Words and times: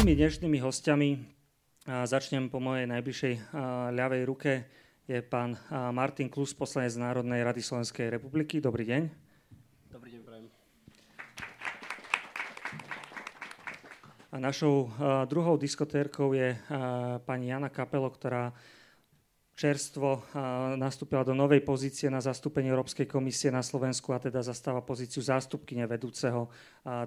Našimi 0.00 0.16
dnešnými 0.16 0.64
hostiami, 0.64 1.10
začnem 1.84 2.48
po 2.48 2.56
mojej 2.56 2.88
najbližšej 2.88 3.52
ľavej 3.92 4.22
ruke, 4.24 4.64
je 5.04 5.20
pán 5.20 5.60
Martin 5.92 6.32
Klus, 6.32 6.56
poslanec 6.56 6.96
Národnej 6.96 7.44
rady 7.44 7.60
Slovenskej 7.60 8.08
republiky. 8.08 8.64
Dobrý 8.64 8.88
deň. 8.88 9.02
Dobrý 9.92 10.16
deň, 10.16 10.20
prajem. 10.24 10.48
A 14.32 14.36
našou 14.40 14.88
druhou 15.28 15.60
diskotérkou 15.60 16.32
je 16.32 16.56
pani 17.28 17.52
Jana 17.52 17.68
Kapelo, 17.68 18.08
ktorá 18.08 18.56
čerstvo 19.60 20.24
nastúpila 20.80 21.20
do 21.20 21.36
novej 21.36 21.60
pozície 21.60 22.08
na 22.08 22.24
zastúpenie 22.24 22.72
Európskej 22.72 23.04
komisie 23.04 23.52
na 23.52 23.60
Slovensku 23.60 24.08
a 24.16 24.22
teda 24.22 24.40
zastáva 24.40 24.80
pozíciu 24.80 25.20
zástupkyne 25.20 25.84
vedúceho 25.84 26.48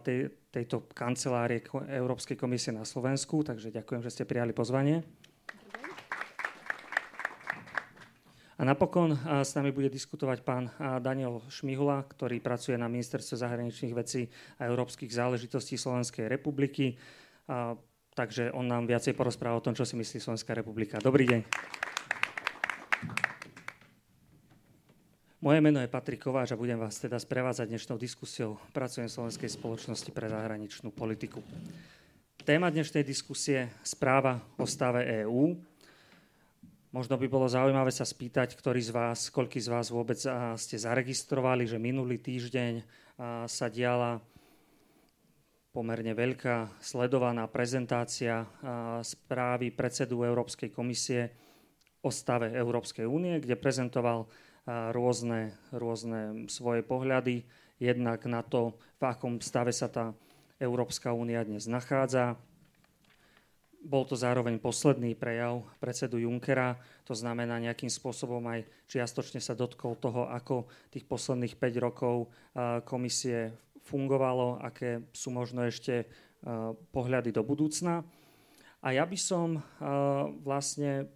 tej, 0.06 0.30
tejto 0.54 0.86
kancelárie 0.94 1.66
Európskej 1.90 2.38
komisie 2.38 2.70
na 2.70 2.86
Slovensku. 2.86 3.42
Takže 3.42 3.74
ďakujem, 3.74 4.06
že 4.06 4.14
ste 4.14 4.30
prijali 4.30 4.54
pozvanie. 4.54 5.02
A 8.54 8.62
napokon 8.62 9.18
s 9.18 9.58
nami 9.58 9.74
bude 9.74 9.90
diskutovať 9.90 10.46
pán 10.46 10.70
Daniel 11.02 11.42
Šmihula, 11.50 12.06
ktorý 12.06 12.38
pracuje 12.38 12.78
na 12.78 12.86
Ministerstve 12.86 13.34
zahraničných 13.34 13.98
vecí 13.98 14.30
a 14.62 14.70
európskych 14.70 15.10
záležitostí 15.10 15.74
Slovenskej 15.74 16.30
republiky. 16.30 17.02
Takže 18.14 18.54
on 18.54 18.70
nám 18.70 18.86
viacej 18.86 19.18
porozpráva 19.18 19.58
o 19.58 19.66
tom, 19.66 19.74
čo 19.74 19.90
si 19.90 19.98
myslí 19.98 20.22
Slovenská 20.22 20.54
republika. 20.54 21.02
Dobrý 21.02 21.26
deň. 21.26 21.42
Moje 25.44 25.60
meno 25.60 25.84
je 25.84 25.92
Patrik 25.92 26.24
Kováč 26.24 26.56
a 26.56 26.62
budem 26.64 26.80
vás 26.80 27.04
teda 27.04 27.20
sprevádzať 27.20 27.68
dnešnou 27.68 28.00
diskusiou. 28.00 28.56
Pracujem 28.72 29.12
v 29.12 29.16
Slovenskej 29.20 29.52
spoločnosti 29.52 30.08
pre 30.16 30.32
zahraničnú 30.32 30.88
politiku. 30.96 31.44
Téma 32.48 32.72
dnešnej 32.72 33.04
diskusie 33.04 33.68
správa 33.84 34.40
o 34.56 34.64
stave 34.64 35.04
EÚ. 35.04 35.60
Možno 36.96 37.20
by 37.20 37.28
bolo 37.28 37.52
zaujímavé 37.52 37.92
sa 37.92 38.08
spýtať, 38.08 38.56
ktorý 38.56 38.88
z 38.88 38.96
vás, 38.96 39.28
koľký 39.28 39.60
z 39.60 39.68
vás 39.68 39.92
vôbec 39.92 40.16
ste 40.56 40.80
zaregistrovali, 40.80 41.68
že 41.68 41.76
minulý 41.76 42.24
týždeň 42.24 42.80
sa 43.44 43.68
diala 43.68 44.24
pomerne 45.76 46.16
veľká 46.16 46.80
sledovaná 46.80 47.52
prezentácia 47.52 48.48
správy 49.04 49.76
predsedu 49.76 50.24
Európskej 50.24 50.72
komisie 50.72 51.36
o 52.00 52.08
stave 52.08 52.48
Európskej 52.56 53.04
únie, 53.04 53.44
kde 53.44 53.60
prezentoval 53.60 54.24
rôzne, 54.68 55.56
rôzne 55.76 56.48
svoje 56.48 56.82
pohľady, 56.84 57.44
jednak 57.82 58.24
na 58.30 58.40
to, 58.46 58.76
v 59.00 59.04
akom 59.04 59.44
stave 59.44 59.76
sa 59.76 59.92
tá 59.92 60.16
Európska 60.62 61.12
únia 61.12 61.44
dnes 61.44 61.68
nachádza. 61.68 62.40
Bol 63.84 64.08
to 64.08 64.16
zároveň 64.16 64.64
posledný 64.64 65.12
prejav 65.12 65.60
predsedu 65.84 66.16
Junckera, 66.16 66.80
to 67.04 67.12
znamená 67.12 67.60
nejakým 67.60 67.92
spôsobom 67.92 68.40
aj 68.48 68.64
čiastočne 68.88 69.44
sa 69.44 69.60
dotkol 69.60 70.00
toho, 70.00 70.32
ako 70.32 70.72
tých 70.88 71.04
posledných 71.04 71.60
5 71.60 71.84
rokov 71.84 72.32
komisie 72.88 73.52
fungovalo, 73.84 74.64
aké 74.64 75.04
sú 75.12 75.36
možno 75.36 75.68
ešte 75.68 76.08
pohľady 76.96 77.36
do 77.36 77.44
budúcna. 77.44 78.08
A 78.80 78.96
ja 78.96 79.04
by 79.04 79.20
som 79.20 79.60
vlastne 80.48 81.12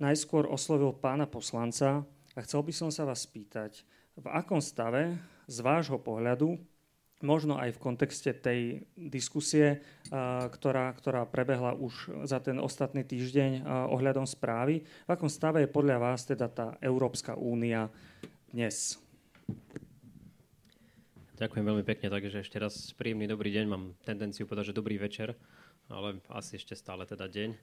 najskôr 0.00 0.48
oslovil 0.48 0.96
pána 0.96 1.28
poslanca 1.28 2.02
a 2.32 2.40
chcel 2.40 2.64
by 2.64 2.72
som 2.72 2.88
sa 2.88 3.04
vás 3.04 3.28
spýtať, 3.28 3.84
v 4.16 4.26
akom 4.32 4.58
stave 4.64 5.20
z 5.46 5.58
vášho 5.60 6.00
pohľadu, 6.00 6.56
možno 7.20 7.60
aj 7.60 7.76
v 7.76 7.82
kontexte 7.84 8.32
tej 8.32 8.88
diskusie, 8.96 9.84
ktorá, 10.56 10.88
ktorá 10.96 11.28
prebehla 11.28 11.76
už 11.76 12.24
za 12.24 12.40
ten 12.40 12.56
ostatný 12.56 13.04
týždeň 13.04 13.68
ohľadom 13.92 14.24
správy, 14.24 14.82
v 14.84 15.10
akom 15.12 15.28
stave 15.28 15.60
je 15.60 15.68
podľa 15.68 16.00
vás 16.00 16.24
teda 16.24 16.48
tá 16.48 16.66
Európska 16.80 17.36
únia 17.36 17.92
dnes? 18.48 18.96
Ďakujem 21.36 21.64
veľmi 21.64 21.84
pekne, 21.84 22.12
takže 22.12 22.44
ešte 22.44 22.60
raz 22.60 22.92
príjemný 22.96 23.24
dobrý 23.24 23.48
deň. 23.52 23.64
Mám 23.68 23.96
tendenciu 24.04 24.44
povedať, 24.44 24.72
že 24.72 24.80
dobrý 24.80 25.00
večer, 25.00 25.32
ale 25.88 26.20
asi 26.28 26.60
ešte 26.60 26.76
stále 26.76 27.08
teda 27.08 27.24
deň. 27.24 27.56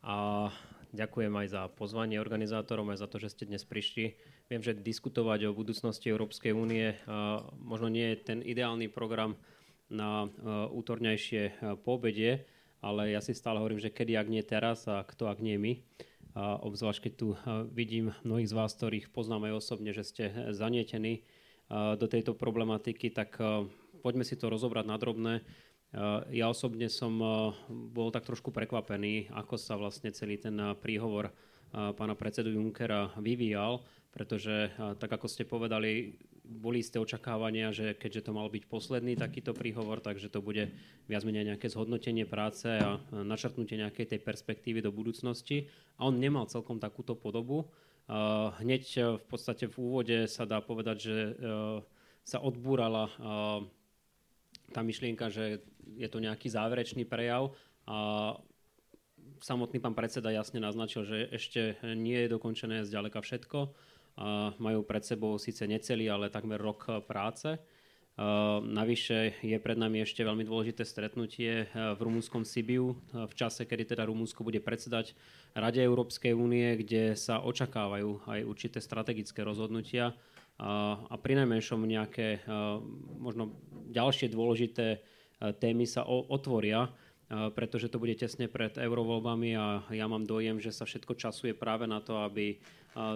A 0.00 0.48
ďakujem 0.90 1.32
aj 1.32 1.46
za 1.50 1.62
pozvanie 1.72 2.18
organizátorom, 2.18 2.90
aj 2.90 3.02
za 3.02 3.08
to, 3.10 3.16
že 3.22 3.32
ste 3.32 3.44
dnes 3.46 3.62
prišli. 3.62 4.18
Viem, 4.50 4.62
že 4.62 4.74
diskutovať 4.74 5.50
o 5.50 5.56
budúcnosti 5.56 6.10
Európskej 6.10 6.50
únie 6.54 6.98
možno 7.58 7.86
nie 7.90 8.14
je 8.14 8.22
ten 8.22 8.38
ideálny 8.42 8.90
program 8.90 9.38
na 9.90 10.30
útorňajšie 10.70 11.62
pobedie, 11.82 12.46
ale 12.78 13.10
ja 13.10 13.18
si 13.18 13.34
stále 13.34 13.58
hovorím, 13.58 13.82
že 13.82 13.90
kedy, 13.90 14.14
ak 14.14 14.28
nie 14.30 14.42
teraz 14.46 14.86
a 14.86 15.02
kto, 15.02 15.26
ak 15.30 15.42
nie 15.42 15.58
my. 15.58 15.72
A 16.38 16.62
obzvlášť, 16.62 17.10
keď 17.10 17.12
tu 17.18 17.34
vidím 17.74 18.14
mnohých 18.22 18.50
z 18.50 18.54
vás, 18.54 18.70
ktorých 18.78 19.10
poznám 19.10 19.50
aj 19.50 19.58
osobne, 19.58 19.90
že 19.90 20.06
ste 20.06 20.24
zanietení 20.54 21.26
do 21.70 22.06
tejto 22.06 22.38
problematiky, 22.38 23.10
tak 23.10 23.34
poďme 24.02 24.22
si 24.22 24.38
to 24.38 24.46
rozobrať 24.46 24.86
na 24.86 24.96
drobné 24.98 25.34
ja 26.30 26.46
osobne 26.46 26.86
som 26.86 27.18
eh, 27.18 27.30
bol 27.70 28.14
tak 28.14 28.22
trošku 28.22 28.54
prekvapený, 28.54 29.34
ako 29.34 29.58
sa 29.58 29.74
vlastne 29.74 30.14
celý 30.14 30.38
ten 30.38 30.54
eh, 30.58 30.74
príhovor 30.78 31.34
pána 31.70 32.18
predsedu 32.18 32.50
Junckera 32.50 33.14
vyvíjal, 33.14 33.78
pretože 34.10 34.74
tak 34.98 35.06
ako 35.06 35.30
ste 35.30 35.46
povedali, 35.46 36.18
boli 36.42 36.82
isté 36.82 36.98
očakávania, 36.98 37.70
že 37.70 37.94
keďže 37.94 38.26
to 38.26 38.34
mal 38.34 38.50
byť 38.50 38.66
posledný 38.66 39.14
takýto 39.14 39.54
príhovor, 39.54 40.02
takže 40.02 40.34
to 40.34 40.42
bude 40.42 40.66
viac 41.06 41.22
menej 41.22 41.54
nejaké 41.54 41.70
zhodnotenie 41.70 42.26
práce 42.26 42.66
a 42.66 42.98
načrtnutie 43.14 43.78
nejakej 43.78 44.02
tej 44.02 44.18
perspektívy 44.18 44.82
do 44.82 44.90
budúcnosti. 44.90 45.70
A 45.94 46.10
on 46.10 46.18
nemal 46.18 46.50
celkom 46.50 46.82
takúto 46.82 47.14
podobu. 47.14 47.70
Hneď 48.58 49.22
v 49.22 49.26
podstate 49.30 49.70
v 49.70 49.76
úvode 49.78 50.18
sa 50.26 50.42
dá 50.50 50.58
povedať, 50.58 50.96
že 50.98 51.16
sa 52.26 52.42
odbúrala 52.42 53.06
tá 54.70 54.80
myšlienka, 54.80 55.28
že 55.30 55.62
je 55.98 56.08
to 56.08 56.22
nejaký 56.22 56.48
záverečný 56.48 57.04
prejav 57.04 57.52
a 57.84 58.38
samotný 59.42 59.82
pán 59.82 59.96
predseda 59.96 60.30
jasne 60.30 60.62
naznačil, 60.62 61.02
že 61.04 61.28
ešte 61.32 61.76
nie 61.98 62.26
je 62.26 62.32
dokončené 62.32 62.86
zďaleka 62.86 63.20
všetko. 63.20 63.58
A 64.20 64.52
majú 64.60 64.84
pred 64.84 65.00
sebou 65.00 65.40
síce 65.40 65.64
necelý, 65.64 66.12
ale 66.12 66.28
takmer 66.28 66.60
rok 66.60 67.06
práce. 67.08 67.56
Navyše 68.60 69.40
je 69.40 69.56
pred 69.56 69.80
nami 69.80 70.04
ešte 70.04 70.20
veľmi 70.20 70.44
dôležité 70.44 70.84
stretnutie 70.84 71.72
v 71.72 72.00
rumúnskom 72.04 72.44
Sibiu 72.44 73.00
v 73.16 73.32
čase, 73.32 73.64
kedy 73.64 73.96
teda 73.96 74.04
Rumúnsko 74.04 74.44
bude 74.44 74.60
predsedať 74.60 75.16
Rade 75.56 75.80
Európskej 75.80 76.36
únie, 76.36 76.76
kde 76.84 77.16
sa 77.16 77.40
očakávajú 77.40 78.28
aj 78.28 78.40
určité 78.44 78.76
strategické 78.84 79.40
rozhodnutia 79.40 80.12
a 80.60 81.14
pri 81.16 81.40
najmenšom 81.40 81.80
nejaké 81.88 82.44
možno 83.16 83.56
ďalšie 83.88 84.28
dôležité 84.28 85.00
témy 85.40 85.88
sa 85.88 86.04
otvoria, 86.04 86.92
pretože 87.30 87.88
to 87.88 87.96
bude 87.96 88.12
tesne 88.20 88.44
pred 88.50 88.76
eurovoľbami 88.76 89.50
a 89.56 89.66
ja 89.88 90.04
mám 90.04 90.28
dojem, 90.28 90.60
že 90.60 90.74
sa 90.74 90.84
všetko 90.84 91.16
časuje 91.16 91.56
práve 91.56 91.88
na 91.88 92.04
to, 92.04 92.20
aby 92.20 92.60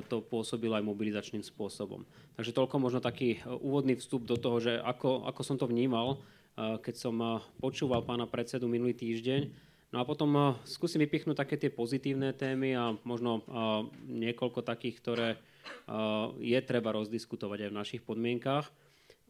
to 0.09 0.23
pôsobilo 0.25 0.79
aj 0.79 0.87
mobilizačným 0.87 1.43
spôsobom. 1.43 2.07
Takže 2.39 2.55
toľko 2.55 2.77
možno 2.79 3.03
taký 3.03 3.43
úvodný 3.61 3.99
vstup 3.99 4.25
do 4.25 4.39
toho, 4.39 4.63
že 4.63 4.79
ako, 4.81 5.27
ako 5.29 5.41
som 5.43 5.59
to 5.59 5.67
vnímal, 5.67 6.23
keď 6.55 6.95
som 6.95 7.43
počúval 7.59 8.07
pána 8.07 8.31
predsedu 8.31 8.71
minulý 8.71 8.95
týždeň. 8.95 9.64
No 9.95 10.03
a 10.03 10.11
potom 10.11 10.59
skúsim 10.67 10.99
vypichnúť 11.07 11.39
také 11.39 11.55
tie 11.55 11.71
pozitívne 11.71 12.35
témy 12.35 12.75
a 12.75 12.99
možno 13.07 13.47
niekoľko 14.11 14.67
takých, 14.67 14.99
ktoré 14.99 15.29
je 16.43 16.59
treba 16.67 16.91
rozdiskutovať 16.91 17.59
aj 17.63 17.71
v 17.71 17.79
našich 17.79 18.03
podmienkách. 18.03 18.67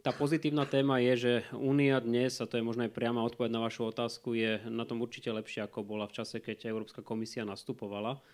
Tá 0.00 0.16
pozitívna 0.16 0.64
téma 0.64 1.04
je, 1.04 1.14
že 1.20 1.32
Únia 1.52 2.00
dnes, 2.00 2.40
a 2.40 2.48
to 2.48 2.56
je 2.56 2.64
možno 2.64 2.88
aj 2.88 2.96
priama 2.96 3.20
odpoveď 3.28 3.52
na 3.52 3.60
vašu 3.60 3.92
otázku, 3.92 4.32
je 4.32 4.56
na 4.72 4.88
tom 4.88 5.04
určite 5.04 5.28
lepšie, 5.28 5.68
ako 5.68 5.84
bola 5.84 6.08
v 6.08 6.16
čase, 6.16 6.40
keď 6.40 6.72
Európska 6.72 7.04
komisia 7.04 7.44
nastupovala. 7.44 8.24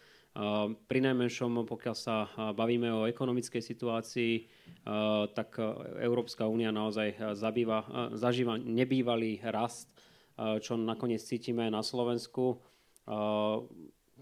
Pri 0.87 1.01
najmenšom, 1.03 1.67
pokiaľ 1.67 1.97
sa 1.99 2.31
bavíme 2.55 2.95
o 2.95 3.11
ekonomickej 3.11 3.59
situácii, 3.59 4.47
tak 5.35 5.59
Európska 5.99 6.47
únia 6.47 6.71
naozaj 6.71 7.35
zabýva, 7.35 8.15
zažíva 8.15 8.55
nebývalý 8.55 9.43
rast, 9.51 9.91
čo 10.61 10.81
nakoniec 10.81 11.21
cítime 11.21 11.69
na 11.69 11.85
Slovensku 11.85 12.61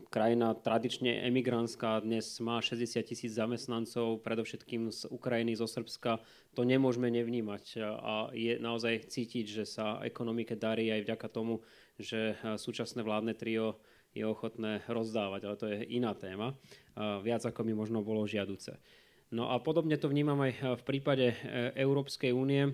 krajina 0.09 0.57
tradične 0.57 1.27
emigrantská, 1.29 2.01
dnes 2.01 2.41
má 2.41 2.63
60 2.63 3.03
tisíc 3.05 3.37
zamestnancov, 3.37 4.25
predovšetkým 4.25 4.89
z 4.89 5.11
Ukrajiny, 5.13 5.59
zo 5.59 5.69
Srbska. 5.69 6.23
To 6.57 6.63
nemôžeme 6.65 7.13
nevnímať 7.13 7.83
a 7.83 8.33
je 8.33 8.57
naozaj 8.57 9.11
cítiť, 9.11 9.47
že 9.63 9.65
sa 9.69 10.01
ekonomike 10.01 10.57
darí 10.57 10.89
aj 10.95 11.05
vďaka 11.05 11.29
tomu, 11.29 11.61
že 12.01 12.39
súčasné 12.57 13.05
vládne 13.05 13.37
trio 13.37 13.83
je 14.17 14.25
ochotné 14.25 14.81
rozdávať, 14.89 15.41
ale 15.45 15.57
to 15.61 15.67
je 15.69 15.79
iná 15.93 16.17
téma, 16.17 16.57
viac 17.21 17.45
ako 17.45 17.61
mi 17.67 17.77
možno 17.77 18.01
bolo 18.01 18.25
žiaduce. 18.25 18.81
No 19.29 19.53
a 19.53 19.61
podobne 19.61 20.01
to 20.01 20.09
vnímam 20.09 20.41
aj 20.41 20.81
v 20.81 20.83
prípade 20.89 21.37
e, 21.37 21.37
Európskej 21.77 22.33
únie, 22.33 22.73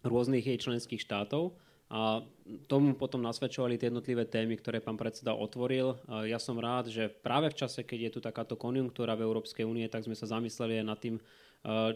rôznych 0.00 0.48
jej 0.48 0.56
členských 0.56 1.04
štátov. 1.04 1.60
A 1.88 2.20
tomu 2.68 2.92
potom 2.92 3.24
nasvedčovali 3.24 3.80
tie 3.80 3.88
jednotlivé 3.88 4.28
témy, 4.28 4.60
ktoré 4.60 4.84
pán 4.84 5.00
predseda 5.00 5.32
otvoril. 5.32 5.96
Ja 6.28 6.36
som 6.36 6.60
rád, 6.60 6.92
že 6.92 7.08
práve 7.08 7.48
v 7.48 7.58
čase, 7.64 7.80
keď 7.80 7.98
je 7.98 8.10
tu 8.12 8.20
takáto 8.20 8.60
konjunktúra 8.60 9.16
v 9.16 9.24
Európskej 9.24 9.64
únie, 9.64 9.88
tak 9.88 10.04
sme 10.04 10.12
sa 10.12 10.28
zamysleli 10.28 10.84
aj 10.84 10.86
nad 10.86 11.00
tým, 11.00 11.16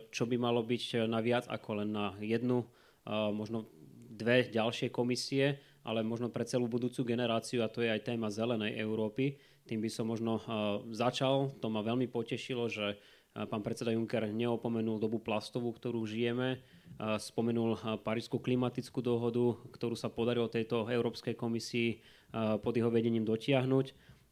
čo 0.09 0.25
by 0.25 0.37
malo 0.41 0.65
byť 0.65 1.05
na 1.05 1.21
viac 1.21 1.45
ako 1.45 1.85
len 1.85 1.93
na 1.93 2.17
jednu, 2.25 2.65
možno 3.37 3.69
dve 4.13 4.49
ďalšie 4.49 4.89
komisie, 4.89 5.61
ale 5.85 6.01
možno 6.01 6.33
pre 6.33 6.49
celú 6.49 6.73
budúcu 6.73 7.05
generáciu 7.05 7.61
a 7.61 7.69
to 7.69 7.85
je 7.85 7.93
aj 7.93 8.07
téma 8.09 8.33
zelenej 8.33 8.81
Európy. 8.81 9.37
Tým 9.69 9.85
by 9.85 9.91
som 9.93 10.09
možno 10.09 10.41
začal. 10.89 11.53
To 11.61 11.69
ma 11.69 11.85
veľmi 11.85 12.09
potešilo, 12.09 12.65
že 12.73 12.97
pán 13.33 13.61
predseda 13.61 13.93
Juncker 13.93 14.25
neopomenul 14.33 14.97
dobu 14.97 15.21
plastovú, 15.21 15.69
ktorú 15.69 16.03
žijeme, 16.09 16.65
spomenul 16.99 17.79
Parísku 18.03 18.41
klimatickú 18.41 19.01
dohodu, 19.05 19.57
ktorú 19.73 19.97
sa 19.97 20.13
podarilo 20.13 20.51
tejto 20.51 20.89
Európskej 20.89 21.37
komisii 21.37 22.01
pod 22.61 22.73
jeho 22.73 22.89
vedením 22.89 23.25
dotiahnuť. 23.29 23.87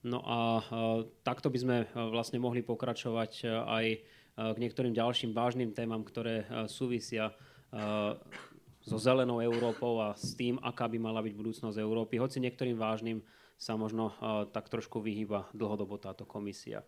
No 0.08 0.24
a 0.24 0.64
takto 1.20 1.52
by 1.52 1.58
sme 1.60 1.76
vlastne 1.92 2.40
mohli 2.40 2.64
pokračovať 2.64 3.32
aj 3.48 3.86
k 4.40 4.56
niektorým 4.56 4.96
ďalším 4.96 5.36
vážnym 5.36 5.76
témam, 5.76 6.00
ktoré 6.00 6.48
súvisia 6.64 7.36
so 8.80 8.96
zelenou 8.96 9.44
Európou 9.44 10.00
a 10.00 10.16
s 10.16 10.32
tým, 10.32 10.56
aká 10.64 10.88
by 10.88 10.96
mala 10.96 11.20
byť 11.20 11.36
budúcnosť 11.36 11.76
Európy. 11.76 12.16
Hoci 12.16 12.40
niektorým 12.40 12.80
vážnym 12.80 13.20
sa 13.60 13.76
možno 13.76 14.16
tak 14.56 14.72
trošku 14.72 15.04
vyhýba 15.04 15.52
dlhodobo 15.52 16.00
táto 16.00 16.24
komisia. 16.24 16.80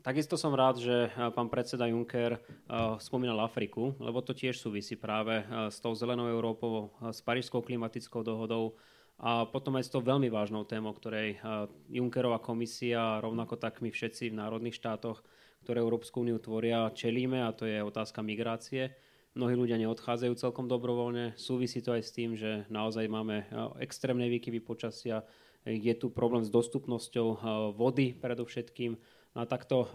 Takisto 0.00 0.40
som 0.40 0.56
rád, 0.56 0.80
že 0.80 1.12
eh, 1.12 1.28
pán 1.28 1.52
predseda 1.52 1.84
Juncker 1.84 2.40
uh, 2.40 2.96
spomínal 2.96 3.36
Afriku, 3.44 3.92
lebo 4.00 4.24
to 4.24 4.32
tiež 4.32 4.56
súvisí 4.56 4.96
práve 4.96 5.44
uh, 5.44 5.68
s 5.68 5.76
tou 5.76 5.92
zelenou 5.92 6.24
Európou, 6.24 6.88
s 7.12 7.20
Parížskou 7.20 7.60
klimatickou 7.60 8.24
dohodou 8.24 8.80
a 9.20 9.44
potom 9.44 9.76
aj 9.76 9.84
s 9.84 9.92
tou 9.92 10.00
veľmi 10.00 10.32
vážnou 10.32 10.64
témou, 10.64 10.96
ktorej 10.96 11.36
Junckerová 11.92 12.40
komisia, 12.40 13.20
rovnako 13.20 13.60
tak 13.60 13.84
my 13.84 13.92
všetci 13.92 14.32
v 14.32 14.38
národných 14.40 14.72
štátoch, 14.72 15.20
ktoré 15.60 15.84
Európsku 15.84 16.24
úniu 16.24 16.40
tvoria, 16.40 16.88
čelíme 16.96 17.44
a 17.44 17.52
to 17.52 17.68
je 17.68 17.84
otázka 17.84 18.24
migrácie. 18.24 18.96
Mnohí 19.36 19.60
ľudia 19.60 19.76
neodchádzajú 19.76 20.32
celkom 20.40 20.72
dobrovoľne. 20.72 21.36
Súvisí 21.36 21.84
to 21.84 21.92
aj 21.92 22.02
s 22.08 22.16
tým, 22.16 22.32
že 22.32 22.64
naozaj 22.72 23.12
máme 23.12 23.44
extrémne 23.76 24.24
výkyvy 24.32 24.64
počasia, 24.64 25.20
je 25.68 25.92
tu 26.00 26.08
problém 26.08 26.40
s 26.40 26.48
dostupnosťou 26.48 27.44
vody 27.76 28.16
predovšetkým, 28.16 28.96
No 29.30 29.42
a 29.42 29.46
takto 29.46 29.86
eh, 29.86 29.90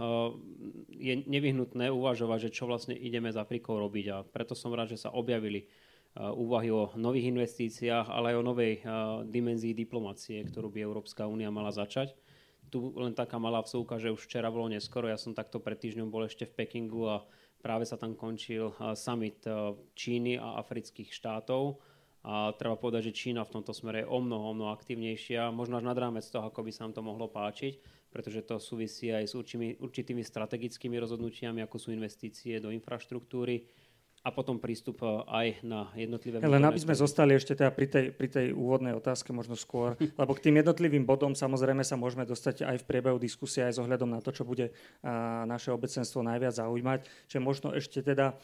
je 0.96 1.14
nevyhnutné 1.28 1.92
uvažovať, 1.92 2.50
že 2.50 2.56
čo 2.56 2.72
vlastne 2.72 2.96
ideme 2.96 3.28
s 3.28 3.40
Afrikou 3.40 3.76
robiť 3.84 4.06
a 4.12 4.18
preto 4.24 4.56
som 4.56 4.72
rád, 4.72 4.96
že 4.96 5.04
sa 5.04 5.12
objavili 5.12 5.68
eh, 5.68 6.24
úvahy 6.24 6.72
o 6.72 6.96
nových 6.96 7.36
investíciách, 7.36 8.08
ale 8.08 8.32
aj 8.32 8.38
o 8.40 8.48
novej 8.48 8.74
eh, 8.80 8.84
dimenzii 9.28 9.76
diplomácie, 9.76 10.40
ktorú 10.48 10.72
by 10.72 10.80
Európska 10.80 11.28
únia 11.28 11.52
mala 11.52 11.76
začať. 11.76 12.16
Tu 12.72 12.80
len 12.96 13.12
taká 13.12 13.36
malá 13.36 13.60
vsúka, 13.62 14.00
že 14.00 14.10
už 14.10 14.24
včera 14.24 14.48
bolo 14.48 14.72
neskoro, 14.72 15.12
ja 15.12 15.20
som 15.20 15.36
takto 15.36 15.60
pred 15.60 15.78
týždňom 15.78 16.10
bol 16.10 16.26
ešte 16.26 16.48
v 16.48 16.56
Pekingu 16.66 17.04
a 17.12 17.22
práve 17.62 17.86
sa 17.86 17.94
tam 17.94 18.18
končil 18.18 18.74
summit 18.98 19.46
Číny 19.94 20.42
a 20.42 20.58
afrických 20.60 21.14
štátov. 21.14 21.78
A 22.26 22.58
treba 22.58 22.74
povedať, 22.74 23.14
že 23.14 23.18
Čína 23.22 23.46
v 23.46 23.54
tomto 23.54 23.70
smere 23.70 24.02
je 24.02 24.10
o 24.10 24.18
mnoho, 24.18 24.50
o 24.50 24.58
mnoho 24.58 24.74
aktívnejšia, 24.74 25.54
možno 25.54 25.78
až 25.78 25.86
nad 25.86 25.94
rámec 25.94 26.26
toho, 26.26 26.50
ako 26.50 26.66
by 26.66 26.72
sa 26.74 26.90
nám 26.90 26.98
to 26.98 27.06
mohlo 27.06 27.30
páčiť 27.30 27.78
pretože 28.16 28.48
to 28.48 28.56
súvisí 28.64 29.12
aj 29.12 29.28
s 29.28 29.36
určitými, 29.36 29.84
určitými 29.84 30.24
strategickými 30.24 30.96
rozhodnutiami, 31.04 31.60
ako 31.68 31.76
sú 31.76 31.92
investície 31.92 32.64
do 32.64 32.72
infraštruktúry 32.72 33.68
a 34.24 34.32
potom 34.32 34.56
prístup 34.56 35.04
e, 35.04 35.20
aj 35.28 35.48
na 35.68 35.92
jednotlivé... 36.00 36.40
Len 36.40 36.64
aby 36.64 36.80
sme 36.80 36.96
zostali 36.96 37.36
ešte 37.36 37.60
teda 37.60 37.76
pri 37.76 37.92
tej, 37.92 38.06
pri 38.16 38.32
tej 38.32 38.48
úvodnej 38.56 38.96
otázke 38.96 39.36
možno 39.36 39.60
skôr, 39.60 40.00
lebo 40.22 40.32
k 40.32 40.48
tým 40.48 40.64
jednotlivým 40.64 41.04
bodom 41.04 41.36
samozrejme 41.36 41.84
sa 41.84 42.00
môžeme 42.00 42.24
dostať 42.24 42.64
aj 42.64 42.80
v 42.80 42.88
priebehu 42.88 43.20
diskusie, 43.20 43.68
aj 43.68 43.76
s 43.76 43.82
ohľadom 43.84 44.08
na 44.08 44.24
to, 44.24 44.32
čo 44.32 44.48
bude 44.48 44.72
naše 45.46 45.76
obecenstvo 45.76 46.24
najviac 46.24 46.56
zaujímať. 46.56 47.04
Čiže 47.28 47.42
možno 47.44 47.76
ešte 47.76 48.00
teda... 48.00 48.40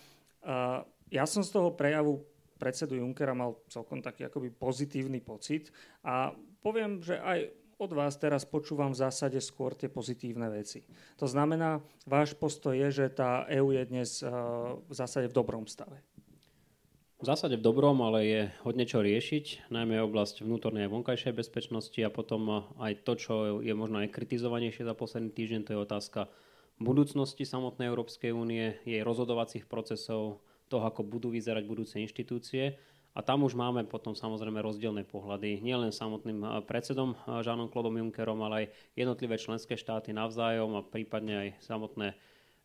Ja 1.11 1.25
som 1.27 1.43
z 1.43 1.53
toho 1.53 1.73
prejavu 1.73 2.23
predsedu 2.61 2.99
Junckera 3.01 3.33
mal 3.33 3.57
celkom 3.71 4.05
taký 4.05 4.29
akoby 4.29 4.53
pozitívny 4.53 5.17
pocit 5.17 5.73
a 6.05 6.29
poviem, 6.61 7.01
že 7.01 7.17
aj 7.17 7.60
od 7.81 7.97
vás 7.97 8.13
teraz 8.21 8.45
počúvam 8.45 8.93
v 8.93 9.01
zásade 9.01 9.41
skôr 9.41 9.73
tie 9.73 9.89
pozitívne 9.89 10.53
veci. 10.53 10.85
To 11.17 11.25
znamená, 11.25 11.81
váš 12.05 12.37
postoj 12.37 12.77
je, 12.77 12.93
že 12.93 13.05
tá 13.09 13.49
EÚ 13.49 13.73
je 13.73 13.83
dnes 13.89 14.09
eh, 14.21 14.29
v 14.77 14.93
zásade 14.93 15.25
v 15.25 15.33
dobrom 15.33 15.65
stave. 15.65 15.97
V 17.21 17.25
zásade 17.25 17.57
v 17.57 17.65
dobrom, 17.65 18.01
ale 18.01 18.19
je 18.25 18.41
hodne 18.65 18.85
čo 18.85 19.01
riešiť, 19.01 19.69
najmä 19.69 20.01
oblasť 20.01 20.41
vnútornej 20.41 20.89
a 20.89 20.93
vonkajšej 20.93 21.33
bezpečnosti 21.33 21.97
a 22.05 22.13
potom 22.13 22.41
eh, 22.53 22.57
aj 22.85 22.93
to, 23.01 23.17
čo 23.17 23.33
je 23.65 23.73
možno 23.73 24.05
aj 24.05 24.13
kritizovanejšie 24.13 24.85
za 24.85 24.93
posledný 24.93 25.33
týždeň, 25.33 25.61
to 25.65 25.73
je 25.73 25.81
otázka 25.81 26.29
budúcnosti 26.77 27.45
samotnej 27.45 27.89
Európskej 27.89 28.29
únie, 28.29 28.77
jej 28.85 29.01
rozhodovacích 29.01 29.65
procesov, 29.65 30.41
toho, 30.71 30.87
ako 30.87 31.03
budú 31.03 31.35
vyzerať 31.35 31.67
budúce 31.67 31.99
inštitúcie 31.99 32.79
a 33.11 33.19
tam 33.19 33.43
už 33.43 33.59
máme 33.59 33.83
potom 33.87 34.15
samozrejme 34.15 34.63
rozdielne 34.63 35.03
pohľady, 35.03 35.59
nielen 35.59 35.91
samotným 35.91 36.39
eh, 36.43 36.49
predsedom 36.63 37.15
Žánom 37.27 37.67
eh, 37.67 37.71
Klodom 37.71 37.95
Junckerom, 37.99 38.39
ale 38.43 38.55
aj 38.55 38.65
jednotlivé 38.95 39.35
členské 39.35 39.75
štáty 39.75 40.15
navzájom 40.15 40.79
a 40.79 40.85
prípadne 40.85 41.33
aj 41.47 41.49
samotné 41.63 42.15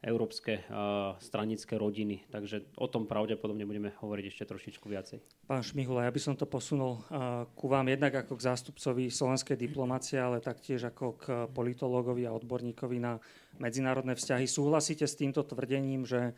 európske 0.05 0.61
uh, 0.61 1.17
stranické 1.19 1.75
rodiny. 1.81 2.29
Takže 2.29 2.77
o 2.77 2.87
tom 2.87 3.09
pravdepodobne 3.09 3.65
budeme 3.65 3.91
hovoriť 3.97 4.25
ešte 4.29 4.45
trošičku 4.45 4.87
viacej. 4.87 5.19
Pán 5.49 5.65
Šmihula, 5.65 6.05
ja 6.05 6.13
by 6.13 6.21
som 6.21 6.37
to 6.37 6.45
posunul 6.45 7.01
uh, 7.09 7.49
ku 7.57 7.67
vám 7.67 7.89
jednak 7.89 8.13
ako 8.13 8.37
k 8.37 8.47
zástupcovi 8.47 9.09
slovenskej 9.09 9.57
diplomácie, 9.57 10.21
ale 10.21 10.45
taktiež 10.45 10.87
ako 10.93 11.07
k 11.17 11.25
politológovi 11.51 12.29
a 12.29 12.37
odborníkovi 12.37 12.99
na 13.01 13.17
medzinárodné 13.57 14.15
vzťahy. 14.15 14.45
Súhlasíte 14.45 15.09
s 15.09 15.19
týmto 15.19 15.45
tvrdením, 15.45 16.05
že 16.05 16.37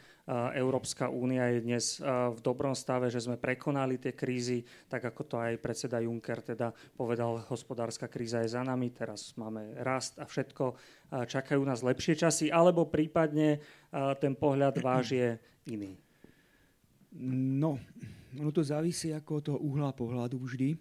Európska 0.55 1.11
únia 1.11 1.51
je 1.55 1.59
dnes 1.65 1.85
v 2.05 2.39
dobrom 2.41 2.73
stave, 2.79 3.11
že 3.11 3.23
sme 3.23 3.41
prekonali 3.41 3.99
tie 3.99 4.15
krízy, 4.15 4.63
tak 4.87 5.07
ako 5.07 5.23
to 5.27 5.37
aj 5.39 5.59
predseda 5.59 5.99
Juncker 6.03 6.41
teda 6.43 6.71
povedal, 6.95 7.43
hospodárska 7.51 8.07
kríza 8.07 8.43
je 8.47 8.55
za 8.55 8.63
nami, 8.63 8.95
teraz 8.95 9.35
máme 9.35 9.79
rast 9.83 10.19
a 10.23 10.27
všetko, 10.27 10.65
čakajú 11.27 11.63
nás 11.63 11.83
lepšie 11.83 12.15
časy, 12.19 12.47
alebo 12.51 12.87
prípadne 12.87 13.59
ten 14.23 14.35
pohľad 14.39 14.79
váš 14.79 15.17
je 15.17 15.29
iný? 15.69 15.99
No, 17.59 17.81
ono 18.37 18.51
to 18.53 18.61
závisí 18.61 19.11
ako 19.17 19.31
od 19.41 19.47
uhla 19.57 19.97
pohľadu 19.97 20.37
vždy. 20.45 20.77
E, 20.77 20.79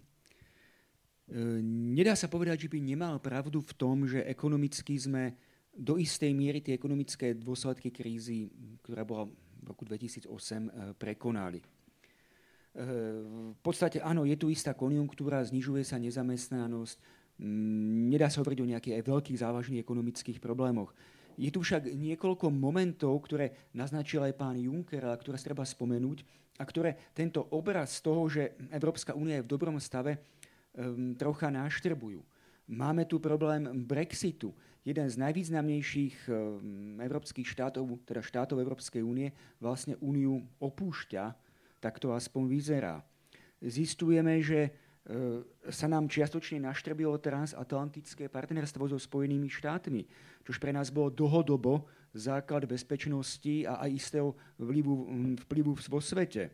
nedá 1.96 2.12
sa 2.12 2.28
povedať, 2.28 2.68
že 2.68 2.72
by 2.72 2.78
nemal 2.80 3.16
pravdu 3.20 3.64
v 3.64 3.72
tom, 3.76 4.04
že 4.04 4.24
ekonomicky 4.28 4.96
sme 4.96 5.32
do 5.78 5.94
istej 5.94 6.34
miery 6.34 6.58
tie 6.58 6.74
ekonomické 6.74 7.38
dôsledky 7.38 7.94
krízy, 7.94 8.50
ktorá 8.82 9.06
bola 9.06 9.30
v 9.30 9.64
roku 9.70 9.86
2008, 9.86 10.66
eh, 10.66 10.92
prekonali. 10.98 11.62
Eh, 11.62 12.84
v 13.54 13.60
podstate 13.62 14.02
áno, 14.02 14.26
je 14.26 14.34
tu 14.34 14.50
istá 14.50 14.74
konjunktúra, 14.74 15.46
znižuje 15.46 15.86
sa 15.86 16.02
nezamestnanosť, 16.02 16.96
mm, 17.38 18.10
nedá 18.10 18.26
sa 18.26 18.42
hovoriť 18.42 18.58
o 18.58 18.70
nejakých 18.74 18.96
aj 18.98 19.04
veľkých 19.06 19.38
závažných 19.38 19.82
ekonomických 19.86 20.42
problémoch. 20.42 20.90
Je 21.38 21.54
tu 21.54 21.62
však 21.62 21.94
niekoľko 21.94 22.50
momentov, 22.50 23.14
ktoré 23.22 23.70
naznačil 23.70 24.26
aj 24.26 24.34
pán 24.34 24.58
Juncker 24.58 25.06
a 25.06 25.14
ktoré 25.14 25.38
treba 25.38 25.62
spomenúť 25.62 26.26
a 26.58 26.66
ktoré 26.66 26.98
tento 27.14 27.46
obraz 27.54 28.02
toho, 28.02 28.26
že 28.26 28.58
Európska 28.74 29.14
únia 29.14 29.38
je 29.38 29.46
v 29.46 29.52
dobrom 29.54 29.78
stave, 29.78 30.18
um, 30.74 31.14
trocha 31.14 31.46
náštrbujú. 31.46 32.18
Máme 32.74 33.06
tu 33.06 33.22
problém 33.22 33.70
Brexitu 33.86 34.50
jeden 34.86 35.06
z 35.10 35.16
najvýznamnejších 35.18 36.16
eh, 36.26 36.34
európskych 37.02 37.46
štátov, 37.46 38.02
teda 38.06 38.22
štátov 38.22 38.62
Európskej 38.62 39.02
únie, 39.02 39.34
vlastne 39.58 39.98
úniu 39.98 40.44
opúšťa, 40.58 41.24
tak 41.78 42.02
to 42.02 42.14
aspoň 42.14 42.42
vyzerá. 42.50 42.94
Zistujeme, 43.58 44.38
že 44.42 44.60
eh, 44.68 44.72
sa 45.70 45.86
nám 45.90 46.06
čiastočne 46.06 46.62
naštrbilo 46.62 47.18
transatlantické 47.18 48.30
partnerstvo 48.30 48.90
so 48.90 48.98
Spojenými 48.98 49.50
štátmi, 49.50 50.06
čož 50.46 50.58
pre 50.62 50.70
nás 50.70 50.94
bolo 50.94 51.10
dlhodobo 51.10 51.86
základ 52.16 52.64
bezpečnosti 52.64 53.68
a 53.68 53.84
aj 53.84 53.90
istého 53.92 54.28
vplyvu, 54.56 54.94
hm, 54.94 55.34
vplyvu 55.46 55.72
vo 55.76 56.00
svete. 56.00 56.48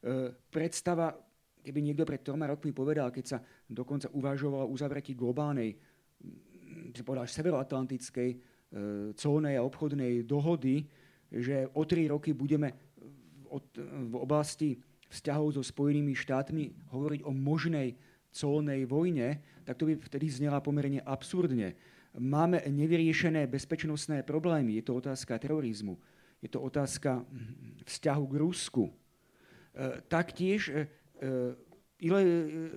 Eh, 0.00 0.32
predstava, 0.48 1.12
keby 1.60 1.84
niekto 1.84 2.08
pred 2.08 2.24
troma 2.24 2.48
rokmi 2.48 2.72
povedal, 2.72 3.12
keď 3.12 3.24
sa 3.36 3.38
dokonca 3.68 4.08
uvažovalo 4.16 4.64
o 4.64 4.72
uzavretí 4.72 5.12
globálnej 5.12 5.76
si 6.94 7.02
povedal, 7.02 7.26
severoatlantickej 7.26 8.30
e, 8.30 8.36
colnej 9.14 9.54
a 9.58 9.66
obchodnej 9.66 10.24
dohody, 10.26 10.86
že 11.30 11.70
o 11.74 11.82
tri 11.86 12.10
roky 12.10 12.34
budeme 12.34 12.74
v 13.82 14.14
oblasti 14.14 14.78
vzťahov 15.10 15.58
so 15.58 15.62
Spojenými 15.62 16.14
štátmi 16.14 16.94
hovoriť 16.94 17.20
o 17.26 17.34
možnej 17.34 17.98
colnej 18.30 18.86
vojne, 18.86 19.42
tak 19.66 19.74
to 19.74 19.90
by 19.90 19.98
vtedy 19.98 20.30
znela 20.30 20.62
pomerne 20.62 21.02
absurdne. 21.02 21.74
Máme 22.14 22.62
nevyriešené 22.66 23.46
bezpečnostné 23.46 24.22
problémy. 24.22 24.78
Je 24.78 24.84
to 24.86 24.98
otázka 24.98 25.38
terorizmu. 25.38 25.98
Je 26.42 26.50
to 26.50 26.62
otázka 26.62 27.22
vzťahu 27.86 28.24
k 28.26 28.34
Rusku. 28.38 28.84
E, 28.86 28.92
taktiež 30.06 30.70
e, 30.70 30.86
ile, 32.00 32.20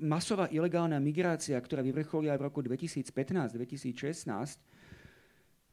masová 0.04 0.52
ilegálna 0.52 1.00
migrácia, 1.00 1.56
ktorá 1.56 1.80
vyvrcholila 1.80 2.36
v 2.36 2.52
roku 2.52 2.60
2015-2016, 2.60 4.60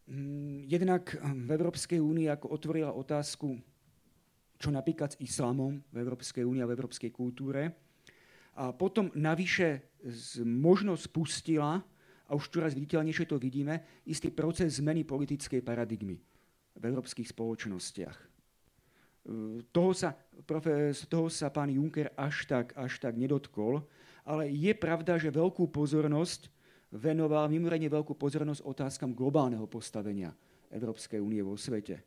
mm, 0.07 0.71
jednak 0.71 1.19
v 1.19 1.51
Európskej 1.51 1.99
únii 1.99 2.31
ako 2.31 2.55
otvorila 2.55 2.95
otázku, 2.95 3.59
čo 4.61 4.69
napríklad 4.71 5.17
s 5.17 5.19
islamom 5.19 5.83
v 5.91 5.97
Európskej 5.99 6.47
únii 6.47 6.63
a 6.63 6.69
v 6.71 6.75
európskej 6.79 7.11
kultúre. 7.11 7.75
A 8.61 8.77
potom 8.77 9.09
navyše 9.17 9.97
možno 10.45 10.95
spustila, 10.95 11.81
a 12.31 12.39
už 12.39 12.53
čoraz 12.53 12.79
viditeľnejšie 12.79 13.27
to 13.27 13.41
vidíme, 13.41 13.83
istý 14.07 14.31
proces 14.31 14.79
zmeny 14.79 15.03
politickej 15.03 15.67
paradigmy 15.67 16.23
v 16.79 16.83
európskych 16.87 17.27
spoločnostiach. 17.27 18.30
Toho 19.71 19.93
sa, 19.93 20.17
toho 21.07 21.29
sa 21.29 21.53
pán 21.53 21.69
Juncker 21.69 22.11
až 22.17 22.49
tak, 22.49 22.73
až 22.73 22.97
tak 22.99 23.21
nedotkol, 23.21 23.85
ale 24.25 24.49
je 24.49 24.73
pravda, 24.73 25.21
že 25.21 25.29
veľkú 25.29 25.69
pozornosť 25.69 26.49
venoval, 26.91 27.47
mimoriadne 27.53 27.93
veľkú 27.93 28.17
pozornosť 28.17 28.65
otázkam 28.65 29.15
globálneho 29.15 29.69
postavenia 29.69 30.35
Európskej 30.73 31.21
únie 31.21 31.45
vo 31.45 31.55
svete. 31.55 32.03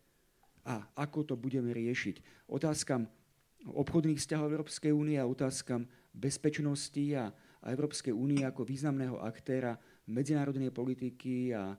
A 0.63 0.79
ako 0.96 1.27
to 1.27 1.36
budeme 1.36 1.72
riešiť? 1.75 2.48
Otázkam 2.50 3.08
obchodných 3.67 4.20
vzťahov 4.20 4.51
Európskej 4.51 4.91
únie 4.91 5.20
a 5.20 5.27
otázkam 5.27 5.88
bezpečnosti 6.12 7.03
a, 7.15 7.32
a 7.63 7.65
Európskej 7.72 8.12
únie 8.12 8.43
ako 8.43 8.67
významného 8.67 9.20
aktéra 9.24 9.75
medzinárodnej 10.08 10.72
politiky 10.72 11.55
a, 11.55 11.75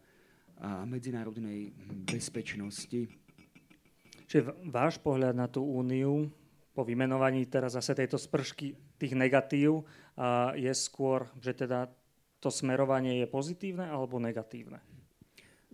a 0.60 0.84
medzinárodnej 0.88 1.72
bezpečnosti. 2.08 3.23
Čiže 4.24 4.56
váš 4.68 4.96
pohľad 5.00 5.36
na 5.36 5.46
tú 5.46 5.64
úniu 5.64 6.32
po 6.74 6.82
vymenovaní 6.82 7.46
teraz 7.46 7.78
zase 7.78 7.94
tejto 7.94 8.18
spršky 8.18 8.74
tých 8.98 9.14
negatív 9.14 9.86
je 10.58 10.72
skôr, 10.74 11.30
že 11.38 11.54
teda 11.54 11.86
to 12.42 12.50
smerovanie 12.50 13.22
je 13.22 13.26
pozitívne 13.30 13.86
alebo 13.86 14.18
negatívne? 14.18 14.82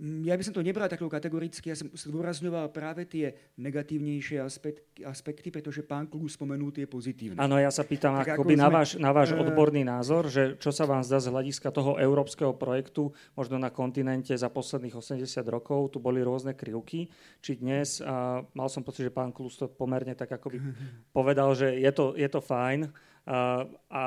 Mm, 0.00 0.24
ja 0.24 0.32
by 0.32 0.40
som 0.40 0.56
to 0.56 0.64
nebral 0.64 0.88
takto 0.88 1.04
kategoricky, 1.12 1.68
ja 1.68 1.76
som 1.76 1.92
zdôrazňoval 1.92 2.72
práve 2.72 3.04
tie 3.04 3.36
negatívnejšie 3.60 4.40
aspekty, 4.40 5.04
aspekty 5.04 5.52
pretože 5.52 5.84
pán 5.84 6.08
Klus 6.08 6.40
spomenul 6.40 6.72
tie 6.72 6.88
pozitívne. 6.88 7.36
Áno, 7.36 7.60
ja 7.60 7.68
sa 7.68 7.84
pýtam 7.84 8.16
tak 8.16 8.40
akoby 8.40 8.56
ako 8.56 8.64
na, 8.64 8.68
váš, 8.72 8.90
na 8.96 9.12
váš 9.12 9.36
uh, 9.36 9.44
odborný 9.44 9.84
názor, 9.84 10.32
že 10.32 10.56
čo 10.56 10.72
sa 10.72 10.88
vám 10.88 11.04
zdá 11.04 11.20
z 11.20 11.28
hľadiska 11.28 11.68
toho 11.68 12.00
európskeho 12.00 12.56
projektu, 12.56 13.12
možno 13.36 13.60
na 13.60 13.68
kontinente 13.68 14.32
za 14.32 14.48
posledných 14.48 14.96
80 14.96 15.20
rokov, 15.52 15.92
tu 15.92 16.00
boli 16.00 16.24
rôzne 16.24 16.56
krivky, 16.56 17.12
či 17.44 17.60
dnes, 17.60 18.00
a 18.00 18.40
mal 18.56 18.72
som 18.72 18.80
pocit, 18.80 19.04
že 19.04 19.12
pán 19.12 19.36
Klus 19.36 19.60
to 19.60 19.68
pomerne 19.68 20.16
tak 20.16 20.32
akoby 20.32 20.64
povedal, 21.16 21.52
že 21.52 21.76
je 21.76 21.92
to, 21.92 22.16
je 22.16 22.28
to 22.32 22.40
fajn 22.40 22.88
a, 23.28 23.68
a 23.92 24.02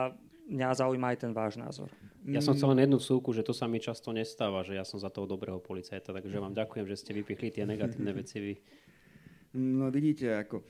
mňa 0.50 0.76
zaujíma 0.80 1.16
aj 1.16 1.18
ten 1.24 1.32
váš 1.32 1.56
názor. 1.56 1.90
Ja 2.24 2.40
som 2.40 2.56
chcel 2.56 2.72
len 2.72 2.88
jednu 2.88 3.00
súku, 3.04 3.36
že 3.36 3.44
to 3.44 3.52
sa 3.52 3.68
mi 3.68 3.84
často 3.84 4.16
nestáva, 4.16 4.64
že 4.64 4.80
ja 4.80 4.88
som 4.88 4.96
za 4.96 5.12
toho 5.12 5.28
dobrého 5.28 5.60
policajta, 5.60 6.16
takže 6.16 6.40
vám 6.40 6.56
ďakujem, 6.56 6.86
že 6.88 7.00
ste 7.00 7.12
vypichli 7.12 7.52
tie 7.52 7.68
negatívne 7.68 8.12
veci 8.20 8.40
vy. 8.40 8.54
No 9.54 9.92
vidíte, 9.92 10.34
ako, 10.34 10.64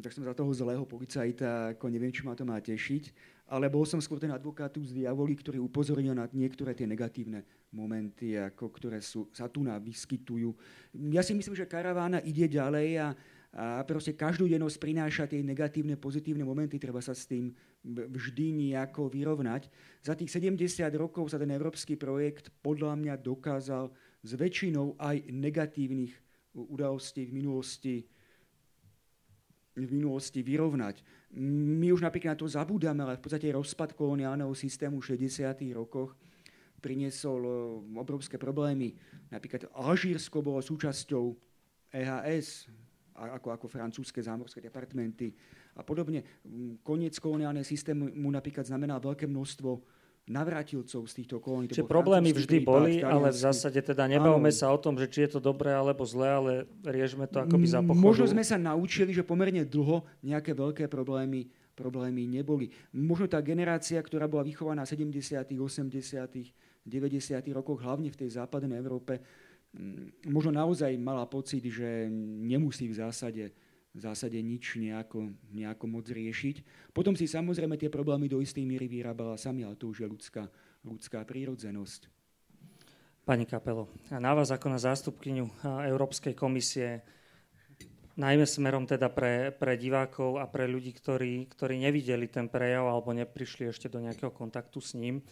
tak 0.00 0.10
som 0.10 0.24
za 0.24 0.34
toho 0.34 0.50
zlého 0.50 0.82
policajta, 0.88 1.76
ako 1.76 1.84
neviem, 1.92 2.10
či 2.10 2.24
ma 2.24 2.32
to 2.32 2.48
má 2.48 2.58
tešiť, 2.58 3.34
ale 3.52 3.68
bol 3.68 3.84
som 3.84 4.00
skôr 4.00 4.16
ten 4.16 4.32
advokátu 4.32 4.80
z 4.80 5.04
diavoli, 5.04 5.36
ktorý 5.36 5.60
upozornil 5.60 6.16
na 6.16 6.24
niektoré 6.32 6.72
tie 6.72 6.88
negatívne 6.88 7.44
momenty, 7.68 8.40
ako, 8.40 8.72
ktoré 8.72 9.04
sú, 9.04 9.28
sa 9.36 9.52
tu 9.52 9.60
vyskytujú. 9.62 10.56
Ja 11.12 11.20
si 11.20 11.36
myslím, 11.36 11.52
že 11.52 11.68
karavána 11.68 12.24
ide 12.24 12.48
ďalej 12.48 12.88
a 13.04 13.06
a 13.54 13.86
proste 13.86 14.10
dennosť 14.18 14.82
prináša 14.82 15.30
tie 15.30 15.38
negatívne, 15.38 15.94
pozitívne 15.94 16.42
momenty, 16.42 16.74
treba 16.74 16.98
sa 16.98 17.14
s 17.14 17.30
tým 17.30 17.54
vždy 17.86 18.50
nejako 18.50 19.06
vyrovnať. 19.06 19.70
Za 20.02 20.18
tých 20.18 20.34
70 20.34 20.90
rokov 20.98 21.30
sa 21.30 21.38
ten 21.38 21.54
európsky 21.54 21.94
projekt 21.94 22.50
podľa 22.66 22.98
mňa 22.98 23.14
dokázal 23.22 23.94
s 24.26 24.30
väčšinou 24.34 24.98
aj 24.98 25.30
negatívnych 25.30 26.10
udalostí 26.58 27.30
v 27.30 27.32
minulosti 27.34 27.96
v 29.74 29.90
minulosti 29.90 30.38
vyrovnať. 30.38 31.02
My 31.34 31.90
už 31.90 32.06
napríklad 32.06 32.38
na 32.38 32.40
to 32.42 32.46
zabúdame, 32.46 33.02
ale 33.02 33.18
v 33.18 33.26
podstate 33.26 33.50
rozpad 33.50 33.98
koloniálneho 33.98 34.54
systému 34.54 35.02
v 35.02 35.18
60. 35.18 35.50
rokoch 35.74 36.14
priniesol 36.78 37.40
e, 37.42 37.50
obrovské 37.98 38.38
problémy. 38.38 38.94
Napríklad 39.34 39.66
Alžírsko 39.74 40.46
bolo 40.46 40.62
súčasťou 40.62 41.34
EHS, 41.90 42.70
ako, 43.14 43.48
ako 43.54 43.66
francúzske 43.70 44.18
zámorské 44.18 44.58
departmenty 44.58 45.30
a 45.78 45.82
podobne. 45.86 46.26
Mm, 46.42 46.82
koniec 46.82 47.14
koloniálneho 47.22 47.62
systému 47.62 48.10
mu 48.10 48.28
napríklad 48.34 48.66
znamená 48.66 48.98
veľké 48.98 49.30
množstvo 49.30 49.70
navrátilcov 50.24 51.04
z 51.04 51.12
týchto 51.20 51.36
kolónií. 51.36 51.68
Čiže 51.68 51.84
problémy 51.84 52.32
vždy 52.32 52.64
prípad, 52.64 52.72
boli, 52.72 52.92
ale 53.04 53.28
v 53.28 53.38
zásade 53.44 53.76
teda 53.84 54.08
nebavme 54.08 54.48
sa 54.48 54.72
o 54.72 54.78
tom, 54.80 54.96
že 54.96 55.06
či 55.12 55.28
je 55.28 55.36
to 55.36 55.40
dobré 55.40 55.68
alebo 55.76 56.00
zlé, 56.08 56.28
ale 56.32 56.52
riešme 56.80 57.28
to 57.28 57.44
akoby 57.44 57.68
za 57.68 57.84
pochodu. 57.84 58.00
Možno 58.00 58.24
sme 58.32 58.40
sa 58.40 58.56
naučili, 58.56 59.12
že 59.12 59.20
pomerne 59.20 59.68
dlho 59.68 60.00
nejaké 60.24 60.56
veľké 60.56 60.88
problémy, 60.88 61.52
problémy 61.76 62.24
neboli. 62.24 62.72
Možno 62.96 63.28
tá 63.28 63.36
generácia, 63.44 64.00
ktorá 64.00 64.24
bola 64.24 64.48
vychovaná 64.48 64.88
v 64.88 64.96
70., 64.96 65.44
80., 65.44 65.92
90. 66.84 67.56
rokoch, 67.56 67.84
hlavne 67.84 68.08
v 68.08 68.16
tej 68.24 68.40
západnej 68.40 68.80
Európe, 68.80 69.20
Mm, 69.20 69.53
možno 70.26 70.54
naozaj 70.54 70.94
mala 70.96 71.26
pocit, 71.26 71.64
že 71.66 72.06
nemusí 72.46 72.86
v 72.86 72.98
zásade, 72.98 73.44
v 73.94 74.00
zásade 74.00 74.38
nič 74.38 74.78
nejako, 74.78 75.34
nejako 75.50 75.84
moc 75.90 76.06
riešiť. 76.06 76.62
Potom 76.94 77.18
si 77.18 77.26
samozrejme 77.26 77.74
tie 77.78 77.90
problémy 77.90 78.30
do 78.30 78.38
istej 78.38 78.62
míry 78.62 78.86
vyrábala 78.86 79.34
sami, 79.34 79.66
ale 79.66 79.78
to 79.78 79.90
už 79.90 80.06
je 80.06 80.08
ľudská, 80.08 80.44
ľudská 80.86 81.26
prírodzenosť. 81.26 82.10
Pani 83.24 83.48
Kapelo, 83.48 83.88
na 84.12 84.36
vás 84.36 84.52
ako 84.52 84.68
na 84.68 84.76
zástupkyňu 84.76 85.64
Európskej 85.64 86.36
komisie, 86.36 87.00
najmä 88.20 88.44
smerom 88.44 88.84
teda 88.84 89.08
pre, 89.08 89.48
pre 89.48 89.80
divákov 89.80 90.38
a 90.38 90.46
pre 90.46 90.68
ľudí, 90.68 90.92
ktorí, 90.92 91.48
ktorí 91.48 91.80
nevideli 91.80 92.28
ten 92.28 92.52
prejav 92.52 92.84
alebo 92.84 93.16
neprišli 93.16 93.72
ešte 93.72 93.88
do 93.88 94.04
nejakého 94.04 94.28
kontaktu 94.28 94.78
s 94.78 94.92
ním, 94.92 95.24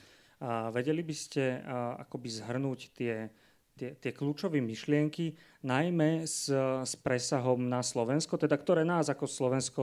a 0.43 0.75
vedeli 0.75 1.07
by 1.07 1.15
ste 1.15 1.63
a, 1.63 2.03
akoby 2.03 2.29
zhrnúť 2.33 2.81
tie, 2.97 3.31
tie, 3.77 3.97
tie 3.97 4.13
kľúčové 4.13 4.61
myšlienky, 4.61 5.37
najmä 5.65 6.29
s, 6.29 6.53
s 6.83 6.95
presahom 7.01 7.69
na 7.69 7.81
Slovensko, 7.81 8.37
teda 8.37 8.57
ktoré 8.59 8.83
nás 8.85 9.09
ako 9.09 9.25
Slovensko 9.25 9.83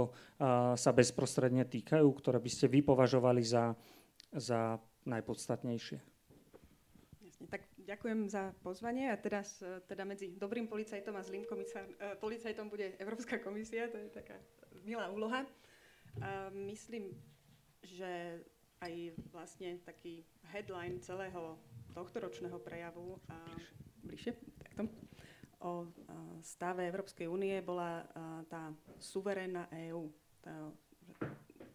sa 0.76 0.92
bezprostredne 0.92 1.66
týkajú, 1.66 2.06
ktoré 2.20 2.38
by 2.38 2.52
ste 2.52 2.68
vy 2.68 2.84
považovali 2.86 3.42
za, 3.42 3.74
za 4.36 4.78
najpodstatnejšie. 5.08 5.98
Jasne, 7.24 7.46
tak 7.50 7.66
ďakujem 7.80 8.30
za 8.30 8.54
pozvanie 8.62 9.10
a 9.10 9.18
teraz 9.18 9.64
teda 9.90 10.06
medzi 10.06 10.36
dobrým 10.38 10.70
policajtom 10.70 11.16
a 11.18 11.26
zlým 11.26 11.48
komisár, 11.50 11.88
uh, 11.88 12.14
policajtom 12.22 12.70
bude 12.70 12.94
Európska 13.02 13.42
komisia, 13.42 13.90
to 13.90 13.98
je 13.98 14.14
taká 14.14 14.38
milá 14.86 15.10
úloha. 15.10 15.48
Uh, 16.20 16.52
myslím, 16.70 17.16
že 17.82 18.44
aj 18.80 18.94
vlastne 19.34 19.80
taký 19.84 20.24
headline 20.52 21.00
celého 21.04 21.60
tohto 21.94 22.18
ročného 22.20 22.58
prejavu 22.62 23.18
bližšie, 24.06 24.34
takto, 24.64 24.90
o 25.60 25.86
stave 26.40 26.88
Európskej 26.88 27.28
únie 27.28 27.60
bola 27.60 28.08
tá 28.48 28.72
suverénna 28.98 29.68
EÚ. 29.92 30.08
Tá, 30.40 30.56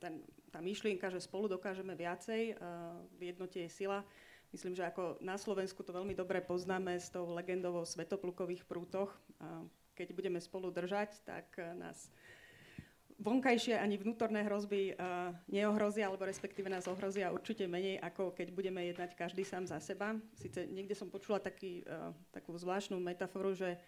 ten, 0.01 0.25
tá 0.49 0.59
myšlienka, 0.65 1.13
že 1.13 1.21
spolu 1.21 1.53
dokážeme 1.53 1.93
viacej, 1.93 2.57
v 3.17 3.21
jednote 3.21 3.61
je 3.61 3.71
sila. 3.71 4.01
Myslím, 4.55 4.79
že 4.79 4.87
ako 4.87 5.19
na 5.19 5.35
Slovensku 5.35 5.83
to 5.83 5.91
veľmi 5.91 6.15
dobre 6.15 6.39
poznáme 6.39 6.95
s 6.95 7.11
tou 7.11 7.27
legendou 7.35 7.75
o 7.75 7.89
svetoplukových 7.89 8.63
prútoch. 8.65 9.11
Keď 9.99 10.15
budeme 10.15 10.39
spolu 10.39 10.71
držať, 10.71 11.27
tak 11.27 11.59
nás 11.75 12.09
vonkajšie 13.21 13.79
ani 13.79 13.95
vnútorné 13.95 14.43
hrozby 14.43 14.95
uh, 14.95 15.31
neohrozia, 15.47 16.11
alebo 16.11 16.27
respektíve 16.27 16.67
nás 16.67 16.91
ohrozia 16.91 17.31
určite 17.31 17.65
menej, 17.71 18.03
ako 18.03 18.35
keď 18.35 18.51
budeme 18.51 18.83
jednať 18.91 19.15
každý 19.15 19.47
sám 19.47 19.71
za 19.71 19.79
seba. 19.79 20.19
Sice 20.35 20.67
niekde 20.67 20.99
som 20.99 21.11
počula 21.11 21.39
taký, 21.39 21.87
uh, 21.87 22.11
takú 22.35 22.55
zvláštnu 22.59 22.99
metaforu, 22.99 23.55
že 23.55 23.79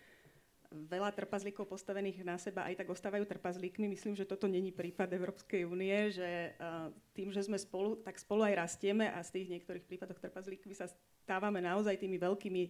veľa 0.67 1.15
trpazlíkov 1.15 1.71
postavených 1.71 2.27
na 2.27 2.37
seba 2.43 2.67
aj 2.67 2.83
tak 2.83 2.91
ostávajú 2.91 3.23
trpazlíkmi. 3.23 3.87
Myslím, 3.87 4.19
že 4.19 4.27
toto 4.27 4.51
není 4.51 4.75
prípad 4.75 5.15
Európskej 5.15 5.63
únie, 5.63 6.11
že 6.11 6.55
uh, 6.59 6.91
tým, 7.15 7.31
že 7.31 7.47
sme 7.47 7.59
spolu, 7.59 7.99
tak 8.03 8.19
spolu 8.19 8.47
aj 8.47 8.55
rastieme 8.67 9.11
a 9.11 9.23
z 9.23 9.43
tých 9.43 9.59
niektorých 9.59 9.87
prípadoch 9.87 10.19
trpazlíkmi 10.19 10.75
sa 10.75 10.91
stávame 11.27 11.63
naozaj 11.63 11.99
tými 11.99 12.19
veľkými 12.19 12.63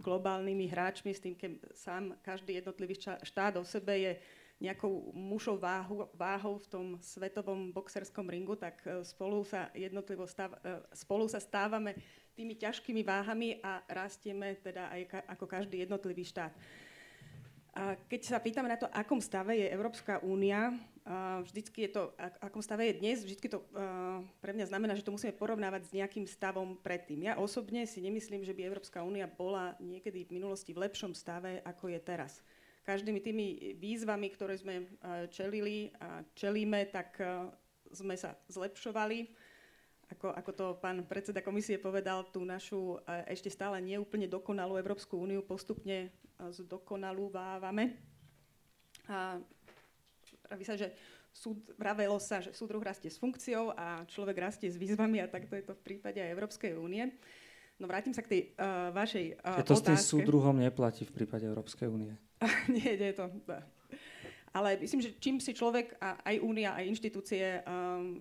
globálnymi 0.00 0.66
hráčmi, 0.72 1.12
s 1.12 1.20
tým, 1.20 1.36
keď 1.36 1.60
sám 1.76 2.16
každý 2.24 2.56
jednotlivý 2.56 2.96
štát 2.98 3.60
o 3.60 3.64
sebe 3.68 3.94
je 4.00 4.12
nejakou 4.60 5.08
mušou 5.16 5.56
váhu, 5.56 6.04
váhou 6.12 6.60
v 6.60 6.66
tom 6.68 6.86
svetovom 7.00 7.72
boxerskom 7.72 8.28
ringu, 8.28 8.54
tak 8.60 8.76
e, 8.84 9.00
spolu 9.08 9.40
sa 9.40 9.72
jednotlivo 9.72 10.28
stav, 10.28 10.52
e, 10.60 10.84
spolu 10.92 11.24
sa 11.32 11.40
stávame 11.40 11.96
tými 12.36 12.52
ťažkými 12.60 13.00
váhami 13.00 13.64
a 13.64 13.80
rastieme 13.88 14.60
teda 14.60 14.92
aj 14.92 15.02
ka, 15.08 15.18
ako 15.32 15.44
každý 15.48 15.80
jednotlivý 15.82 16.28
štát. 16.28 16.52
Keď 18.10 18.20
sa 18.26 18.42
pýtame 18.42 18.66
na 18.66 18.74
to, 18.74 18.90
akom 18.90 19.22
stave 19.22 19.54
je 19.54 19.70
Európska 19.70 20.18
únia, 20.26 20.74
vždycky 21.46 21.86
je 21.86 21.90
to, 21.94 22.02
akom 22.42 22.58
stave 22.58 22.90
je 22.90 22.98
dnes, 22.98 23.22
vždycky 23.22 23.46
to 23.46 23.62
pre 24.42 24.50
mňa 24.50 24.74
znamená, 24.74 24.98
že 24.98 25.06
to 25.06 25.14
musíme 25.14 25.30
porovnávať 25.38 25.86
s 25.86 25.94
nejakým 25.94 26.26
stavom 26.26 26.74
predtým. 26.82 27.30
Ja 27.30 27.38
osobne 27.38 27.86
si 27.86 28.02
nemyslím, 28.02 28.42
že 28.42 28.58
by 28.58 28.66
Európska 28.66 29.06
únia 29.06 29.30
bola 29.30 29.78
niekedy 29.78 30.26
v 30.26 30.42
minulosti 30.42 30.74
v 30.74 30.82
lepšom 30.90 31.14
stave, 31.14 31.62
ako 31.62 31.94
je 31.94 32.00
teraz. 32.02 32.42
Každými 32.90 33.22
tými 33.22 33.46
výzvami, 33.78 34.34
ktoré 34.34 34.58
sme 34.58 34.90
čelili 35.30 35.94
a 36.02 36.26
čelíme, 36.34 36.90
tak 36.90 37.22
sme 37.94 38.18
sa 38.18 38.34
zlepšovali 38.50 39.30
ako, 40.10 40.34
ako 40.34 40.50
to 40.50 40.66
pán 40.82 41.06
predseda 41.06 41.38
komisie 41.38 41.78
povedal, 41.78 42.26
tú 42.34 42.42
našu 42.42 42.98
ešte 43.30 43.46
stále 43.46 43.78
neúplne 43.78 44.26
dokonalú 44.26 44.74
Európsku 44.74 45.14
úniu 45.22 45.38
postupne 45.46 46.10
zdokonalúvávame. 46.50 47.94
A 49.06 49.38
praví 50.50 50.66
sa, 50.66 50.74
že 50.74 50.90
súd, 51.30 51.62
vravelo 51.78 52.18
sa, 52.18 52.42
že 52.42 52.50
súdruh 52.50 52.82
rastie 52.82 53.06
s 53.06 53.22
funkciou 53.22 53.70
a 53.74 54.02
človek 54.10 54.50
rastie 54.50 54.66
s 54.66 54.78
výzvami 54.78 55.22
a 55.22 55.30
takto 55.30 55.54
je 55.54 55.64
to 55.66 55.74
v 55.78 55.82
prípade 55.94 56.18
aj 56.18 56.32
Európskej 56.34 56.74
únie. 56.74 57.06
No 57.80 57.88
vrátim 57.88 58.12
sa 58.12 58.20
k 58.20 58.28
tej 58.28 58.40
uh, 58.60 58.92
vašej 58.92 59.40
uh, 59.40 59.64
to 59.64 59.72
otázke. 59.72 59.78
s 59.78 59.88
tým 59.88 59.98
súdruhom 60.20 60.58
neplatí 60.58 61.08
v 61.08 61.16
prípade 61.16 61.48
Európskej 61.48 61.88
únie. 61.88 62.12
nie, 62.74 62.96
nie 62.96 63.08
je 63.12 63.16
to... 63.16 63.26
Ale 64.50 64.74
myslím, 64.82 64.98
že 64.98 65.14
čím 65.22 65.38
si 65.38 65.54
človek, 65.54 65.94
a 66.02 66.18
aj 66.26 66.42
únia, 66.42 66.74
aj 66.74 66.90
inštitúcie 66.90 67.62
um, 67.62 68.18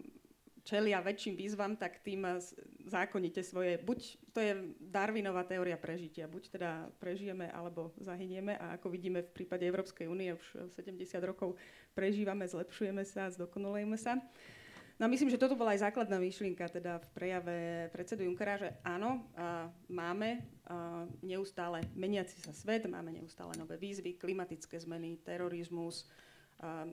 čelia 0.61 1.01
väčším 1.01 1.33
výzvam, 1.33 1.73
tak 1.73 2.05
tým 2.05 2.37
zákonite 2.85 3.41
svoje, 3.41 3.81
buď 3.81 3.99
to 4.29 4.37
je 4.37 4.53
Darwinová 4.77 5.41
teória 5.41 5.73
prežitia, 5.81 6.29
buď 6.29 6.43
teda 6.53 6.71
prežijeme 7.01 7.49
alebo 7.49 7.89
zahynieme 7.97 8.53
a 8.61 8.77
ako 8.77 8.93
vidíme 8.93 9.25
v 9.25 9.33
prípade 9.33 9.65
Európskej 9.65 10.05
únie 10.05 10.37
už 10.37 10.69
70 10.77 11.01
rokov 11.25 11.57
prežívame, 11.97 12.45
zlepšujeme 12.45 13.01
sa, 13.01 13.33
zdokonalujeme 13.33 13.97
sa. 13.97 14.21
No 14.99 15.07
myslím, 15.07 15.31
že 15.31 15.39
toto 15.39 15.55
bola 15.55 15.73
aj 15.73 15.89
základná 15.89 16.19
myšlienka 16.19 16.67
teda 16.67 16.99
v 16.99 17.07
prejave 17.15 17.57
predsedu 17.95 18.27
Junckera, 18.27 18.59
že 18.59 18.69
áno, 18.83 19.25
máme 19.87 20.43
neustále 21.25 21.81
meniaci 21.97 22.37
sa 22.41 22.53
svet, 22.53 22.85
máme 22.85 23.09
neustále 23.09 23.57
nové 23.57 23.77
výzvy, 23.77 24.21
klimatické 24.21 24.77
zmeny, 24.77 25.17
terorizmus, 25.25 26.05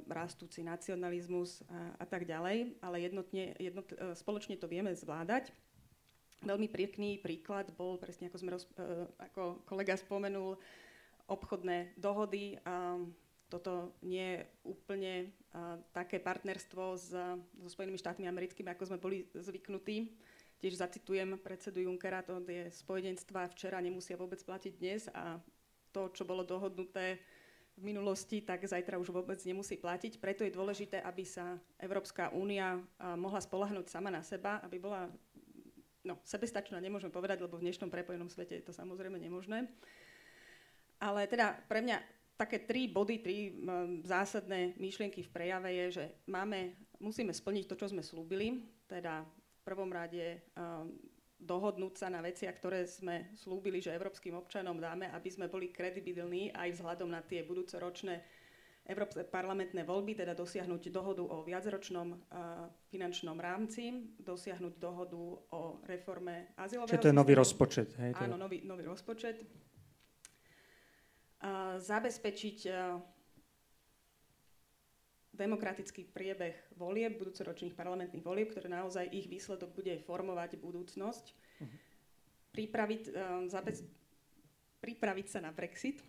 rastúci 0.06 0.62
nacionalizmus 0.62 1.66
a, 1.99 2.06
tak 2.06 2.25
ďalej, 2.25 2.78
ale 2.78 2.97
jednotne, 3.02 3.50
jednot, 3.59 3.90
e, 3.90 4.14
spoločne 4.14 4.54
to 4.54 4.71
vieme 4.71 4.95
zvládať. 4.95 5.50
Veľmi 6.47 6.71
pekný 6.71 7.18
príklad 7.18 7.75
bol, 7.75 7.99
presne 7.99 8.30
ako, 8.30 8.38
sme 8.38 8.54
roz, 8.54 8.71
e, 8.78 9.11
ako 9.18 9.66
kolega 9.66 9.99
spomenul, 9.99 10.54
obchodné 11.26 11.99
dohody. 11.99 12.62
A 12.62 13.02
toto 13.50 13.99
nie 14.06 14.38
je 14.38 14.40
úplne 14.71 15.35
a, 15.50 15.83
také 15.90 16.23
partnerstvo 16.23 16.95
s, 16.95 17.11
so 17.59 17.66
Spojenými 17.66 17.99
štátmi 17.99 18.30
americkými, 18.30 18.71
ako 18.71 18.95
sme 18.95 19.02
boli 19.02 19.26
zvyknutí. 19.35 20.14
Tiež 20.57 20.81
zacitujem 20.81 21.37
predsedu 21.37 21.85
Junckera, 21.85 22.25
to 22.25 22.41
je 22.49 22.73
spojenectva 22.73 23.53
včera 23.53 23.77
nemusia 23.85 24.17
vôbec 24.17 24.41
platiť 24.41 24.73
dnes 24.81 25.05
a 25.13 25.37
to, 25.93 26.09
čo 26.17 26.25
bolo 26.25 26.45
dohodnuté 26.45 27.21
v 27.77 27.83
minulosti, 27.93 28.41
tak 28.41 28.65
zajtra 28.65 28.97
už 28.97 29.13
vôbec 29.13 29.37
nemusí 29.45 29.77
platiť. 29.77 30.17
Preto 30.17 30.49
je 30.49 30.57
dôležité, 30.57 31.05
aby 31.05 31.29
sa 31.29 31.61
Európska 31.77 32.33
únia 32.33 32.81
mohla 33.21 33.37
spolahnúť 33.37 33.93
sama 33.93 34.09
na 34.09 34.25
seba, 34.25 34.65
aby 34.65 34.81
bola 34.81 35.13
no, 36.01 36.17
sebestačná, 36.25 36.81
nemôžem 36.81 37.13
povedať, 37.13 37.45
lebo 37.45 37.61
v 37.61 37.69
dnešnom 37.69 37.93
prepojenom 37.93 38.33
svete 38.33 38.57
je 38.57 38.65
to 38.65 38.73
samozrejme 38.73 39.21
nemožné. 39.21 39.69
Ale 40.97 41.29
teda 41.29 41.53
pre 41.69 41.85
mňa 41.85 42.01
také 42.41 42.65
tri 42.65 42.89
body, 42.89 43.21
tri 43.21 43.53
zásadné 44.09 44.73
myšlienky 44.81 45.21
v 45.21 45.33
prejave 45.33 45.69
je, 45.85 45.87
že 46.01 46.05
máme, 46.25 46.73
musíme 46.97 47.33
splniť 47.33 47.69
to, 47.69 47.76
čo 47.76 47.93
sme 47.93 48.00
slúbili, 48.00 48.65
teda 48.89 49.21
prvom 49.67 49.91
rade 49.91 50.47
dohodnúť 51.37 51.95
sa 52.00 52.09
na 52.09 52.25
veciach, 52.25 52.57
ktoré 52.57 52.89
sme 52.89 53.31
slúbili, 53.37 53.83
že 53.85 53.93
európskym 53.93 54.33
občanom 54.39 54.81
dáme, 54.81 55.13
aby 55.13 55.29
sme 55.29 55.52
boli 55.52 55.69
kredibilní 55.69 56.55
aj 56.57 56.81
vzhľadom 56.81 57.13
na 57.13 57.21
tie 57.21 57.45
budúce 57.45 57.76
ročné 57.76 58.25
Európske 58.87 59.26
parlamentné 59.26 59.83
voľby, 59.83 60.15
teda 60.15 60.31
dosiahnuť 60.39 60.95
dohodu 60.95 61.26
o 61.26 61.43
viacročnom 61.43 62.09
uh, 62.15 62.71
finančnom 62.87 63.35
rámci, 63.35 64.15
dosiahnuť 64.23 64.79
dohodu 64.79 65.19
o 65.50 65.83
reforme 65.83 66.55
azylového 66.55 66.95
Čiže 66.95 67.02
to 67.02 67.11
je 67.11 67.19
nový 67.19 67.35
rozpočet. 67.35 67.99
Hej. 67.99 68.15
Áno, 68.15 68.39
nový, 68.39 68.63
nový 68.63 68.87
rozpočet. 68.87 69.43
Uh, 71.43 71.83
zabezpečiť 71.83 72.59
uh, 72.71 72.95
demokratický 75.37 76.09
priebeh 76.09 76.57
volieb, 76.81 77.21
budúcoročných 77.21 77.77
parlamentných 77.77 78.25
volieb, 78.25 78.49
ktoré 78.51 78.73
naozaj 78.73 79.13
ich 79.13 79.29
výsledok 79.29 79.77
bude 79.77 80.01
formovať 80.03 80.57
budúcnosť. 80.57 81.25
Uh-huh. 81.31 81.79
Pripraviť, 82.57 83.03
um, 83.13 83.45
zabez, 83.53 83.85
pripraviť 84.81 85.27
sa 85.29 85.45
na 85.45 85.53
Brexit 85.53 86.01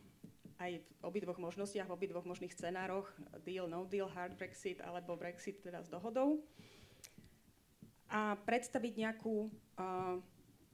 aj 0.57 0.81
v 0.81 0.89
obidvoch 1.05 1.37
možnostiach, 1.37 1.85
v 1.85 1.93
obidvoch 1.93 2.25
možných 2.25 2.55
scenároch, 2.55 3.05
deal, 3.45 3.69
no 3.69 3.85
deal, 3.85 4.09
hard 4.09 4.33
Brexit 4.39 4.81
alebo 4.81 5.13
Brexit 5.19 5.61
teda 5.61 5.83
s 5.83 5.91
dohodou. 5.91 6.41
A 8.07 8.39
predstaviť 8.39 8.93
nejakú, 8.95 9.51
uh, 9.77 10.17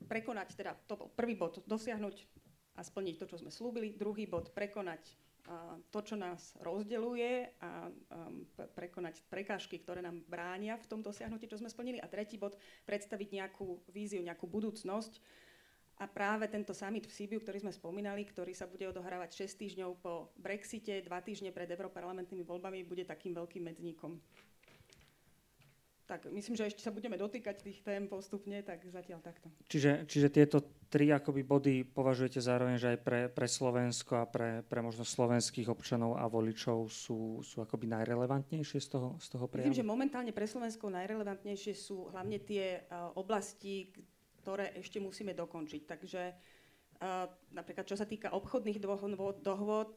prekonať 0.06 0.54
teda, 0.54 0.78
to 0.86 1.10
prvý 1.18 1.34
bod, 1.34 1.66
dosiahnuť 1.66 2.30
a 2.78 2.82
splniť 2.86 3.16
to, 3.18 3.26
čo 3.26 3.38
sme 3.42 3.50
slúbili. 3.50 3.98
Druhý 3.98 4.30
bod, 4.30 4.54
prekonať 4.54 5.23
to, 5.92 6.00
čo 6.00 6.16
nás 6.16 6.56
rozdeluje 6.64 7.52
a 7.60 7.92
prekonať 8.76 9.28
prekážky, 9.28 9.76
ktoré 9.84 10.00
nám 10.00 10.24
bránia 10.26 10.80
v 10.80 10.88
tom 10.88 11.04
dosiahnutí, 11.04 11.52
čo 11.52 11.60
sme 11.60 11.68
splnili. 11.68 12.00
A 12.00 12.08
tretí 12.08 12.40
bod, 12.40 12.56
predstaviť 12.88 13.30
nejakú 13.44 13.84
víziu, 13.92 14.24
nejakú 14.24 14.48
budúcnosť. 14.48 15.20
A 16.02 16.10
práve 16.10 16.50
tento 16.50 16.74
summit 16.74 17.06
v 17.06 17.14
Sibiu, 17.14 17.40
ktorý 17.44 17.62
sme 17.62 17.76
spomínali, 17.76 18.26
ktorý 18.26 18.56
sa 18.56 18.66
bude 18.66 18.88
odohrávať 18.90 19.46
6 19.46 19.62
týždňov 19.62 19.92
po 20.02 20.34
Brexite, 20.42 21.06
2 21.06 21.12
týždne 21.22 21.54
pred 21.54 21.70
europarlamentnými 21.70 22.42
voľbami, 22.42 22.82
bude 22.88 23.06
takým 23.06 23.38
veľkým 23.38 23.68
medzníkom. 23.68 24.18
Tak 26.04 26.28
myslím, 26.28 26.60
že 26.60 26.68
ešte 26.68 26.84
sa 26.84 26.92
budeme 26.92 27.16
dotýkať 27.16 27.64
tých 27.64 27.80
tém 27.80 28.12
postupne, 28.12 28.60
tak 28.60 28.84
zatiaľ 28.84 29.24
takto. 29.24 29.48
Čiže, 29.72 30.04
čiže 30.04 30.28
tieto 30.28 30.60
tri 30.92 31.08
akoby 31.16 31.42
body 31.48 31.76
považujete 31.88 32.44
zároveň, 32.44 32.76
že 32.76 32.92
aj 32.94 33.00
pre, 33.00 33.22
pre 33.32 33.48
Slovensko 33.48 34.20
a 34.20 34.28
pre, 34.28 34.68
pre 34.68 34.84
možno 34.84 35.08
slovenských 35.08 35.72
občanov 35.72 36.20
a 36.20 36.28
voličov 36.28 36.92
sú, 36.92 37.40
sú 37.40 37.64
akoby 37.64 37.88
najrelevantnejšie 37.88 38.80
z 38.84 38.88
toho, 38.92 39.16
z 39.16 39.28
toho 39.32 39.48
prejavu? 39.48 39.72
Myslím, 39.72 39.80
že 39.80 39.92
momentálne 39.96 40.36
pre 40.36 40.44
Slovensko 40.44 40.92
najrelevantnejšie 40.92 41.72
sú 41.72 42.12
hlavne 42.12 42.44
tie 42.44 42.84
uh, 42.84 43.16
oblasti, 43.16 43.96
ktoré 44.44 44.76
ešte 44.76 45.00
musíme 45.00 45.32
dokončiť. 45.32 45.82
Takže 45.88 46.22
napríklad 47.52 47.84
čo 47.84 48.00
sa 48.00 48.08
týka 48.08 48.32
obchodných 48.32 48.80
dohôd, 48.80 49.90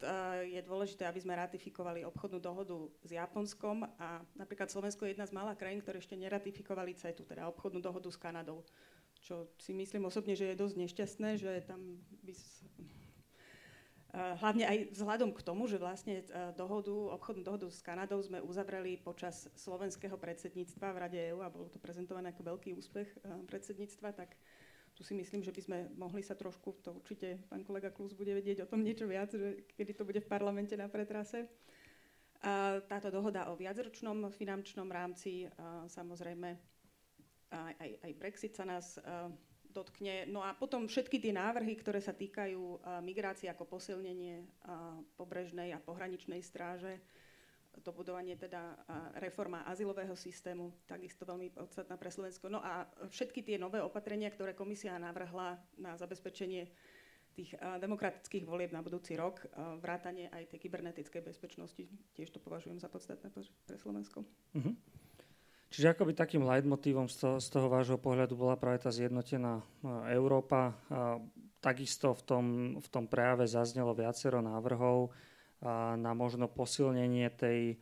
je 0.42 0.60
dôležité, 0.64 1.06
aby 1.06 1.22
sme 1.22 1.38
ratifikovali 1.38 2.02
obchodnú 2.02 2.42
dohodu 2.42 2.76
s 3.06 3.10
Japonskom 3.14 3.86
a 3.96 4.20
napríklad 4.34 4.66
Slovensko 4.66 5.06
je 5.06 5.14
jedna 5.14 5.26
z 5.28 5.36
mála 5.36 5.54
krajín, 5.54 5.80
ktoré 5.80 6.02
ešte 6.02 6.18
neratifikovali 6.18 6.98
CETu, 6.98 7.22
teda 7.22 7.46
obchodnú 7.52 7.78
dohodu 7.78 8.10
s 8.10 8.18
Kanadou. 8.18 8.66
Čo 9.22 9.48
si 9.56 9.72
myslím 9.72 10.10
osobne, 10.10 10.34
že 10.34 10.52
je 10.52 10.60
dosť 10.60 10.76
nešťastné, 10.76 11.28
že 11.40 11.52
tam 11.64 12.02
by 12.26 12.32
Hlavne 14.16 14.64
aj 14.64 14.96
vzhľadom 14.96 15.28
k 15.36 15.44
tomu, 15.44 15.68
že 15.68 15.76
vlastne 15.76 16.24
dohodu, 16.56 16.88
obchodnú 17.20 17.44
dohodu 17.44 17.68
s 17.68 17.84
Kanadou 17.84 18.16
sme 18.24 18.40
uzavreli 18.40 18.96
počas 18.96 19.52
slovenského 19.52 20.16
predsedníctva 20.16 20.88
v 20.88 21.00
Rade 21.04 21.20
EU 21.36 21.44
a 21.44 21.52
bolo 21.52 21.68
to 21.68 21.76
prezentované 21.76 22.32
ako 22.32 22.56
veľký 22.56 22.72
úspech 22.80 23.12
predsedníctva, 23.44 24.16
tak 24.16 24.40
tu 24.96 25.04
si 25.04 25.12
myslím, 25.12 25.44
že 25.44 25.52
by 25.52 25.60
sme 25.60 25.78
mohli 26.00 26.24
sa 26.24 26.32
trošku, 26.32 26.80
to 26.80 26.96
určite 26.96 27.36
pán 27.52 27.60
kolega 27.68 27.92
Klus 27.92 28.16
bude 28.16 28.32
vedieť 28.32 28.64
o 28.64 28.70
tom 28.70 28.80
niečo 28.80 29.04
viac, 29.04 29.28
že 29.28 29.68
kedy 29.76 29.92
to 29.92 30.08
bude 30.08 30.24
v 30.24 30.30
parlamente 30.32 30.72
na 30.72 30.88
pretrase. 30.88 31.44
A 32.40 32.80
táto 32.80 33.12
dohoda 33.12 33.52
o 33.52 33.60
viacročnom 33.60 34.32
finančnom 34.32 34.88
rámci, 34.88 35.52
a 35.60 35.84
samozrejme 35.84 36.48
aj, 37.52 37.74
aj, 37.76 37.90
aj 38.08 38.12
Brexit 38.16 38.56
sa 38.56 38.64
nás 38.64 38.96
a, 38.96 39.28
dotkne. 39.68 40.24
No 40.32 40.40
a 40.40 40.56
potom 40.56 40.88
všetky 40.88 41.20
tie 41.20 41.36
návrhy, 41.36 41.76
ktoré 41.76 42.00
sa 42.00 42.16
týkajú 42.16 42.80
migrácie 43.04 43.52
ako 43.52 43.68
posilnenie 43.68 44.48
a, 44.64 44.96
pobrežnej 45.20 45.76
a 45.76 45.78
pohraničnej 45.84 46.40
stráže, 46.40 46.96
dobudovanie 47.80 48.36
teda 48.36 48.76
reforma 49.20 49.64
azylového 49.68 50.16
systému, 50.16 50.72
takisto 50.88 51.24
veľmi 51.28 51.52
podstatná 51.52 51.96
pre 52.00 52.10
Slovensko. 52.10 52.48
No 52.48 52.60
a 52.60 52.88
všetky 53.08 53.44
tie 53.44 53.56
nové 53.56 53.80
opatrenia, 53.80 54.32
ktoré 54.32 54.56
komisia 54.56 54.96
navrhla 54.96 55.60
na 55.76 55.96
zabezpečenie 55.96 56.68
tých 57.36 57.52
demokratických 57.60 58.48
volieb 58.48 58.72
na 58.72 58.80
budúci 58.80 59.12
rok, 59.12 59.44
vrátanie 59.84 60.32
aj 60.32 60.56
tej 60.56 60.66
kybernetickej 60.66 61.20
bezpečnosti, 61.20 61.84
tiež 62.16 62.32
to 62.32 62.40
považujem 62.40 62.80
za 62.80 62.88
podstatné 62.88 63.28
pre 63.68 63.76
Slovensko. 63.76 64.24
Uh-huh. 64.56 64.72
Čiže 65.68 65.92
akoby 65.92 66.16
takým 66.16 66.48
leitmotívom 66.48 67.12
z 67.12 67.44
toho, 67.52 67.68
vášho 67.68 68.00
pohľadu 68.00 68.40
bola 68.40 68.56
práve 68.56 68.80
tá 68.80 68.88
zjednotená 68.88 69.60
Európa. 70.16 70.72
Takisto 71.60 72.16
v 72.16 72.22
tom, 72.24 72.44
v 72.80 72.88
tom 72.88 73.04
prejave 73.04 73.44
zaznelo 73.44 73.92
viacero 73.92 74.40
návrhov 74.40 75.12
na 75.64 76.12
možno 76.12 76.48
posilnenie 76.48 77.30
tej 77.32 77.78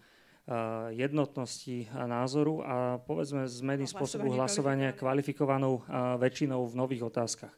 jednotnosti 0.93 1.89
názoru 1.95 2.61
a 2.61 3.01
povedzme 3.01 3.49
zmeny 3.49 3.89
spôsobu 3.89 4.29
hlasovania 4.37 4.93
kvalifikovanou 4.93 5.81
väčšinou 6.21 6.69
v 6.69 6.75
nových 6.77 7.09
otázkach. 7.09 7.55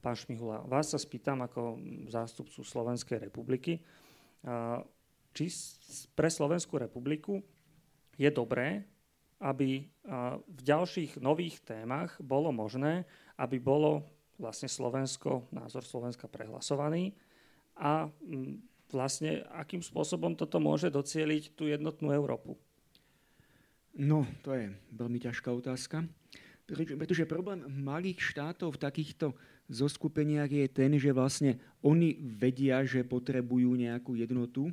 Pán 0.00 0.16
Šmihula, 0.16 0.66
vás 0.66 0.90
sa 0.90 0.98
spýtam 0.98 1.46
ako 1.46 1.78
zástupcu 2.10 2.66
Slovenskej 2.66 3.22
republiky, 3.30 3.78
či 5.30 5.44
pre 6.18 6.26
Slovenskú 6.26 6.82
republiku 6.82 7.38
je 8.18 8.30
dobré, 8.34 8.82
aby 9.38 9.86
v 10.42 10.60
ďalších 10.66 11.22
nových 11.22 11.62
témach 11.62 12.18
bolo 12.18 12.50
možné, 12.50 13.06
aby 13.38 13.62
bolo 13.62 14.10
vlastne 14.42 14.66
Slovensko, 14.66 15.46
názor 15.54 15.86
Slovenska 15.86 16.26
prehlasovaný 16.26 17.14
a 17.78 18.10
vlastne 18.92 19.46
akým 19.54 19.80
spôsobom 19.80 20.34
toto 20.34 20.58
môže 20.58 20.90
docieliť 20.90 21.54
tú 21.54 21.66
jednotnú 21.66 22.10
Európu? 22.10 22.58
No, 23.96 24.22
to 24.46 24.54
je 24.54 24.70
veľmi 24.94 25.18
ťažká 25.18 25.50
otázka. 25.50 26.06
Pretože 26.70 27.26
problém 27.26 27.66
malých 27.66 28.22
štátov 28.22 28.78
v 28.78 28.82
takýchto 28.86 29.34
zoskupeniach 29.66 30.46
je 30.46 30.66
ten, 30.70 30.94
že 30.94 31.10
vlastne 31.10 31.58
oni 31.82 32.14
vedia, 32.22 32.86
že 32.86 33.02
potrebujú 33.02 33.74
nejakú 33.74 34.14
jednotu, 34.14 34.70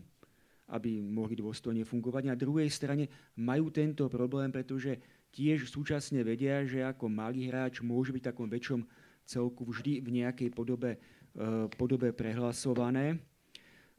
aby 0.69 1.01
mohli 1.01 1.33
dôstojne 1.33 1.81
fungovať. 1.81 2.23
Na 2.29 2.37
druhej 2.37 2.69
strane 2.69 3.09
majú 3.33 3.73
tento 3.73 4.05
problém, 4.11 4.53
pretože 4.53 5.01
tiež 5.33 5.69
súčasne 5.69 6.21
vedia, 6.21 6.61
že 6.65 6.85
ako 6.85 7.09
malý 7.09 7.49
hráč 7.49 7.81
môže 7.81 8.13
byť 8.13 8.21
v 8.21 8.29
takom 8.29 8.47
väčšom 8.49 8.81
celku 9.25 9.65
vždy 9.65 10.03
v 10.03 10.09
nejakej 10.21 10.49
podobe, 10.53 10.97
eh, 10.97 11.65
podobe 11.73 12.13
prehlasované. 12.13 13.17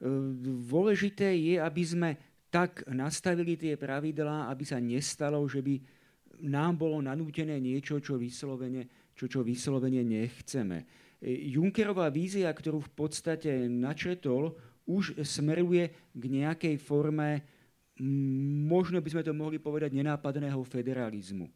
Dôležité 0.01 1.35
je, 1.35 1.59
aby 1.59 1.83
sme 1.83 2.11
tak 2.49 2.87
nastavili 2.89 3.59
tie 3.59 3.75
pravidlá, 3.75 4.49
aby 4.49 4.65
sa 4.65 4.79
nestalo, 4.79 5.43
že 5.51 5.61
by 5.61 5.75
nám 6.49 6.79
bolo 6.79 7.03
nanútené 7.03 7.59
niečo, 7.59 7.99
čo 7.99 8.15
vyslovene, 8.15 9.13
čo, 9.13 9.27
čo 9.27 9.43
vyslovene 9.43 10.07
nechceme. 10.07 10.87
Junckerová 11.21 12.15
vízia, 12.15 12.47
ktorú 12.55 12.79
v 12.79 12.93
podstate 12.95 13.67
načetol, 13.67 14.55
už 14.87 15.19
smeruje 15.27 16.15
k 16.15 16.23
nejakej 16.23 16.79
forme, 16.79 17.43
možno 18.71 19.03
by 19.03 19.09
sme 19.11 19.27
to 19.27 19.35
mohli 19.35 19.59
povedať, 19.59 19.93
nenápadného 19.93 20.63
federalizmu. 20.63 21.51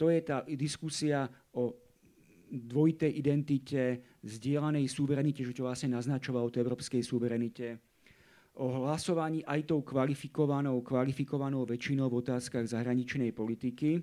To 0.00 0.08
je 0.08 0.20
tá 0.24 0.42
diskusia 0.56 1.28
o 1.52 1.76
dvojitej 2.50 3.12
identite, 3.14 3.82
zdieľanej 4.26 4.90
suverenite, 4.90 5.46
čo 5.46 5.64
vlastne 5.64 5.94
naznačoval 5.94 6.50
o 6.50 6.52
tej 6.52 6.66
európskej 6.66 7.02
suverenite, 7.06 7.78
o 8.58 8.84
hlasovaní 8.84 9.46
aj 9.46 9.70
tou 9.70 9.80
kvalifikovanou, 9.80 10.82
kvalifikovanou 10.82 11.62
väčšinou 11.64 12.10
v 12.10 12.18
otázkach 12.20 12.66
zahraničnej 12.66 13.30
politiky. 13.30 14.02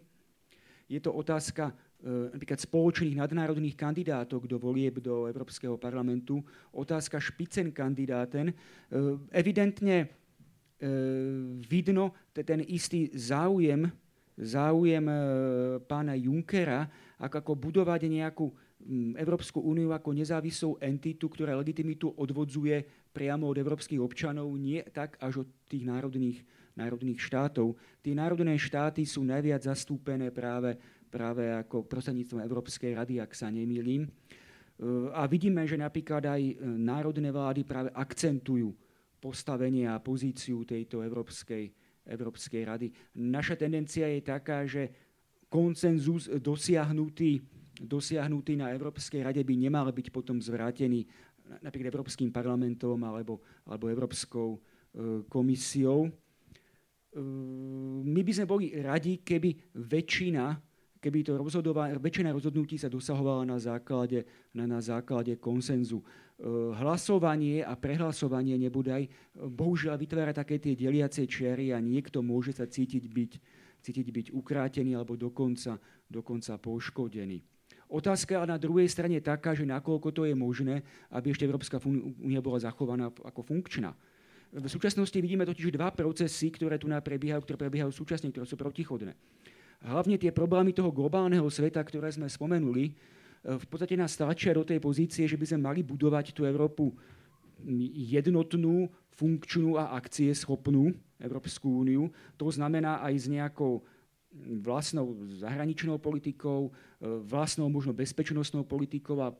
Je 0.87 0.99
to 1.03 1.11
otázka 1.11 1.69
e, 1.69 2.31
napríklad 2.31 2.63
spoločných 2.63 3.19
nadnárodných 3.19 3.75
kandidátov 3.75 4.47
do 4.47 4.55
volieb 4.55 5.03
do 5.03 5.27
Európskeho 5.27 5.75
parlamentu, 5.75 6.39
otázka 6.71 7.19
špicen 7.19 7.75
kandidáten. 7.75 8.49
E, 8.49 8.55
evidentne 9.35 9.95
e, 9.99 10.07
vidno 11.67 12.15
ten 12.31 12.63
istý 12.63 13.11
záujem, 13.11 13.91
záujem 14.37 15.05
pána 15.89 16.13
Junckera 16.13 16.85
ako, 17.17 17.57
budovať 17.57 18.05
nejakú 18.05 18.53
Európsku 19.17 19.59
úniu 19.59 19.91
ako 19.91 20.13
nezávislú 20.13 20.77
entitu, 20.79 21.27
ktorá 21.27 21.57
legitimitu 21.57 22.13
odvodzuje 22.13 22.85
priamo 23.11 23.49
od 23.49 23.57
európskych 23.57 23.97
občanov, 23.97 24.53
nie 24.55 24.79
tak 24.93 25.17
až 25.17 25.43
od 25.43 25.47
tých 25.65 25.83
národných, 25.83 26.45
národných 26.77 27.19
štátov. 27.19 27.73
Tie 28.05 28.13
národné 28.13 28.55
štáty 28.55 29.03
sú 29.03 29.25
najviac 29.25 29.65
zastúpené 29.65 30.29
práve, 30.29 30.77
práve 31.09 31.49
ako 31.49 31.89
prostredníctvom 31.89 32.45
Európskej 32.45 32.93
rady, 32.93 33.17
ak 33.17 33.33
sa 33.33 33.49
nemýlim. 33.49 34.05
E, 34.05 34.09
a 35.11 35.25
vidíme, 35.25 35.65
že 35.65 35.81
napríklad 35.81 36.29
aj 36.29 36.41
e, 36.45 36.53
národné 36.61 37.33
vlády 37.33 37.65
práve 37.65 37.89
akcentujú 37.97 38.69
postavenie 39.17 39.89
a 39.89 39.97
pozíciu 39.97 40.61
tejto 40.61 41.01
Európskej, 41.01 41.73
Európskej 42.07 42.63
rady. 42.63 42.87
Naša 43.19 43.59
tendencia 43.59 44.07
je 44.07 44.21
taká, 44.23 44.63
že 44.63 44.89
koncenzus 45.51 46.27
dosiahnutý, 46.27 47.43
dosiahnutý 47.79 48.59
na 48.59 48.71
Európskej 48.71 49.23
rade 49.23 49.43
by 49.43 49.55
nemal 49.55 49.87
byť 49.91 50.07
potom 50.11 50.39
zvrátený 50.39 51.07
napríklad 51.63 51.95
Európskym 51.95 52.29
parlamentom 52.31 52.99
alebo, 53.07 53.39
alebo 53.63 53.87
Európskou 53.87 54.49
e, 54.55 54.59
komisiou. 55.31 56.07
E, 56.07 56.11
my 58.03 58.21
by 58.23 58.31
sme 58.35 58.47
boli 58.47 58.75
radi, 58.75 59.23
keby 59.23 59.55
väčšina, 59.75 60.59
keby 60.99 61.23
to 61.23 61.39
rozhodová, 61.39 61.87
väčšina 61.95 62.35
rozhodnutí 62.35 62.75
sa 62.75 62.91
dosahovala 62.91 63.47
na 63.47 63.57
základe, 63.57 64.27
na, 64.51 64.67
na 64.67 64.83
základe 64.83 65.39
konsenzu. 65.39 66.03
E, 66.37 66.45
hlasovanie 66.77 67.65
a 67.65 67.73
prehlasovanie 67.73 68.61
nebudaj, 68.61 69.09
bohužiaľ 69.33 69.97
vytvára 69.97 70.33
také 70.37 70.61
tie 70.61 70.77
deliacie 70.77 71.25
čiary 71.25 71.73
a 71.73 71.81
niekto 71.81 72.21
môže 72.21 72.53
sa 72.53 72.69
cítiť 72.69 73.03
byť 73.09 73.31
cítiť 73.77 74.07
byť 74.09 74.27
ukrátený 74.33 74.97
alebo 74.97 75.15
dokonca, 75.15 75.77
dokonca 76.09 76.57
poškodený. 76.57 77.39
Otázka 77.87 78.43
ale 78.43 78.51
na 78.51 78.59
druhej 78.59 78.89
strane 78.91 79.17
je 79.21 79.29
taká, 79.31 79.55
že 79.55 79.63
nakoľko 79.63 80.11
to 80.11 80.27
je 80.27 80.35
možné, 80.35 80.83
aby 81.07 81.31
ešte 81.31 81.47
Európska 81.47 81.79
únia 82.19 82.43
bola 82.43 82.59
zachovaná 82.59 83.07
ako 83.07 83.47
funkčná. 83.47 83.95
V 84.51 84.67
súčasnosti 84.67 85.15
vidíme 85.15 85.47
totiž 85.47 85.71
dva 85.71 85.91
procesy, 85.95 86.51
ktoré 86.51 86.75
tu 86.75 86.91
prebiehajú, 86.91 87.43
ktoré 87.43 87.57
prebiehajú 87.67 87.91
súčasne, 87.91 88.31
ktoré 88.31 88.43
sú 88.43 88.59
protichodné. 88.59 89.15
Hlavne 89.87 90.19
tie 90.19 90.35
problémy 90.35 90.75
toho 90.75 90.91
globálneho 90.91 91.47
sveta, 91.47 91.79
ktoré 91.83 92.11
sme 92.11 92.27
spomenuli, 92.27 92.91
v 93.47 93.65
podstate 93.71 93.95
nás 93.95 94.19
tlačia 94.19 94.51
do 94.51 94.67
tej 94.67 94.83
pozície, 94.83 95.23
že 95.23 95.39
by 95.39 95.45
sme 95.47 95.71
mali 95.71 95.79
budovať 95.79 96.35
tú 96.35 96.43
Európu 96.43 96.91
jednotnú, 98.11 98.91
funkčnú 99.15 99.79
a 99.79 99.95
akcieschopnú 99.97 100.93
Európsku 101.17 101.81
úniu. 101.81 102.11
To 102.37 102.51
znamená 102.51 103.01
aj 103.01 103.13
s 103.17 103.25
nejakou 103.31 103.81
vlastnou 104.61 105.17
zahraničnou 105.41 105.97
politikou, 105.97 106.69
e, 106.69 106.71
vlastnou 107.25 107.71
možno 107.73 107.95
bezpečnostnou 107.95 108.61
politikou 108.67 109.17
a 109.23 109.33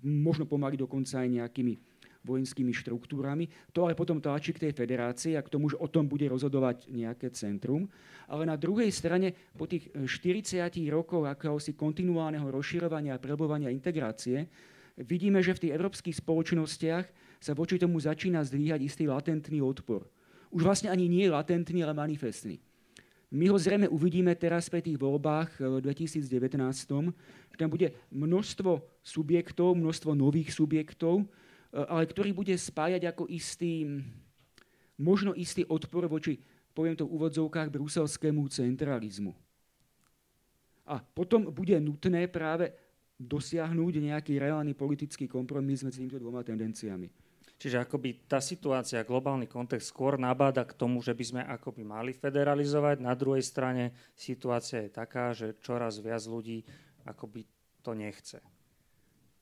možno 0.00 0.48
pomaly 0.48 0.80
dokonca 0.80 1.20
aj 1.20 1.28
nejakými 1.28 1.76
vojenskými 2.22 2.70
štruktúrami. 2.70 3.50
To 3.74 3.86
ale 3.86 3.98
potom 3.98 4.22
tlačí 4.22 4.54
k 4.54 4.68
tej 4.68 4.72
federácii 4.72 5.34
a 5.34 5.42
k 5.42 5.52
tomu, 5.52 5.70
že 5.70 5.78
o 5.78 5.90
tom 5.90 6.06
bude 6.06 6.26
rozhodovať 6.30 6.88
nejaké 6.88 7.30
centrum. 7.34 7.90
Ale 8.30 8.46
na 8.46 8.54
druhej 8.54 8.88
strane, 8.94 9.34
po 9.58 9.66
tých 9.66 9.90
40 9.92 10.62
rokoch 10.88 11.26
akéhosi 11.26 11.74
kontinuálneho 11.74 12.46
rozširovania 12.48 13.18
a 13.18 13.22
prebovania 13.22 13.68
integrácie, 13.74 14.46
vidíme, 14.96 15.42
že 15.42 15.54
v 15.58 15.68
tých 15.68 15.74
európskych 15.74 16.16
spoločnostiach 16.22 17.06
sa 17.42 17.52
voči 17.58 17.76
tomu 17.76 17.98
začína 17.98 18.46
zdvíhať 18.46 18.80
istý 18.86 19.04
latentný 19.10 19.58
odpor. 19.58 20.06
Už 20.54 20.62
vlastne 20.62 20.92
ani 20.92 21.10
nie 21.10 21.26
latentný, 21.26 21.82
ale 21.82 21.96
manifestný. 21.96 22.62
My 23.32 23.48
ho 23.48 23.56
zrejme 23.56 23.88
uvidíme 23.88 24.36
teraz 24.36 24.68
pri 24.68 24.84
tých 24.84 25.00
voľbách 25.00 25.56
v 25.56 25.80
2019, 25.80 26.28
že 27.48 27.56
tam 27.56 27.72
bude 27.72 27.96
množstvo 28.12 28.84
subjektov, 29.00 29.72
množstvo 29.72 30.12
nových 30.12 30.52
subjektov, 30.52 31.24
ale 31.72 32.04
ktorý 32.04 32.36
bude 32.36 32.52
spájať 32.52 33.08
ako 33.08 33.24
istý, 33.32 33.88
možno 35.00 35.32
istý 35.32 35.64
odpor 35.64 36.04
voči, 36.06 36.36
poviem 36.76 36.96
to 36.96 37.08
v 37.08 37.16
úvodzovkách, 37.16 37.72
bruselskému 37.72 38.44
centralizmu. 38.52 39.32
A 40.88 41.00
potom 41.00 41.48
bude 41.48 41.76
nutné 41.80 42.28
práve 42.28 42.72
dosiahnuť 43.16 43.94
nejaký 44.02 44.36
reálny 44.36 44.74
politický 44.74 45.30
kompromis 45.30 45.80
medzi 45.86 46.02
týmito 46.02 46.18
dvoma 46.18 46.42
tendenciami. 46.42 47.08
Čiže 47.62 47.78
akoby 47.78 48.26
tá 48.26 48.42
situácia, 48.42 49.06
globálny 49.06 49.46
kontext 49.46 49.94
skôr 49.94 50.18
nabáda 50.18 50.66
k 50.66 50.74
tomu, 50.74 50.98
že 50.98 51.14
by 51.14 51.24
sme 51.24 51.42
akoby 51.46 51.86
mali 51.86 52.10
federalizovať. 52.10 52.98
Na 52.98 53.14
druhej 53.14 53.46
strane 53.46 53.94
situácia 54.18 54.82
je 54.82 54.90
taká, 54.90 55.30
že 55.30 55.54
čoraz 55.62 56.02
viac 56.02 56.26
ľudí 56.26 56.66
akoby 57.06 57.46
to 57.86 57.94
nechce. 57.94 58.42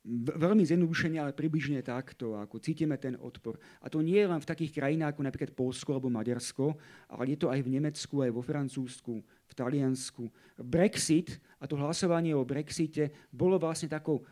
Veľmi 0.09 0.65
zjednodušene, 0.65 1.21
ale 1.21 1.37
približne 1.37 1.77
takto, 1.85 2.33
ako 2.33 2.57
cítime 2.57 2.97
ten 2.97 3.13
odpor. 3.21 3.61
A 3.85 3.89
to 3.89 4.01
nie 4.01 4.17
je 4.17 4.25
len 4.25 4.41
v 4.41 4.49
takých 4.49 4.81
krajinách 4.81 5.13
ako 5.13 5.21
napríklad 5.29 5.51
Polsko 5.53 5.93
alebo 5.93 6.09
Maďarsko, 6.09 6.73
ale 7.13 7.23
je 7.29 7.37
to 7.37 7.53
aj 7.53 7.61
v 7.61 7.69
Nemecku, 7.69 8.25
aj 8.25 8.33
vo 8.33 8.41
Francúzsku, 8.41 9.13
v 9.21 9.53
Taliansku. 9.53 10.25
Brexit 10.57 11.37
a 11.61 11.69
to 11.69 11.77
hlasovanie 11.77 12.33
o 12.33 12.41
Brexite 12.41 13.29
bolo 13.29 13.61
vlastne 13.61 13.93
takou 13.93 14.25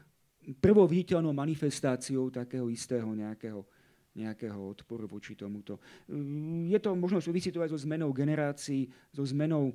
prvou 0.57 0.89
manifestáciou 1.29 2.33
takého 2.33 2.65
istého 2.73 3.05
nejakého 3.13 3.61
nejakého 4.19 4.57
odporu 4.57 5.05
voči 5.05 5.37
tomuto. 5.37 5.79
Je 6.65 6.79
to 6.81 6.97
možno 6.97 7.21
súvisí 7.21 7.53
to 7.53 7.61
aj 7.61 7.71
so 7.71 7.79
zmenou 7.79 8.09
generácií, 8.11 8.89
so 9.13 9.23
zmenou 9.23 9.71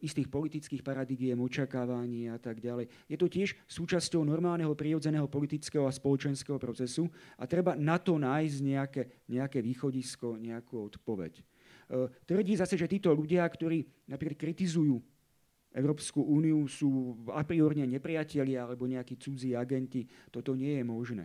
istých 0.00 0.28
politických 0.28 0.82
paradigiem, 0.84 1.40
očakávaní 1.40 2.28
a 2.28 2.36
tak 2.36 2.60
ďalej. 2.60 2.88
Je 3.08 3.16
to 3.16 3.26
tiež 3.26 3.56
súčasťou 3.64 4.22
normálneho 4.24 4.72
prirodzeného 4.76 5.28
politického 5.28 5.88
a 5.88 5.92
spoločenského 5.94 6.60
procesu 6.60 7.08
a 7.40 7.48
treba 7.48 7.72
na 7.76 7.96
to 7.96 8.20
nájsť 8.20 8.58
nejaké, 8.60 9.02
nejaké 9.28 9.58
východisko, 9.64 10.36
nejakú 10.36 10.92
odpoveď. 10.92 11.40
Uh, 11.86 12.10
tvrdí 12.26 12.58
zase, 12.58 12.74
že 12.74 12.90
títo 12.90 13.14
ľudia, 13.14 13.46
ktorí 13.46 14.10
napríklad 14.10 14.36
kritizujú 14.36 14.98
Európsku 15.76 16.24
úniu, 16.24 16.64
sú 16.66 17.20
a 17.36 17.44
priorne 17.44 17.84
nepriatelia 17.84 18.64
alebo 18.64 18.88
nejakí 18.88 19.20
cudzí 19.20 19.52
agenti. 19.52 20.08
Toto 20.32 20.56
nie 20.56 20.80
je 20.80 20.84
možné. 20.88 21.24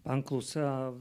Pán 0.00 0.22
Klus, 0.24 0.56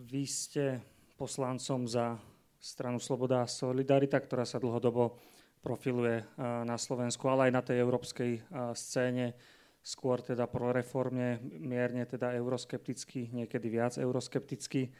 vy 0.09 0.27
ste 0.27 0.81
poslancom 1.15 1.87
za 1.87 2.19
stranu 2.59 2.99
Sloboda 2.99 3.45
a 3.45 3.47
Solidarita, 3.47 4.19
ktorá 4.19 4.43
sa 4.43 4.59
dlhodobo 4.59 5.15
profiluje 5.59 6.23
na 6.39 6.77
Slovensku, 6.79 7.27
ale 7.27 7.49
aj 7.49 7.53
na 7.53 7.63
tej 7.63 7.77
európskej 7.83 8.31
scéne, 8.75 9.35
skôr 9.79 10.19
teda 10.19 10.47
proreformne, 10.47 11.39
mierne 11.59 12.03
teda 12.03 12.35
euroskepticky, 12.35 13.31
niekedy 13.31 13.67
viac 13.71 13.95
euroskepticky. 13.95 14.91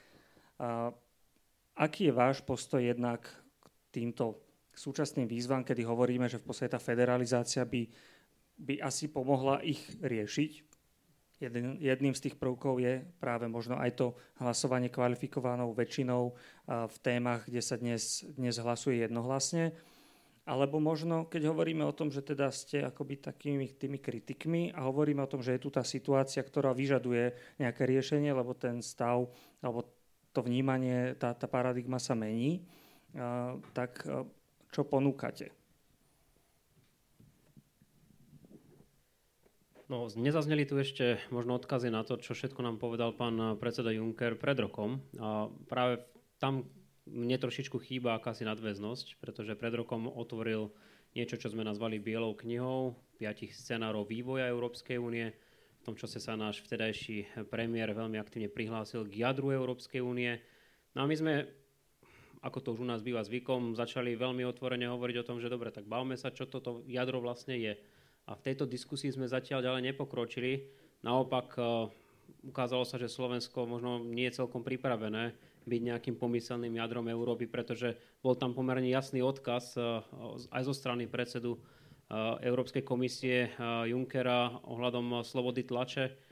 Aký 1.80 2.12
je 2.12 2.14
váš 2.16 2.44
postoj 2.44 2.80
jednak 2.80 3.28
k 3.60 3.66
týmto 3.92 4.40
súčasným 4.76 5.28
výzvam, 5.28 5.64
kedy 5.64 5.84
hovoríme, 5.84 6.32
že 6.32 6.40
v 6.40 6.48
podstate 6.48 6.76
tá 6.76 6.80
federalizácia 6.80 7.68
by, 7.68 7.88
by 8.56 8.80
asi 8.84 9.12
pomohla 9.12 9.60
ich 9.64 9.84
riešiť, 10.00 10.70
Jeden, 11.40 11.80
jedným 11.80 12.12
z 12.12 12.28
tých 12.28 12.36
prvkov 12.36 12.84
je 12.84 13.00
práve 13.16 13.48
možno 13.48 13.80
aj 13.80 13.96
to 13.96 14.12
hlasovanie 14.44 14.92
kvalifikovanou 14.92 15.72
väčšinou 15.72 16.36
v 16.68 16.98
témach, 17.00 17.48
kde 17.48 17.64
sa 17.64 17.80
dnes, 17.80 18.28
dnes 18.36 18.60
hlasuje 18.60 19.08
jednohlasne. 19.08 19.72
Alebo 20.50 20.82
možno, 20.82 21.30
keď 21.30 21.54
hovoríme 21.54 21.86
o 21.86 21.94
tom, 21.94 22.10
že 22.10 22.26
teda 22.26 22.50
ste 22.50 22.82
akoby 22.82 23.22
takými 23.22 23.70
tými 23.70 24.02
kritikmi 24.02 24.74
a 24.74 24.90
hovoríme 24.90 25.22
o 25.22 25.30
tom, 25.30 25.46
že 25.46 25.54
je 25.54 25.62
tu 25.62 25.70
tá 25.70 25.86
situácia, 25.86 26.42
ktorá 26.42 26.74
vyžaduje 26.74 27.38
nejaké 27.62 27.86
riešenie, 27.86 28.34
lebo 28.34 28.58
ten 28.58 28.82
stav, 28.82 29.30
alebo 29.62 29.86
to 30.34 30.42
vnímanie, 30.42 31.14
tá, 31.22 31.38
tá 31.38 31.46
paradigma 31.46 32.02
sa 32.02 32.18
mení, 32.18 32.66
tak 33.78 34.02
čo 34.74 34.82
ponúkate? 34.90 35.54
No, 39.90 40.06
nezazneli 40.06 40.70
tu 40.70 40.78
ešte 40.78 41.18
možno 41.34 41.58
odkazy 41.58 41.94
na 41.94 42.06
to, 42.06 42.22
čo 42.22 42.38
všetko 42.38 42.62
nám 42.62 42.78
povedal 42.78 43.14
pán 43.14 43.58
predseda 43.58 43.90
Juncker 43.90 44.38
pred 44.38 44.58
rokom. 44.62 45.02
A 45.18 45.50
práve 45.66 46.06
tam 46.38 46.70
mne 47.10 47.38
trošičku 47.42 47.82
chýba 47.82 48.16
akási 48.16 48.46
nadväznosť, 48.46 49.18
pretože 49.18 49.58
pred 49.58 49.74
rokom 49.74 50.06
otvoril 50.08 50.70
niečo, 51.18 51.42
čo 51.42 51.50
sme 51.50 51.66
nazvali 51.66 51.98
Bielou 51.98 52.38
knihou, 52.38 52.94
piatich 53.18 53.52
scenárov 53.58 54.06
vývoja 54.06 54.46
Európskej 54.48 55.02
únie. 55.02 55.34
V 55.82 55.84
tom 55.84 55.96
čase 55.98 56.22
sa 56.22 56.38
náš 56.38 56.62
vtedajší 56.64 57.50
premiér 57.50 57.98
veľmi 57.98 58.22
aktívne 58.22 58.52
prihlásil 58.52 59.10
k 59.10 59.26
jadru 59.26 59.50
Európskej 59.50 60.06
únie. 60.06 60.38
No 60.94 61.04
a 61.04 61.10
my 61.10 61.16
sme, 61.18 61.34
ako 62.46 62.58
to 62.62 62.68
už 62.78 62.84
u 62.84 62.88
nás 62.88 63.02
býva 63.02 63.26
zvykom, 63.26 63.74
začali 63.74 64.14
veľmi 64.14 64.46
otvorene 64.46 64.86
hovoriť 64.86 65.16
o 65.24 65.28
tom, 65.28 65.38
že 65.42 65.50
dobre, 65.50 65.74
tak 65.74 65.90
bavme 65.90 66.14
sa, 66.14 66.30
čo 66.30 66.46
toto 66.46 66.86
jadro 66.86 67.24
vlastne 67.24 67.58
je 67.58 67.74
a 68.30 68.38
v 68.38 68.46
tejto 68.46 68.70
diskusii 68.70 69.10
sme 69.10 69.26
zatiaľ 69.26 69.66
ďalej 69.66 69.82
nepokročili. 69.90 70.70
Naopak 71.02 71.58
e, 71.58 71.62
ukázalo 72.46 72.86
sa, 72.86 73.02
že 73.02 73.10
Slovensko 73.10 73.66
možno 73.66 74.06
nie 74.06 74.30
je 74.30 74.46
celkom 74.46 74.62
pripravené 74.62 75.34
byť 75.70 75.82
nejakým 75.94 76.16
pomyselným 76.18 76.82
jadrom 76.82 77.06
Európy, 77.06 77.46
pretože 77.46 77.94
bol 78.26 78.34
tam 78.34 78.58
pomerne 78.58 78.90
jasný 78.90 79.22
odkaz 79.22 79.78
e, 79.78 80.02
aj 80.50 80.62
zo 80.66 80.74
strany 80.74 81.06
predsedu 81.06 81.56
e, 81.56 81.60
Európskej 82.42 82.82
komisie 82.82 83.54
Junckera 83.86 84.50
ohľadom 84.66 85.22
slobody 85.22 85.64
tlače, 85.64 86.28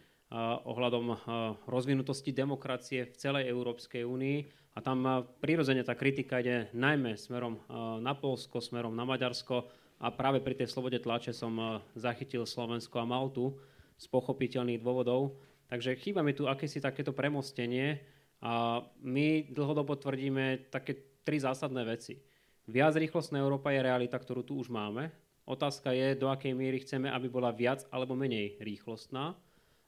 ohľadom 0.68 1.24
rozvinutosti 1.72 2.36
demokracie 2.36 3.08
v 3.08 3.16
celej 3.16 3.48
Európskej 3.48 4.04
únii. 4.04 4.38
A 4.76 4.84
tam 4.84 5.24
prirodzene 5.40 5.88
tá 5.88 5.96
kritika 5.96 6.44
ide 6.44 6.68
najmä 6.76 7.16
smerom 7.16 7.64
na 8.04 8.12
Polsko, 8.12 8.60
smerom 8.60 8.92
na 8.92 9.08
Maďarsko, 9.08 9.72
a 9.98 10.14
práve 10.14 10.46
pri 10.46 10.54
tej 10.54 10.70
slobode 10.70 11.02
tlače 11.02 11.34
som 11.34 11.54
eh, 11.58 11.68
zachytil 11.98 12.46
Slovensko 12.46 13.02
a 13.02 13.06
Maltu 13.10 13.58
z 13.98 14.06
pochopiteľných 14.14 14.82
dôvodov. 14.82 15.34
Takže 15.68 15.98
chýba 16.00 16.22
mi 16.22 16.38
tu 16.38 16.46
akési 16.46 16.80
takéto 16.80 17.12
premostenie 17.12 18.00
a 18.42 18.86
my 19.02 19.50
dlhodobo 19.50 19.98
tvrdíme 19.98 20.70
také 20.70 21.22
tri 21.26 21.42
zásadné 21.42 21.82
veci. 21.84 22.22
Viac 22.68 23.00
rýchlostná 23.00 23.40
Európa 23.42 23.74
je 23.74 23.82
realita, 23.82 24.20
ktorú 24.20 24.44
tu 24.44 24.60
už 24.60 24.70
máme. 24.70 25.10
Otázka 25.48 25.96
je, 25.96 26.20
do 26.20 26.28
akej 26.28 26.52
miery 26.52 26.84
chceme, 26.84 27.08
aby 27.08 27.32
bola 27.32 27.56
viac 27.56 27.88
alebo 27.90 28.20
menej 28.20 28.60
rýchlostná 28.60 29.34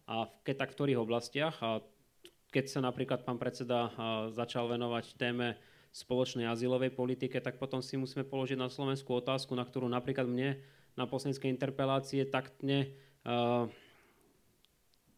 a 0.07 0.25
keď 0.41 0.55
tak 0.65 0.69
v 0.71 0.75
ktorých 0.79 1.03
oblastiach. 1.03 1.55
A 1.59 1.83
keď 2.49 2.65
sa 2.71 2.79
napríklad 2.81 3.27
pán 3.27 3.37
predseda 3.37 3.93
začal 4.33 4.71
venovať 4.71 5.19
téme 5.19 5.59
spoločnej 5.93 6.47
azylovej 6.47 6.95
politike, 6.95 7.37
tak 7.43 7.59
potom 7.61 7.83
si 7.83 7.99
musíme 7.99 8.25
položiť 8.25 8.57
na 8.57 8.71
Slovensku 8.71 9.11
otázku, 9.11 9.53
na 9.53 9.67
ktorú 9.67 9.85
napríklad 9.91 10.25
mne 10.25 10.57
na 10.97 11.05
poslaneckej 11.05 11.51
interpelácie 11.51 12.25
taktne 12.25 12.93
uh, 13.27 13.69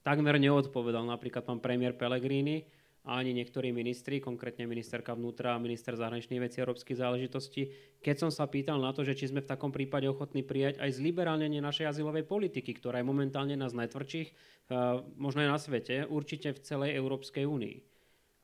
takmer 0.02 0.42
neodpovedal 0.42 1.06
napríklad 1.06 1.46
pán 1.46 1.62
premiér 1.62 1.94
Pellegrini 1.94 2.66
ani 3.02 3.34
niektorí 3.34 3.74
ministri, 3.74 4.22
konkrétne 4.22 4.70
ministerka 4.70 5.18
vnútra 5.18 5.58
a 5.58 5.64
minister 5.64 5.98
zahraničných 5.98 6.42
vecí 6.42 6.62
a 6.62 6.70
európskych 6.70 7.02
záležitostí, 7.02 7.62
keď 7.98 8.16
som 8.28 8.30
sa 8.30 8.46
pýtal 8.46 8.78
na 8.78 8.94
to, 8.94 9.02
že 9.02 9.18
či 9.18 9.34
sme 9.34 9.42
v 9.42 9.50
takom 9.50 9.74
prípade 9.74 10.06
ochotní 10.06 10.46
prijať 10.46 10.78
aj 10.78 11.02
zliberálnenie 11.02 11.66
našej 11.66 11.98
azylovej 11.98 12.30
politiky, 12.30 12.78
ktorá 12.78 13.02
je 13.02 13.10
momentálne 13.10 13.58
z 13.58 13.74
najtvrdších, 13.74 14.28
uh, 14.30 15.02
možno 15.18 15.42
aj 15.42 15.50
na 15.50 15.58
svete, 15.58 15.96
určite 16.06 16.54
v 16.54 16.62
celej 16.62 16.94
Európskej 16.94 17.50
únii. 17.50 17.76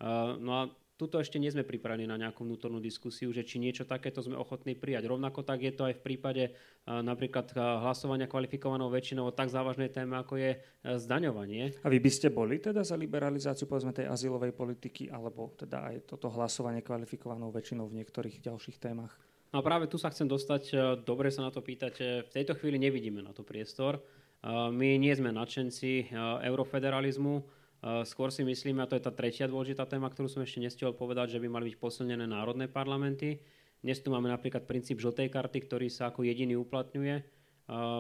Uh, 0.02 0.38
no 0.41 0.52
a 0.58 0.63
tuto 0.98 1.22
ešte 1.22 1.38
nie 1.38 1.54
sme 1.54 1.62
pripravení 1.62 2.10
na 2.10 2.18
nejakú 2.18 2.42
vnútornú 2.42 2.82
diskusiu, 2.82 3.30
že 3.30 3.46
či 3.46 3.62
niečo 3.62 3.86
takéto 3.86 4.20
sme 4.26 4.34
ochotní 4.34 4.74
prijať. 4.74 5.06
Rovnako 5.06 5.46
tak 5.46 5.62
je 5.62 5.70
to 5.70 5.86
aj 5.86 5.94
v 5.96 6.02
prípade 6.02 6.44
napríklad 6.90 7.54
hlasovania 7.56 8.26
kvalifikovanou 8.26 8.90
väčšinou 8.90 9.30
o 9.30 9.36
tak 9.38 9.54
závažnej 9.54 9.94
téme, 9.94 10.18
ako 10.18 10.42
je 10.42 10.58
zdaňovanie. 10.84 11.78
A 11.86 11.88
vy 11.88 12.02
by 12.02 12.10
ste 12.10 12.34
boli 12.34 12.58
teda 12.58 12.82
za 12.82 12.98
liberalizáciu 12.98 13.70
povedzme 13.70 13.94
tej 13.94 14.10
azylovej 14.10 14.58
politiky, 14.58 15.14
alebo 15.14 15.54
teda 15.54 15.94
aj 15.94 16.10
toto 16.10 16.34
hlasovanie 16.34 16.82
kvalifikovanou 16.82 17.54
väčšinou 17.54 17.86
v 17.88 18.02
niektorých 18.02 18.42
ďalších 18.42 18.82
témach? 18.82 19.14
No 19.54 19.62
a 19.62 19.64
práve 19.64 19.88
tu 19.88 19.96
sa 19.96 20.12
chcem 20.12 20.28
dostať, 20.28 20.76
dobre 21.08 21.32
sa 21.32 21.46
na 21.46 21.54
to 21.54 21.64
pýtať, 21.64 22.26
v 22.28 22.32
tejto 22.34 22.58
chvíli 22.58 22.82
nevidíme 22.82 23.24
na 23.24 23.32
to 23.32 23.46
priestor. 23.48 24.02
My 24.48 25.00
nie 25.00 25.14
sme 25.16 25.32
nadšenci 25.32 26.12
eurofederalizmu, 26.44 27.57
Skôr 27.82 28.34
si 28.34 28.42
myslíme, 28.42 28.82
a 28.82 28.90
to 28.90 28.98
je 28.98 29.06
tá 29.06 29.13
tretia 29.13 29.46
dôležitá 29.46 29.86
téma, 29.86 30.10
ktorú 30.10 30.26
som 30.26 30.42
ešte 30.42 30.58
nestihol 30.58 30.98
povedať, 30.98 31.38
že 31.38 31.42
by 31.42 31.48
mali 31.48 31.70
byť 31.70 31.78
posilnené 31.78 32.26
národné 32.26 32.66
parlamenty. 32.66 33.38
Dnes 33.86 34.02
tu 34.02 34.10
máme 34.10 34.34
napríklad 34.34 34.66
princíp 34.66 34.98
žltej 34.98 35.30
karty, 35.30 35.70
ktorý 35.70 35.88
sa 35.94 36.10
ako 36.10 36.26
jediný 36.26 36.58
uplatňuje. 36.58 37.22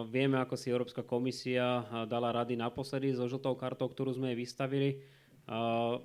Vieme, 0.09 0.41
ako 0.41 0.57
si 0.57 0.73
Európska 0.73 1.05
komisia 1.05 1.85
dala 2.09 2.33
rady 2.33 2.57
naposledy 2.57 3.13
so 3.13 3.29
žltou 3.29 3.53
kartou, 3.53 3.85
ktorú 3.85 4.17
sme 4.17 4.33
jej 4.33 4.39
vystavili. 4.41 4.89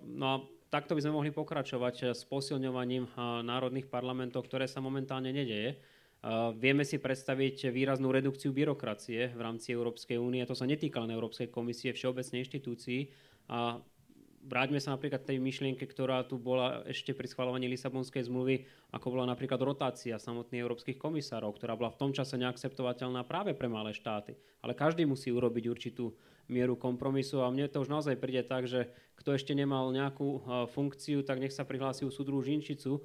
No 0.05 0.25
a 0.29 0.45
takto 0.69 0.93
by 0.93 1.01
sme 1.01 1.17
mohli 1.17 1.33
pokračovať 1.33 2.13
s 2.13 2.29
posilňovaním 2.29 3.09
národných 3.47 3.89
parlamentov, 3.89 4.45
ktoré 4.51 4.69
sa 4.69 4.85
momentálne 4.85 5.33
nedeje. 5.33 5.81
Vieme 6.61 6.85
si 6.87 7.01
predstaviť 7.03 7.73
výraznú 7.73 8.13
redukciu 8.13 8.53
byrokracie 8.53 9.33
v 9.33 9.41
rámci 9.41 9.73
Európskej 9.73 10.21
únie. 10.21 10.45
To 10.45 10.55
sa 10.55 10.69
netýka 10.69 11.01
len 11.03 11.17
Európskej 11.17 11.49
komisie, 11.49 11.97
všeobecnej 11.97 12.47
inštitúcií, 12.47 13.32
a 13.49 13.83
vráťme 14.43 14.83
sa 14.83 14.99
napríklad 14.99 15.23
tej 15.23 15.39
myšlienke, 15.39 15.87
ktorá 15.87 16.27
tu 16.27 16.35
bola 16.35 16.83
ešte 16.91 17.15
pri 17.15 17.31
schvalovaní 17.31 17.71
Lisabonskej 17.71 18.27
zmluvy, 18.27 18.67
ako 18.91 19.15
bola 19.15 19.31
napríklad 19.31 19.63
rotácia 19.63 20.19
samotných 20.19 20.63
európskych 20.67 20.99
komisárov, 20.99 21.55
ktorá 21.55 21.79
bola 21.79 21.95
v 21.95 22.01
tom 22.03 22.11
čase 22.11 22.35
neakceptovateľná 22.43 23.23
práve 23.23 23.55
pre 23.55 23.71
malé 23.71 23.95
štáty. 23.95 24.35
Ale 24.61 24.75
každý 24.75 25.07
musí 25.07 25.31
urobiť 25.31 25.65
určitú 25.71 26.13
mieru 26.51 26.75
kompromisu 26.75 27.41
a 27.41 27.55
mne 27.55 27.71
to 27.71 27.87
už 27.87 27.89
naozaj 27.89 28.19
príde 28.19 28.43
tak, 28.43 28.67
že 28.67 28.91
kto 29.15 29.39
ešte 29.39 29.55
nemal 29.55 29.95
nejakú 29.95 30.43
funkciu, 30.75 31.23
tak 31.23 31.39
nech 31.39 31.55
sa 31.55 31.63
prihlási 31.63 32.03
u 32.03 32.11
súdru 32.11 32.43
Žinčicu. 32.43 32.99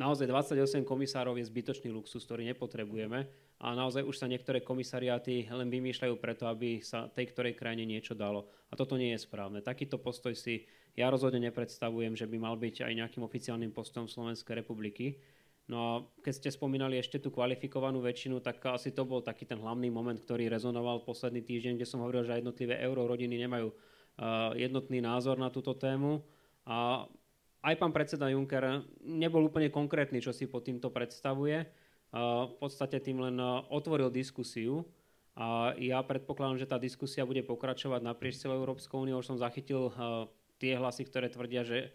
Naozaj 0.00 0.32
28 0.32 0.80
komisárov 0.88 1.36
je 1.36 1.44
zbytočný 1.44 1.92
luxus, 1.92 2.24
ktorý 2.24 2.48
nepotrebujeme 2.48 3.28
a 3.60 3.76
naozaj 3.76 4.00
už 4.00 4.16
sa 4.16 4.24
niektoré 4.24 4.64
komisariáty 4.64 5.44
len 5.52 5.68
vymýšľajú 5.68 6.16
preto, 6.16 6.48
aby 6.48 6.80
sa 6.80 7.12
tej 7.12 7.28
ktorej 7.28 7.52
krajine 7.52 7.84
niečo 7.84 8.16
dalo. 8.16 8.48
A 8.72 8.80
toto 8.80 8.96
nie 8.96 9.12
je 9.12 9.20
správne. 9.20 9.60
Takýto 9.60 10.00
postoj 10.00 10.32
si 10.32 10.64
ja 10.96 11.12
rozhodne 11.12 11.44
nepredstavujem, 11.44 12.16
že 12.16 12.24
by 12.24 12.36
mal 12.40 12.56
byť 12.56 12.88
aj 12.88 12.92
nejakým 12.96 13.20
oficiálnym 13.28 13.76
postom 13.76 14.08
Slovenskej 14.08 14.64
republiky. 14.64 15.20
No 15.68 15.76
a 15.76 15.92
keď 16.24 16.32
ste 16.32 16.48
spomínali 16.48 16.96
ešte 16.96 17.20
tú 17.20 17.28
kvalifikovanú 17.28 18.00
väčšinu, 18.00 18.40
tak 18.40 18.64
asi 18.72 18.96
to 18.96 19.04
bol 19.04 19.20
taký 19.20 19.44
ten 19.44 19.60
hlavný 19.60 19.92
moment, 19.92 20.16
ktorý 20.16 20.48
rezonoval 20.48 21.04
posledný 21.04 21.44
týždeň, 21.44 21.76
kde 21.76 21.84
som 21.84 22.00
hovoril, 22.00 22.24
že 22.24 22.40
jednotlivé 22.40 22.80
eurorodiny 22.80 23.36
nemajú 23.36 23.68
uh, 23.68 24.56
jednotný 24.56 25.04
názor 25.04 25.36
na 25.36 25.52
túto 25.52 25.76
tému. 25.76 26.24
A 26.64 27.04
aj 27.60 27.74
pán 27.76 27.92
predseda 27.92 28.32
Juncker 28.32 28.84
nebol 29.04 29.48
úplne 29.48 29.68
konkrétny, 29.68 30.20
čo 30.24 30.32
si 30.32 30.48
pod 30.48 30.64
týmto 30.64 30.88
predstavuje. 30.88 31.68
v 32.10 32.54
podstate 32.58 32.98
tým 32.98 33.22
len 33.22 33.38
otvoril 33.70 34.10
diskusiu 34.10 34.82
a 35.38 35.72
ja 35.78 36.02
predpokladám, 36.02 36.58
že 36.58 36.66
tá 36.66 36.76
diskusia 36.76 37.22
bude 37.22 37.46
pokračovať 37.46 38.02
naprieč 38.02 38.42
celou 38.42 38.58
Európskou 38.58 39.06
úniou. 39.06 39.22
Už 39.22 39.30
som 39.30 39.38
zachytil 39.38 39.94
tie 40.58 40.74
hlasy, 40.74 41.06
ktoré 41.06 41.30
tvrdia, 41.30 41.62
že 41.62 41.94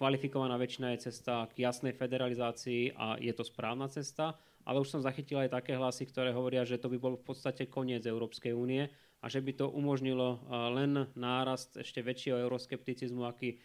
kvalifikovaná 0.00 0.56
väčšina 0.56 0.96
je 0.96 1.12
cesta 1.12 1.48
k 1.52 1.64
jasnej 1.68 1.92
federalizácii 1.92 2.96
a 2.96 3.20
je 3.20 3.32
to 3.32 3.44
správna 3.44 3.88
cesta, 3.92 4.36
ale 4.64 4.80
už 4.80 4.88
som 4.88 5.04
zachytil 5.04 5.40
aj 5.40 5.52
také 5.52 5.76
hlasy, 5.76 6.08
ktoré 6.08 6.32
hovoria, 6.32 6.64
že 6.64 6.80
to 6.80 6.88
by 6.88 6.96
bol 6.96 7.14
v 7.16 7.24
podstate 7.24 7.68
koniec 7.68 8.04
Európskej 8.04 8.56
únie 8.56 8.88
a 9.20 9.26
že 9.28 9.40
by 9.40 9.52
to 9.56 9.66
umožnilo 9.68 10.44
len 10.76 11.08
nárast 11.16 11.76
ešte 11.76 12.04
väčšieho 12.04 12.40
euroskepticizmu, 12.48 13.24
aký 13.24 13.60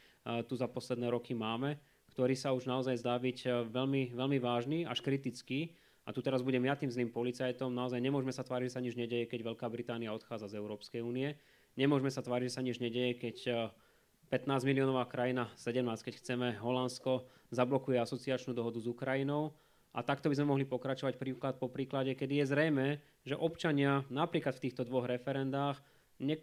tu 0.45 0.53
za 0.53 0.69
posledné 0.69 1.09
roky 1.09 1.33
máme 1.33 1.81
ktorý 2.11 2.35
sa 2.35 2.51
už 2.51 2.67
naozaj 2.67 2.99
zdá 2.99 3.15
byť 3.15 3.39
eh, 3.47 3.51
veľmi, 3.71 4.11
veľmi 4.11 4.37
vážny, 4.43 4.83
až 4.83 4.99
kritický. 5.01 5.71
A 6.03 6.11
tu 6.11 6.19
teraz 6.19 6.41
budem 6.41 6.65
ja 6.65 6.73
tým 6.73 6.89
zlým 6.89 7.13
policajtom. 7.13 7.71
Naozaj 7.71 8.01
nemôžeme 8.01 8.33
sa 8.33 8.41
tváriť, 8.41 8.67
že 8.67 8.75
sa 8.75 8.81
nič 8.83 8.97
nedeje, 8.97 9.29
keď 9.29 9.53
Veľká 9.53 9.69
Británia 9.69 10.11
odchádza 10.11 10.49
z 10.49 10.57
Európskej 10.57 11.05
únie. 11.05 11.37
Nemôžeme 11.77 12.09
sa 12.09 12.25
tváriť, 12.25 12.51
že 12.51 12.55
sa 12.57 12.65
nič 12.65 12.81
nedeje, 12.83 13.15
keď 13.15 13.37
15 14.27 14.43
eh, 14.43 14.67
miliónová 14.67 15.07
krajina, 15.07 15.47
17, 15.55 15.87
keď 16.03 16.13
chceme, 16.19 16.47
Holandsko 16.59 17.29
zablokuje 17.53 18.01
asociačnú 18.01 18.51
dohodu 18.51 18.81
s 18.81 18.91
Ukrajinou. 18.91 19.55
A 19.91 20.07
takto 20.07 20.31
by 20.31 20.39
sme 20.39 20.55
mohli 20.55 20.63
pokračovať 20.63 21.19
príklad 21.19 21.59
po 21.59 21.67
príklade, 21.67 22.15
kedy 22.15 22.43
je 22.43 22.45
zrejme, 22.47 22.87
že 23.27 23.35
občania 23.35 24.07
napríklad 24.07 24.55
v 24.55 24.63
týchto 24.71 24.87
dvoch 24.87 25.03
referendách 25.03 25.83
ne, 26.23 26.39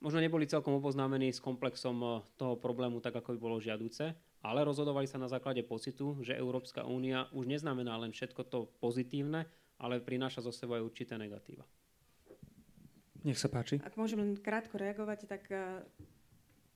možno 0.00 0.20
neboli 0.20 0.48
celkom 0.48 0.76
oboznámení 0.76 1.32
s 1.32 1.40
komplexom 1.40 1.96
eh, 2.00 2.10
toho 2.36 2.54
problému 2.58 3.00
tak, 3.00 3.16
ako 3.16 3.36
by 3.36 3.38
bolo 3.40 3.56
žiaduce, 3.62 4.12
ale 4.44 4.64
rozhodovali 4.64 5.08
sa 5.08 5.20
na 5.20 5.30
základe 5.30 5.64
pocitu, 5.64 6.20
že 6.20 6.36
Európska 6.36 6.84
únia 6.84 7.28
už 7.32 7.48
neznamená 7.48 7.96
len 7.98 8.12
všetko 8.12 8.42
to 8.46 8.58
pozitívne, 8.78 9.48
ale 9.80 10.00
prináša 10.00 10.44
zo 10.44 10.52
sebou 10.52 10.76
aj 10.78 10.86
určité 10.86 11.14
negatíva. 11.18 11.64
Nech 13.26 13.40
sa 13.40 13.50
páči. 13.50 13.82
Ak 13.82 13.98
môžem 13.98 14.22
len 14.22 14.38
krátko 14.38 14.78
reagovať, 14.78 15.26
tak 15.26 15.42
eh, 15.50 15.82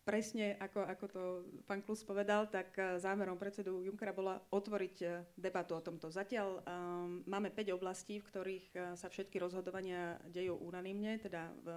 presne 0.02 0.58
ako, 0.58 0.80
ako 0.82 1.04
to 1.06 1.22
pán 1.68 1.84
Klus 1.86 2.02
povedal, 2.02 2.50
tak 2.50 2.74
eh, 2.74 2.98
zámerom 2.98 3.38
predsedu 3.38 3.86
Junckera 3.86 4.10
bola 4.10 4.42
otvoriť 4.50 4.96
debatu 5.38 5.78
o 5.78 5.84
tomto. 5.84 6.10
Zatiaľ 6.10 6.48
um, 6.58 7.22
máme 7.30 7.54
5 7.54 7.76
oblastí, 7.78 8.18
v 8.18 8.26
ktorých 8.26 8.66
sa 8.98 9.06
všetky 9.06 9.38
rozhodovania 9.38 10.18
dejú 10.26 10.58
unanimne, 10.58 11.22
teda 11.22 11.54
v 11.62 11.68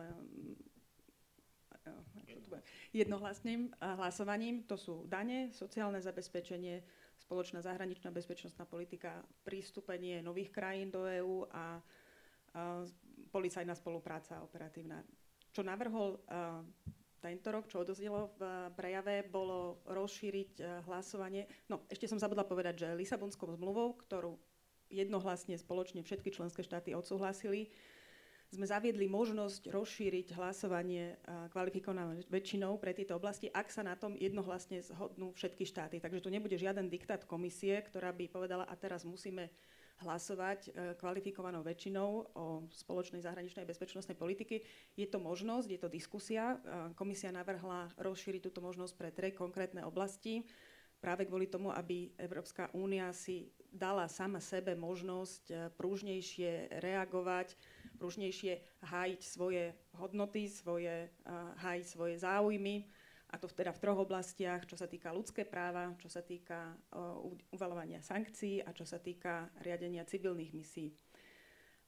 jednohlasným 2.93 3.73
hlasovaním. 3.79 4.63
To 4.69 4.77
sú 4.77 5.03
dane, 5.09 5.49
sociálne 5.51 5.99
zabezpečenie, 5.99 6.83
spoločná 7.19 7.63
zahraničná 7.63 8.11
bezpečnostná 8.11 8.67
politika, 8.67 9.23
prístupenie 9.43 10.21
nových 10.21 10.53
krajín 10.53 10.91
do 10.91 11.07
EÚ 11.07 11.49
a, 11.49 11.55
a 11.55 11.65
policajná 13.31 13.73
spolupráca 13.73 14.43
operatívna. 14.43 15.01
Čo 15.51 15.65
navrhol 15.65 16.19
a, 16.27 16.61
tento 17.23 17.55
rok, 17.55 17.71
čo 17.71 17.87
odoznelo 17.87 18.35
v 18.35 18.41
prejave, 18.75 19.23
bolo 19.23 19.79
rozšíriť 19.87 20.83
hlasovanie. 20.83 21.47
No, 21.71 21.87
ešte 21.87 22.03
som 22.11 22.19
zabudla 22.19 22.43
povedať, 22.43 22.83
že 22.83 22.99
Lisabonskou 22.99 23.47
zmluvou, 23.55 23.95
ktorú 23.95 24.35
jednohlasne 24.91 25.55
spoločne 25.55 26.03
všetky 26.03 26.35
členské 26.35 26.67
štáty 26.67 26.91
odsúhlasili, 26.91 27.71
sme 28.53 28.69
zaviedli 28.69 29.09
možnosť 29.09 29.73
rozšíriť 29.73 30.37
hlasovanie 30.37 31.17
kvalifikovanou 31.49 32.21
väčšinou 32.29 32.77
pre 32.77 32.93
tieto 32.93 33.17
oblasti, 33.17 33.49
ak 33.49 33.73
sa 33.73 33.81
na 33.81 33.97
tom 33.97 34.13
jednohlasne 34.13 34.77
zhodnú 34.85 35.33
všetky 35.33 35.65
štáty. 35.65 35.97
Takže 35.97 36.21
tu 36.21 36.29
nebude 36.29 36.53
žiaden 36.53 36.85
diktát 36.85 37.25
komisie, 37.25 37.81
ktorá 37.81 38.13
by 38.13 38.29
povedala, 38.29 38.69
a 38.69 38.73
teraz 38.77 39.01
musíme 39.01 39.49
hlasovať 40.01 40.59
e, 40.67 40.69
kvalifikovanou 40.97 41.61
väčšinou 41.61 42.09
o 42.33 42.45
spoločnej 42.73 43.21
zahraničnej 43.21 43.65
bezpečnostnej 43.65 44.17
politiky. 44.17 44.65
Je 44.97 45.05
to 45.05 45.21
možnosť, 45.21 45.67
je 45.69 45.79
to 45.79 45.89
diskusia. 45.89 46.57
Komisia 46.97 47.29
navrhla 47.29 47.93
rozšíriť 48.01 48.41
túto 48.41 48.59
možnosť 48.59 48.93
pre 48.97 49.09
tri 49.13 49.29
konkrétne 49.31 49.85
oblasti 49.85 50.43
práve 51.03 51.27
kvôli 51.27 51.51
tomu, 51.51 51.67
aby 51.67 52.15
Európska 52.15 52.71
únia 52.71 53.11
si 53.11 53.51
dala 53.67 54.07
sama 54.07 54.39
sebe 54.39 54.71
možnosť 54.71 55.43
e, 55.51 55.53
prúžnejšie 55.75 56.79
reagovať 56.79 57.59
pružnejšie 58.03 58.83
hájiť 58.83 59.21
svoje 59.23 59.71
hodnoty, 59.95 60.51
svoje, 60.51 61.07
hájiť 61.63 61.85
svoje 61.87 62.19
záujmy, 62.19 62.83
a 63.33 63.39
to 63.41 63.49
teda 63.49 63.73
v 63.73 63.81
troch 63.81 64.03
oblastiach, 64.03 64.61
čo 64.67 64.77
sa 64.77 64.85
týka 64.85 65.09
ľudské 65.09 65.41
práva, 65.41 65.95
čo 65.97 66.05
sa 66.05 66.21
týka 66.21 66.77
uvalovania 67.49 67.97
sankcií 68.03 68.61
a 68.61 68.69
čo 68.75 68.85
sa 68.85 69.01
týka 69.01 69.49
riadenia 69.65 70.05
civilných 70.05 70.53
misií. 70.53 70.93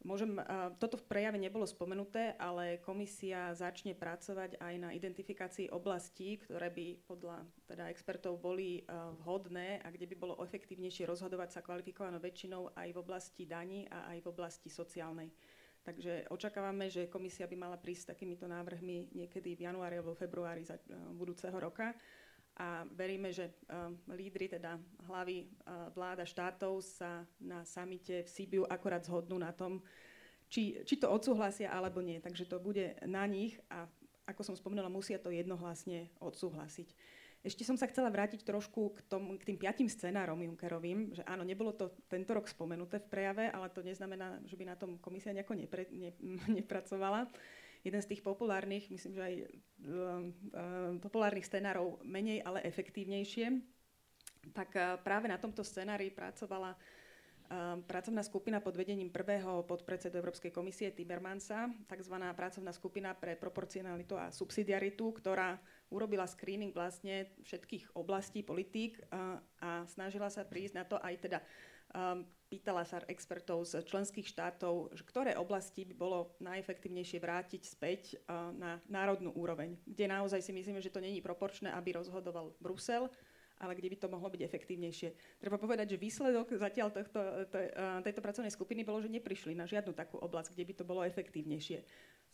Môžem, 0.06 0.38
toto 0.82 1.02
v 1.02 1.06
prejave 1.06 1.38
nebolo 1.38 1.66
spomenuté, 1.70 2.38
ale 2.38 2.82
komisia 2.82 3.54
začne 3.58 3.94
pracovať 3.98 4.58
aj 4.62 4.74
na 4.78 4.90
identifikácii 4.94 5.70
oblastí, 5.74 6.42
ktoré 6.42 6.74
by 6.74 7.06
podľa 7.10 7.42
teda 7.70 7.94
expertov 7.94 8.42
boli 8.42 8.82
vhodné 9.22 9.86
a 9.86 9.90
kde 9.94 10.10
by 10.10 10.16
bolo 10.18 10.42
efektívnejšie 10.42 11.10
rozhodovať 11.10 11.58
sa 11.58 11.66
kvalifikovanou 11.66 12.22
väčšinou 12.22 12.74
aj 12.74 12.90
v 12.90 13.02
oblasti 13.02 13.50
daní 13.50 13.86
a 13.90 14.14
aj 14.14 14.26
v 14.26 14.30
oblasti 14.34 14.70
sociálnej. 14.70 15.30
Takže 15.86 16.26
očakávame, 16.34 16.90
že 16.90 17.06
komisia 17.06 17.46
by 17.46 17.54
mala 17.54 17.78
prísť 17.78 18.02
s 18.02 18.12
takýmito 18.18 18.50
návrhmi 18.50 19.14
niekedy 19.14 19.54
v 19.54 19.70
januári 19.70 20.02
alebo 20.02 20.18
februári 20.18 20.66
za, 20.66 20.82
uh, 20.82 21.14
budúceho 21.14 21.54
roka. 21.54 21.94
A 22.58 22.90
veríme, 22.90 23.30
že 23.30 23.54
uh, 23.70 23.94
lídry, 24.10 24.50
teda 24.50 24.82
hlavy 25.06 25.46
uh, 25.46 25.94
vláda 25.94 26.26
štátov 26.26 26.82
sa 26.82 27.22
na 27.38 27.62
samite 27.62 28.26
v 28.26 28.30
Sibiu 28.32 28.64
akorát 28.66 29.06
zhodnú 29.06 29.38
na 29.38 29.54
tom, 29.54 29.86
či, 30.50 30.82
či 30.90 30.98
to 30.98 31.06
odsúhlasia 31.06 31.70
alebo 31.70 32.02
nie. 32.02 32.18
Takže 32.18 32.50
to 32.50 32.58
bude 32.58 32.98
na 33.06 33.22
nich 33.30 33.62
a 33.70 33.86
ako 34.26 34.42
som 34.42 34.56
spomenula, 34.58 34.90
musia 34.90 35.22
to 35.22 35.30
jednohlasne 35.30 36.10
odsúhlasiť. 36.18 36.90
Ešte 37.46 37.62
som 37.62 37.78
sa 37.78 37.86
chcela 37.86 38.10
vrátiť 38.10 38.42
trošku 38.42 38.98
k, 38.98 39.00
tom, 39.06 39.38
k 39.38 39.54
tým 39.54 39.62
piatim 39.62 39.86
scenárom 39.86 40.42
Junckerovým, 40.42 41.14
že 41.14 41.22
áno, 41.30 41.46
nebolo 41.46 41.78
to 41.78 41.94
tento 42.10 42.34
rok 42.34 42.50
spomenuté 42.50 42.98
v 42.98 43.06
prejave, 43.06 43.46
ale 43.54 43.70
to 43.70 43.86
neznamená, 43.86 44.42
že 44.50 44.58
by 44.58 44.66
na 44.66 44.74
tom 44.74 44.98
komisia 44.98 45.30
nejako 45.30 45.54
nepre, 45.54 45.86
ne, 45.94 46.10
nepracovala. 46.58 47.30
Jeden 47.86 48.02
z 48.02 48.10
tých 48.18 48.26
populárnych, 48.26 48.90
myslím, 48.90 49.14
že 49.14 49.22
aj 49.22 49.36
uh, 49.38 49.46
uh, 49.46 50.92
populárnych 50.98 51.46
scenárov 51.46 52.02
menej, 52.02 52.42
ale 52.42 52.66
efektívnejšie, 52.66 53.62
tak 54.58 54.74
uh, 54.74 54.98
práve 55.06 55.30
na 55.30 55.38
tomto 55.38 55.62
scenári 55.62 56.10
pracovala 56.10 56.74
pracovná 57.86 58.26
skupina 58.26 58.58
pod 58.58 58.74
vedením 58.74 59.14
prvého 59.14 59.62
podpredsedu 59.70 60.18
Európskej 60.18 60.50
komisie 60.50 60.90
Timmermansa, 60.90 61.70
tzv. 61.86 62.16
pracovná 62.34 62.74
skupina 62.74 63.14
pre 63.14 63.38
proporcionalitu 63.38 64.18
a 64.18 64.34
subsidiaritu, 64.34 65.14
ktorá 65.14 65.62
urobila 65.94 66.26
screening 66.26 66.74
vlastne 66.74 67.30
všetkých 67.46 67.94
oblastí 67.96 68.42
politík 68.42 69.00
a, 69.10 69.38
a 69.62 69.70
snažila 69.86 70.30
sa 70.32 70.46
prísť 70.48 70.74
na 70.76 70.84
to 70.86 70.98
aj 70.98 71.16
teda 71.22 71.40
um, 71.94 72.26
pýtala 72.50 72.86
sa 72.86 73.02
expertov 73.10 73.66
z 73.66 73.82
členských 73.86 74.28
štátov, 74.30 74.94
že 74.94 75.04
ktoré 75.06 75.32
oblasti 75.36 75.84
by 75.86 75.96
bolo 75.98 76.38
najefektívnejšie 76.42 77.18
vrátiť 77.22 77.62
späť 77.66 78.02
uh, 78.26 78.54
na 78.56 78.80
národnú 78.90 79.34
úroveň, 79.34 79.78
kde 79.86 80.06
naozaj 80.10 80.42
si 80.42 80.52
myslíme, 80.54 80.82
že 80.82 80.94
to 80.94 81.04
není 81.04 81.20
proporčné, 81.22 81.74
aby 81.74 81.98
rozhodoval 81.98 82.54
Brusel, 82.62 83.10
ale 83.56 83.72
kde 83.76 83.88
by 83.88 83.98
to 83.98 84.12
mohlo 84.12 84.28
byť 84.28 84.42
efektívnejšie. 84.44 85.40
Treba 85.40 85.56
povedať, 85.56 85.96
že 85.96 86.02
výsledok 86.02 86.60
zatiaľ 86.60 86.92
tohto, 86.92 87.20
to, 87.48 87.58
tejto 88.04 88.20
pracovnej 88.20 88.52
skupiny 88.52 88.84
bolo, 88.84 89.00
že 89.00 89.08
neprišli 89.08 89.56
na 89.56 89.64
žiadnu 89.64 89.96
takú 89.96 90.20
oblasť, 90.20 90.52
kde 90.52 90.68
by 90.68 90.74
to 90.76 90.84
bolo 90.84 91.08
efektívnejšie. 91.08 91.80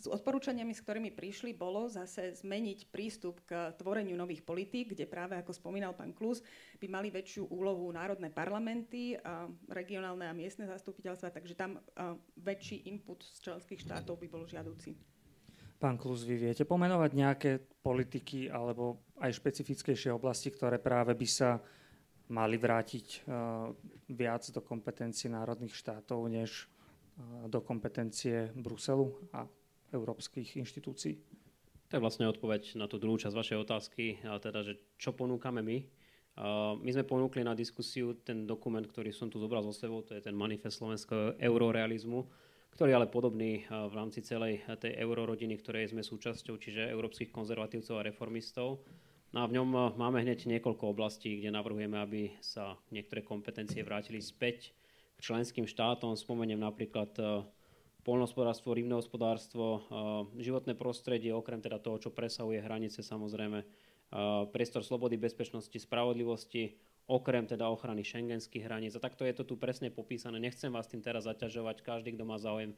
S 0.02 0.10
odporúčaniami, 0.10 0.74
s 0.74 0.82
ktorými 0.82 1.14
prišli, 1.14 1.54
bolo 1.54 1.86
zase 1.86 2.34
zmeniť 2.34 2.90
prístup 2.90 3.38
k 3.46 3.70
tvoreniu 3.78 4.18
nových 4.18 4.42
politík, 4.42 4.98
kde 4.98 5.06
práve, 5.06 5.38
ako 5.38 5.54
spomínal 5.54 5.94
pán 5.94 6.10
Klus, 6.10 6.42
by 6.82 6.90
mali 6.90 7.14
väčšiu 7.14 7.46
úlohu 7.54 7.86
národné 7.94 8.34
parlamenty, 8.34 9.14
a 9.22 9.46
regionálne 9.70 10.26
a 10.26 10.34
miestne 10.34 10.66
zastupiteľstva, 10.66 11.30
takže 11.30 11.54
tam 11.54 11.78
väčší 12.34 12.90
input 12.90 13.22
z 13.22 13.46
členských 13.46 13.86
štátov 13.86 14.18
by 14.18 14.26
bol 14.26 14.50
žiaduci. 14.50 14.98
Pán 15.78 16.02
Klus, 16.02 16.26
vy 16.26 16.50
viete 16.50 16.66
pomenovať 16.66 17.12
nejaké 17.14 17.52
politiky 17.86 18.50
alebo 18.50 19.06
aj 19.22 19.38
špecifickejšie 19.38 20.10
oblasti, 20.10 20.50
ktoré 20.50 20.82
práve 20.82 21.14
by 21.14 21.28
sa 21.30 21.62
mali 22.34 22.58
vrátiť 22.58 23.30
viac 24.10 24.44
do 24.50 24.66
kompetencie 24.66 25.30
národných 25.30 25.78
štátov, 25.78 26.26
než 26.26 26.66
do 27.46 27.62
kompetencie 27.62 28.50
Bruselu 28.58 29.14
a 29.30 29.46
európskych 29.92 30.58
inštitúcií? 30.60 31.20
To 31.92 32.00
je 32.00 32.04
vlastne 32.04 32.28
odpoveď 32.32 32.80
na 32.80 32.88
tú 32.88 32.96
druhú 32.96 33.20
časť 33.20 33.36
vašej 33.36 33.58
otázky, 33.68 34.24
a 34.24 34.40
teda, 34.40 34.64
že 34.64 34.80
čo 34.96 35.12
ponúkame 35.12 35.60
my. 35.60 35.78
My 36.80 36.90
sme 36.96 37.04
ponúkli 37.04 37.44
na 37.44 37.52
diskusiu 37.52 38.16
ten 38.24 38.48
dokument, 38.48 38.88
ktorý 38.88 39.12
som 39.12 39.28
tu 39.28 39.36
zobral 39.36 39.60
so 39.68 39.76
sebou, 39.76 40.00
to 40.00 40.16
je 40.16 40.24
ten 40.24 40.32
manifest 40.32 40.80
slovenského 40.80 41.36
eurorealizmu, 41.36 42.24
ktorý 42.72 42.96
je 42.96 42.98
ale 43.04 43.12
podobný 43.12 43.68
v 43.68 43.92
rámci 43.92 44.24
celej 44.24 44.64
tej 44.80 44.96
eurorodiny, 44.96 45.60
ktorej 45.60 45.92
sme 45.92 46.00
súčasťou, 46.00 46.56
čiže 46.56 46.88
európskych 46.88 47.28
konzervatívcov 47.36 48.00
a 48.00 48.08
reformistov. 48.08 48.88
No 49.36 49.44
a 49.44 49.48
v 49.52 49.60
ňom 49.60 50.00
máme 50.00 50.24
hneď 50.24 50.48
niekoľko 50.48 50.96
oblastí, 50.96 51.44
kde 51.44 51.52
navrhujeme, 51.52 52.00
aby 52.00 52.32
sa 52.40 52.80
niektoré 52.96 53.28
kompetencie 53.28 53.84
vrátili 53.84 54.24
späť 54.24 54.72
členským 55.20 55.68
štátom. 55.68 56.16
Spomeniem 56.16 56.64
napríklad 56.64 57.12
polnohospodárstvo, 58.02 58.74
rybné 58.74 58.98
hospodárstvo, 58.98 59.86
životné 60.38 60.74
prostredie, 60.74 61.32
okrem 61.34 61.62
teda 61.62 61.78
toho, 61.78 62.02
čo 62.02 62.10
presahuje 62.10 62.62
hranice 62.62 63.06
samozrejme, 63.06 63.64
priestor 64.52 64.84
slobody, 64.84 65.16
bezpečnosti, 65.16 65.80
spravodlivosti, 65.80 66.76
okrem 67.08 67.48
teda 67.48 67.68
ochrany 67.72 68.04
šengenských 68.04 68.68
hraníc. 68.68 68.96
A 68.96 69.04
takto 69.04 69.24
je 69.24 69.32
to 69.36 69.44
tu 69.48 69.56
presne 69.56 69.88
popísané. 69.88 70.40
Nechcem 70.40 70.72
vás 70.72 70.88
tým 70.88 71.00
teraz 71.00 71.28
zaťažovať, 71.28 71.80
každý, 71.80 72.16
kto 72.16 72.24
má 72.28 72.36
záujem, 72.36 72.76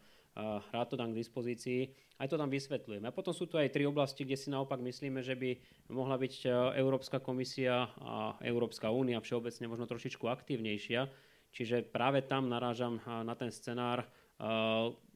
rád 0.74 0.88
to 0.90 0.98
dám 0.98 1.14
k 1.14 1.22
dispozícii. 1.22 1.94
Aj 2.18 2.26
to 2.30 2.38
tam 2.38 2.50
vysvetľujeme. 2.50 3.06
A 3.10 3.14
potom 3.14 3.34
sú 3.34 3.46
tu 3.46 3.58
aj 3.58 3.74
tri 3.74 3.86
oblasti, 3.86 4.26
kde 4.26 4.38
si 4.38 4.50
naopak 4.50 4.82
myslíme, 4.82 5.22
že 5.22 5.38
by 5.38 5.58
mohla 5.94 6.18
byť 6.18 6.50
Európska 6.78 7.18
komisia 7.22 7.90
a 8.02 8.38
Európska 8.42 8.90
únia 8.90 9.22
všeobecne 9.22 9.70
možno 9.70 9.86
trošičku 9.86 10.26
aktívnejšia. 10.26 11.10
Čiže 11.54 11.86
práve 11.86 12.26
tam 12.26 12.50
narážam 12.50 12.98
na 13.06 13.34
ten 13.38 13.54
scenár, 13.54 14.10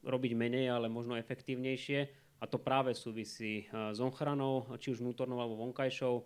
robiť 0.04 0.32
menej, 0.34 0.70
ale 0.70 0.86
možno 0.86 1.18
efektívnejšie. 1.18 2.28
A 2.38 2.46
to 2.46 2.62
práve 2.62 2.94
súvisí 2.94 3.66
s 3.70 3.98
ochranou, 3.98 4.70
či 4.78 4.94
už 4.94 5.02
vnútornou 5.02 5.42
alebo 5.42 5.58
vonkajšou. 5.58 6.22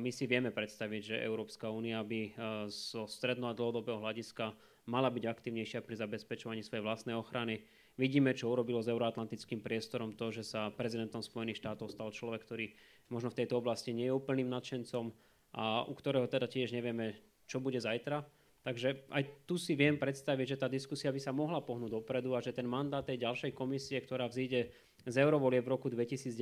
My 0.00 0.08
si 0.08 0.24
vieme 0.24 0.48
predstaviť, 0.48 1.02
že 1.12 1.16
Európska 1.20 1.68
únia 1.68 2.00
by 2.00 2.32
zo 2.72 3.04
stredno- 3.04 3.52
a 3.52 3.56
dlhodobého 3.56 4.00
hľadiska 4.00 4.56
mala 4.86 5.10
byť 5.10 5.24
aktívnejšia 5.26 5.82
pri 5.82 5.98
zabezpečovaní 5.98 6.62
svojej 6.64 6.80
vlastnej 6.80 7.18
ochrany. 7.18 7.60
Vidíme, 7.96 8.36
čo 8.36 8.52
urobilo 8.52 8.80
s 8.80 8.92
euroatlantickým 8.92 9.64
priestorom 9.64 10.12
to, 10.14 10.30
že 10.30 10.44
sa 10.44 10.68
prezidentom 10.72 11.24
Spojených 11.24 11.58
štátov 11.64 11.90
stal 11.90 12.12
človek, 12.12 12.44
ktorý 12.44 12.66
možno 13.08 13.32
v 13.32 13.42
tejto 13.42 13.58
oblasti 13.58 13.96
nie 13.96 14.08
je 14.08 14.16
úplným 14.16 14.48
nadšencom 14.52 15.10
a 15.56 15.84
u 15.88 15.92
ktorého 15.96 16.28
teda 16.28 16.46
tiež 16.46 16.76
nevieme, 16.76 17.16
čo 17.48 17.58
bude 17.58 17.80
zajtra. 17.80 18.24
Takže 18.66 19.06
aj 19.14 19.46
tu 19.46 19.54
si 19.62 19.78
viem 19.78 19.94
predstaviť, 19.94 20.58
že 20.58 20.58
tá 20.58 20.66
diskusia 20.66 21.14
by 21.14 21.22
sa 21.22 21.30
mohla 21.30 21.62
pohnúť 21.62 22.02
dopredu 22.02 22.34
a 22.34 22.42
že 22.42 22.50
ten 22.50 22.66
mandát 22.66 23.06
tej 23.06 23.22
ďalšej 23.22 23.54
komisie, 23.54 24.02
ktorá 24.02 24.26
vzíde 24.26 24.74
z 25.06 25.16
eurovolie 25.22 25.62
v 25.62 25.70
roku 25.70 25.86
2019, 25.86 26.34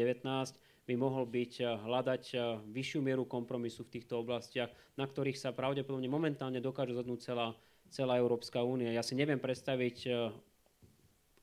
by 0.89 0.95
mohol 0.97 1.29
byť 1.29 1.53
eh, 1.61 1.69
hľadať 1.69 2.25
eh, 2.33 2.41
vyššiu 2.65 3.01
mieru 3.05 3.29
kompromisu 3.29 3.85
v 3.85 4.01
týchto 4.01 4.25
oblastiach, 4.25 4.73
na 4.97 5.05
ktorých 5.05 5.37
sa 5.37 5.53
pravdepodobne 5.53 6.09
momentálne 6.09 6.65
dokáže 6.65 6.97
zhodnúť 6.97 7.21
celá, 7.21 7.53
celá 7.93 8.17
Európska 8.17 8.65
únia. 8.65 8.89
Ja 8.97 9.05
si 9.05 9.13
neviem 9.13 9.37
predstaviť 9.37 9.97
eh, 10.09 10.33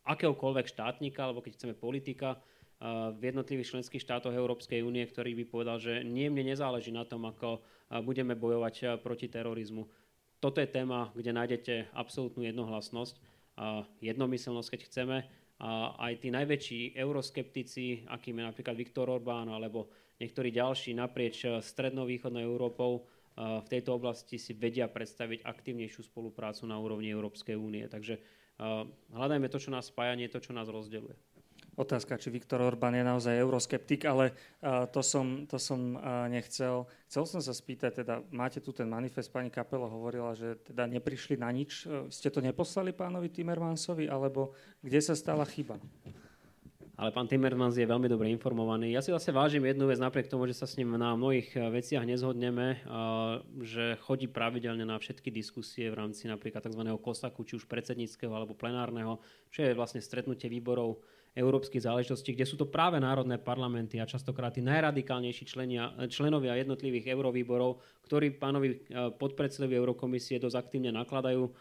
akéhokoľvek 0.01 0.65
štátnika, 0.65 1.29
alebo 1.29 1.45
keď 1.45 1.61
chceme 1.61 1.75
politika, 1.77 2.41
v 2.82 3.21
jednotlivých 3.29 3.77
členských 3.77 4.01
štátoch 4.01 4.34
Európskej 4.34 4.82
únie, 4.82 5.05
ktorý 5.05 5.38
by 5.38 5.45
povedal, 5.45 5.77
že 5.77 6.01
nie, 6.01 6.34
mne 6.34 6.49
nezáleží 6.49 6.89
na 6.89 7.05
tom, 7.05 7.29
ako 7.29 7.61
budeme 8.01 8.34
bojovať 8.34 8.97
proti 9.05 9.29
terorizmu 9.29 9.86
toto 10.41 10.57
je 10.57 10.67
téma, 10.67 11.13
kde 11.13 11.31
nájdete 11.37 11.73
absolútnu 11.93 12.41
jednohlasnosť 12.49 13.15
a 13.61 13.85
jednomyselnosť, 14.01 14.69
keď 14.73 14.81
chceme. 14.89 15.17
A 15.61 15.93
aj 16.09 16.25
tí 16.25 16.33
najväčší 16.33 16.97
euroskeptici, 16.97 18.09
akým 18.09 18.41
je 18.41 18.49
napríklad 18.49 18.73
Viktor 18.73 19.05
Orbán 19.13 19.53
alebo 19.53 19.93
niektorí 20.17 20.49
ďalší 20.49 20.97
naprieč 20.97 21.45
strednou 21.61 22.09
východnou 22.09 22.41
Európou, 22.41 23.05
v 23.37 23.67
tejto 23.69 23.95
oblasti 23.95 24.41
si 24.41 24.57
vedia 24.57 24.89
predstaviť 24.91 25.45
aktívnejšiu 25.45 26.03
spoluprácu 26.03 26.67
na 26.67 26.75
úrovni 26.81 27.13
Európskej 27.13 27.55
únie. 27.55 27.85
Takže 27.87 28.17
hľadajme 29.13 29.47
to, 29.47 29.61
čo 29.61 29.69
nás 29.69 29.93
spája, 29.93 30.17
nie 30.17 30.27
to, 30.27 30.41
čo 30.41 30.51
nás 30.51 30.67
rozdeluje 30.67 31.15
otázka, 31.80 32.20
či 32.20 32.30
Viktor 32.30 32.62
Orbán 32.62 32.93
je 32.93 33.01
naozaj 33.01 33.34
euroskeptik, 33.41 34.05
ale 34.05 34.32
uh, 34.62 34.86
to 34.91 35.01
som, 35.01 35.47
to 35.47 35.55
som 35.57 35.97
uh, 35.97 36.28
nechcel. 36.28 36.86
Chcel 37.07 37.24
som 37.26 37.41
sa 37.41 37.53
spýtať, 37.55 38.03
teda 38.05 38.22
máte 38.30 38.62
tu 38.62 38.76
ten 38.76 38.86
manifest, 38.86 39.34
pani 39.34 39.49
Kapelo 39.49 39.89
hovorila, 39.89 40.36
že 40.36 40.59
teda 40.62 40.86
neprišli 40.86 41.39
na 41.39 41.49
nič. 41.49 41.88
Uh, 41.88 42.05
ste 42.12 42.30
to 42.30 42.43
neposlali 42.43 42.93
pánovi 42.93 43.32
Timmermansovi, 43.32 44.12
alebo 44.12 44.53
kde 44.84 44.99
sa 45.01 45.16
stala 45.18 45.47
chyba? 45.47 45.80
Ale 47.01 47.09
pán 47.09 47.26
Timmermans 47.26 47.74
je 47.74 47.88
veľmi 47.88 48.05
dobre 48.05 48.30
informovaný. 48.30 48.93
Ja 48.93 49.01
si 49.01 49.09
zase 49.09 49.34
vážim 49.34 49.66
jednu 49.66 49.89
vec, 49.89 49.97
napriek 49.97 50.30
tomu, 50.30 50.45
že 50.45 50.53
sa 50.53 50.70
s 50.70 50.78
ním 50.78 50.93
na 51.01 51.18
mnohých 51.18 51.57
veciach 51.57 52.05
nezhodneme, 52.05 52.78
že 53.57 53.97
chodí 54.05 54.30
pravidelne 54.30 54.86
na 54.86 55.01
všetky 55.01 55.34
diskusie 55.34 55.89
v 55.89 55.97
rámci 55.97 56.30
napríklad 56.30 56.62
tzv. 56.62 56.84
kosaku, 57.01 57.41
či 57.41 57.57
už 57.57 57.66
predsedníckého 57.66 58.30
alebo 58.30 58.53
plenárneho, 58.53 59.18
čo 59.49 59.66
je 59.66 59.74
vlastne 59.74 59.97
stretnutie 59.97 60.45
výborov 60.45 61.01
európskych 61.32 61.88
záležitostí, 61.88 62.36
kde 62.36 62.43
sú 62.43 62.59
to 62.59 62.67
práve 62.67 62.99
národné 62.99 63.39
parlamenty 63.39 64.03
a 64.03 64.09
častokrát 64.09 64.51
tí 64.51 64.59
najradikálnejší 64.59 65.43
členia, 65.47 65.95
členovia 66.11 66.59
jednotlivých 66.59 67.15
eurovýborov, 67.15 67.79
ktorí 68.03 68.36
pánovi 68.36 68.67
e, 68.67 68.77
podpredsedovi 69.15 69.71
Eurokomisie 69.71 70.43
dosť 70.43 70.59
aktívne 70.59 70.91
nakladajú 70.91 71.47
e, 71.47 71.51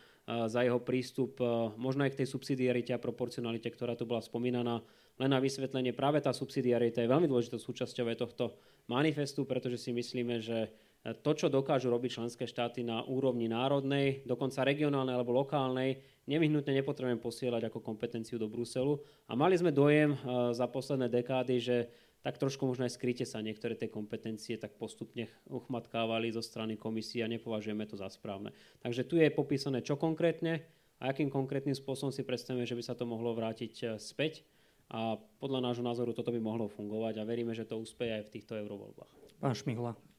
za 0.50 0.66
jeho 0.66 0.82
prístup 0.82 1.38
e, 1.38 1.70
možno 1.78 2.02
aj 2.02 2.18
k 2.18 2.26
tej 2.26 2.28
subsidiarite 2.34 2.90
a 2.90 3.02
proporcionalite, 3.02 3.70
ktorá 3.70 3.94
tu 3.94 4.10
bola 4.10 4.18
spomínaná. 4.18 4.82
Len 5.22 5.30
na 5.30 5.38
vysvetlenie, 5.38 5.94
práve 5.94 6.18
tá 6.18 6.34
subsidiarita 6.34 7.06
je 7.06 7.12
veľmi 7.12 7.30
dôležitou 7.30 7.62
súčasťou 7.62 8.10
tohto 8.18 8.58
manifestu, 8.90 9.46
pretože 9.46 9.78
si 9.78 9.94
myslíme, 9.94 10.42
že 10.42 10.74
to, 11.00 11.30
čo 11.32 11.48
dokážu 11.48 11.88
robiť 11.88 12.20
členské 12.20 12.44
štáty 12.44 12.84
na 12.84 13.00
úrovni 13.00 13.48
národnej, 13.48 14.20
dokonca 14.28 14.68
regionálnej 14.68 15.16
alebo 15.16 15.32
lokálnej, 15.32 15.96
nevyhnutne 16.28 16.76
nepotrebujeme 16.76 17.16
posielať 17.16 17.72
ako 17.72 17.80
kompetenciu 17.80 18.36
do 18.36 18.52
Bruselu. 18.52 19.00
A 19.24 19.32
mali 19.32 19.56
sme 19.56 19.72
dojem 19.72 20.12
eh, 20.12 20.18
za 20.52 20.68
posledné 20.68 21.08
dekády, 21.08 21.56
že 21.56 21.76
tak 22.20 22.36
trošku 22.36 22.68
možno 22.68 22.84
aj 22.84 23.00
skryte 23.00 23.24
sa 23.24 23.40
niektoré 23.40 23.72
tie 23.80 23.88
kompetencie 23.88 24.60
tak 24.60 24.76
postupne 24.76 25.24
uchmatkávali 25.48 26.28
zo 26.28 26.44
strany 26.44 26.76
komisie 26.76 27.24
a 27.24 27.32
nepovažujeme 27.32 27.88
to 27.88 27.96
za 27.96 28.12
správne. 28.12 28.52
Takže 28.84 29.08
tu 29.08 29.16
je 29.16 29.32
popísané, 29.32 29.80
čo 29.80 29.96
konkrétne 29.96 30.60
a 31.00 31.16
akým 31.16 31.32
konkrétnym 31.32 31.72
spôsobom 31.72 32.12
si 32.12 32.28
predstavíme, 32.28 32.68
že 32.68 32.76
by 32.76 32.84
sa 32.84 32.92
to 32.92 33.08
mohlo 33.08 33.32
vrátiť 33.32 33.74
eh, 33.82 33.88
späť. 33.96 34.44
A 34.90 35.14
podľa 35.16 35.70
nášho 35.70 35.86
názoru 35.86 36.10
toto 36.10 36.34
by 36.34 36.42
mohlo 36.42 36.66
fungovať 36.66 37.22
a 37.22 37.28
veríme, 37.28 37.54
že 37.54 37.62
to 37.62 37.78
úspeje 37.78 38.20
aj 38.20 38.26
v 38.26 38.32
týchto 38.36 38.58
eurovoľbách. 38.58 39.38
Pán 39.38 39.54
Šmihla. 39.54 40.09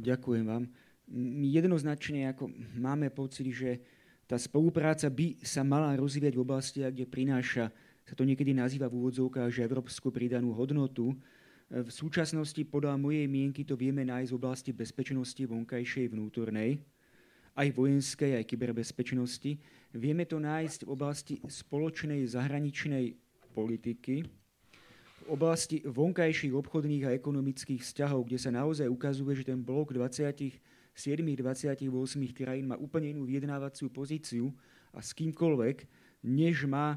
Ďakujem 0.00 0.44
vám. 0.46 0.64
Jednoznačne 1.42 2.30
ako 2.30 2.50
máme 2.78 3.10
pocit, 3.10 3.50
že 3.50 3.82
tá 4.30 4.38
spolupráca 4.38 5.10
by 5.10 5.42
sa 5.42 5.66
mala 5.66 5.90
rozvíjať 5.98 6.38
v 6.38 6.44
oblastiach, 6.46 6.94
kde 6.94 7.10
prináša, 7.10 7.74
sa 8.06 8.14
to 8.14 8.22
niekedy 8.22 8.54
nazýva 8.54 8.86
v 8.86 9.02
úvodzovkách, 9.02 9.50
že 9.50 9.66
európsku 9.66 10.14
pridanú 10.14 10.54
hodnotu. 10.54 11.18
V 11.70 11.90
súčasnosti 11.90 12.58
podľa 12.66 12.98
mojej 12.98 13.26
mienky 13.26 13.66
to 13.66 13.74
vieme 13.74 14.06
nájsť 14.06 14.30
v 14.30 14.38
oblasti 14.38 14.70
bezpečnosti 14.74 15.38
vonkajšej 15.38 16.14
vnútornej, 16.14 16.78
aj 17.58 17.68
vojenskej, 17.74 18.38
aj 18.38 18.44
kyberbezpečnosti. 18.46 19.58
Vieme 19.94 20.26
to 20.26 20.38
nájsť 20.38 20.86
v 20.86 20.90
oblasti 20.90 21.34
spoločnej 21.42 22.26
zahraničnej 22.26 23.14
politiky, 23.54 24.39
v 25.20 25.36
oblasti 25.36 25.84
vonkajších 25.84 26.56
obchodných 26.56 27.04
a 27.04 27.14
ekonomických 27.16 27.84
vzťahov, 27.84 28.24
kde 28.24 28.38
sa 28.40 28.50
naozaj 28.50 28.88
ukazuje, 28.88 29.44
že 29.44 29.52
ten 29.52 29.60
blok 29.60 29.92
27, 29.92 30.56
28 30.96 31.84
krajín 32.32 32.72
má 32.72 32.76
úplne 32.80 33.12
inú 33.12 33.28
vyjednávaciu 33.28 33.92
pozíciu 33.92 34.48
a 34.96 35.04
s 35.04 35.12
kýmkoľvek, 35.12 35.84
než 36.24 36.64
má 36.64 36.96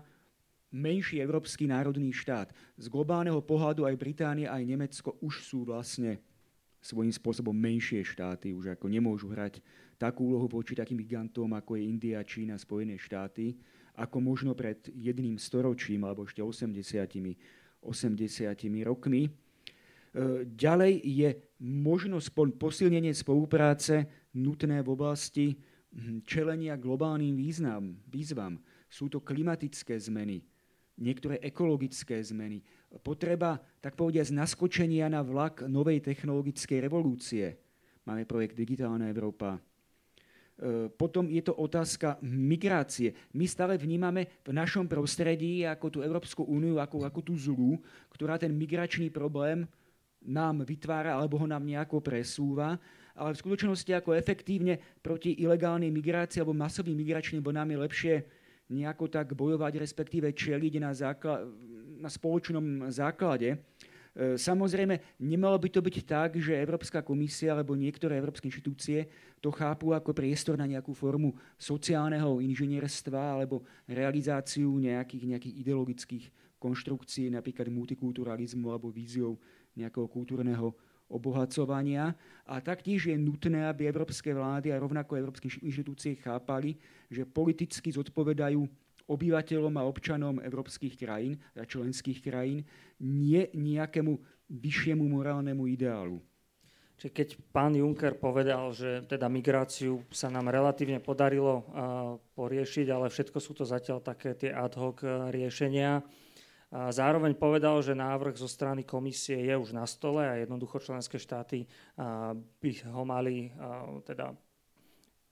menší 0.73 1.21
európsky 1.21 1.69
národný 1.69 2.09
štát. 2.15 2.49
Z 2.79 2.89
globálneho 2.89 3.37
pohľadu 3.43 3.85
aj 3.85 3.99
Británia, 3.99 4.49
aj 4.49 4.63
Nemecko 4.65 5.19
už 5.21 5.45
sú 5.45 5.67
vlastne 5.67 6.17
svojím 6.83 7.13
spôsobom 7.15 7.55
menšie 7.55 8.03
štáty, 8.03 8.51
už 8.51 8.75
ako 8.75 8.91
nemôžu 8.91 9.31
hrať 9.31 9.63
takú 9.95 10.33
úlohu 10.33 10.51
voči 10.51 10.75
takým 10.75 10.99
gigantom, 10.99 11.47
ako 11.55 11.79
je 11.79 11.87
India, 11.87 12.19
Čína, 12.25 12.59
Spojené 12.59 12.99
štáty, 12.99 13.55
ako 13.95 14.19
možno 14.19 14.51
pred 14.57 14.83
jedným 14.91 15.39
storočím 15.39 16.03
alebo 16.03 16.27
ešte 16.27 16.43
80 16.43 17.07
80 17.83 18.55
rokmi. 18.87 19.27
E, 19.27 19.31
ďalej 20.47 20.93
je 21.03 21.29
možnosť 21.59 22.57
posilnenie 22.57 23.11
spolupráce 23.11 24.07
nutné 24.35 24.81
v 24.81 24.89
oblasti 24.89 25.53
hm, 25.53 26.23
čelenia 26.23 26.79
globálnym 26.79 27.35
význam, 27.35 27.99
výzvam. 28.07 28.59
Sú 28.87 29.09
to 29.09 29.19
klimatické 29.19 29.97
zmeny, 29.97 30.41
niektoré 31.01 31.41
ekologické 31.41 32.21
zmeny, 32.21 32.61
potreba, 33.01 33.57
tak 33.81 33.97
povediať, 33.97 34.29
naskočenia 34.29 35.09
na 35.09 35.25
vlak 35.25 35.65
novej 35.65 35.97
technologickej 36.05 36.77
revolúcie. 36.77 37.57
Máme 38.05 38.27
projekt 38.29 38.53
Digitálna 38.59 39.09
Európa, 39.09 39.57
potom 40.95 41.27
je 41.33 41.41
to 41.41 41.53
otázka 41.57 42.21
migrácie. 42.21 43.17
My 43.33 43.49
stále 43.49 43.73
vnímame 43.75 44.29
v 44.45 44.53
našom 44.53 44.85
prostredí 44.85 45.65
ako 45.65 45.87
tú 45.89 45.99
Európsku 46.05 46.45
úniu, 46.45 46.77
ako, 46.77 47.09
ako 47.09 47.19
tú 47.25 47.33
zlú, 47.33 47.81
ktorá 48.13 48.37
ten 48.37 48.53
migračný 48.53 49.09
problém 49.09 49.65
nám 50.23 50.63
vytvára 50.63 51.17
alebo 51.17 51.41
ho 51.41 51.47
nám 51.49 51.65
nejako 51.65 51.99
presúva, 51.99 52.79
ale 53.13 53.35
v 53.35 53.41
skutočnosti 53.43 53.91
ako 53.93 54.15
efektívne 54.15 54.79
proti 55.03 55.35
ilegálnej 55.41 55.91
migrácii 55.91 56.39
alebo 56.39 56.55
masovým 56.55 56.97
migračným 56.97 57.43
vlnám 57.43 57.69
je 57.69 57.77
lepšie 57.77 58.15
nejako 58.73 59.05
tak 59.11 59.35
bojovať, 59.35 59.73
respektíve 59.77 60.31
čeliť 60.33 60.73
na, 60.79 60.95
zákla- 60.95 61.43
na 61.99 62.09
spoločnom 62.09 62.89
základe. 62.89 63.59
Samozrejme, 64.17 65.17
nemalo 65.17 65.57
by 65.57 65.69
to 65.73 65.81
byť 65.81 65.95
tak, 66.05 66.29
že 66.37 66.53
Európska 66.53 67.01
komisia 67.01 67.57
alebo 67.57 67.73
niektoré 67.73 68.21
európske 68.21 68.45
inštitúcie 68.45 69.09
to 69.41 69.49
chápu 69.49 69.89
ako 69.91 70.13
priestor 70.13 70.53
na 70.53 70.69
nejakú 70.69 70.93
formu 70.93 71.33
sociálneho 71.57 72.37
inžinierstva 72.37 73.37
alebo 73.37 73.65
realizáciu 73.89 74.69
nejakých, 74.77 75.23
nejakých 75.33 75.55
ideologických 75.65 76.25
konštrukcií, 76.61 77.33
napríklad 77.33 77.67
multikulturalizmu 77.73 78.69
alebo 78.69 78.93
víziou 78.93 79.35
nejakého 79.73 80.07
kultúrneho 80.07 80.71
obohacovania. 81.11 82.15
A 82.47 82.61
taktiež 82.63 83.11
je 83.11 83.17
nutné, 83.17 83.67
aby 83.67 83.89
európske 83.89 84.31
vlády 84.31 84.71
a 84.71 84.79
rovnako 84.79 85.19
európske 85.19 85.49
inštitúcie 85.61 86.15
chápali, 86.21 86.77
že 87.09 87.27
politicky 87.27 87.91
zodpovedajú 87.91 88.63
obyvateľom 89.09 89.75
a 89.79 89.87
občanom 89.87 90.39
európskych 90.39 90.95
krajín, 90.95 91.39
a 91.55 91.67
členských 91.67 92.23
krajín, 92.23 92.63
nie 93.03 93.47
nejakému 93.51 94.15
vyššiemu 94.47 95.03
morálnemu 95.03 95.63
ideálu. 95.67 96.23
Čiže 96.99 97.11
keď 97.11 97.27
pán 97.51 97.73
Juncker 97.73 98.15
povedal, 98.15 98.71
že 98.71 99.03
teda 99.09 99.27
migráciu 99.27 100.05
sa 100.13 100.29
nám 100.29 100.53
relatívne 100.53 101.01
podarilo 101.03 101.65
poriešiť, 102.37 102.87
ale 102.93 103.11
všetko 103.11 103.37
sú 103.41 103.51
to 103.57 103.65
zatiaľ 103.67 103.99
také 103.99 104.37
tie 104.37 104.53
ad 104.53 104.77
hoc 104.77 105.03
riešenia, 105.33 106.05
Zároveň 106.73 107.37
povedal, 107.37 107.85
že 107.85 107.93
návrh 107.93 108.33
zo 108.33 108.49
strany 108.49 108.81
komisie 108.81 109.37
je 109.45 109.53
už 109.53 109.77
na 109.77 109.85
stole 109.85 110.25
a 110.25 110.41
jednoducho 110.41 110.81
členské 110.81 111.21
štáty 111.21 111.69
by 112.57 112.71
ho 112.89 113.03
mali 113.05 113.53
teda 114.09 114.33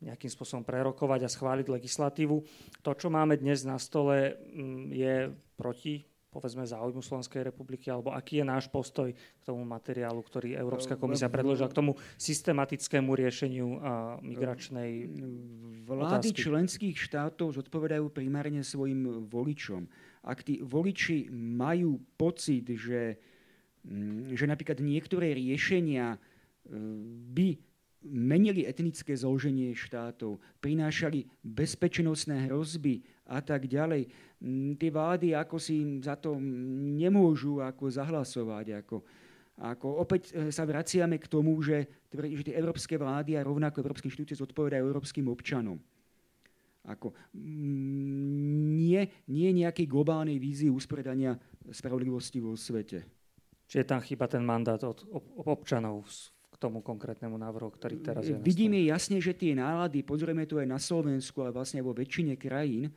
nejakým 0.01 0.31
spôsobom 0.33 0.65
prerokovať 0.65 1.25
a 1.25 1.29
schváliť 1.29 1.69
legislatívu. 1.69 2.35
To, 2.81 2.91
čo 2.97 3.07
máme 3.13 3.37
dnes 3.37 3.61
na 3.61 3.77
stole, 3.77 4.33
mm, 4.33 4.83
je 4.91 5.13
proti 5.55 6.05
povedzme 6.31 6.63
záujmu 6.63 7.03
Slovenskej 7.03 7.43
republiky, 7.43 7.91
alebo 7.91 8.15
aký 8.15 8.39
je 8.39 8.47
náš 8.47 8.71
postoj 8.71 9.11
k 9.11 9.43
tomu 9.43 9.67
materiálu, 9.67 10.23
ktorý 10.23 10.55
Európska 10.55 10.95
komisia 10.95 11.27
predložila 11.27 11.67
k 11.67 11.75
tomu 11.75 11.99
systematickému 12.15 13.11
riešeniu 13.11 13.67
migračnej 14.23 15.11
Vlády 15.83 16.31
otázky. 16.31 16.39
členských 16.39 16.95
štátov 16.95 17.59
zodpovedajú 17.59 18.07
primárne 18.15 18.63
svojim 18.63 19.27
voličom 19.27 19.91
ak 20.21 20.45
tí 20.45 20.61
voliči 20.61 21.33
majú 21.33 21.97
pocit, 22.13 22.69
že, 22.77 23.17
mm, 23.85 24.37
že 24.37 24.45
napríklad 24.45 24.77
niektoré 24.77 25.33
riešenia 25.33 26.13
e, 26.13 26.17
by 27.33 27.47
menili 28.05 28.65
etnické 28.65 29.13
zloženie 29.13 29.77
štátov, 29.77 30.41
prinášali 30.57 31.29
bezpečnostné 31.45 32.49
hrozby 32.49 33.05
a 33.29 33.39
tak 33.39 33.69
ďalej. 33.69 34.09
Mm, 34.41 34.73
tie 34.81 34.89
vlády 34.89 35.37
ako 35.37 35.61
si 35.61 36.01
za 36.01 36.17
to 36.17 36.35
nemôžu 36.97 37.61
ako 37.61 37.93
zahlasovať. 37.93 38.81
Ako, 38.81 38.97
ako 39.61 39.87
opäť 40.01 40.33
e, 40.33 40.49
sa 40.49 40.65
vraciame 40.65 41.21
k 41.21 41.29
tomu, 41.29 41.61
že, 41.61 41.85
že 42.09 42.49
tie 42.49 42.57
európske 42.57 42.97
vlády 42.97 43.37
a 43.37 43.45
rovnako 43.45 43.85
európske 43.85 44.09
inštitúcie 44.09 44.41
zodpovedajú 44.41 44.81
európskym 44.81 45.29
občanom. 45.29 45.77
Ako, 46.89 47.13
mm, 47.37 48.81
nie, 48.81 49.01
nie 49.29 49.49
nejakej 49.61 49.85
globálnej 49.85 50.41
vízii 50.41 50.73
usporiadania 50.73 51.37
spravodlivosti 51.69 52.41
vo 52.41 52.57
svete. 52.57 53.05
Čiže 53.69 53.87
tam 53.87 54.01
chýba 54.01 54.25
ten 54.25 54.41
mandát 54.41 54.81
od 54.81 55.05
občanov 55.45 56.09
tomu 56.61 56.85
konkrétnemu 56.85 57.33
návrhu, 57.33 57.73
ktorý 57.73 57.97
teraz 58.05 58.29
je 58.29 58.37
Vidíme 58.37 58.77
jasne, 58.85 59.17
že 59.17 59.33
tie 59.33 59.57
nálady, 59.57 60.05
pozrieme 60.05 60.45
to 60.45 60.61
aj 60.61 60.69
na 60.69 60.77
Slovensku, 60.77 61.41
ale 61.41 61.49
vlastne 61.49 61.81
vo 61.81 61.97
väčšine 61.97 62.37
krajín, 62.37 62.85
e, 62.85 62.91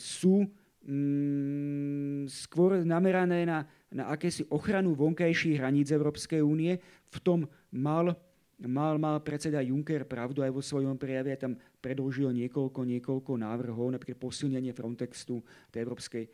sú 0.00 0.48
mm, 0.88 2.24
skôr 2.32 2.80
namerané 2.80 3.44
na, 3.44 3.68
na 3.92 4.08
akési 4.08 4.48
ochranu 4.48 4.96
vonkajších 4.96 5.60
hraníc 5.60 5.92
Európskej 5.92 6.40
únie. 6.40 6.80
V 7.12 7.18
tom 7.20 7.44
mal 7.76 8.16
mal, 8.64 8.96
mal 8.96 9.20
predseda 9.20 9.60
Juncker 9.60 10.08
pravdu 10.08 10.40
aj 10.40 10.48
vo 10.48 10.64
svojom 10.64 10.96
prejave, 10.96 11.36
tam 11.36 11.60
predložil 11.84 12.32
niekoľko, 12.32 12.88
niekoľko 12.88 13.32
návrhov, 13.36 13.92
napríklad 13.92 14.16
posilnenie 14.16 14.72
Frontextu, 14.72 15.44
tej 15.68 15.84
Európskej 15.84 16.24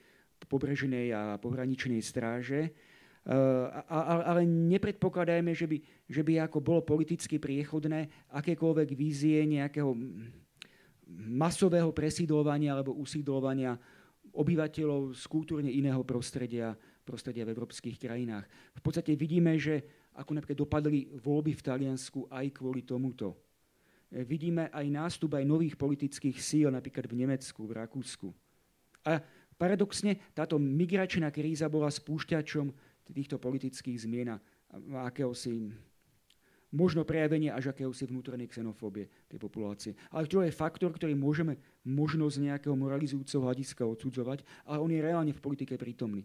pobrežnej 0.46 1.10
a 1.14 1.38
pohraničnej 1.38 1.98
stráže. 2.02 2.70
Uh, 3.22 3.70
ale 4.26 4.42
nepredpokladajme, 4.42 5.54
že 5.54 5.70
by, 5.70 5.78
že 6.10 6.22
by 6.26 6.42
ako 6.42 6.58
bolo 6.58 6.82
politicky 6.82 7.38
priechodné 7.38 8.10
akékoľvek 8.34 8.88
vízie 8.98 9.46
nejakého 9.46 9.94
masového 11.30 11.94
presídlovania 11.94 12.74
alebo 12.74 12.98
usídlovania 12.98 13.78
obyvateľov 14.32 15.12
z 15.12 15.24
kultúrne 15.28 15.68
iného 15.68 16.00
prostredia, 16.02 16.72
prostredia 17.04 17.44
v 17.44 17.52
európskych 17.52 18.00
krajinách. 18.00 18.48
V 18.74 18.82
podstate 18.82 19.12
vidíme, 19.12 19.54
že 19.60 20.08
ako 20.16 20.30
napríklad 20.36 20.58
dopadli 20.58 21.12
voľby 21.20 21.52
v 21.56 21.64
Taliansku 21.64 22.26
aj 22.32 22.46
kvôli 22.56 22.84
tomuto. 22.84 23.36
E, 24.08 24.24
vidíme 24.24 24.72
aj 24.72 24.86
nástup 24.88 25.36
aj 25.36 25.44
nových 25.44 25.76
politických 25.76 26.36
síl, 26.40 26.68
napríklad 26.72 27.08
v 27.08 27.18
Nemecku, 27.24 27.60
v 27.64 27.76
Rakúsku. 27.76 28.28
A 29.04 29.20
paradoxne 29.56 30.16
táto 30.32 30.56
migračná 30.56 31.28
kríza 31.28 31.68
bola 31.68 31.92
spúšťačom 31.92 32.72
týchto 33.10 33.42
politických 33.42 33.98
zmien 33.98 34.36
a 34.36 34.38
akéhosi 35.10 35.74
možno 36.72 37.04
prejavenie 37.04 37.52
až 37.52 37.70
akéhosi 37.70 38.08
vnútornej 38.08 38.48
xenofóbie 38.48 39.12
tej 39.28 39.38
populácie. 39.38 39.92
Ale 40.08 40.24
to 40.24 40.40
je 40.40 40.50
faktor, 40.50 40.90
ktorý 40.96 41.12
môžeme 41.12 41.60
možno 41.84 42.26
z 42.32 42.48
nejakého 42.48 42.72
moralizujúceho 42.72 43.44
hľadiska 43.44 43.84
odsudzovať, 43.84 44.42
ale 44.64 44.80
on 44.80 44.90
je 44.90 45.04
reálne 45.04 45.32
v 45.36 45.44
politike 45.44 45.76
prítomný. 45.76 46.24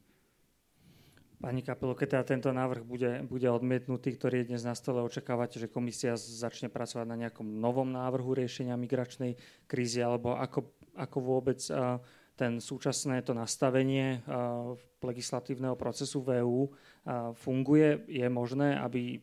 Pani 1.37 1.61
Kapelo, 1.61 1.93
keď 1.93 2.17
teda 2.17 2.23
tento 2.25 2.49
návrh 2.49 2.81
bude, 2.81 3.21
bude 3.29 3.45
odmietnutý, 3.45 4.17
ktorý 4.17 4.41
je 4.41 4.49
dnes 4.49 4.65
na 4.65 4.73
stole, 4.73 5.05
očakávate, 5.05 5.61
že 5.61 5.69
komisia 5.69 6.17
začne 6.17 6.65
pracovať 6.65 7.05
na 7.05 7.13
nejakom 7.13 7.45
novom 7.45 7.93
návrhu 7.93 8.33
riešenia 8.33 8.73
migračnej 8.73 9.37
krízy, 9.69 10.01
alebo 10.01 10.33
ako, 10.33 10.65
ako 10.97 11.17
vôbec 11.21 11.61
uh, 11.69 12.01
ten 12.37 12.61
súčasné 12.61 13.25
to 13.25 13.33
nastavenie 13.33 14.21
legislatívneho 15.01 15.73
procesu 15.73 16.21
v 16.21 16.45
EÚ 16.45 16.61
funguje? 17.33 18.05
Je 18.05 18.29
možné, 18.29 18.77
aby 18.77 19.17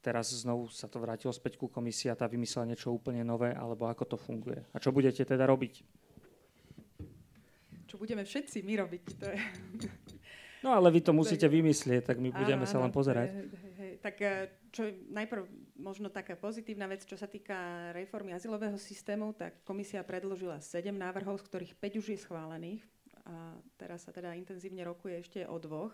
teraz 0.00 0.32
znovu 0.32 0.72
sa 0.72 0.88
to 0.88 0.96
vrátilo 0.96 1.36
späť 1.36 1.60
ku 1.60 1.68
komisii 1.68 2.08
a 2.08 2.16
tá 2.16 2.24
vymyslela 2.24 2.72
niečo 2.72 2.96
úplne 2.96 3.20
nové, 3.20 3.52
alebo 3.52 3.92
ako 3.92 4.04
to 4.08 4.16
funguje? 4.16 4.64
A 4.72 4.80
čo 4.80 4.88
budete 4.88 5.20
teda 5.20 5.44
robiť? 5.44 5.84
Čo 7.86 8.00
budeme 8.00 8.24
všetci 8.24 8.64
my 8.64 8.74
robiť? 8.80 9.04
To 9.20 9.26
je 9.28 9.38
No 10.64 10.74
ale 10.74 10.90
vy 10.90 11.00
to 11.04 11.14
musíte 11.14 11.46
vymyslieť, 11.46 12.10
tak 12.10 12.18
my 12.18 12.34
budeme 12.34 12.66
áno, 12.66 12.70
sa 12.70 12.82
len 12.82 12.90
pozerať. 12.90 13.30
Hej, 13.30 13.46
hej. 13.78 13.92
Tak 14.02 14.14
eh, 14.18 14.50
čo 14.74 14.82
najprv 15.14 15.46
možno 15.76 16.08
taká 16.08 16.34
pozitívna 16.36 16.88
vec, 16.88 17.04
čo 17.04 17.16
sa 17.16 17.28
týka 17.28 17.90
reformy 17.92 18.32
azylového 18.32 18.76
systému, 18.80 19.36
tak 19.36 19.60
komisia 19.62 20.00
predložila 20.02 20.60
7 20.60 20.92
návrhov, 20.92 21.40
z 21.40 21.46
ktorých 21.48 21.74
5 21.76 22.00
už 22.00 22.06
je 22.12 22.18
schválených. 22.20 22.82
A 23.26 23.58
teraz 23.76 24.06
sa 24.06 24.14
teda 24.14 24.32
intenzívne 24.38 24.86
rokuje 24.86 25.18
ešte 25.20 25.40
o 25.44 25.58
dvoch. 25.58 25.92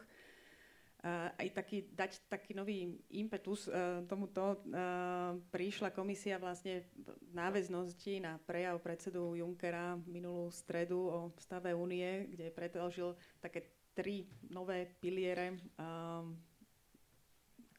Uh, 1.02 1.34
aj 1.34 1.50
taký, 1.50 1.90
dať 1.90 2.30
taký 2.30 2.54
nový 2.54 2.94
impetus 3.10 3.66
uh, 3.66 4.06
tomuto. 4.06 4.62
Uh, 4.70 5.34
prišla 5.50 5.90
komisia 5.90 6.38
vlastne 6.38 6.86
v 6.94 7.34
náväznosti 7.34 8.22
na 8.22 8.38
prejav 8.38 8.78
predsedu 8.78 9.34
Junckera 9.34 9.98
minulú 10.06 10.46
stredu 10.54 11.10
o 11.10 11.18
stave 11.42 11.74
únie, 11.74 12.30
kde 12.30 12.54
predložil 12.54 13.18
také 13.42 13.82
tri 13.98 14.30
nové 14.46 14.86
piliere, 15.02 15.58
um, 15.74 16.38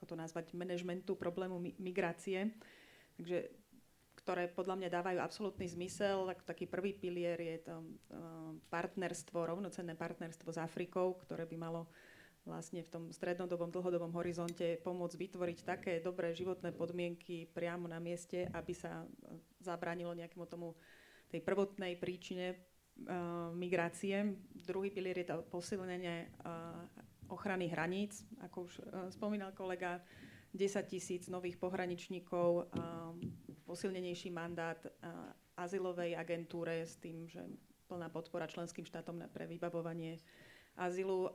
ako 0.03 0.19
to 0.19 0.19
nazvať, 0.19 0.51
manažmentu 0.51 1.15
problému 1.15 1.63
migrácie, 1.79 2.51
takže, 3.15 3.47
ktoré 4.19 4.51
podľa 4.51 4.83
mňa 4.83 4.89
dávajú 4.91 5.19
absolútny 5.23 5.63
zmysel. 5.71 6.27
Tak, 6.27 6.43
taký 6.43 6.67
prvý 6.67 6.91
pilier 6.91 7.39
je 7.39 7.71
to 7.71 7.75
um, 7.79 8.59
partnerstvo, 8.67 9.47
rovnocenné 9.47 9.95
partnerstvo 9.95 10.51
s 10.51 10.59
Afrikou, 10.59 11.15
ktoré 11.23 11.47
by 11.47 11.55
malo 11.55 11.87
vlastne 12.43 12.83
v 12.83 12.91
tom 12.91 13.03
strednodobom, 13.15 13.71
dlhodobom 13.71 14.11
horizonte 14.19 14.75
pomôcť 14.83 15.15
vytvoriť 15.15 15.57
také 15.63 16.03
dobré 16.03 16.35
životné 16.35 16.75
podmienky 16.75 17.47
priamo 17.47 17.87
na 17.87 18.03
mieste, 18.03 18.51
aby 18.51 18.75
sa 18.75 19.07
zabránilo 19.63 20.11
nejakému 20.11 20.43
tomu 20.51 20.75
tej 21.31 21.39
prvotnej 21.39 21.95
príčine 21.95 22.59
uh, 23.07 23.55
migrácie. 23.55 24.35
Druhý 24.51 24.91
pilier 24.91 25.23
je 25.23 25.31
to 25.31 25.47
posilnenie 25.47 26.27
uh, 26.43 26.83
ochrany 27.33 27.67
hraníc, 27.67 28.21
ako 28.45 28.69
už 28.69 28.73
uh, 28.79 29.09
spomínal 29.09 29.51
kolega, 29.57 29.99
10 30.53 30.85
tisíc 30.85 31.25
nových 31.33 31.57
pohraničníkov, 31.57 32.69
posilnenejší 33.65 34.29
mandát 34.29 34.77
uh, 34.85 35.33
azylovej 35.57 36.13
agentúre 36.13 36.85
s 36.85 37.01
tým, 37.01 37.25
že 37.25 37.41
plná 37.89 38.13
podpora 38.13 38.45
členským 38.45 38.85
štátom 38.85 39.17
pre 39.33 39.49
vybavovanie 39.49 40.21
azylu, 40.77 41.29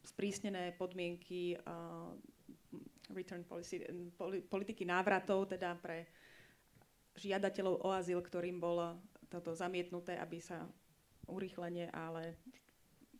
sprísnené 0.00 0.72
podmienky 0.76 1.60
return 3.12 3.44
policy, 3.44 3.84
politiky 4.48 4.88
návratov, 4.88 5.48
teda 5.52 5.76
pre 5.76 6.08
žiadateľov 7.16 7.74
o 7.84 7.88
azyl, 7.92 8.20
ktorým 8.24 8.56
bol 8.56 8.96
toto 9.28 9.52
zamietnuté, 9.52 10.16
aby 10.16 10.40
sa 10.40 10.64
urýchlenie, 11.28 11.92
ale 11.92 12.40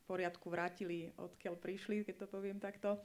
poriadku 0.09 0.49
vrátili, 0.49 1.13
odkiaľ 1.21 1.61
prišli, 1.61 2.09
keď 2.09 2.25
to 2.25 2.27
poviem 2.33 2.57
takto. 2.57 2.97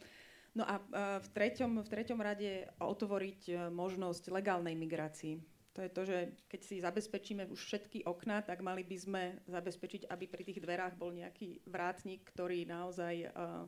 No 0.55 0.63
a 0.63 0.79
v 1.19 1.27
treťom, 1.33 1.83
v 1.83 1.91
treťom 1.91 2.19
rade 2.21 2.69
otvoriť 2.79 3.73
možnosť 3.73 4.31
legálnej 4.31 4.77
migrácii. 4.79 5.41
To 5.73 5.81
je 5.81 5.89
to, 5.89 6.01
že 6.05 6.17
keď 6.45 6.61
si 6.61 6.75
zabezpečíme 6.77 7.49
už 7.49 7.57
všetky 7.57 8.05
okná, 8.05 8.45
tak 8.45 8.61
mali 8.61 8.85
by 8.85 8.93
sme 8.93 9.23
zabezpečiť, 9.49 10.05
aby 10.05 10.29
pri 10.29 10.45
tých 10.45 10.61
dverách 10.61 10.93
bol 10.93 11.09
nejaký 11.09 11.65
vrátnik, 11.65 12.21
ktorý 12.29 12.69
naozaj 12.69 13.33
uh, 13.33 13.65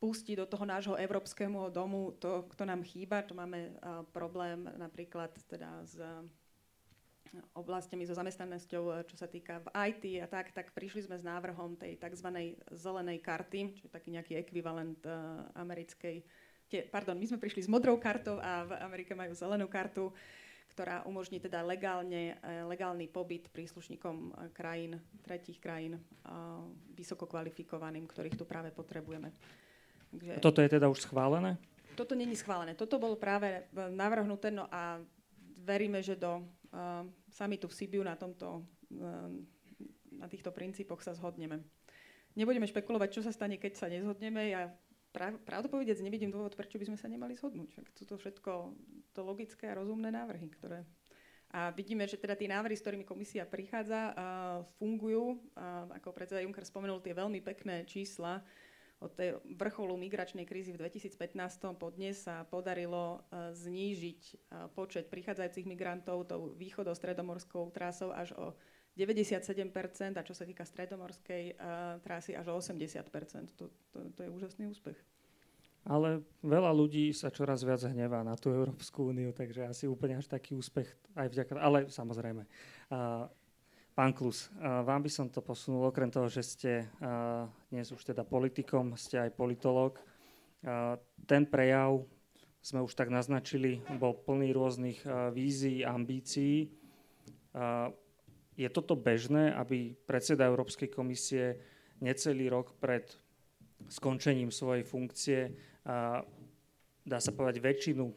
pustí 0.00 0.32
do 0.32 0.48
toho 0.48 0.64
nášho 0.64 0.96
európskeho 0.96 1.68
domu 1.68 2.16
to, 2.16 2.48
kto 2.48 2.64
nám 2.64 2.80
chýba. 2.80 3.20
To 3.28 3.36
máme 3.36 3.76
problém 4.16 4.64
napríklad 4.80 5.36
teda 5.48 5.84
s 5.84 6.00
oblastiami 7.54 8.06
so 8.06 8.14
zamestnanosťou, 8.16 9.06
čo 9.06 9.16
sa 9.16 9.28
týka 9.28 9.60
v 9.64 9.68
IT 9.92 10.04
a 10.22 10.26
tak, 10.30 10.52
tak 10.54 10.72
prišli 10.72 11.06
sme 11.06 11.16
s 11.18 11.24
návrhom 11.24 11.76
tej 11.76 11.98
tzv. 11.98 12.56
zelenej 12.72 13.18
karty, 13.22 13.60
čo 13.76 13.82
je 13.86 13.92
taký 13.92 14.14
nejaký 14.14 14.38
ekvivalent 14.40 15.00
uh, 15.04 15.46
americkej, 15.58 16.24
tie, 16.70 16.80
pardon, 16.86 17.18
my 17.18 17.26
sme 17.26 17.38
prišli 17.38 17.66
s 17.66 17.70
modrou 17.70 17.96
kartou 17.98 18.38
a 18.42 18.66
v 18.66 18.72
Amerike 18.82 19.14
majú 19.14 19.32
zelenú 19.34 19.70
kartu, 19.70 20.10
ktorá 20.74 21.06
umožní 21.08 21.40
teda 21.40 21.64
legálne, 21.64 22.36
e, 22.36 22.66
legálny 22.68 23.08
pobyt 23.08 23.48
príslušníkom 23.48 24.16
e, 24.18 24.30
krajín, 24.52 25.00
tretích 25.24 25.56
krajín, 25.62 26.02
vysoko 26.92 27.24
kvalifikovaným, 27.24 28.04
ktorých 28.04 28.36
tu 28.36 28.44
práve 28.44 28.74
potrebujeme. 28.74 29.32
Takže, 30.12 30.42
toto 30.42 30.60
je 30.60 30.68
teda 30.68 30.90
už 30.90 31.06
schválené? 31.06 31.56
Toto 31.96 32.12
není 32.12 32.36
schválené. 32.36 32.76
Toto 32.76 33.00
bolo 33.00 33.16
práve 33.16 33.64
e, 33.72 33.88
navrhnuté 33.88 34.52
no 34.52 34.68
a 34.68 35.00
veríme, 35.66 35.98
že 35.98 36.14
do 36.14 36.38
uh, 36.38 36.46
samitu 37.30 37.66
v 37.68 37.76
Sibiu 37.76 38.02
na, 38.04 38.16
tomto, 38.16 38.64
uh, 38.96 39.30
na 40.16 40.26
týchto 40.26 40.52
princípoch 40.52 41.00
sa 41.00 41.16
zhodneme. 41.16 41.64
Nebudeme 42.36 42.68
špekulovať, 42.68 43.08
čo 43.10 43.22
sa 43.24 43.32
stane, 43.32 43.56
keď 43.56 43.72
sa 43.80 43.86
nezhodneme. 43.88 44.52
Ja 44.52 44.68
pravdu 45.44 45.72
povedec 45.72 45.96
nevidím 46.04 46.28
dôvod, 46.28 46.52
prečo 46.52 46.76
by 46.76 46.92
sme 46.92 46.98
sa 47.00 47.08
nemali 47.08 47.32
zhodnúť. 47.32 47.80
Sú 47.96 48.04
to 48.04 48.20
všetko 48.20 48.76
to 49.16 49.20
logické 49.24 49.72
a 49.72 49.78
rozumné 49.78 50.12
návrhy, 50.12 50.52
ktoré... 50.52 50.84
A 51.56 51.70
vidíme, 51.70 52.04
že 52.04 52.18
teda 52.20 52.34
tie 52.34 52.50
návrhy, 52.50 52.74
s 52.74 52.82
ktorými 52.82 53.06
komisia 53.06 53.46
prichádza, 53.46 54.12
fungujú. 54.76 55.40
Uh, 55.54 55.88
ako 55.94 56.12
predseda 56.12 56.42
Juncker 56.42 56.66
spomenul, 56.66 57.00
tie 57.00 57.16
veľmi 57.16 57.40
pekné 57.40 57.86
čísla 57.86 58.42
od 59.00 59.12
tej 59.12 59.36
vrcholu 59.44 59.92
migračnej 60.00 60.48
krízy 60.48 60.72
v 60.72 60.88
2015 60.88 61.36
po 61.76 61.92
dnes 61.92 62.24
sa 62.24 62.48
podarilo 62.48 63.20
uh, 63.28 63.52
znížiť 63.52 64.20
uh, 64.32 64.36
počet 64.72 65.12
prichádzajúcich 65.12 65.68
migrantov 65.68 66.24
tou 66.24 66.56
východo-stredomorskou 66.56 67.68
trasou 67.76 68.10
až 68.16 68.32
o 68.40 68.56
97% 68.96 69.68
a 70.16 70.22
čo 70.24 70.32
sa 70.32 70.48
týka 70.48 70.64
stredomorskej 70.64 71.60
uh, 71.60 72.00
trasy 72.00 72.32
až 72.32 72.48
o 72.48 72.56
80%. 72.56 73.52
To, 73.60 73.68
to, 73.92 73.98
to 74.16 74.20
je 74.24 74.30
úžasný 74.32 74.72
úspech. 74.72 74.96
Ale 75.86 76.24
veľa 76.42 76.74
ľudí 76.74 77.14
sa 77.14 77.30
čoraz 77.30 77.62
viac 77.62 77.78
hnevá 77.86 78.24
na 78.26 78.34
tú 78.34 78.50
Európsku 78.50 79.14
úniu, 79.14 79.30
takže 79.30 79.70
asi 79.70 79.84
úplne 79.86 80.18
až 80.18 80.26
taký 80.26 80.56
úspech 80.56 80.88
aj 81.14 81.30
vďaka... 81.30 81.52
Ale 81.62 81.86
samozrejme. 81.92 82.42
Uh, 82.90 83.30
pán 83.96 84.12
Klus, 84.12 84.52
vám 84.60 85.00
by 85.00 85.08
som 85.08 85.32
to 85.32 85.40
posunul, 85.40 85.88
okrem 85.88 86.12
toho, 86.12 86.28
že 86.28 86.44
ste 86.44 86.72
dnes 87.72 87.88
už 87.88 88.12
teda 88.12 88.28
politikom, 88.28 88.92
ste 88.92 89.16
aj 89.24 89.32
politolog. 89.32 89.96
Uh, 90.60 91.00
ten 91.24 91.48
prejav 91.48 92.04
sme 92.60 92.84
už 92.84 92.92
tak 92.92 93.08
naznačili, 93.08 93.80
bol 93.96 94.12
plný 94.12 94.52
rôznych 94.52 95.06
vízií, 95.30 95.86
ambícií. 95.86 96.66
Je 98.58 98.68
toto 98.74 98.98
bežné, 98.98 99.54
aby 99.54 99.94
predseda 99.94 100.50
Európskej 100.50 100.90
komisie 100.90 101.62
necelý 102.02 102.50
rok 102.50 102.74
pred 102.82 103.06
skončením 103.86 104.50
svojej 104.50 104.82
funkcie, 104.82 105.54
dá 107.06 107.18
sa 107.22 107.30
povedať, 107.30 107.62
väčšinu 107.62 108.10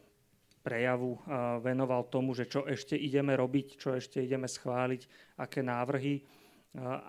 prejavu 0.60 1.16
venoval 1.64 2.08
tomu, 2.12 2.36
že 2.36 2.44
čo 2.44 2.68
ešte 2.68 2.94
ideme 2.94 3.32
robiť, 3.36 3.80
čo 3.80 3.96
ešte 3.96 4.20
ideme 4.20 4.44
schváliť, 4.44 5.34
aké 5.40 5.64
návrhy, 5.64 6.22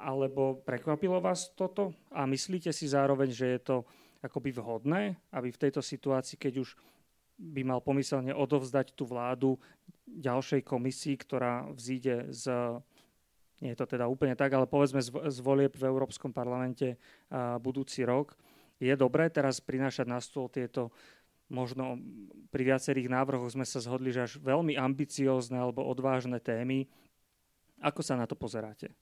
alebo 0.01 0.63
prekvapilo 0.63 1.21
vás 1.21 1.51
toto? 1.53 1.93
A 2.15 2.25
myslíte 2.25 2.71
si 2.71 2.87
zároveň, 2.87 3.29
že 3.29 3.47
je 3.57 3.61
to 3.61 3.77
akoby 4.23 4.55
vhodné, 4.55 5.19
aby 5.35 5.51
v 5.51 5.61
tejto 5.67 5.83
situácii, 5.83 6.39
keď 6.39 6.63
už 6.63 6.79
by 7.41 7.65
mal 7.65 7.81
pomyselne 7.81 8.37
odovzdať 8.37 8.93
tú 8.93 9.09
vládu 9.09 9.57
ďalšej 10.05 10.61
komisii, 10.61 11.15
ktorá 11.17 11.69
vzíde 11.73 12.29
z 12.29 12.49
nie 13.61 13.77
je 13.77 13.85
to 13.85 13.93
teda 13.93 14.09
úplne 14.09 14.33
tak, 14.33 14.49
ale 14.57 14.65
povedzme 14.65 15.05
z 15.05 15.39
volieb 15.45 15.77
v 15.77 15.85
Európskom 15.85 16.33
parlamente 16.33 16.97
budúci 17.61 18.01
rok. 18.01 18.33
Je 18.81 18.89
dobré 18.97 19.29
teraz 19.29 19.61
prinášať 19.61 20.09
na 20.09 20.17
stôl 20.17 20.49
tieto 20.49 20.89
možno 21.51 21.99
pri 22.47 22.63
viacerých 22.71 23.11
návrhoch 23.11 23.51
sme 23.51 23.67
sa 23.67 23.83
zhodli, 23.83 24.15
že 24.15 24.23
až 24.23 24.33
veľmi 24.39 24.79
ambiciózne 24.79 25.59
alebo 25.59 25.83
odvážne 25.83 26.39
témy. 26.39 26.87
Ako 27.83 27.99
sa 27.99 28.15
na 28.15 28.23
to 28.23 28.39
pozeráte? 28.39 28.95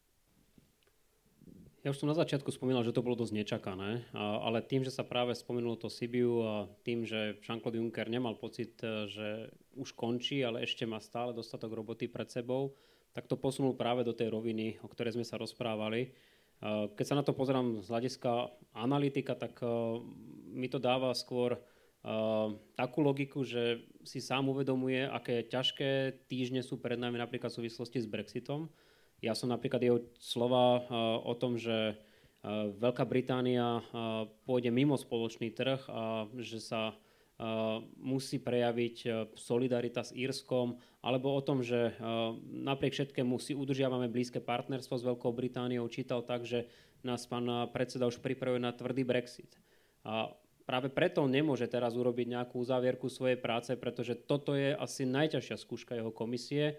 Ja 1.80 1.96
už 1.96 2.04
som 2.04 2.12
na 2.12 2.18
začiatku 2.18 2.52
spomínal, 2.52 2.84
že 2.84 2.92
to 2.92 3.06
bolo 3.06 3.16
dosť 3.16 3.40
nečakané, 3.40 4.04
ale 4.12 4.60
tým, 4.60 4.84
že 4.84 4.92
sa 4.92 5.08
práve 5.08 5.32
spomenulo 5.32 5.80
to 5.80 5.88
Sibiu 5.88 6.44
a 6.44 6.68
tým, 6.84 7.08
že 7.08 7.40
Jean-Claude 7.40 7.80
Juncker 7.80 8.12
nemal 8.12 8.36
pocit, 8.36 8.76
e, 8.84 9.08
že 9.08 9.48
už 9.80 9.96
končí, 9.96 10.44
ale 10.44 10.68
ešte 10.68 10.84
má 10.84 11.00
stále 11.00 11.32
dostatok 11.32 11.72
roboty 11.72 12.12
pred 12.12 12.28
sebou, 12.28 12.76
tak 13.16 13.32
to 13.32 13.40
posunul 13.40 13.80
práve 13.80 14.04
do 14.04 14.12
tej 14.12 14.28
roviny, 14.28 14.76
o 14.84 14.92
ktorej 14.92 15.16
sme 15.16 15.24
sa 15.24 15.40
rozprávali. 15.40 16.12
Eh, 16.60 16.86
keď 16.92 17.06
sa 17.08 17.16
na 17.16 17.24
to 17.24 17.32
pozerám 17.32 17.80
z 17.80 17.88
hľadiska 17.88 18.52
analytika, 18.76 19.32
tak 19.40 19.56
eh, 19.64 19.70
mi 20.52 20.68
to 20.68 20.76
dáva 20.76 21.16
skôr 21.16 21.56
takú 22.80 23.00
logiku, 23.04 23.44
že 23.44 23.84
si 24.08 24.24
sám 24.24 24.48
uvedomuje, 24.50 25.04
aké 25.04 25.44
ťažké 25.44 26.24
týždne 26.32 26.64
sú 26.64 26.80
pred 26.80 26.96
nami 26.96 27.20
napríklad 27.20 27.52
v 27.52 27.60
súvislosti 27.64 28.00
s 28.00 28.08
Brexitom. 28.08 28.72
Ja 29.20 29.36
som 29.36 29.52
napríklad 29.52 29.84
jeho 29.84 30.00
slova 30.16 30.88
o 31.28 31.34
tom, 31.36 31.60
že 31.60 32.00
Veľká 32.80 33.04
Británia 33.04 33.84
pôjde 34.48 34.72
mimo 34.72 34.96
spoločný 34.96 35.52
trh 35.52 35.84
a 35.92 36.24
že 36.40 36.64
sa 36.64 36.96
musí 38.00 38.40
prejaviť 38.40 39.28
solidarita 39.36 40.08
s 40.08 40.16
Írskom, 40.16 40.80
alebo 41.04 41.36
o 41.36 41.42
tom, 41.44 41.60
že 41.60 42.00
napriek 42.48 42.96
všetkému 42.96 43.36
si 43.44 43.52
udržiavame 43.56 44.08
blízke 44.08 44.40
partnerstvo 44.40 44.96
s 44.96 45.04
Veľkou 45.04 45.36
Britániou, 45.36 45.92
čítal 45.92 46.24
tak, 46.24 46.48
že 46.48 46.72
nás 47.04 47.28
pán 47.28 47.48
predseda 47.76 48.08
už 48.08 48.24
pripravuje 48.24 48.64
na 48.64 48.72
tvrdý 48.72 49.04
Brexit. 49.04 49.56
A 50.08 50.32
práve 50.70 50.94
preto 50.94 51.26
nemôže 51.26 51.66
teraz 51.66 51.98
urobiť 51.98 52.30
nejakú 52.30 52.62
závierku 52.62 53.10
svojej 53.10 53.42
práce, 53.42 53.74
pretože 53.74 54.14
toto 54.14 54.54
je 54.54 54.78
asi 54.78 55.10
najťažšia 55.10 55.58
skúška 55.58 55.98
jeho 55.98 56.14
komisie. 56.14 56.78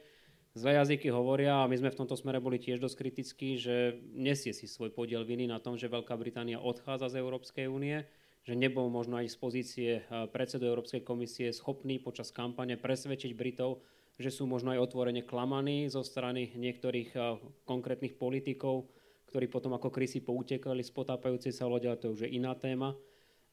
Zlé 0.54 0.78
jazyky 0.78 1.10
hovoria, 1.10 1.66
a 1.66 1.70
my 1.70 1.74
sme 1.74 1.90
v 1.90 1.98
tomto 1.98 2.14
smere 2.14 2.38
boli 2.38 2.62
tiež 2.62 2.78
dosť 2.78 2.96
kritickí, 3.02 3.58
že 3.58 3.98
nesie 4.14 4.54
si 4.54 4.70
svoj 4.70 4.94
podiel 4.94 5.26
viny 5.26 5.50
na 5.50 5.58
tom, 5.58 5.74
že 5.74 5.90
Veľká 5.90 6.14
Británia 6.14 6.62
odchádza 6.62 7.10
z 7.10 7.18
Európskej 7.18 7.66
únie 7.66 8.06
že 8.40 8.56
nebol 8.56 8.88
možno 8.88 9.20
aj 9.20 9.30
z 9.30 9.36
pozície 9.36 9.90
eh, 10.00 10.02
predsedu 10.32 10.68
Európskej 10.68 11.04
komisie 11.04 11.52
schopný 11.52 12.00
počas 12.00 12.32
kampane 12.32 12.80
presvedčiť 12.80 13.36
Britov, 13.36 13.84
že 14.20 14.32
sú 14.32 14.44
možno 14.44 14.72
aj 14.72 14.90
otvorene 14.90 15.24
klamaní 15.24 15.88
zo 15.92 16.00
strany 16.00 16.52
niektorých 16.56 17.10
eh, 17.16 17.36
konkrétnych 17.68 18.16
politikov, 18.16 18.88
ktorí 19.28 19.46
potom 19.46 19.76
ako 19.76 19.92
krysy 19.92 20.24
poutekali 20.24 20.80
z 20.80 20.90
potápajúcej 20.90 21.52
sa 21.52 21.68
lode, 21.68 21.86
ale 21.86 22.00
to 22.00 22.16
už 22.16 22.26
je 22.26 22.34
iná 22.34 22.56
téma. 22.56 22.96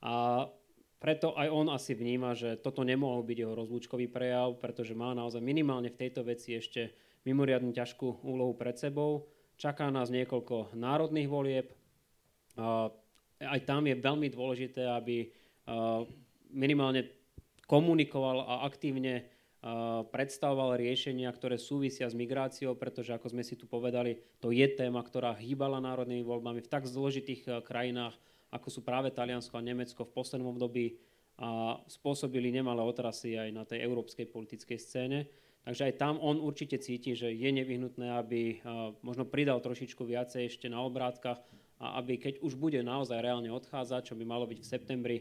A 0.02 0.45
preto 0.98 1.38
aj 1.38 1.48
on 1.54 1.70
asi 1.70 1.93
vníma, 1.93 2.34
že 2.34 2.58
toto 2.58 2.82
nemohol 2.82 3.22
byť 3.22 3.38
jeho 3.38 3.54
rozlúčkový 3.54 4.10
prejav, 4.10 4.58
pretože 4.58 4.98
má 4.98 5.14
naozaj 5.14 5.41
minimálne 5.41 5.93
v 5.93 6.00
tejto 6.06 6.26
veci 6.26 6.58
ešte 6.58 6.93
mimoriadne 7.26 7.70
ťažkú 7.74 8.26
úlohu 8.26 8.58
pred 8.58 8.78
sebou. 8.78 9.30
Čaká 9.58 9.89
nás 9.89 10.14
niekoľko 10.14 10.78
národných 10.78 11.30
volieb 11.30 11.68
aj 13.38 13.60
tam 13.70 13.86
je 13.86 13.95
veľmi 13.98 14.28
dôležité, 14.34 14.89
aby 14.89 15.30
minimálne 16.50 17.06
komunikoval 17.70 18.41
a 18.41 18.54
aktívne 18.66 19.30
predstavoval 20.14 20.80
riešenia, 20.80 21.28
ktoré 21.34 21.60
súvisia 21.60 22.08
s 22.08 22.16
migráciou, 22.16 22.78
pretože 22.78 23.12
ako 23.12 23.34
sme 23.36 23.43
si 23.43 23.60
tu 23.60 23.68
povedali, 23.68 24.18
to 24.39 24.54
je 24.54 24.64
téma, 24.70 25.04
ktorá 25.04 25.36
hýbala 25.36 25.84
národnými 25.84 26.24
voľbami 26.24 26.64
v 26.64 26.72
tak 26.72 26.88
zložitých 26.88 27.66
krajinách, 27.66 28.16
ako 28.52 28.68
sú 28.72 28.80
práve 28.84 29.12
Taliansko 29.12 29.56
a 29.60 29.66
Nemecko 29.66 30.08
v 30.08 30.16
poslednom 30.16 30.56
období 30.56 30.98
a 31.38 31.78
spôsobili 31.86 32.50
nemalé 32.50 32.82
otrasy 32.82 33.38
aj 33.38 33.50
na 33.54 33.64
tej 33.68 33.86
európskej 33.86 34.26
politickej 34.26 34.80
scéne. 34.82 35.20
Takže 35.68 35.91
aj 35.91 35.93
tam 36.00 36.16
on 36.24 36.39
určite 36.39 36.80
cíti, 36.80 37.14
že 37.14 37.30
je 37.30 37.50
nevyhnutné, 37.52 38.08
aby 38.18 38.64
možno 39.04 39.28
pridal 39.28 39.60
trošičku 39.60 40.00
viacej 40.02 40.48
ešte 40.48 40.72
na 40.72 40.80
obrátkach 40.80 41.43
a 41.78 42.02
aby 42.02 42.18
keď 42.18 42.41
už 42.41 42.58
bude 42.58 42.82
naozaj 42.82 43.22
reálne 43.22 43.54
odchádzať, 43.54 44.10
čo 44.10 44.18
by 44.18 44.26
malo 44.26 44.50
byť 44.50 44.60
v 44.64 44.70
septembri 44.70 45.18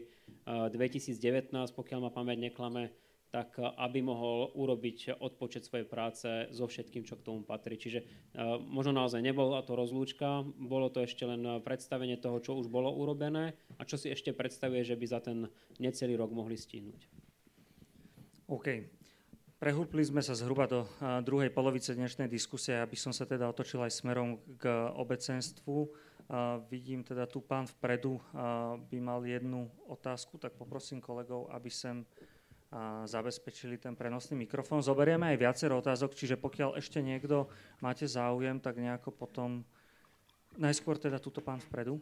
2019, 0.47 1.53
eh, 1.53 1.75
pokiaľ 1.75 1.99
ma 2.07 2.11
pamäť 2.11 2.49
neklame, 2.49 2.89
tak 3.27 3.59
aby 3.59 3.99
mohol 3.99 4.55
urobiť 4.55 5.19
odpočet 5.19 5.67
svojej 5.67 5.83
práce 5.83 6.27
so 6.55 6.63
všetkým, 6.63 7.03
čo 7.03 7.19
k 7.19 7.25
tomu 7.27 7.43
patrí. 7.43 7.75
Čiže 7.75 8.31
možno 8.71 8.95
naozaj 8.95 9.19
nebola 9.19 9.59
to 9.67 9.75
rozlúčka, 9.75 10.47
bolo 10.55 10.87
to 10.87 11.03
ešte 11.03 11.27
len 11.27 11.59
predstavenie 11.59 12.15
toho, 12.15 12.39
čo 12.39 12.55
už 12.55 12.71
bolo 12.71 12.87
urobené 12.87 13.59
a 13.75 13.83
čo 13.83 13.99
si 13.99 14.07
ešte 14.07 14.31
predstavuje, 14.31 14.87
že 14.87 14.95
by 14.95 15.05
za 15.05 15.19
ten 15.19 15.51
necelý 15.75 16.15
rok 16.15 16.31
mohli 16.31 16.55
stihnúť. 16.55 17.03
OK. 18.47 18.67
Prehúpli 19.57 20.05
sme 20.05 20.21
sa 20.21 20.37
zhruba 20.37 20.69
do 20.69 20.85
druhej 21.25 21.49
polovice 21.49 21.97
dnešnej 21.97 22.29
diskusie, 22.29 22.77
aby 22.77 22.93
som 22.93 23.09
sa 23.09 23.25
teda 23.25 23.49
otočil 23.49 23.81
aj 23.81 23.89
smerom 23.89 24.37
k 24.55 24.69
obecenstvu. 24.93 25.89
Vidím 26.69 27.01
teda 27.01 27.25
tu 27.25 27.41
pán 27.41 27.65
vpredu 27.65 28.21
by 28.77 28.97
mal 29.01 29.25
jednu 29.25 29.65
otázku, 29.89 30.37
tak 30.37 30.53
poprosím 30.53 31.01
kolegov, 31.01 31.49
aby 31.49 31.73
sem 31.73 32.05
zabezpečili 33.07 33.79
ten 33.79 33.95
prenosný 33.95 34.35
mikrofón. 34.35 34.83
Zoberieme 34.83 35.31
aj 35.31 35.37
viacero 35.39 35.79
otázok, 35.79 36.11
čiže 36.11 36.35
pokiaľ 36.35 36.75
ešte 36.75 36.99
niekto 36.99 37.47
máte 37.79 38.05
záujem, 38.05 38.59
tak 38.59 38.77
nejako 38.79 39.15
potom... 39.15 39.63
Najskôr 40.57 40.97
teda 40.97 41.21
túto 41.21 41.37
pán 41.37 41.61
vpredu. 41.61 42.01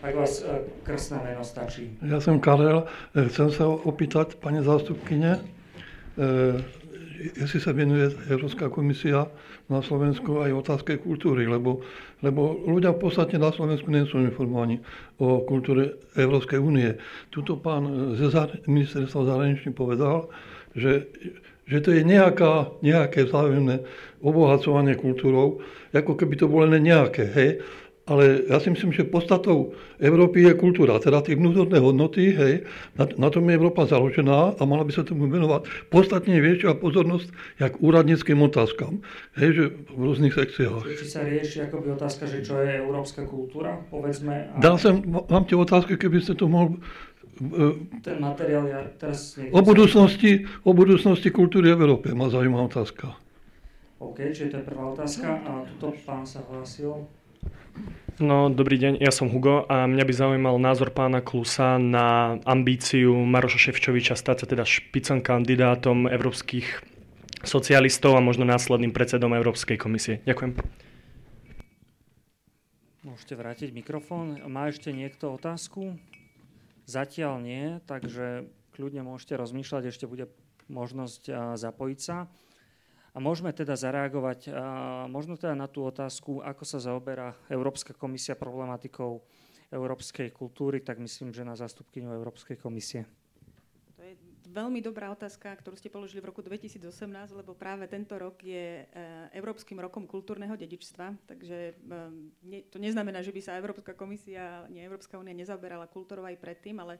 Ak 0.00 0.16
vás 0.16 0.40
e, 0.40 0.64
krstné 0.80 1.20
meno 1.20 1.44
stačí. 1.44 2.00
Ja 2.00 2.16
som 2.16 2.40
Karel. 2.40 2.88
Chcem 3.12 3.52
sa 3.52 3.68
opýtať, 3.68 4.40
pani 4.40 4.64
zástupkyne, 4.64 5.36
e, 5.36 6.64
jestli 7.20 7.58
sa 7.60 7.76
venuje 7.76 8.08
Európska 8.32 8.72
komisia 8.72 9.28
na 9.68 9.84
Slovensku 9.84 10.40
aj 10.40 10.66
otázke 10.66 10.98
kultúry, 10.98 11.44
lebo, 11.44 11.84
lebo 12.24 12.56
ľudia 12.64 12.96
v 12.96 13.00
podstate 13.06 13.36
na 13.36 13.52
Slovensku 13.52 13.92
nie 13.92 14.08
sú 14.08 14.18
informovaní 14.24 14.80
o 15.20 15.44
kultúre 15.44 16.00
Európskej 16.16 16.56
únie. 16.56 16.96
Tuto 17.28 17.60
pán 17.60 18.16
ze 18.16 18.32
ministerstva 18.66 19.28
zahraničí 19.28 19.68
povedal, 19.76 20.32
že, 20.72 21.12
že 21.68 21.78
to 21.84 21.92
je 21.92 22.02
nejaká, 22.02 22.72
nejaké 22.80 23.28
vzájomné 23.28 23.84
obohacovanie 24.24 24.96
kultúrou, 24.96 25.60
ako 25.92 26.16
keby 26.16 26.34
to 26.40 26.46
bolo 26.48 26.72
len 26.72 26.88
nejaké. 26.88 27.28
Hej? 27.28 27.50
Ale 28.10 28.50
ja 28.50 28.58
si 28.58 28.74
myslím, 28.74 28.90
že 28.90 29.06
podstatou 29.06 29.70
Európy 30.02 30.42
je 30.42 30.58
kultúra, 30.58 30.98
teda 30.98 31.22
tie 31.22 31.38
vnútorné 31.38 31.78
hodnoty, 31.78 32.34
hej, 32.34 32.66
na, 32.98 33.06
na 33.14 33.30
tom 33.30 33.46
je 33.46 33.54
Európa 33.54 33.86
založená 33.86 34.58
a 34.58 34.62
mala 34.66 34.82
by 34.82 34.90
sa 34.90 35.06
tomu 35.06 35.30
venovať 35.30 35.70
podstatne 35.94 36.34
väčšia 36.42 36.74
pozornosť, 36.82 37.30
jak 37.62 37.78
úradníckým 37.78 38.42
otázkam, 38.42 38.98
hej, 39.38 39.50
že 39.54 39.64
v 39.94 40.00
rôznych 40.02 40.34
sekciách. 40.34 40.82
Či 40.90 41.06
sa 41.06 41.22
rieši 41.22 41.70
akoby 41.70 41.94
otázka, 41.94 42.26
že 42.26 42.42
čo 42.42 42.58
je 42.58 42.82
európska 42.82 43.22
kultúra, 43.22 43.78
povedzme. 43.94 44.50
A... 44.50 44.58
Dal 44.58 44.74
som 44.74 44.98
vám 45.06 45.46
tie 45.46 45.54
otázky, 45.54 45.94
keby 45.94 46.18
ste 46.18 46.34
to 46.34 46.50
mohol 46.50 46.74
e, 47.38 47.78
ten 48.02 48.18
materiál 48.18 48.66
ja 48.66 48.82
teraz... 48.98 49.38
O 49.54 49.62
budúcnosti, 49.62 50.50
o 50.66 50.74
budúcnosti 50.74 51.30
kultúry 51.30 51.70
v 51.78 51.86
Európe 51.86 52.10
ma 52.10 52.26
zaujímavá 52.26 52.66
otázka. 52.66 53.14
OK, 54.00 54.32
čiže 54.32 54.50
to 54.50 54.56
je 54.58 54.64
prvá 54.64 54.84
otázka 54.96 55.28
a 55.44 55.62
tuto 55.76 55.92
pán 56.08 56.24
sa 56.24 56.40
hlásil. 56.48 57.04
No, 58.20 58.52
dobrý 58.52 58.76
deň, 58.76 59.00
ja 59.00 59.08
som 59.08 59.32
Hugo 59.32 59.64
a 59.64 59.88
mňa 59.88 60.04
by 60.04 60.12
zaujímal 60.12 60.60
názor 60.60 60.92
pána 60.92 61.24
Klusa 61.24 61.80
na 61.80 62.36
ambíciu 62.44 63.16
Maroša 63.16 63.72
Ševčoviča 63.72 64.12
stať 64.12 64.44
sa 64.44 64.46
teda 64.46 64.68
špicom 64.68 65.24
kandidátom 65.24 66.04
európskych 66.04 66.84
socialistov 67.40 68.20
a 68.20 68.20
možno 68.20 68.44
následným 68.44 68.92
predsedom 68.92 69.32
Európskej 69.32 69.80
komisie. 69.80 70.20
Ďakujem. 70.28 70.52
Môžete 73.08 73.32
vrátiť 73.40 73.72
mikrofón. 73.72 74.36
Má 74.52 74.68
ešte 74.68 74.92
niekto 74.92 75.32
otázku? 75.32 75.96
Zatiaľ 76.84 77.40
nie, 77.40 77.80
takže 77.88 78.44
kľudne 78.76 79.00
môžete 79.00 79.40
rozmýšľať, 79.40 79.88
ešte 79.88 80.04
bude 80.04 80.28
možnosť 80.68 81.56
zapojiť 81.56 81.98
sa. 82.04 82.28
A 83.10 83.18
môžeme 83.18 83.50
teda 83.50 83.74
zareagovať 83.74 84.54
možno 85.10 85.34
teda 85.34 85.58
na 85.58 85.66
tú 85.66 85.82
otázku, 85.82 86.46
ako 86.46 86.62
sa 86.62 86.78
zaoberá 86.78 87.34
Európska 87.50 87.90
komisia 87.90 88.38
problematikou 88.38 89.18
európskej 89.70 90.34
kultúry, 90.34 90.82
tak 90.82 90.98
myslím, 90.98 91.30
že 91.30 91.46
na 91.46 91.54
zástupkyňu 91.54 92.10
Európskej 92.10 92.58
komisie. 92.58 93.06
To 93.94 94.02
je 94.02 94.18
veľmi 94.50 94.82
dobrá 94.82 95.14
otázka, 95.14 95.54
ktorú 95.54 95.78
ste 95.78 95.86
položili 95.86 96.18
v 96.18 96.34
roku 96.34 96.42
2018, 96.42 96.82
lebo 97.30 97.54
práve 97.54 97.86
tento 97.86 98.18
rok 98.18 98.42
je 98.42 98.82
e, 98.82 98.84
Európskym 99.38 99.78
rokom 99.78 100.10
kultúrneho 100.10 100.58
dedičstva, 100.58 101.14
takže 101.30 101.78
e, 102.50 102.66
to 102.66 102.82
neznamená, 102.82 103.22
že 103.22 103.30
by 103.30 103.40
sa 103.46 103.58
Európska 103.62 103.94
komisia, 103.94 104.66
nie 104.66 104.82
Európska 104.82 105.22
únia 105.22 105.38
nezaoberala 105.38 105.86
kultúrou 105.86 106.26
aj 106.26 106.34
predtým, 106.42 106.82
ale 106.82 106.98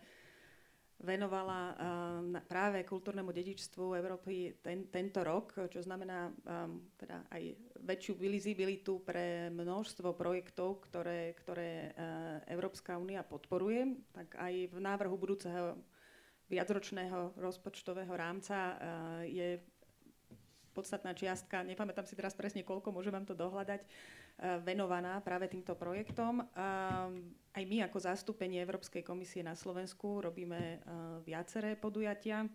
venovala 1.01 1.61
um, 1.73 2.37
práve 2.45 2.85
kultúrnemu 2.85 3.33
dedičstvu 3.33 3.97
Európy 3.97 4.61
ten, 4.61 4.85
tento 4.93 5.25
rok, 5.25 5.57
čo 5.73 5.81
znamená 5.81 6.29
um, 6.29 6.93
teda 7.01 7.25
aj 7.33 7.57
väčšiu 7.81 8.21
visibilitu 8.21 9.01
pre 9.01 9.49
množstvo 9.49 10.13
projektov, 10.13 10.85
ktoré, 10.85 11.33
ktoré 11.41 11.97
uh, 11.97 12.45
Európska 12.53 13.01
únia 13.01 13.25
podporuje. 13.25 13.97
Tak 14.13 14.37
aj 14.37 14.55
v 14.71 14.77
návrhu 14.77 15.17
budúceho 15.17 15.81
viacročného 16.53 17.33
rozpočtového 17.41 18.13
rámca 18.13 18.57
uh, 18.57 18.77
je 19.25 19.57
podstatná 20.77 21.17
čiastka, 21.17 21.65
nepamätám 21.65 22.07
si 22.07 22.15
teraz 22.15 22.37
presne 22.37 22.63
koľko, 22.63 22.95
môžem 22.95 23.11
vám 23.11 23.27
to 23.27 23.35
dohľadať, 23.35 23.83
Eh, 23.83 24.20
venovaná 24.64 25.20
práve 25.20 25.53
týmto 25.53 25.76
projektom. 25.76 26.41
Aj 27.51 27.64
my 27.66 27.82
ako 27.82 27.99
zastúpenie 27.99 28.62
Európskej 28.62 29.03
komisie 29.03 29.43
na 29.43 29.59
Slovensku 29.59 30.22
robíme 30.22 30.61
eh, 30.61 30.78
viaceré 31.26 31.74
podujatia, 31.74 32.47
eh, 32.47 32.51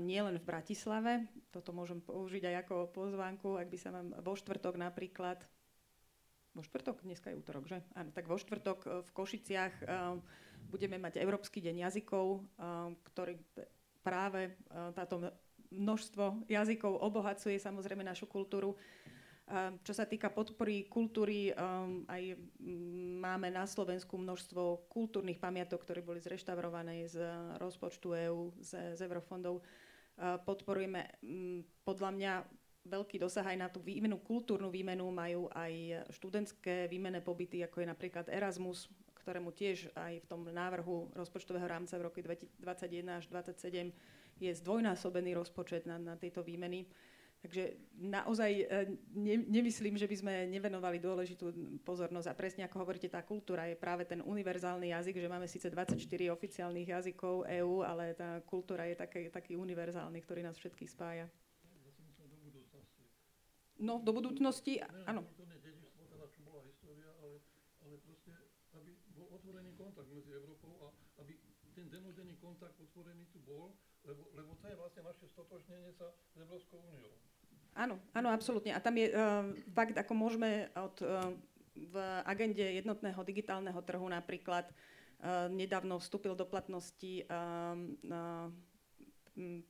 nielen 0.00 0.40
v 0.40 0.48
Bratislave. 0.48 1.28
Toto 1.52 1.76
môžem 1.76 2.00
použiť 2.00 2.48
aj 2.48 2.54
ako 2.64 2.74
pozvánku, 2.96 3.60
ak 3.60 3.68
by 3.68 3.78
sa 3.78 3.92
vám 3.92 4.16
vo 4.24 4.32
štvrtok 4.32 4.80
napríklad 4.80 5.44
vo 6.56 6.64
štvrtok, 6.64 7.06
dneska 7.06 7.30
je 7.30 7.38
útorok, 7.38 7.70
že? 7.70 7.78
Áno, 7.94 8.10
tak 8.10 8.26
vo 8.26 8.34
štvrtok 8.34 9.06
v 9.06 9.10
Košiciach 9.14 9.86
budeme 10.66 10.98
mať 10.98 11.22
Európsky 11.22 11.62
deň 11.62 11.86
jazykov, 11.86 12.42
ktorý 13.14 13.38
práve 14.02 14.58
táto 14.98 15.22
množstvo 15.70 16.50
jazykov 16.50 16.98
obohacuje 16.98 17.62
samozrejme 17.62 18.02
našu 18.02 18.26
kultúru. 18.26 18.74
Ehm, 19.48 19.80
čo 19.80 19.96
sa 19.96 20.04
týka 20.04 20.28
podpory 20.28 20.84
kultúry, 20.92 21.56
ehm, 21.56 22.04
aj 22.04 22.36
máme 23.16 23.48
na 23.48 23.64
Slovensku 23.64 24.20
množstvo 24.20 24.92
kultúrnych 24.92 25.40
pamiatok, 25.40 25.88
ktoré 25.88 26.04
boli 26.04 26.20
zreštaurované 26.20 27.08
z 27.08 27.24
rozpočtu 27.56 28.12
EÚ, 28.28 28.52
z, 28.60 28.92
z 28.92 29.00
eurofondov. 29.08 29.64
Ehm, 30.20 30.36
podporujeme 30.44 31.00
podľa 31.80 32.10
mňa 32.12 32.32
veľký 32.88 33.16
dosah 33.16 33.44
aj 33.44 33.56
na 33.56 33.68
tú 33.72 33.80
výmenu, 33.80 34.20
kultúrnu 34.20 34.68
výmenu 34.68 35.08
majú 35.08 35.48
aj 35.56 36.04
študentské 36.12 36.88
výmené 36.88 37.24
pobyty, 37.24 37.64
ako 37.64 37.84
je 37.84 37.88
napríklad 37.88 38.28
Erasmus, 38.28 38.88
ktorému 39.24 39.52
tiež 39.52 39.92
aj 39.92 40.24
v 40.24 40.28
tom 40.28 40.44
návrhu 40.48 41.12
rozpočtového 41.12 41.68
rámca 41.68 41.96
v 42.00 42.04
roku 42.08 42.20
2021 42.20 43.20
až 43.20 43.24
2027 43.28 43.92
je 44.40 44.50
zdvojnásobený 44.54 45.36
rozpočet 45.36 45.84
na, 45.84 46.00
na 46.00 46.14
tieto 46.16 46.40
výmeny. 46.40 46.88
Takže 47.38 47.78
naozaj 48.02 48.50
e, 48.50 48.64
ne, 49.14 49.36
nemyslím, 49.46 49.94
že 49.94 50.10
by 50.10 50.16
sme 50.18 50.32
nevenovali 50.50 50.98
dôležitú 50.98 51.54
pozornosť. 51.86 52.26
A 52.26 52.34
presne 52.34 52.62
ako 52.66 52.82
hovoríte, 52.82 53.06
tá 53.06 53.22
kultúra 53.22 53.70
je 53.70 53.78
práve 53.78 54.02
ten 54.02 54.18
univerzálny 54.18 54.90
jazyk, 54.90 55.22
že 55.22 55.30
máme 55.30 55.46
síce 55.46 55.70
24 55.70 55.94
oficiálnych 56.34 56.90
jazykov 56.90 57.46
EÚ, 57.46 57.86
ale 57.86 58.18
tá 58.18 58.42
kultúra 58.42 58.90
je 58.90 58.98
taký, 58.98 59.30
taký 59.30 59.54
univerzálny, 59.54 60.18
ktorý 60.18 60.42
nás 60.42 60.58
všetkých 60.58 60.90
spája. 60.90 61.30
No, 63.78 64.02
do 64.02 64.10
budúcnosti, 64.10 64.82
áno. 65.06 65.22
otvorený 69.48 69.72
kontakt 69.78 70.10
medzi 70.10 70.34
Európou 70.34 70.76
a 70.82 70.88
aby 71.22 71.38
ten 71.72 71.86
denodenný 71.88 72.36
kontakt 72.42 72.74
otvorený 72.82 73.24
tu 73.30 73.38
bol, 73.46 73.72
lebo, 74.08 74.22
lebo 74.32 74.50
to 74.58 74.66
je 74.72 74.76
vlastne 74.80 75.02
naše 75.04 75.24
stotožnenie 75.28 75.92
sa 75.92 76.08
s 76.10 76.34
Európskou 76.40 76.80
úniou. 76.80 77.12
Áno, 77.76 78.00
áno, 78.16 78.28
absolútne. 78.32 78.74
A 78.74 78.80
tam 78.80 78.96
je 78.96 79.12
uh, 79.12 79.54
fakt, 79.76 79.94
ako 79.94 80.12
môžeme 80.16 80.72
od, 80.74 80.96
uh, 81.04 81.30
v 81.78 81.94
agende 82.26 82.64
jednotného 82.64 83.20
digitálneho 83.22 83.78
trhu 83.84 84.08
napríklad 84.08 84.66
uh, 84.66 85.46
nedávno 85.46 86.00
vstúpil 86.02 86.34
do 86.34 86.48
platnosti 86.48 87.22
um, 87.28 87.94
uh, 88.10 88.50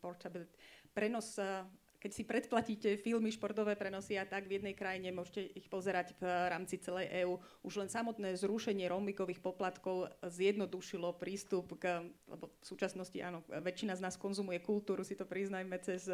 portability, 0.00 0.56
prenos 0.96 1.36
uh, 1.36 1.68
keď 1.98 2.10
si 2.14 2.22
predplatíte 2.22 2.94
filmy, 2.94 3.34
športové 3.34 3.74
prenosy 3.74 4.14
a 4.14 4.22
tak 4.22 4.46
v 4.46 4.62
jednej 4.62 4.74
krajine, 4.78 5.10
môžete 5.10 5.50
ich 5.58 5.66
pozerať 5.66 6.14
v 6.22 6.24
rámci 6.24 6.78
celej 6.78 7.10
EÚ. 7.26 7.42
Už 7.66 7.82
len 7.82 7.90
samotné 7.90 8.38
zrušenie 8.38 8.86
roamingových 8.86 9.42
poplatkov 9.42 10.06
zjednodušilo 10.22 11.18
prístup 11.18 11.74
k, 11.74 12.06
lebo 12.30 12.54
v 12.54 12.64
súčasnosti 12.64 13.18
áno, 13.18 13.42
väčšina 13.50 13.98
z 13.98 14.04
nás 14.06 14.14
konzumuje 14.14 14.62
kultúru, 14.62 15.02
si 15.02 15.18
to 15.18 15.26
priznajme 15.26 15.74
cez 15.82 16.06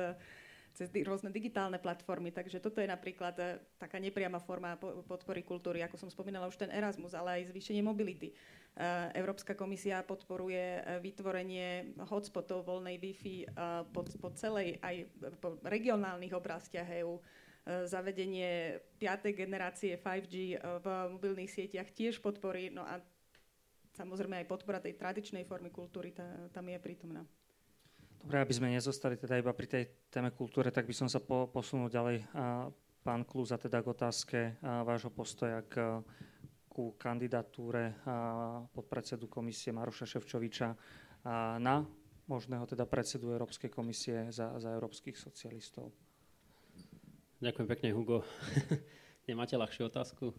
cez 0.74 0.91
rôzne 1.07 1.30
digitálne 1.30 1.78
platformy. 1.78 2.35
Takže 2.35 2.59
toto 2.59 2.82
je 2.82 2.91
napríklad 2.91 3.35
e, 3.39 3.62
taká 3.78 4.03
nepriama 4.03 4.43
forma 4.43 4.74
podpory 5.07 5.47
kultúry, 5.47 5.87
ako 5.87 5.95
som 5.95 6.11
spomínala 6.11 6.51
už 6.51 6.59
ten 6.59 6.70
Erasmus, 6.74 7.14
ale 7.14 7.41
aj 7.41 7.55
zvýšenie 7.55 7.80
mobility. 7.80 8.35
E, 8.75 9.14
Európska 9.14 9.55
komisia 9.55 10.03
podporuje 10.03 10.83
e, 10.83 10.99
vytvorenie 10.99 11.97
hotspotov 12.11 12.66
voľnej 12.66 12.99
Wi-Fi 12.99 13.37
po, 13.95 14.03
po 14.18 14.29
celej 14.35 14.83
aj 14.83 15.07
po 15.39 15.57
regionálnych 15.62 16.35
oblastiach 16.35 16.91
EÚ 16.91 17.22
zavedenie 17.64 18.77
5. 19.01 19.33
generácie 19.33 19.97
5G 19.97 20.61
v 20.61 20.87
mobilných 21.16 21.49
sieťach 21.49 21.89
tiež 21.97 22.20
podporí, 22.20 22.68
no 22.68 22.85
a 22.85 23.01
samozrejme 23.97 24.45
aj 24.45 24.51
podpora 24.51 24.85
tej 24.85 25.01
tradičnej 25.01 25.49
formy 25.49 25.72
kultúry 25.72 26.12
tá, 26.12 26.29
tam 26.53 26.68
je 26.68 26.77
prítomná. 26.77 27.25
Dobre, 28.20 28.41
aby 28.41 28.53
sme 28.57 28.72
nezostali 28.72 29.16
teda 29.16 29.37
iba 29.37 29.53
pri 29.53 29.68
tej 29.68 29.85
téme 30.09 30.33
kultúre, 30.33 30.72
tak 30.72 30.89
by 30.89 30.95
som 30.97 31.09
sa 31.09 31.20
po, 31.20 31.49
posunul 31.49 31.93
ďalej. 31.93 32.25
A 32.33 32.68
pán 33.05 33.20
Klúza, 33.25 33.61
teda 33.61 33.85
k 33.85 33.93
otázke 33.93 34.39
a 34.64 34.81
vášho 34.81 35.12
postoja 35.12 35.61
k, 35.68 36.01
ku 36.75 36.99
kandidatúre 36.99 38.03
podpredsedu 38.75 39.31
komisie 39.31 39.70
Maroša 39.70 40.11
Ševčoviča 40.11 40.75
na 41.62 41.87
možného 42.27 42.66
teda 42.66 42.83
predsedu 42.83 43.31
Európskej 43.31 43.70
komisie 43.70 44.35
za, 44.35 44.59
za 44.59 44.75
európskych 44.75 45.14
socialistov. 45.14 45.95
Ďakujem 47.39 47.68
pekne, 47.70 47.89
Hugo. 47.95 48.27
Nemáte 49.29 49.55
ľahšiu 49.55 49.87
otázku? 49.93 50.33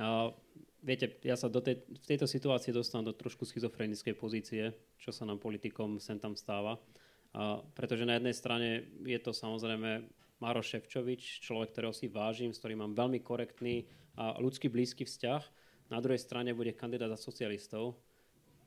A, 0.00 0.32
viete, 0.80 1.20
ja 1.20 1.36
sa 1.36 1.52
do 1.52 1.60
tej, 1.60 1.84
v 1.84 2.06
tejto 2.08 2.24
situácii 2.24 2.72
dostávam 2.72 3.06
do 3.06 3.14
trošku 3.14 3.44
schizofrenickej 3.44 4.14
pozície, 4.16 4.72
čo 4.96 5.12
sa 5.12 5.28
nám 5.28 5.36
politikom 5.36 6.00
sem 6.00 6.16
tam 6.16 6.32
stáva. 6.32 6.80
A, 7.36 7.60
pretože 7.76 8.08
na 8.08 8.16
jednej 8.16 8.32
strane 8.32 8.68
je 9.04 9.20
to 9.20 9.36
samozrejme 9.36 10.08
Maroš 10.40 10.72
Ševčovič, 10.72 11.44
človek, 11.44 11.76
ktorého 11.76 11.92
si 11.92 12.08
vážim, 12.08 12.56
s 12.56 12.60
ktorým 12.64 12.80
mám 12.88 12.96
veľmi 12.96 13.20
korektný 13.20 13.84
a 14.16 14.40
ľudský 14.40 14.72
blízky 14.72 15.04
vzťah. 15.04 15.59
Na 15.90 15.98
druhej 15.98 16.22
strane 16.22 16.54
bude 16.54 16.70
kandidát 16.72 17.10
za 17.10 17.18
socialistov, 17.18 17.98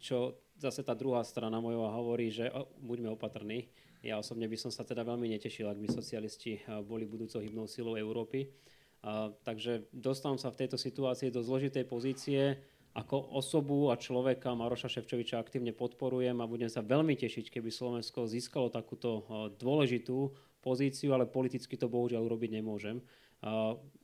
čo 0.04 0.36
zase 0.60 0.84
tá 0.84 0.92
druhá 0.92 1.24
strana 1.24 1.64
mojova 1.64 1.96
hovorí, 1.96 2.28
že 2.28 2.52
oh, 2.52 2.68
buďme 2.84 3.16
opatrní. 3.16 3.72
Ja 4.04 4.20
osobne 4.20 4.52
by 4.52 4.60
som 4.60 4.72
sa 4.72 4.84
teda 4.84 5.08
veľmi 5.08 5.32
netešil, 5.32 5.64
ak 5.64 5.80
by 5.80 5.88
socialisti 5.88 6.60
boli 6.84 7.08
budúcou 7.08 7.40
hybnou 7.40 7.72
silou 7.72 7.96
Európy. 7.96 8.52
A, 9.00 9.32
takže 9.48 9.88
dostávam 9.96 10.36
sa 10.36 10.52
v 10.52 10.68
tejto 10.68 10.76
situácii 10.76 11.32
do 11.32 11.40
zložitej 11.40 11.88
pozície, 11.88 12.60
ako 12.94 13.34
osobu 13.34 13.90
a 13.90 13.98
človeka 13.98 14.54
Maroša 14.54 14.92
Ševčoviča 14.92 15.40
aktívne 15.42 15.74
podporujem 15.74 16.38
a 16.44 16.46
budem 16.52 16.70
sa 16.70 16.86
veľmi 16.86 17.18
tešiť, 17.18 17.50
keby 17.50 17.72
Slovensko 17.74 18.30
získalo 18.30 18.70
takúto 18.70 19.26
dôležitú 19.58 20.30
pozíciu, 20.62 21.16
ale 21.16 21.26
politicky 21.26 21.74
to 21.80 21.90
bohužiaľ 21.90 22.28
urobiť 22.28 22.60
nemôžem. 22.60 23.02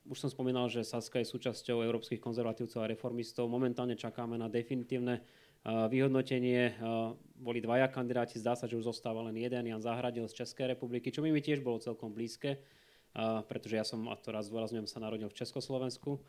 Už 0.09 0.17
som 0.19 0.29
spomínal, 0.29 0.67
že 0.67 0.83
Saska 0.83 1.21
je 1.21 1.31
súčasťou 1.31 1.85
európskych 1.85 2.19
konzervatívcov 2.19 2.79
a 2.83 2.89
reformistov. 2.91 3.47
Momentálne 3.47 3.95
čakáme 3.95 4.35
na 4.35 4.51
definitívne 4.51 5.23
vyhodnotenie. 5.63 6.75
Boli 7.39 7.63
dvaja 7.63 7.87
kandidáti, 7.87 8.41
zdá 8.41 8.57
sa, 8.59 8.67
že 8.67 8.75
už 8.75 8.91
zostáva 8.91 9.23
len 9.27 9.37
jeden, 9.37 9.69
Jan 9.69 9.83
Zahradil 9.83 10.27
z 10.27 10.43
Českej 10.43 10.75
republiky, 10.75 11.13
čo 11.13 11.23
mi 11.23 11.31
tiež 11.31 11.63
bolo 11.63 11.79
celkom 11.79 12.11
blízke, 12.11 12.59
pretože 13.47 13.75
ja 13.79 13.85
som, 13.87 14.07
a 14.11 14.15
to 14.19 14.35
raz 14.35 14.51
zdôrazňujem, 14.51 14.87
sa 14.89 14.99
narodil 14.99 15.31
v 15.31 15.37
Československu 15.39 16.19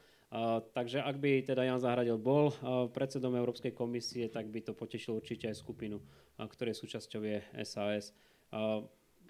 takže 0.70 1.02
ak 1.02 1.16
by 1.18 1.42
teda 1.42 1.66
Jan 1.66 1.82
Zahradil 1.82 2.14
bol 2.14 2.54
predsedom 2.94 3.34
Európskej 3.34 3.74
komisie, 3.74 4.30
tak 4.30 4.46
by 4.46 4.62
to 4.62 4.72
potešilo 4.78 5.18
určite 5.18 5.50
aj 5.50 5.58
skupinu, 5.58 5.98
ktorej 6.38 6.78
súčasťou 6.78 7.22
je 7.26 7.38
SAS. 7.66 8.14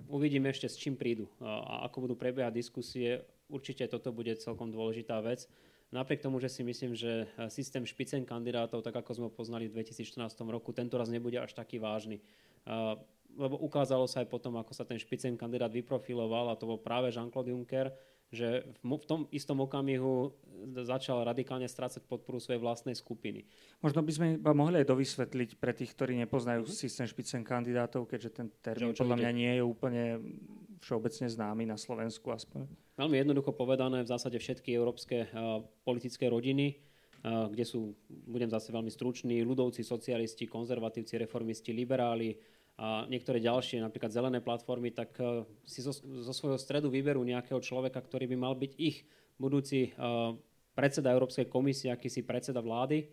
Uvidíme 0.09 0.53
ešte, 0.53 0.69
s 0.69 0.77
čím 0.77 1.01
prídu 1.01 1.25
a 1.41 1.89
ako 1.89 2.09
budú 2.09 2.15
prebiehať 2.21 2.53
diskusie. 2.53 3.25
Určite 3.51 3.91
toto 3.91 4.15
bude 4.15 4.33
celkom 4.39 4.71
dôležitá 4.71 5.19
vec. 5.21 5.51
Napriek 5.91 6.23
tomu, 6.23 6.39
že 6.39 6.47
si 6.47 6.63
myslím, 6.63 6.95
že 6.95 7.27
systém 7.51 7.83
špicen 7.83 8.23
kandidátov, 8.23 8.87
tak 8.87 8.95
ako 8.95 9.11
sme 9.11 9.27
ho 9.27 9.33
poznali 9.35 9.67
v 9.67 9.83
2014 9.83 10.23
roku, 10.47 10.71
tento 10.71 10.95
raz 10.95 11.11
nebude 11.11 11.35
až 11.35 11.51
taký 11.51 11.83
vážny. 11.83 12.23
Lebo 13.35 13.59
ukázalo 13.59 14.07
sa 14.07 14.23
aj 14.23 14.31
potom, 14.31 14.55
ako 14.55 14.71
sa 14.71 14.87
ten 14.87 15.03
špicen 15.03 15.35
kandidát 15.35 15.75
vyprofiloval, 15.75 16.51
a 16.51 16.59
to 16.59 16.71
bol 16.71 16.79
práve 16.79 17.11
Jean-Claude 17.11 17.51
Juncker, 17.51 17.91
že 18.31 18.63
v 18.87 19.07
tom 19.11 19.27
istom 19.35 19.59
okamihu 19.59 20.31
začal 20.87 21.27
radikálne 21.27 21.67
strácať 21.67 22.07
podporu 22.07 22.39
svojej 22.39 22.63
vlastnej 22.63 22.95
skupiny. 22.95 23.43
Možno 23.83 24.07
by 24.07 24.13
sme 24.13 24.27
iba 24.39 24.53
mohli 24.55 24.85
aj 24.85 24.87
dovysvetliť 24.87 25.51
pre 25.59 25.75
tých, 25.75 25.91
ktorí 25.97 26.15
nepoznajú 26.23 26.63
mm-hmm. 26.63 26.79
systém 26.79 27.07
špicen 27.11 27.43
kandidátov, 27.43 28.07
keďže 28.07 28.31
ten 28.31 28.47
termín 28.63 28.95
podľa 28.95 29.19
mňa 29.19 29.31
nie 29.35 29.53
je 29.59 29.63
úplne 29.65 30.05
všeobecne 30.81 31.27
známy 31.29 31.65
na 31.69 31.77
Slovensku 31.77 32.31
aspoň. 32.33 32.65
Veľmi 32.97 33.17
jednoducho 33.21 33.53
povedané, 33.53 34.05
v 34.05 34.13
zásade 34.13 34.37
všetky 34.41 34.73
európske 34.73 35.29
uh, 35.29 35.61
politické 35.85 36.29
rodiny, 36.29 36.77
uh, 37.25 37.49
kde 37.53 37.65
sú, 37.65 37.97
budem 38.09 38.49
zase 38.49 38.73
veľmi 38.73 38.89
stručný, 38.89 39.45
ľudovci, 39.45 39.85
socialisti, 39.85 40.49
konzervatívci, 40.49 41.21
reformisti, 41.21 41.73
liberáli, 41.73 42.37
a 42.81 43.05
niektoré 43.13 43.45
ďalšie, 43.45 43.85
napríklad 43.85 44.09
zelené 44.09 44.41
platformy, 44.41 44.89
tak 44.89 45.13
uh, 45.21 45.45
si 45.69 45.85
zo, 45.85 45.93
zo 46.01 46.33
svojho 46.33 46.57
stredu 46.57 46.89
vyberú 46.89 47.21
nejakého 47.21 47.61
človeka, 47.61 48.01
ktorý 48.01 48.25
by 48.33 48.37
mal 48.41 48.57
byť 48.57 48.73
ich 48.81 49.05
budúci 49.37 49.93
uh, 50.01 50.33
predseda 50.73 51.13
Európskej 51.13 51.53
komisie, 51.53 51.93
akýsi 51.93 52.25
predseda 52.25 52.65
vlády. 52.65 53.13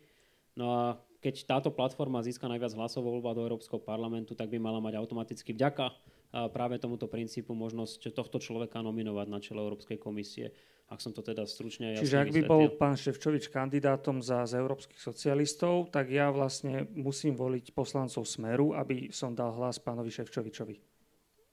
No 0.55 0.71
a 0.71 0.83
keď 1.19 1.43
táto 1.43 1.69
platforma 1.75 2.23
získa 2.23 2.47
najviac 2.47 2.79
hlasov 2.79 3.03
vo 3.03 3.19
voľbách 3.19 3.35
do 3.35 3.43
Európskeho 3.43 3.83
parlamentu, 3.83 4.39
tak 4.39 4.47
by 4.47 4.55
mala 4.55 4.79
mať 4.79 5.03
automaticky 5.03 5.51
vďaka 5.51 5.91
uh, 5.91 6.47
práve 6.47 6.79
tomuto 6.79 7.11
princípu 7.11 7.51
možnosť 7.51 8.15
tohto 8.15 8.39
človeka 8.39 8.79
nominovať 8.79 9.27
na 9.27 9.43
čelo 9.43 9.67
Európskej 9.67 9.99
komisie 9.99 10.55
ak 10.87 11.03
som 11.03 11.11
to 11.11 11.19
teda 11.19 11.43
stručne 11.43 11.99
Čiže 11.99 12.23
ak 12.23 12.31
by 12.31 12.41
bol 12.47 12.63
pán 12.79 12.95
Ševčovič 12.95 13.51
kandidátom 13.51 14.23
za, 14.23 14.47
za 14.47 14.55
európskych 14.55 14.99
socialistov, 14.99 15.91
tak 15.91 16.07
ja 16.07 16.31
vlastne 16.31 16.87
musím 16.95 17.35
voliť 17.35 17.75
poslancov 17.75 18.23
Smeru, 18.23 18.71
aby 18.71 19.11
som 19.11 19.35
dal 19.35 19.51
hlas 19.51 19.83
pánovi 19.83 20.07
Ševčovičovi. 20.07 20.79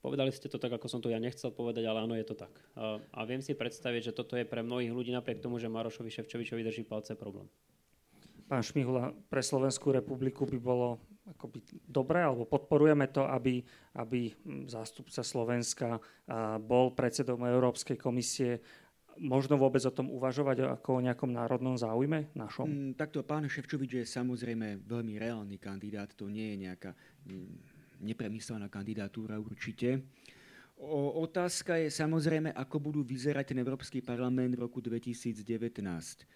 Povedali 0.04 0.30
ste 0.30 0.52
to 0.52 0.60
tak, 0.60 0.70
ako 0.70 0.86
som 0.86 1.00
to 1.00 1.08
ja 1.08 1.18
nechcel 1.18 1.50
povedať, 1.50 1.88
ale 1.88 2.04
áno, 2.04 2.14
je 2.14 2.28
to 2.28 2.36
tak. 2.36 2.52
A, 2.76 3.00
a 3.00 3.20
viem 3.24 3.40
si 3.40 3.56
predstaviť, 3.56 4.12
že 4.12 4.16
toto 4.16 4.36
je 4.36 4.44
pre 4.44 4.60
mnohých 4.60 4.92
ľudí 4.92 5.10
napriek 5.10 5.40
tomu, 5.40 5.56
že 5.56 5.66
Marošovi 5.66 6.12
Ševčovičovi 6.12 6.60
drží 6.60 6.84
palce 6.84 7.16
problém. 7.16 7.48
Pán 8.44 8.60
Šmihula, 8.60 9.16
pre 9.32 9.40
Slovenskú 9.40 9.96
republiku 9.96 10.44
by 10.44 10.60
bolo 10.60 11.00
akoby 11.24 11.64
dobré, 11.88 12.20
alebo 12.20 12.44
podporujeme 12.44 13.08
to, 13.08 13.24
aby, 13.24 13.64
aby 13.96 14.28
zástupca 14.68 15.24
Slovenska 15.24 15.96
bol 16.60 16.92
predsedom 16.92 17.40
Európskej 17.40 17.96
komisie 17.96 18.60
možno 19.18 19.54
vôbec 19.60 19.82
o 19.86 19.92
tom 19.94 20.10
uvažovať 20.10 20.80
ako 20.80 20.98
o 20.98 21.04
nejakom 21.04 21.30
národnom 21.30 21.78
záujme 21.78 22.30
našom? 22.34 22.66
Mm, 22.66 22.90
takto 22.98 23.22
pán 23.22 23.46
Ševčovič 23.46 24.02
je 24.02 24.04
samozrejme 24.06 24.82
veľmi 24.84 25.14
reálny 25.18 25.56
kandidát, 25.58 26.10
to 26.14 26.26
nie 26.26 26.54
je 26.54 26.56
nejaká 26.68 26.90
mm, 27.26 27.54
nepremyslená 28.02 28.66
kandidatúra 28.66 29.38
určite. 29.38 30.02
O, 30.74 31.22
otázka 31.22 31.78
je 31.78 31.88
samozrejme, 31.88 32.50
ako 32.50 32.76
budú 32.82 33.00
vyzerať 33.06 33.54
ten 33.54 33.58
Európsky 33.62 34.02
parlament 34.02 34.58
v 34.58 34.66
roku 34.66 34.82
2019. 34.82 35.38
E, 35.46 36.26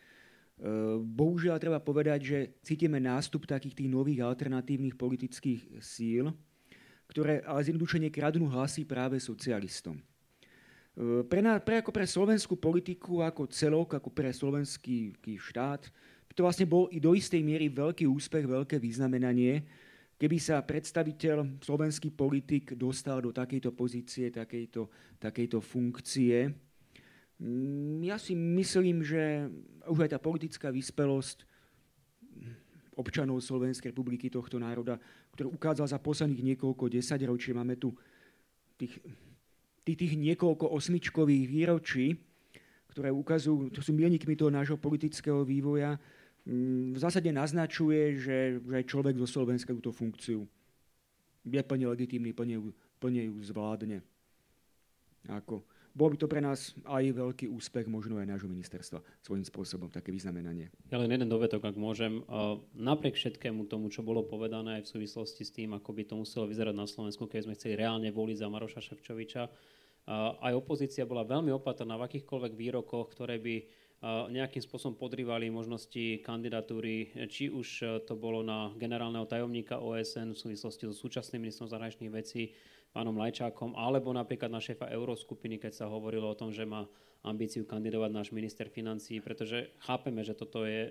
bohužiaľ 1.03 1.59
treba 1.59 1.83
povedať, 1.83 2.21
že 2.23 2.39
cítime 2.63 3.03
nástup 3.03 3.51
takých 3.51 3.75
tých 3.75 3.91
nových 3.91 4.23
alternatívnych 4.23 4.95
politických 4.95 5.83
síl, 5.83 6.31
ktoré 7.11 7.43
ale 7.43 7.67
zjednodušene 7.67 8.15
kradnú 8.15 8.47
hlasy 8.47 8.87
práve 8.87 9.19
socialistom. 9.19 9.99
Pre, 10.99 11.39
na, 11.39 11.63
pre, 11.63 11.79
ako 11.79 11.95
pre 11.95 12.03
slovenskú 12.03 12.59
politiku 12.59 13.23
ako 13.23 13.47
celok, 13.47 14.03
ako 14.03 14.11
pre 14.11 14.35
slovenský 14.35 15.15
štát, 15.39 15.87
to 16.35 16.43
vlastne 16.47 16.67
bol 16.67 16.87
i 16.91 16.99
do 16.99 17.15
istej 17.15 17.43
miery 17.43 17.71
veľký 17.71 18.07
úspech, 18.07 18.47
veľké 18.47 18.83
vyznamenanie, 18.83 19.63
keby 20.19 20.39
sa 20.43 20.59
predstaviteľ, 20.63 21.63
slovenský 21.63 22.11
politik 22.15 22.75
dostal 22.75 23.23
do 23.23 23.35
takejto 23.35 23.75
pozície, 23.75 24.31
takejto, 24.31 24.87
takejto 25.23 25.59
funkcie. 25.63 26.51
Mm, 27.43 28.07
ja 28.07 28.19
si 28.19 28.35
myslím, 28.39 29.03
že 29.03 29.51
už 29.87 30.03
aj 30.03 30.15
tá 30.15 30.19
politická 30.19 30.75
vyspelosť 30.75 31.47
občanov 32.99 33.39
Slovenskej 33.39 33.95
republiky, 33.95 34.27
tohto 34.27 34.59
národa, 34.59 34.99
ktorú 35.35 35.55
ukázal 35.55 35.87
za 35.87 36.03
posledných 36.03 36.55
niekoľko 36.55 36.91
desaťročí, 36.91 37.55
máme 37.55 37.79
tu 37.79 37.95
tých 38.75 38.99
tých 39.95 40.19
niekoľko 40.19 40.69
osmičkových 40.75 41.45
výročí, 41.49 42.19
ktoré 42.93 43.15
ukazujú, 43.15 43.71
to 43.71 43.81
sú 43.85 43.95
milníkmi 43.95 44.35
toho 44.35 44.51
nášho 44.51 44.75
politického 44.75 45.47
vývoja, 45.47 45.97
mm, 46.49 46.97
v 46.97 46.99
zásade 46.99 47.31
naznačuje, 47.31 48.19
že, 48.19 48.39
že 48.59 48.79
človek 48.83 49.15
zo 49.23 49.29
Slovenska 49.29 49.71
túto 49.71 49.95
funkciu 49.95 50.43
je 51.47 51.63
plne 51.63 51.87
legitímny, 51.89 52.35
plne, 52.35 52.75
plne 52.99 53.23
ju 53.31 53.37
zvládne. 53.41 54.03
Ako, 55.29 55.63
bol 55.99 56.15
by 56.15 56.17
to 56.21 56.31
pre 56.31 56.39
nás 56.39 56.79
aj 56.87 57.11
veľký 57.11 57.51
úspech, 57.51 57.91
možno 57.91 58.23
aj 58.23 58.31
nášho 58.31 58.47
ministerstva 58.47 59.03
svojím 59.19 59.43
spôsobom, 59.43 59.91
také 59.91 60.15
vyznamenanie. 60.15 60.71
Ja 60.95 61.03
len 61.03 61.11
jeden 61.11 61.27
dovetok, 61.27 61.65
ak 61.67 61.75
môžem. 61.75 62.23
Napriek 62.79 63.19
všetkému 63.19 63.67
tomu, 63.67 63.91
čo 63.91 64.07
bolo 64.07 64.23
povedané 64.23 64.79
aj 64.79 64.87
v 64.87 64.93
súvislosti 64.95 65.43
s 65.43 65.51
tým, 65.51 65.75
ako 65.75 65.91
by 65.91 66.03
to 66.07 66.15
muselo 66.15 66.47
vyzerať 66.47 66.75
na 66.77 66.87
Slovensku, 66.87 67.27
keď 67.27 67.51
sme 67.51 67.57
chceli 67.59 67.75
reálne 67.75 68.15
voliť 68.15 68.37
za 68.39 68.47
Maroša 68.47 68.81
Ševčoviča, 68.85 69.51
aj 70.41 70.53
opozícia 70.57 71.05
bola 71.05 71.29
veľmi 71.29 71.53
opatrná 71.53 72.01
v 72.01 72.09
akýchkoľvek 72.09 72.53
výrokoch, 72.57 73.13
ktoré 73.13 73.37
by 73.37 73.57
nejakým 74.33 74.63
spôsobom 74.63 74.95
podrývali 74.95 75.51
možnosti 75.51 76.23
kandidatúry, 76.23 77.13
či 77.27 77.51
už 77.53 78.01
to 78.07 78.15
bolo 78.15 78.47
na 78.47 78.73
generálneho 78.79 79.27
tajomníka 79.27 79.83
OSN 79.83 80.33
v 80.33 80.43
súvislosti 80.49 80.87
so 80.87 80.95
súčasným 80.95 81.45
ministrom 81.45 81.67
zahraničných 81.67 82.15
vecí, 82.15 82.55
pánom 82.89 83.13
Lajčákom, 83.21 83.77
alebo 83.77 84.09
napríklad 84.15 84.49
na 84.49 84.65
šéfa 84.65 84.89
Euroskupiny, 84.89 85.61
keď 85.61 85.85
sa 85.85 85.93
hovorilo 85.93 86.31
o 86.31 86.39
tom, 86.39 86.49
že 86.49 86.65
má 86.65 86.89
ambíciu 87.21 87.69
kandidovať 87.69 88.11
náš 88.15 88.29
minister 88.33 88.71
financí, 88.73 89.21
pretože 89.21 89.77
chápeme, 89.83 90.25
že 90.25 90.33
toto 90.33 90.65
je 90.65 90.89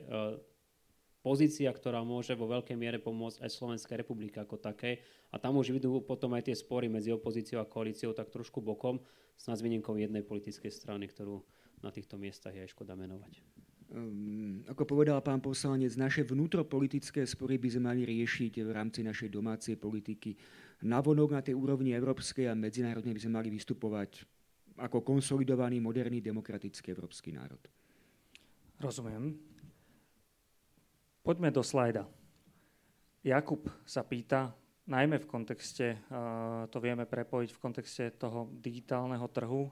pozícia, 1.28 1.68
ktorá 1.68 2.08
môže 2.08 2.32
vo 2.40 2.48
veľkej 2.48 2.80
miere 2.80 3.04
pomôcť 3.04 3.44
aj 3.44 3.52
Slovenskej 3.52 4.00
republike 4.00 4.40
ako 4.40 4.56
také. 4.56 5.04
A 5.28 5.36
tam 5.36 5.60
už 5.60 5.76
vidú 5.76 6.00
potom 6.00 6.32
aj 6.40 6.48
tie 6.48 6.56
spory 6.56 6.88
medzi 6.88 7.12
opozíciou 7.12 7.60
a 7.60 7.68
koalíciou 7.68 8.16
tak 8.16 8.32
trošku 8.32 8.64
bokom, 8.64 9.04
s 9.36 9.60
výnimkou 9.60 10.00
jednej 10.00 10.24
politickej 10.24 10.72
strany, 10.72 11.12
ktorú 11.12 11.44
na 11.84 11.92
týchto 11.92 12.16
miestach 12.16 12.56
je 12.56 12.64
aj 12.64 12.72
škoda 12.72 12.96
menovať. 12.96 13.44
Um, 13.88 14.68
ako 14.68 14.84
povedal 14.84 15.20
pán 15.24 15.40
poslanec, 15.40 15.96
naše 15.96 16.24
vnútropolitické 16.24 17.24
spory 17.24 17.60
by 17.60 17.70
sme 17.76 17.84
mali 17.92 18.02
riešiť 18.04 18.64
v 18.64 18.72
rámci 18.72 19.04
našej 19.04 19.30
domácej 19.32 19.76
politiky. 19.80 20.36
Navonok 20.84 21.30
na 21.36 21.42
tej 21.44 21.56
úrovni 21.56 21.96
európskej 21.96 22.52
a 22.52 22.58
medzinárodnej 22.58 23.16
by 23.16 23.22
sme 23.24 23.38
mali 23.40 23.50
vystupovať 23.52 24.28
ako 24.80 25.06
konsolidovaný, 25.06 25.80
moderný, 25.80 26.20
demokratický 26.20 26.92
európsky 26.92 27.32
národ. 27.32 27.62
Rozumiem. 28.78 29.47
Poďme 31.28 31.52
do 31.52 31.60
slajda. 31.60 32.08
Jakub 33.20 33.68
sa 33.84 34.00
pýta, 34.00 34.56
najmä 34.88 35.20
v 35.20 35.28
kontexte, 35.28 36.00
to 36.72 36.80
vieme 36.80 37.04
prepojiť 37.04 37.52
v 37.52 37.60
kontexte 37.60 38.16
toho 38.16 38.48
digitálneho 38.56 39.28
trhu, 39.28 39.68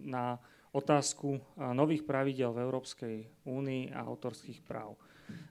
na 0.00 0.40
otázku 0.72 1.36
nových 1.76 2.00
pravidel 2.00 2.48
v 2.56 2.64
Európskej 2.64 3.16
únii 3.44 3.92
a 3.92 4.08
autorských 4.08 4.64
práv. 4.64 4.96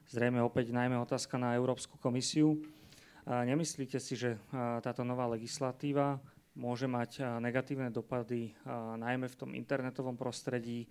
Zrejme 0.10 0.42
opäť 0.42 0.74
najmä 0.74 0.98
otázka 0.98 1.38
na 1.38 1.54
Európsku 1.54 2.02
komisiu. 2.02 2.66
Nemyslíte 3.30 4.02
si, 4.02 4.18
že 4.18 4.42
táto 4.82 5.06
nová 5.06 5.30
legislatíva 5.30 6.18
môže 6.56 6.88
mať 6.88 7.20
negatívne 7.44 7.92
dopady 7.92 8.56
najmä 8.96 9.28
v 9.28 9.40
tom 9.40 9.52
internetovom 9.52 10.16
prostredí, 10.16 10.88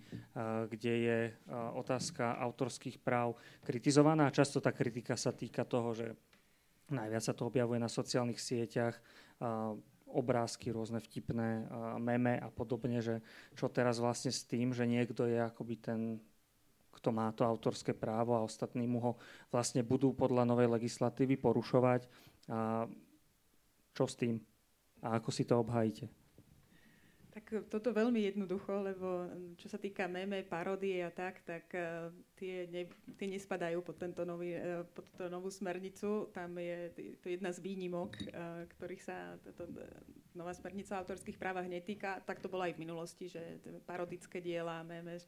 kde 0.69 0.93
je 0.93 1.19
otázka 1.73 2.37
autorských 2.37 3.01
práv 3.01 3.33
kritizovaná. 3.65 4.29
Často 4.29 4.61
tá 4.61 4.69
kritika 4.69 5.17
sa 5.17 5.33
týka 5.33 5.65
toho, 5.65 5.97
že 5.97 6.07
najviac 6.93 7.25
sa 7.25 7.33
to 7.33 7.49
objavuje 7.49 7.81
na 7.81 7.89
sociálnych 7.89 8.37
sieťach, 8.37 8.93
obrázky, 10.05 10.69
rôzne 10.69 11.01
vtipné 11.01 11.65
meme 11.97 12.39
a 12.39 12.47
podobne, 12.53 13.01
že 13.01 13.19
čo 13.57 13.67
teraz 13.67 13.99
vlastne 13.99 14.29
s 14.31 14.45
tým, 14.45 14.71
že 14.71 14.85
niekto 14.85 15.27
je 15.27 15.43
akoby 15.43 15.75
ten, 15.81 16.21
kto 16.93 17.09
má 17.11 17.33
to 17.35 17.43
autorské 17.43 17.91
právo 17.91 18.37
a 18.37 18.45
ostatní 18.45 18.87
mu 18.87 19.03
ho 19.03 19.11
vlastne 19.51 19.83
budú 19.83 20.15
podľa 20.15 20.47
novej 20.47 20.71
legislatívy 20.71 21.35
porušovať. 21.41 22.07
A 22.47 22.87
čo 23.91 24.05
s 24.07 24.15
tým? 24.15 24.39
A 25.03 25.19
ako 25.19 25.29
si 25.33 25.43
to 25.43 25.59
obhajíte? 25.59 26.07
Tak 27.35 27.67
toto 27.67 27.91
veľmi 27.91 28.31
jednoducho, 28.31 28.79
lebo 28.79 29.27
čo 29.59 29.67
sa 29.67 29.75
týka 29.75 30.07
meme, 30.07 30.47
parodie 30.47 31.03
a 31.03 31.11
tak, 31.11 31.43
tak 31.43 31.67
uh, 31.75 32.07
tie, 32.39 32.63
ne, 32.71 32.87
tie 33.19 33.27
nespadajú 33.27 33.83
pod, 33.83 33.99
tento 33.99 34.23
nový, 34.23 34.55
uh, 34.55 34.87
pod 34.87 35.03
túto 35.11 35.27
novú 35.27 35.51
smernicu. 35.51 36.31
Tam 36.31 36.55
je 36.55 36.95
to 37.19 37.27
jedna 37.27 37.51
z 37.51 37.59
výnimok, 37.59 38.15
uh, 38.31 38.63
ktorých 38.79 39.03
sa 39.03 39.35
táto 39.43 39.67
nová 40.31 40.55
smernica 40.55 40.95
o 40.95 41.03
autorských 41.03 41.35
právach 41.35 41.67
netýka. 41.67 42.23
Tak 42.23 42.39
to 42.39 42.47
bolo 42.47 42.63
aj 42.63 42.79
v 42.79 42.87
minulosti, 42.87 43.27
že 43.27 43.59
parodické 43.83 44.39
diela, 44.39 44.79
meme, 44.87 45.19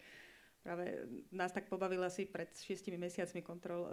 práve 0.63 1.11
nás 1.31 1.51
tak 1.51 1.67
pobavila 1.67 2.07
si 2.07 2.23
pred 2.23 2.55
šiestimi 2.55 2.95
mesiacmi 2.95 3.43
kontrol, 3.43 3.83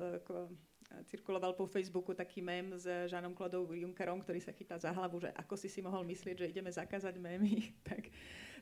cirkuloval 1.11 1.57
po 1.59 1.67
Facebooku 1.67 2.15
taký 2.15 2.41
mem 2.41 2.75
s 2.75 2.87
Žánom 2.87 3.35
Klodou 3.35 3.67
Junckerom, 3.71 4.23
ktorý 4.23 4.41
sa 4.41 4.55
chytá 4.55 4.79
za 4.79 4.95
hlavu, 4.95 5.23
že 5.23 5.31
ako 5.35 5.55
si 5.59 5.69
si 5.69 5.81
mohol 5.83 6.07
myslieť, 6.07 6.37
že 6.45 6.51
ideme 6.51 6.71
zakázať 6.71 7.19
mémy, 7.19 7.73
tak, 7.89 8.11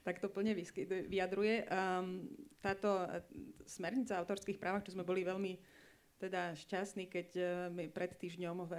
tak 0.02 0.16
to 0.18 0.32
plne 0.32 0.56
vyjadruje. 1.08 1.68
Um, 1.68 2.26
táto 2.64 3.04
e, 3.04 3.22
smernica 3.68 4.18
autorských 4.18 4.58
právach, 4.58 4.86
čo 4.86 4.94
sme 4.96 5.06
boli 5.06 5.22
veľmi 5.22 5.58
teda 6.22 6.54
šťastní, 6.54 7.10
keď 7.10 7.28
uh, 7.34 7.90
pred 7.90 8.14
týždňom 8.14 8.56
v, 8.62 8.72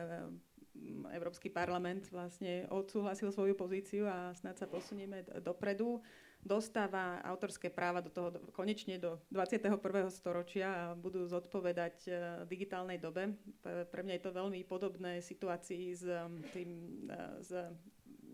Európsky 1.13 1.53
parlament 1.53 2.09
vlastne 2.09 2.65
odsúhlasil 2.73 3.29
svoju 3.29 3.53
pozíciu 3.53 4.09
a 4.09 4.33
snad 4.33 4.57
sa 4.57 4.65
posunieme 4.65 5.21
dopredu 5.43 6.01
dostáva 6.43 7.23
autorské 7.23 7.71
práva 7.71 8.03
do 8.03 8.11
toho 8.11 8.29
konečne 8.51 8.99
do 8.99 9.17
21. 9.31 9.79
storočia 10.11 10.67
a 10.69 10.83
budú 10.93 11.23
zodpovedať 11.25 11.95
uh, 12.07 12.15
digitálnej 12.45 12.99
dobe. 12.99 13.33
Pre 13.63 14.01
mňa 14.03 14.19
je 14.19 14.23
to 14.23 14.35
veľmi 14.35 14.59
podobné 14.67 15.23
situácii 15.23 15.83
s 15.95 16.03
tým, 16.51 16.69
uh, 17.07 17.39
s 17.39 17.51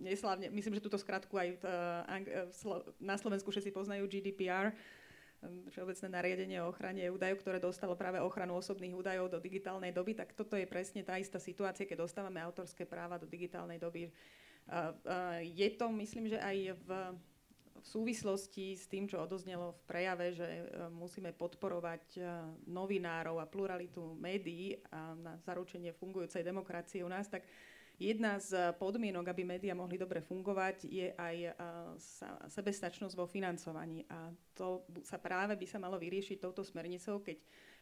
neslávne, 0.01 0.49
myslím, 0.49 0.79
že 0.79 0.85
túto 0.85 0.97
skratku 0.97 1.35
aj 1.35 1.59
na 3.03 3.19
Slovensku 3.19 3.51
všetci 3.51 3.75
poznajú 3.75 4.07
GDPR, 4.07 4.71
Všeobecné 5.71 6.07
nariadenie 6.11 6.59
o 6.59 6.67
ochrane 6.67 7.07
údajov, 7.07 7.39
ktoré 7.39 7.63
dostalo 7.63 7.95
práve 7.95 8.19
ochranu 8.19 8.59
osobných 8.59 8.91
údajov 8.91 9.31
do 9.31 9.39
digitálnej 9.39 9.95
doby, 9.95 10.11
tak 10.11 10.35
toto 10.35 10.59
je 10.59 10.67
presne 10.67 10.99
tá 10.99 11.15
istá 11.15 11.39
situácia, 11.39 11.87
keď 11.87 12.03
dostávame 12.03 12.43
autorské 12.43 12.83
práva 12.83 13.15
do 13.15 13.23
digitálnej 13.23 13.79
doby. 13.79 14.11
Je 15.39 15.69
to, 15.79 15.87
myslím, 15.95 16.27
že 16.27 16.43
aj 16.43 16.75
v 16.83 16.89
v 17.79 17.87
súvislosti 17.87 18.75
s 18.75 18.85
tým, 18.85 19.07
čo 19.07 19.23
odoznelo 19.23 19.73
v 19.73 19.81
prejave, 19.87 20.35
že 20.35 20.47
e, 20.47 20.63
musíme 20.91 21.31
podporovať 21.31 22.05
e, 22.15 22.21
novinárov 22.67 23.39
a 23.39 23.49
pluralitu 23.49 24.15
médií 24.19 24.77
a 24.91 25.15
na 25.15 25.39
zaručenie 25.41 25.95
fungujúcej 25.95 26.43
demokracie 26.43 27.01
u 27.01 27.09
nás, 27.09 27.31
tak 27.31 27.47
jedna 27.99 28.39
z 28.39 28.75
podmienok, 28.79 29.27
aby 29.27 29.43
médiá 29.43 29.75
mohli 29.75 29.99
dobre 29.99 30.23
fungovať, 30.23 30.87
je 30.87 31.11
aj 31.15 31.35
e, 31.47 31.51
sebestačnosť 32.51 33.15
vo 33.15 33.27
financovaní. 33.27 34.07
A 34.07 34.31
to 34.55 34.87
sa 35.03 35.19
práve 35.19 35.55
by 35.55 35.65
sa 35.67 35.79
malo 35.79 35.99
vyriešiť 35.99 36.39
touto 36.39 36.63
smernicou, 36.63 37.19
keď 37.19 37.39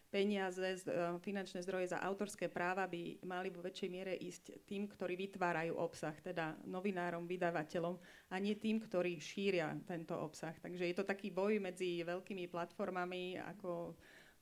peniaze, 0.08 0.64
e, 0.64 1.20
finančné 1.20 1.60
zdroje 1.64 1.91
za 1.91 1.99
autorské 1.99 2.47
práva 2.47 2.88
by 2.88 3.20
mali 3.28 3.51
vo 3.51 3.60
väčšej 3.60 3.89
miere 3.91 4.14
ísť 4.16 4.64
tým, 4.64 4.88
ktorí 4.88 5.20
vytvárajú 5.20 5.76
obsah, 5.76 6.16
teda 6.24 6.55
novinárom, 6.64 7.28
vydavateľom 7.28 7.95
a 8.32 8.36
nie 8.39 8.55
tým, 8.55 8.80
ktorí 8.80 9.20
šíria 9.20 9.76
tento 9.84 10.16
obsah. 10.16 10.55
Takže 10.55 10.88
je 10.88 10.95
to 10.95 11.03
taký 11.03 11.32
boj 11.32 11.60
medzi 11.60 12.01
veľkými 12.08 12.47
platformami 12.47 13.39
ako 13.55 13.95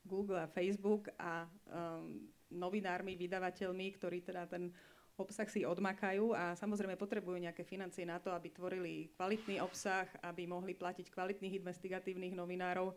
Google 0.05 0.45
a 0.45 0.51
Facebook 0.51 1.09
a 1.17 1.49
um, 1.73 2.29
novinármi, 2.53 3.17
vydavateľmi, 3.17 3.87
ktorí 3.97 4.21
teda 4.21 4.45
ten 4.45 4.69
obsah 5.15 5.47
si 5.47 5.63
odmakajú 5.63 6.35
a 6.35 6.53
samozrejme 6.59 6.99
potrebujú 6.99 7.39
nejaké 7.39 7.63
financie 7.63 8.03
na 8.03 8.19
to, 8.19 8.35
aby 8.35 8.51
tvorili 8.51 9.15
kvalitný 9.15 9.63
obsah, 9.63 10.05
aby 10.21 10.43
mohli 10.43 10.75
platiť 10.75 11.07
kvalitných 11.07 11.63
investigatívnych 11.63 12.35
novinárov 12.35 12.91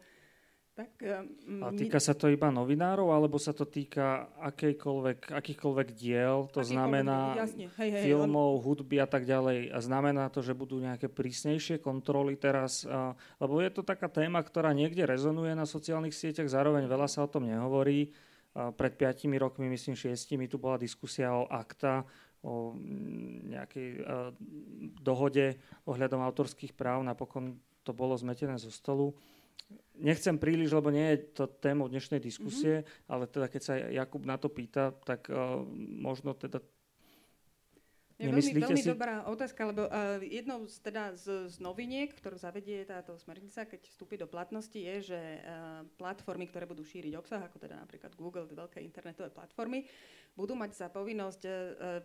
tak, 0.79 0.95
um, 1.03 1.59
A 1.67 1.75
týka 1.75 1.99
sa 1.99 2.15
to 2.15 2.31
iba 2.31 2.55
novinárov, 2.55 3.11
alebo 3.11 3.35
sa 3.35 3.51
to 3.51 3.67
týka 3.67 4.31
akýchkoľvek 4.39 5.89
diel, 5.99 6.47
to 6.55 6.63
znamená 6.63 7.35
jasne, 7.35 7.67
hej, 7.83 7.91
hej, 7.99 8.03
filmov, 8.07 8.63
on... 8.63 8.63
hudby 8.63 9.03
a 9.03 9.11
tak 9.11 9.27
ďalej. 9.27 9.75
A 9.75 9.79
znamená 9.83 10.31
to, 10.31 10.39
že 10.39 10.55
budú 10.55 10.79
nejaké 10.79 11.11
prísnejšie 11.11 11.83
kontroly 11.83 12.39
teraz, 12.39 12.87
a, 12.87 13.19
lebo 13.43 13.59
je 13.59 13.75
to 13.75 13.83
taká 13.83 14.07
téma, 14.07 14.39
ktorá 14.39 14.71
niekde 14.71 15.03
rezonuje 15.03 15.51
na 15.59 15.67
sociálnych 15.67 16.15
sieťach, 16.15 16.47
zároveň 16.47 16.87
veľa 16.87 17.11
sa 17.11 17.27
o 17.27 17.33
tom 17.33 17.51
nehovorí. 17.51 18.15
A 18.55 18.71
pred 18.71 18.95
piatimi 18.95 19.35
rokmi, 19.35 19.67
myslím 19.75 19.99
šiestimi, 19.99 20.47
tu 20.47 20.63
bola 20.63 20.79
diskusia 20.79 21.35
o 21.35 21.51
akta, 21.51 22.07
o 22.47 22.71
mm, 22.71 23.51
nejakej 23.51 23.89
a, 23.99 24.31
dohode 25.03 25.59
ohľadom 25.91 26.23
autorských 26.23 26.71
práv, 26.71 27.03
napokon 27.03 27.59
to 27.83 27.91
bolo 27.91 28.15
zmetené 28.15 28.55
zo 28.63 28.71
stolu 28.71 29.19
nechcem 29.99 30.39
príliš, 30.39 30.71
lebo 30.71 30.95
nie 30.95 31.15
je 31.15 31.19
to 31.35 31.45
témou 31.51 31.91
dnešnej 31.91 32.23
diskusie, 32.23 32.83
mm-hmm. 32.83 33.11
ale 33.11 33.25
teda 33.27 33.47
keď 33.51 33.63
sa 33.63 33.75
Jakub 33.77 34.23
na 34.23 34.39
to 34.39 34.47
pýta, 34.49 34.95
tak 35.03 35.27
uh, 35.29 35.63
možno 35.99 36.39
teda 36.39 36.63
je 38.19 38.27
veľmi, 38.27 38.67
veľmi 38.67 38.83
si... 38.83 38.91
dobrá 38.91 39.23
otázka, 39.31 39.63
lebo 39.63 39.87
uh, 39.87 40.19
jednou 40.19 40.67
z, 40.67 40.83
teda 40.83 41.15
z, 41.15 41.55
z 41.55 41.57
noviniek, 41.63 42.11
ktorú 42.11 42.35
zavedie 42.35 42.83
táto 42.83 43.15
smernica, 43.15 43.63
keď 43.63 43.87
vstúpi 43.87 44.19
do 44.19 44.27
platnosti, 44.27 44.75
je, 44.75 45.15
že 45.15 45.21
uh, 45.39 45.87
platformy, 45.95 46.51
ktoré 46.51 46.67
budú 46.67 46.83
šíriť 46.83 47.15
obsah, 47.15 47.47
ako 47.47 47.63
teda 47.63 47.79
napríklad 47.79 48.19
Google, 48.19 48.51
veľké 48.51 48.83
internetové 48.83 49.31
platformy, 49.31 49.87
budú 50.35 50.59
mať 50.59 50.71
za 50.75 50.91
povinnosť 50.91 51.43
uh, 51.47 51.53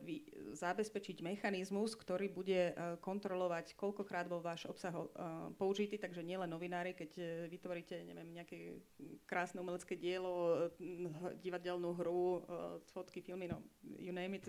vy, 0.05 0.21
zabezpečiť 0.53 1.25
mechanizmus, 1.25 1.97
ktorý 1.97 2.29
bude 2.29 2.77
uh, 2.77 2.93
kontrolovať, 3.01 3.73
koľkokrát 3.73 4.29
bol 4.29 4.37
váš 4.37 4.69
obsah 4.69 4.93
uh, 4.93 5.49
použitý, 5.57 5.97
takže 5.97 6.21
nielen 6.21 6.53
novinári, 6.53 6.93
keď 6.93 7.11
uh, 7.17 7.25
vytvoríte 7.49 8.05
neviem, 8.05 8.37
nejaké 8.37 8.77
krásne 9.25 9.65
umelecké 9.65 9.97
dielo, 9.97 10.69
uh, 10.77 11.33
divadelnú 11.41 11.97
hru, 11.97 12.45
uh, 12.45 12.77
fotky, 12.93 13.25
filmy, 13.25 13.49
no, 13.49 13.65
you 13.97 14.13
name 14.13 14.37
it, 14.37 14.45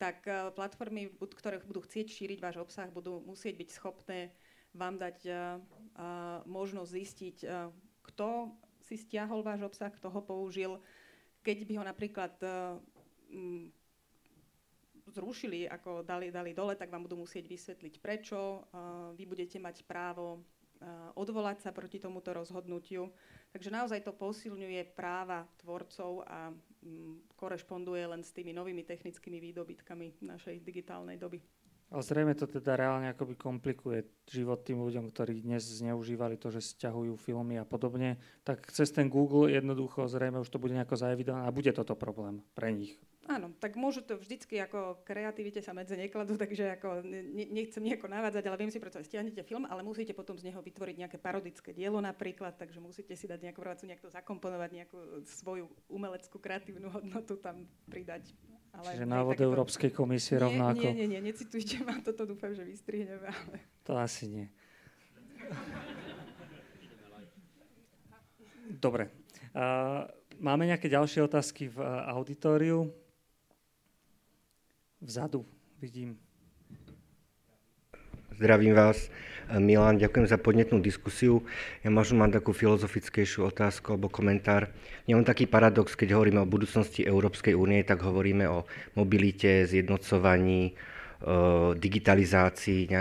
tak 0.00 0.24
eh, 0.24 0.48
platformy, 0.56 1.12
ktoré 1.20 1.60
budú 1.60 1.84
chcieť 1.84 2.08
šíriť 2.08 2.38
váš 2.40 2.56
obsah, 2.56 2.88
budú 2.88 3.20
musieť 3.20 3.60
byť 3.60 3.68
schopné 3.76 4.32
vám 4.70 5.02
dať 5.02 5.26
možnosť 6.46 6.90
zistiť, 6.94 7.36
kto 8.06 8.54
si 8.78 8.94
stiahol 8.94 9.42
váš 9.42 9.66
obsah, 9.66 9.90
kto 9.90 10.06
ho 10.06 10.22
použil. 10.22 10.78
Keď 11.42 11.66
by 11.66 11.74
ho 11.74 11.84
napríklad 11.90 12.34
zrušili, 15.10 15.66
ako 15.66 16.06
dali, 16.06 16.30
dali 16.30 16.54
dole, 16.54 16.78
tak 16.78 16.86
vám 16.86 17.02
budú 17.02 17.18
musieť 17.18 17.50
vysvetliť 17.50 17.98
prečo. 17.98 18.62
Vy 19.18 19.26
budete 19.26 19.58
mať 19.58 19.82
právo 19.90 20.46
odvolať 21.18 21.66
sa 21.66 21.74
proti 21.74 21.98
tomuto 21.98 22.32
rozhodnutiu. 22.32 23.10
Takže 23.50 23.74
naozaj 23.74 24.06
to 24.06 24.14
posilňuje 24.14 24.94
práva 24.94 25.44
tvorcov 25.60 26.24
a 26.24 26.54
korešponduje 27.36 28.04
len 28.08 28.22
s 28.24 28.32
tými 28.32 28.56
novými 28.56 28.84
technickými 28.84 29.40
výdobytkami 29.40 30.24
našej 30.24 30.64
digitálnej 30.64 31.20
doby. 31.20 31.40
A 31.90 31.98
zrejme 32.06 32.38
to 32.38 32.46
teda 32.46 32.78
reálne 32.78 33.10
akoby 33.10 33.34
komplikuje 33.34 34.06
život 34.30 34.62
tým 34.62 34.78
ľuďom, 34.78 35.10
ktorí 35.10 35.42
dnes 35.42 35.66
zneužívali 35.66 36.38
to, 36.38 36.54
že 36.54 36.62
stiahujú 36.62 37.18
filmy 37.18 37.58
a 37.58 37.66
podobne. 37.66 38.22
Tak 38.46 38.70
cez 38.70 38.94
ten 38.94 39.10
Google 39.10 39.50
jednoducho 39.50 40.06
zrejme 40.06 40.38
už 40.38 40.54
to 40.54 40.62
bude 40.62 40.70
nejako 40.70 40.94
zaevidované 40.94 41.50
a 41.50 41.50
bude 41.50 41.74
toto 41.74 41.98
problém 41.98 42.46
pre 42.54 42.70
nich. 42.70 42.94
Áno, 43.30 43.54
tak 43.62 43.78
môžu 43.78 44.02
to 44.02 44.18
vždycky 44.18 44.58
ako 44.58 45.06
kreativite 45.06 45.62
sa 45.62 45.70
medze 45.70 45.94
nekladú, 45.94 46.34
takže 46.34 46.74
ako 46.74 47.06
ne, 47.06 47.46
nechcem 47.46 47.78
nejako 47.78 48.10
navádzať, 48.10 48.42
ale 48.42 48.58
viem 48.58 48.74
si 48.74 48.82
predstaviť, 48.82 49.06
stiahnete 49.06 49.46
film, 49.46 49.70
ale 49.70 49.86
musíte 49.86 50.10
potom 50.18 50.34
z 50.34 50.50
neho 50.50 50.58
vytvoriť 50.58 50.96
nejaké 50.98 51.14
parodické 51.14 51.70
dielo 51.70 52.02
napríklad, 52.02 52.58
takže 52.58 52.82
musíte 52.82 53.14
si 53.14 53.30
dať 53.30 53.46
nejakú 53.46 53.62
prácu, 53.62 53.86
nejak 53.86 54.02
to 54.02 54.10
zakomponovať, 54.10 54.70
nejakú 54.82 55.22
svoju 55.30 55.70
umeleckú 55.86 56.42
kreatívnu 56.42 56.90
hodnotu 56.90 57.38
tam 57.38 57.70
pridať. 57.86 58.34
Ale 58.74 58.98
Čiže 58.98 59.06
návod 59.06 59.38
takéto... 59.38 59.46
Európskej 59.46 59.94
komisie 59.94 60.34
nie, 60.34 60.42
rovnako. 60.50 60.82
Nie, 60.90 60.94
nie, 60.98 61.06
nie, 61.14 61.22
necitujte 61.22 61.86
ma, 61.86 62.02
toto 62.02 62.26
dúfam, 62.26 62.50
že 62.50 62.66
vystrihneme, 62.66 63.30
ale... 63.30 63.62
To 63.86 63.94
asi 63.94 64.26
nie. 64.26 64.50
Dobre. 68.82 69.06
Uh, 69.54 70.10
máme 70.42 70.66
nejaké 70.66 70.90
ďalšie 70.90 71.22
otázky 71.22 71.70
v 71.70 71.78
uh, 71.78 72.10
auditóriu? 72.10 72.90
Vzadu 75.00 75.48
vidím. 75.80 76.20
Zdravím 78.36 78.76
vás. 78.76 79.08
Milan, 79.48 79.96
ďakujem 79.96 80.28
za 80.28 80.36
podnetnú 80.36 80.76
diskusiu. 80.84 81.40
Ja 81.80 81.88
možno 81.88 82.20
mám 82.20 82.28
takú 82.28 82.52
filozofickejšiu 82.52 83.48
otázku 83.48 83.96
alebo 83.96 84.12
komentár. 84.12 84.68
Nemám 85.08 85.24
taký 85.24 85.48
paradox, 85.48 85.96
keď 85.96 86.20
hovoríme 86.20 86.44
o 86.44 86.52
budúcnosti 86.52 87.00
Európskej 87.00 87.56
únie, 87.56 87.80
tak 87.80 88.04
hovoríme 88.04 88.44
o 88.52 88.68
mobilite, 88.92 89.64
zjednocovaní, 89.64 90.76
digitalizácii, 91.80 92.92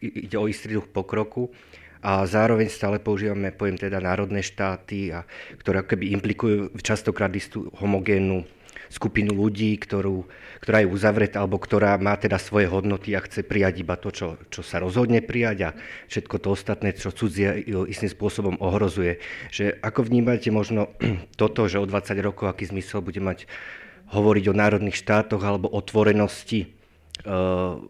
ide 0.00 0.36
o 0.38 0.46
istý 0.46 0.66
druh 0.70 0.86
pokroku 0.86 1.50
a 1.98 2.22
zároveň 2.30 2.70
stále 2.70 3.02
používame 3.02 3.50
pojem 3.50 3.74
teda 3.74 3.98
národné 3.98 4.38
štáty, 4.38 5.10
a, 5.10 5.26
ktoré 5.58 5.82
keby 5.82 6.14
implikujú 6.14 6.78
častokrát 6.78 7.34
istú 7.34 7.74
homogénnu 7.74 8.46
skupinu 8.88 9.34
ľudí, 9.34 9.76
ktorú, 9.78 10.26
ktorá 10.62 10.82
je 10.82 10.88
uzavretá 10.90 11.42
alebo 11.42 11.58
ktorá 11.58 11.98
má 11.98 12.14
teda 12.16 12.38
svoje 12.38 12.70
hodnoty 12.70 13.14
a 13.14 13.24
chce 13.24 13.42
prijať 13.42 13.82
iba 13.82 13.94
to, 13.98 14.10
čo, 14.10 14.40
čo 14.50 14.60
sa 14.62 14.82
rozhodne 14.82 15.22
prijať 15.22 15.58
a 15.62 15.70
všetko 16.08 16.36
to 16.42 16.48
ostatné, 16.54 16.94
čo 16.94 17.14
cudzie 17.14 17.62
istým 17.66 18.10
spôsobom 18.10 18.58
ohrozuje. 18.62 19.18
Že 19.50 19.78
ako 19.82 20.00
vnímate 20.06 20.48
možno 20.54 20.92
toto, 21.40 21.66
že 21.66 21.82
o 21.82 21.86
20 21.86 22.16
rokov 22.22 22.50
aký 22.50 22.70
zmysel 22.70 23.02
bude 23.02 23.18
mať 23.18 23.46
hovoriť 24.10 24.44
o 24.50 24.54
národných 24.54 24.96
štátoch 24.96 25.42
alebo 25.42 25.66
otvorenosti 25.66 26.70
uh, 27.26 27.82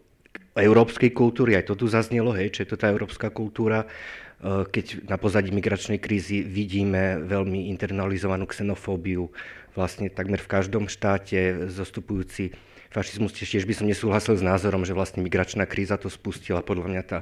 európskej 0.56 1.12
kultúry, 1.12 1.60
aj 1.60 1.68
to 1.68 1.74
tu 1.76 1.86
zaznelo, 1.92 2.32
hej, 2.32 2.56
čo 2.56 2.64
je 2.64 2.68
to 2.72 2.80
tá 2.80 2.88
európska 2.88 3.28
kultúra, 3.28 3.84
uh, 3.84 4.64
keď 4.64 5.04
na 5.04 5.20
pozadí 5.20 5.52
migračnej 5.52 6.00
krízy 6.00 6.40
vidíme 6.40 7.20
veľmi 7.28 7.68
internalizovanú 7.68 8.48
xenofóbiu, 8.48 9.28
vlastne 9.76 10.08
takmer 10.08 10.40
v 10.40 10.48
každom 10.48 10.88
štáte 10.88 11.68
zostupujúci 11.68 12.56
fašizmus. 12.90 13.36
Tiež 13.36 13.68
by 13.68 13.74
som 13.76 13.86
nesúhlasil 13.86 14.40
s 14.40 14.42
názorom, 14.42 14.88
že 14.88 14.96
vlastne 14.96 15.20
migračná 15.20 15.68
kríza 15.68 16.00
to 16.00 16.08
spustila. 16.08 16.64
Podľa 16.64 16.86
mňa 16.88 17.02
tá 17.04 17.18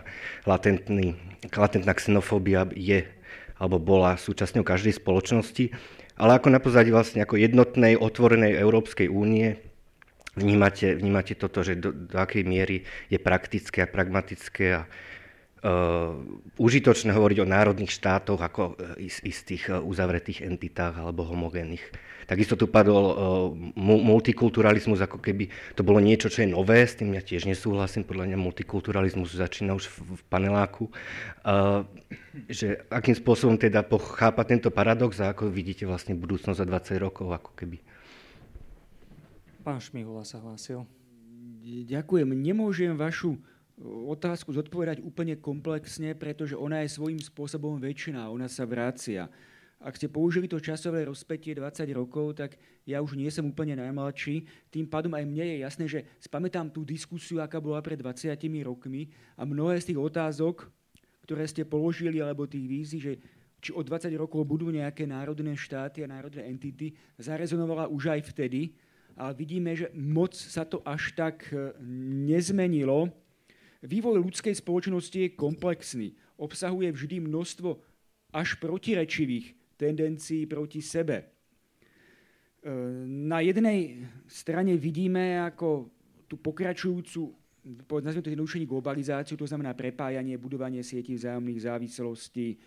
latentný, 0.46 1.18
latentná 1.50 1.92
xenofóbia 1.98 2.70
je 2.72 3.04
alebo 3.58 3.78
bola 3.78 4.18
súčasťou 4.18 4.66
každej 4.66 4.98
spoločnosti. 4.98 5.70
Ale 6.14 6.38
ako 6.38 6.48
na 6.50 6.62
pozadí 6.62 6.94
vlastne 6.94 7.22
ako 7.22 7.38
jednotnej, 7.38 7.98
otvorenej 7.98 8.54
Európskej 8.58 9.10
únie 9.10 9.58
vnímate, 10.38 10.94
vnímate 10.94 11.34
toto, 11.38 11.62
že 11.62 11.78
do, 11.78 11.90
do 11.90 12.18
akej 12.18 12.46
miery 12.46 12.86
je 13.10 13.18
praktické 13.18 13.86
a 13.86 13.90
pragmatické 13.90 14.66
a 14.74 14.86
užitočné 16.60 17.10
hovoriť 17.16 17.38
o 17.40 17.48
národných 17.48 17.88
štátoch 17.88 18.36
ako 18.36 18.76
istých 19.00 19.72
uh, 19.72 19.80
uzavretých 19.80 20.44
entitách 20.44 21.00
alebo 21.00 21.24
homogénnych. 21.24 21.80
Takisto 22.28 22.56
tu 22.56 22.68
padol 22.68 23.04
uh, 23.04 23.14
multikulturalizmus, 23.80 25.00
ako 25.00 25.24
keby 25.24 25.48
to 25.72 25.80
bolo 25.80 26.04
niečo, 26.04 26.28
čo 26.28 26.44
je 26.44 26.52
nové, 26.52 26.84
s 26.84 27.00
tým 27.00 27.16
ja 27.16 27.24
tiež 27.24 27.48
nesúhlasím, 27.48 28.04
podľa 28.04 28.32
mňa 28.32 28.38
multikulturalizmus 28.44 29.32
začína 29.32 29.72
už 29.72 29.88
v, 29.88 30.20
v 30.20 30.22
paneláku. 30.28 30.92
Uh, 31.40 31.88
že 32.48 32.84
akým 32.92 33.16
spôsobom 33.16 33.56
teda 33.56 33.88
chápa 34.20 34.44
tento 34.44 34.68
paradox 34.68 35.16
a 35.24 35.32
ako 35.32 35.48
vidíte 35.48 35.88
vlastne 35.88 36.12
budúcnosť 36.12 36.60
za 36.60 36.66
20 36.68 37.04
rokov, 37.08 37.32
ako 37.32 37.56
keby. 37.56 37.80
Pán 39.64 39.80
Šmihula 39.80 40.28
sa 40.28 40.44
hlásil. 40.44 40.84
Ďakujem. 41.64 42.28
Nemôžem 42.36 42.92
vašu 42.92 43.40
otázku 43.82 44.54
zodpovedať 44.54 45.02
úplne 45.02 45.34
komplexne, 45.34 46.14
pretože 46.14 46.54
ona 46.54 46.86
je 46.86 46.94
svojím 46.94 47.18
spôsobom 47.18 47.82
väčšiná, 47.82 48.30
ona 48.30 48.46
sa 48.46 48.62
vracia. 48.62 49.26
Ak 49.84 50.00
ste 50.00 50.08
použili 50.08 50.48
to 50.48 50.62
časové 50.62 51.04
rozpetie 51.04 51.52
20 51.52 51.84
rokov, 51.92 52.40
tak 52.40 52.56
ja 52.88 53.04
už 53.04 53.20
nie 53.20 53.28
som 53.28 53.50
úplne 53.50 53.76
najmladší. 53.76 54.46
Tým 54.72 54.88
pádom 54.88 55.12
aj 55.12 55.28
mne 55.28 55.44
je 55.44 55.56
jasné, 55.60 55.84
že 55.90 56.00
spamätám 56.24 56.72
tú 56.72 56.86
diskusiu, 56.86 57.42
aká 57.42 57.60
bola 57.60 57.84
pred 57.84 58.00
20 58.00 58.32
rokmi 58.64 59.12
a 59.36 59.44
mnohé 59.44 59.82
z 59.82 59.92
tých 59.92 60.00
otázok, 60.00 60.72
ktoré 61.28 61.44
ste 61.44 61.68
položili, 61.68 62.22
alebo 62.22 62.48
tých 62.48 62.64
vízí, 62.64 62.96
že 62.96 63.20
či 63.60 63.72
o 63.72 63.80
20 63.80 64.12
rokov 64.16 64.44
budú 64.44 64.68
nejaké 64.72 65.08
národné 65.08 65.56
štáty 65.56 66.04
a 66.04 66.08
národné 66.08 66.48
entity, 66.48 66.92
zarezonovala 67.16 67.88
už 67.88 68.12
aj 68.12 68.20
vtedy. 68.32 68.76
A 69.16 69.32
vidíme, 69.32 69.72
že 69.72 69.88
moc 69.96 70.36
sa 70.36 70.68
to 70.68 70.84
až 70.84 71.16
tak 71.16 71.48
e, 71.48 71.72
nezmenilo 72.28 73.08
Vývoj 73.84 74.16
ľudskej 74.16 74.56
spoločnosti 74.56 75.12
je 75.12 75.36
komplexný. 75.36 76.16
Obsahuje 76.40 76.88
vždy 76.88 77.20
množstvo 77.20 77.76
až 78.32 78.56
protirečivých 78.56 79.76
tendencií 79.76 80.48
proti 80.48 80.80
sebe. 80.80 81.20
E, 81.20 81.24
na 83.28 83.44
jednej 83.44 84.08
strane 84.24 84.72
vidíme 84.80 85.36
ako 85.44 85.92
tú 86.24 86.40
pokračujúcu, 86.40 87.28
nazvime 88.00 88.24
to 88.24 88.32
jednodušení 88.32 88.64
globalizáciu, 88.64 89.36
to 89.36 89.44
znamená 89.44 89.76
prepájanie, 89.76 90.40
budovanie 90.40 90.80
sietí 90.80 91.12
vzájomných 91.12 91.68
závislostí, 91.68 92.56
e, 92.56 92.58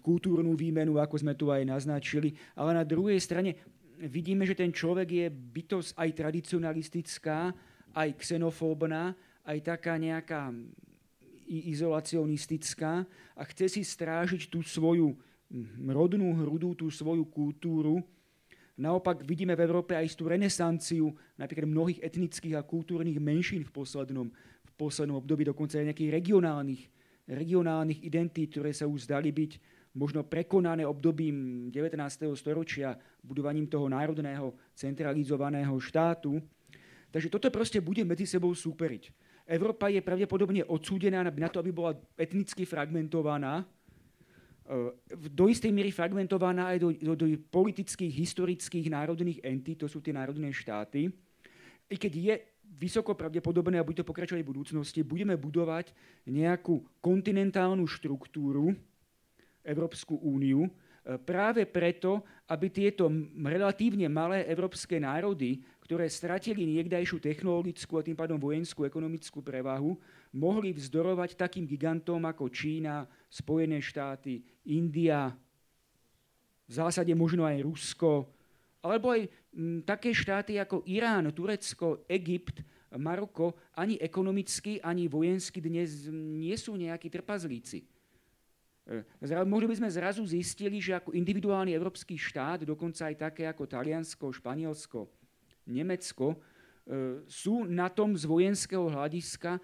kultúrnu 0.00 0.56
výmenu, 0.56 0.96
ako 0.96 1.20
sme 1.20 1.36
tu 1.36 1.52
aj 1.52 1.60
naznačili, 1.68 2.32
ale 2.56 2.72
na 2.72 2.88
druhej 2.88 3.20
strane 3.20 3.52
vidíme, 4.00 4.48
že 4.48 4.56
ten 4.56 4.72
človek 4.72 5.08
je 5.12 5.26
bytosť 5.28 5.92
aj 5.92 6.08
tradicionalistická, 6.16 7.38
aj 7.92 8.08
xenofóbna 8.16 9.12
aj 9.46 9.58
taká 9.62 9.94
nejaká 9.94 10.50
izolacionistická 11.46 13.06
a 13.38 13.42
chce 13.46 13.78
si 13.78 13.82
strážiť 13.86 14.50
tú 14.50 14.66
svoju 14.66 15.14
rodnú 15.86 16.34
hrudu, 16.34 16.74
tú 16.74 16.90
svoju 16.90 17.22
kultúru. 17.30 18.02
Naopak 18.76 19.22
vidíme 19.22 19.54
v 19.54 19.64
Európe 19.64 19.94
aj 19.94 20.18
tú 20.18 20.26
renesanciu 20.28 21.14
napríklad 21.38 21.70
mnohých 21.70 22.02
etnických 22.02 22.58
a 22.58 22.66
kultúrnych 22.66 23.16
menšín 23.22 23.64
v 23.64 23.72
poslednom, 23.72 24.28
v 24.66 24.72
poslednom 24.76 25.16
období, 25.16 25.46
dokonca 25.46 25.80
aj 25.80 25.94
nejakých 25.94 26.12
regionálnych, 26.12 26.82
regionálnych 27.30 28.04
identít, 28.04 28.52
ktoré 28.52 28.74
sa 28.74 28.84
už 28.84 29.08
zdali 29.08 29.32
byť 29.32 29.52
možno 29.96 30.28
prekonané 30.28 30.84
obdobím 30.84 31.70
19. 31.72 31.96
storočia 32.36 33.00
budovaním 33.24 33.64
toho 33.64 33.88
národného 33.88 34.52
centralizovaného 34.76 35.72
štátu. 35.80 36.36
Takže 37.08 37.32
toto 37.32 37.48
proste 37.48 37.80
bude 37.80 38.04
medzi 38.04 38.28
sebou 38.28 38.52
súperiť. 38.52 39.08
Európa 39.46 39.86
je 39.86 40.02
pravdepodobne 40.02 40.66
odsúdená 40.66 41.22
na 41.22 41.48
to, 41.48 41.62
aby 41.62 41.70
bola 41.70 41.94
etnicky 42.18 42.66
fragmentovaná, 42.66 43.62
e, 43.62 43.64
do 45.30 45.46
istej 45.46 45.70
miery 45.70 45.94
fragmentovaná 45.94 46.74
aj 46.74 46.78
do, 46.82 46.88
do, 46.90 47.14
do 47.14 47.26
politických, 47.46 48.10
historických 48.10 48.90
národných 48.90 49.38
entít, 49.46 49.86
to 49.86 49.88
sú 49.88 50.02
tie 50.02 50.10
národné 50.10 50.50
štáty. 50.50 51.14
I 51.86 51.94
keď 51.94 52.12
je 52.18 52.34
vysoko 52.74 53.14
pravdepodobné, 53.14 53.78
a 53.78 53.86
bude 53.86 54.02
to 54.02 54.10
pokračovať 54.10 54.42
v 54.42 54.50
budúcnosti, 54.50 55.06
budeme 55.06 55.38
budovať 55.38 55.94
nejakú 56.26 56.82
kontinentálnu 56.98 57.86
štruktúru, 57.86 58.74
Európsku 59.66 60.18
úniu, 60.22 60.70
práve 61.22 61.62
preto, 61.70 62.26
aby 62.50 62.66
tieto 62.66 63.06
relatívne 63.38 64.10
malé 64.10 64.42
európske 64.50 64.98
národy, 64.98 65.62
ktoré 65.86 66.10
stratili 66.10 66.66
niekdajšiu 66.66 67.22
technologickú 67.22 68.02
a 68.02 68.06
tým 68.06 68.18
pádom 68.18 68.42
vojenskú 68.42 68.82
ekonomickú 68.82 69.38
prevahu, 69.38 69.94
mohli 70.34 70.74
vzdorovať 70.74 71.38
takým 71.38 71.62
gigantom 71.62 72.18
ako 72.26 72.50
Čína, 72.50 73.06
Spojené 73.30 73.78
štáty, 73.78 74.42
India, 74.66 75.30
v 76.66 76.72
zásade 76.74 77.14
možno 77.14 77.46
aj 77.46 77.62
Rusko, 77.62 78.26
alebo 78.82 79.14
aj 79.14 79.30
m, 79.54 79.86
také 79.86 80.10
štáty 80.10 80.58
ako 80.58 80.82
Irán, 80.90 81.30
Turecko, 81.30 82.02
Egypt, 82.10 82.66
Maroko 82.98 83.54
ani 83.78 83.94
ekonomicky, 84.02 84.82
ani 84.82 85.06
vojensky 85.06 85.62
dnes 85.62 86.10
nie 86.10 86.54
sú 86.58 86.74
nejakí 86.74 87.06
trpazlíci. 87.06 87.86
E, 88.86 89.02
mohli 89.42 89.66
by 89.66 89.82
sme 89.82 89.90
zrazu 89.90 90.22
zistili, 90.22 90.78
že 90.78 90.94
ako 90.94 91.10
individuálny 91.10 91.74
európsky 91.74 92.14
štát, 92.14 92.62
dokonca 92.62 93.10
aj 93.10 93.16
také 93.18 93.50
ako 93.50 93.66
Taliansko, 93.66 94.30
Španielsko, 94.30 95.10
Nemecko, 95.66 96.32
e, 96.32 96.36
sú 97.26 97.66
na 97.66 97.90
tom 97.90 98.14
z 98.14 98.22
vojenského 98.30 98.86
hľadiska 98.86 99.58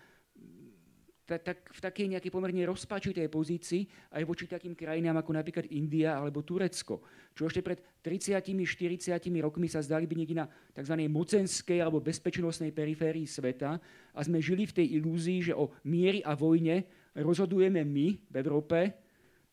tak 1.23 1.71
v 1.71 1.81
takej 1.81 2.07
nejakej 2.13 2.35
pomerne 2.35 2.67
rozpačitej 2.67 3.31
pozícii 3.31 3.87
aj 4.13 4.27
voči 4.27 4.45
takým 4.51 4.77
krajinám 4.77 5.23
ako 5.23 5.31
napríklad 5.33 5.71
India 5.71 6.19
alebo 6.19 6.45
Turecko. 6.45 7.01
Čo 7.33 7.49
ešte 7.49 7.65
pred 7.65 7.79
30-40 8.05 9.17
rokmi 9.41 9.71
sa 9.71 9.81
zdali 9.81 10.05
byť 10.05 10.19
niekde 10.19 10.37
na 10.37 10.51
tzv. 10.75 10.95
mocenskej 11.09 11.79
alebo 11.81 12.03
bezpečnostnej 12.03 12.75
periférii 12.75 13.25
sveta 13.25 13.79
a 14.13 14.21
sme 14.21 14.43
žili 14.43 14.69
v 14.69 14.77
tej 14.83 14.87
ilúzii, 15.01 15.53
že 15.53 15.57
o 15.57 15.73
miery 15.87 16.21
a 16.27 16.35
vojne 16.37 16.85
rozhodujeme 17.17 17.81
my 17.87 18.07
v 18.29 18.35
Európe, 18.37 18.79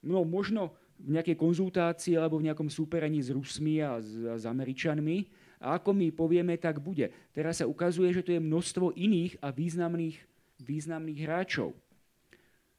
no 0.03 0.23
možno 0.23 0.75
v 0.99 1.15
nejakej 1.15 1.39
konzultácii 1.39 2.19
alebo 2.19 2.39
v 2.39 2.51
nejakom 2.51 2.67
súperení 2.67 3.23
s 3.23 3.31
Rusmi 3.31 3.79
a 3.79 4.03
s, 4.03 4.19
s 4.19 4.43
Američanmi. 4.43 5.31
A 5.59 5.79
ako 5.79 5.91
my 5.95 6.11
povieme, 6.11 6.55
tak 6.55 6.79
bude. 6.79 7.11
Teraz 7.35 7.59
sa 7.59 7.67
ukazuje, 7.67 8.11
že 8.15 8.23
tu 8.23 8.31
je 8.31 8.39
množstvo 8.39 8.95
iných 8.95 9.39
a 9.43 9.51
významných, 9.51 10.15
významných 10.59 11.19
hráčov. 11.23 11.75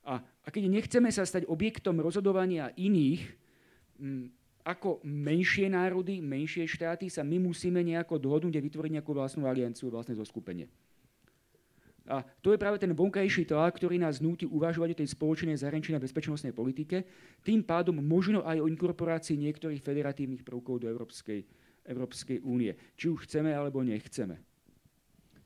A, 0.05 0.21
a 0.21 0.49
keď 0.49 0.69
nechceme 0.69 1.13
sa 1.13 1.29
stať 1.29 1.45
objektom 1.49 2.01
rozhodovania 2.01 2.73
iných, 2.77 3.21
m, 4.01 4.33
ako 4.65 5.01
menšie 5.05 5.69
národy, 5.73 6.21
menšie 6.21 6.69
štáty, 6.69 7.09
sa 7.09 7.25
my 7.25 7.41
musíme 7.41 7.81
nejako 7.81 8.21
dohodnúť 8.21 8.61
a 8.61 8.65
vytvoriť 8.65 8.93
nejakú 9.01 9.13
vlastnú 9.13 9.49
alianciu, 9.49 9.93
vlastné 9.93 10.17
zoskupenie. 10.17 10.69
A 12.11 12.27
to 12.43 12.51
je 12.51 12.59
práve 12.59 12.83
ten 12.83 12.91
vonkajší 12.91 13.47
tlak, 13.47 13.79
ktorý 13.79 14.03
nás 14.03 14.19
núti 14.19 14.43
uvažovať 14.43 14.89
o 14.93 14.99
tej 14.99 15.09
spoločnej 15.15 15.55
zahraničnej 15.55 15.95
a 15.95 16.03
bezpečnostnej 16.03 16.51
politike, 16.51 17.07
tým 17.47 17.63
pádom 17.63 18.03
možno 18.03 18.43
aj 18.43 18.59
o 18.59 18.67
inkorporácii 18.67 19.39
niektorých 19.39 19.79
federatívnych 19.79 20.43
prvkov 20.43 20.83
do 20.83 20.91
Európskej, 20.91 21.47
Európskej 21.87 22.43
únie. 22.43 22.75
Či 22.99 23.15
už 23.15 23.31
chceme 23.31 23.55
alebo 23.55 23.87
nechceme. 23.87 24.43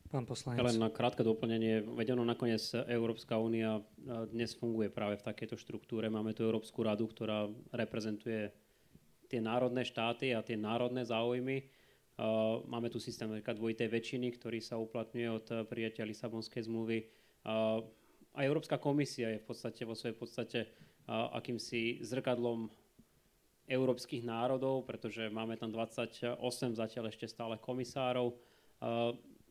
Pán 0.08 0.24
poslanec. 0.24 0.62
Len 0.62 0.78
na 0.78 0.94
krátke 0.94 1.26
doplnenie. 1.26 1.84
Veď 1.84 2.14
ono 2.14 2.22
nakoniec 2.22 2.62
Európska 2.86 3.34
únia 3.36 3.82
dnes 4.30 4.54
funguje 4.54 4.86
práve 4.86 5.18
v 5.18 5.26
takejto 5.26 5.58
štruktúre. 5.58 6.06
Máme 6.06 6.32
tu 6.32 6.46
Európsku 6.46 6.86
radu, 6.86 7.10
ktorá 7.10 7.50
reprezentuje 7.74 8.54
tie 9.26 9.42
národné 9.42 9.82
štáty 9.82 10.30
a 10.30 10.40
tie 10.40 10.54
národné 10.54 11.02
záujmy 11.02 11.66
máme 12.70 12.88
tu 12.94 13.02
systém 13.02 13.26
dvojitej 13.42 13.90
väčšiny, 13.90 14.38
ktorý 14.38 14.62
sa 14.62 14.78
uplatňuje 14.78 15.28
od 15.34 15.46
prijatia 15.66 16.06
Lisabonskej 16.06 16.70
zmluvy. 16.70 17.10
Uh, 17.42 17.82
a 18.34 18.42
Európska 18.42 18.82
komisia 18.82 19.30
je 19.30 19.38
v 19.38 19.46
podstate 19.46 19.86
vo 19.86 19.94
svojej 19.94 20.16
podstate 20.18 20.58
akýmsi 21.08 22.02
zrkadlom 22.02 22.66
európskych 23.64 24.26
národov, 24.26 24.84
pretože 24.84 25.30
máme 25.30 25.56
tam 25.56 25.72
28 25.72 26.36
zatiaľ 26.74 27.04
ešte 27.08 27.30
stále 27.30 27.56
komisárov. 27.62 28.34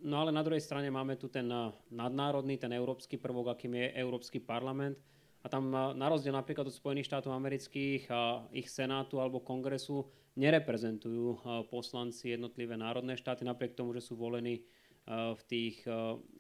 No 0.04 0.16
ale 0.20 0.36
na 0.36 0.44
druhej 0.44 0.62
strane 0.62 0.92
máme 0.92 1.16
tu 1.16 1.32
ten 1.32 1.48
nadnárodný, 1.90 2.60
ten 2.60 2.76
európsky 2.76 3.16
prvok, 3.16 3.56
akým 3.56 3.74
je 3.80 3.96
Európsky 3.96 4.44
parlament. 4.44 5.00
A 5.44 5.48
tam 5.48 5.72
na 5.72 6.08
rozdiel 6.08 6.36
napríklad 6.36 6.68
od 6.68 6.76
Spojených 6.76 7.08
štátov 7.08 7.32
amerických 7.32 8.12
a 8.12 8.44
ich 8.52 8.68
senátu 8.68 9.20
alebo 9.20 9.44
kongresu 9.44 10.08
nereprezentujú 10.36 11.26
eh, 11.34 11.40
poslanci 11.70 12.34
jednotlivé 12.34 12.78
národné 12.78 13.18
štáty, 13.18 13.46
napriek 13.46 13.78
tomu, 13.78 13.94
že 13.94 14.02
sú 14.02 14.18
volení 14.18 14.62
eh, 14.62 15.34
v 15.34 15.42
tých 15.46 15.86
eh, 15.86 15.94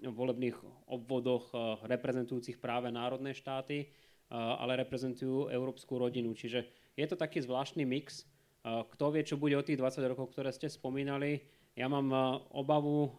volebných 0.10 0.58
obvodoch 0.90 1.54
reprezentujúcich 1.86 2.58
práve 2.58 2.94
národné 2.94 3.34
štáty, 3.34 3.90
ale 4.34 4.82
reprezentujú 4.82 5.54
európsku 5.54 5.94
rodinu. 6.02 6.34
Čiže 6.34 6.66
je 6.98 7.06
to 7.06 7.14
taký 7.14 7.38
zvláštny 7.38 7.86
mix. 7.86 8.26
Kto 8.66 9.14
vie, 9.14 9.22
čo 9.22 9.38
bude 9.38 9.54
o 9.54 9.62
tých 9.62 9.78
20 9.78 10.10
rokov, 10.10 10.34
ktoré 10.34 10.50
ste 10.50 10.74
spomínali. 10.74 11.38
Ja 11.78 11.86
mám 11.86 12.10
obavu, 12.50 13.14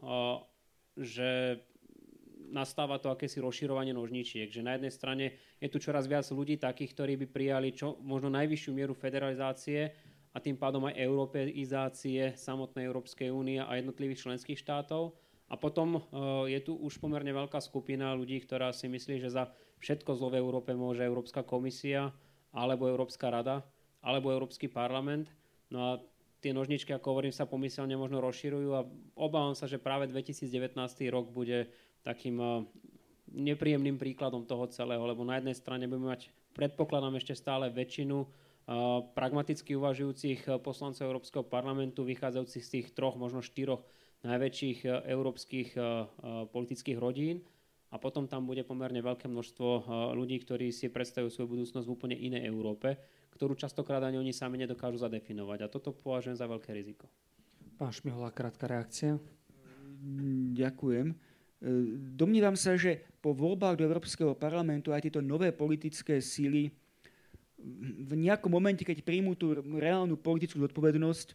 že 0.99 1.63
nastáva 2.51 2.99
to 3.03 3.11
akési 3.15 3.43
rozširovanie 3.43 3.91
nožničiek, 3.91 4.51
že 4.51 4.63
na 4.63 4.79
jednej 4.79 4.95
strane 4.95 5.27
je 5.59 5.69
tu 5.71 5.83
čoraz 5.83 6.07
viac 6.07 6.27
ľudí 6.31 6.59
takých, 6.59 6.95
ktorí 6.95 7.13
by 7.25 7.27
prijali 7.31 7.75
čo, 7.75 7.99
možno 8.03 8.31
najvyššiu 8.31 8.71
mieru 8.71 8.95
federalizácie, 8.95 9.91
a 10.35 10.43
tým 10.43 10.59
pádom 10.59 10.90
aj 10.90 10.98
europeizácie 10.98 12.35
samotnej 12.35 12.90
Európskej 12.90 13.31
únie 13.31 13.62
a 13.62 13.78
jednotlivých 13.78 14.27
členských 14.27 14.59
štátov. 14.59 15.15
A 15.47 15.55
potom 15.55 16.02
uh, 16.02 16.02
je 16.51 16.59
tu 16.59 16.74
už 16.74 16.98
pomerne 16.98 17.31
veľká 17.31 17.62
skupina 17.62 18.11
ľudí, 18.19 18.43
ktorá 18.43 18.74
si 18.74 18.90
myslí, 18.90 19.23
že 19.23 19.31
za 19.31 19.55
všetko 19.78 20.19
zlo 20.19 20.35
v 20.35 20.43
Európe 20.43 20.74
môže 20.74 21.06
Európska 21.06 21.47
komisia, 21.47 22.11
alebo 22.51 22.90
Európska 22.90 23.31
rada, 23.31 23.62
alebo 24.02 24.35
Európsky 24.35 24.66
parlament. 24.66 25.31
No 25.70 25.78
a 25.78 25.90
tie 26.43 26.51
nožničky, 26.51 26.90
ako 26.90 27.15
hovorím, 27.15 27.35
sa 27.35 27.47
pomyselne 27.47 27.94
možno 27.94 28.19
rozširujú 28.19 28.70
a 28.74 28.86
obávam 29.15 29.55
sa, 29.55 29.70
že 29.70 29.78
práve 29.78 30.11
2019 30.11 30.74
rok 31.15 31.31
bude 31.31 31.70
takým 32.02 32.36
uh, 32.43 32.66
nepríjemným 33.31 34.02
príkladom 34.02 34.43
toho 34.51 34.66
celého, 34.66 35.02
lebo 35.06 35.23
na 35.23 35.39
jednej 35.39 35.55
strane 35.55 35.86
budeme 35.86 36.11
mať, 36.11 36.35
predpokladám 36.59 37.23
ešte 37.23 37.39
stále 37.39 37.70
väčšinu 37.70 38.27
pragmaticky 39.12 39.77
uvažujúcich 39.77 40.41
eh, 40.49 40.53
poslancov 40.57 41.05
Európskeho 41.05 41.45
parlamentu, 41.45 42.05
vychádzajúcich 42.05 42.65
z 42.65 42.70
tých 42.81 42.86
troch, 42.97 43.20
možno 43.20 43.45
štyroch 43.45 43.85
najväčších 44.24 44.78
eh, 44.89 44.91
európskych 45.12 45.77
eh, 45.77 45.85
politických 46.49 46.97
rodín. 46.97 47.45
A 47.95 48.01
potom 48.03 48.27
tam 48.27 48.43
bude 48.43 48.66
pomerne 48.66 48.99
veľké 48.99 49.31
množstvo 49.31 49.86
ľudí, 50.19 50.43
ktorí 50.43 50.74
si 50.74 50.91
predstavujú 50.91 51.31
svoju 51.31 51.49
budúcnosť 51.55 51.86
v 51.86 51.95
úplne 51.95 52.19
inej 52.19 52.51
Európe, 52.51 52.99
ktorú 53.31 53.55
častokrát 53.55 54.03
ani 54.03 54.19
oni 54.19 54.35
sami 54.35 54.59
nedokážu 54.59 54.99
zadefinovať. 54.99 55.62
A 55.62 55.70
toto 55.70 55.95
považujem 55.95 56.35
za 56.35 56.51
veľké 56.51 56.74
riziko. 56.74 57.07
Pán 57.78 57.95
Šmihola, 57.95 58.35
krátka 58.35 58.66
reakcia. 58.66 59.15
Ďakujem. 60.59 61.15
Domnívam 62.19 62.59
sa, 62.59 62.74
že 62.74 63.07
po 63.23 63.31
voľbách 63.31 63.78
do 63.78 63.86
Európskeho 63.86 64.35
parlamentu 64.35 64.91
aj 64.91 65.07
tieto 65.07 65.23
nové 65.23 65.55
politické 65.55 66.19
síly 66.19 66.74
v 68.05 68.12
nejakom 68.12 68.53
momente, 68.53 68.85
keď 68.85 69.01
príjmú 69.01 69.32
tú 69.32 69.57
reálnu 69.57 70.20
politickú 70.20 70.61
zodpovednosť, 70.61 71.32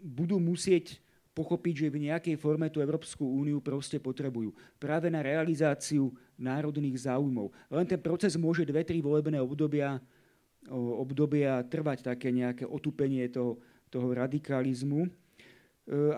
budú 0.00 0.40
musieť 0.40 0.96
pochopiť, 1.36 1.86
že 1.86 1.92
v 1.92 2.10
nejakej 2.10 2.34
forme 2.40 2.66
tú 2.66 2.82
Európsku 2.82 3.22
úniu 3.22 3.62
proste 3.62 4.02
potrebujú. 4.02 4.50
Práve 4.80 5.06
na 5.06 5.22
realizáciu 5.22 6.10
národných 6.34 7.06
záujmov. 7.06 7.54
Len 7.70 7.86
ten 7.86 8.00
proces 8.00 8.34
môže 8.34 8.66
dve, 8.66 8.82
tri 8.82 8.98
volebné 8.98 9.38
obdobia, 9.38 10.02
obdobia 10.72 11.62
trvať 11.62 12.10
také 12.10 12.34
nejaké 12.34 12.66
otupenie 12.66 13.30
toho, 13.30 13.62
toho 13.86 14.10
radikalizmu. 14.10 15.06
E, 15.06 15.10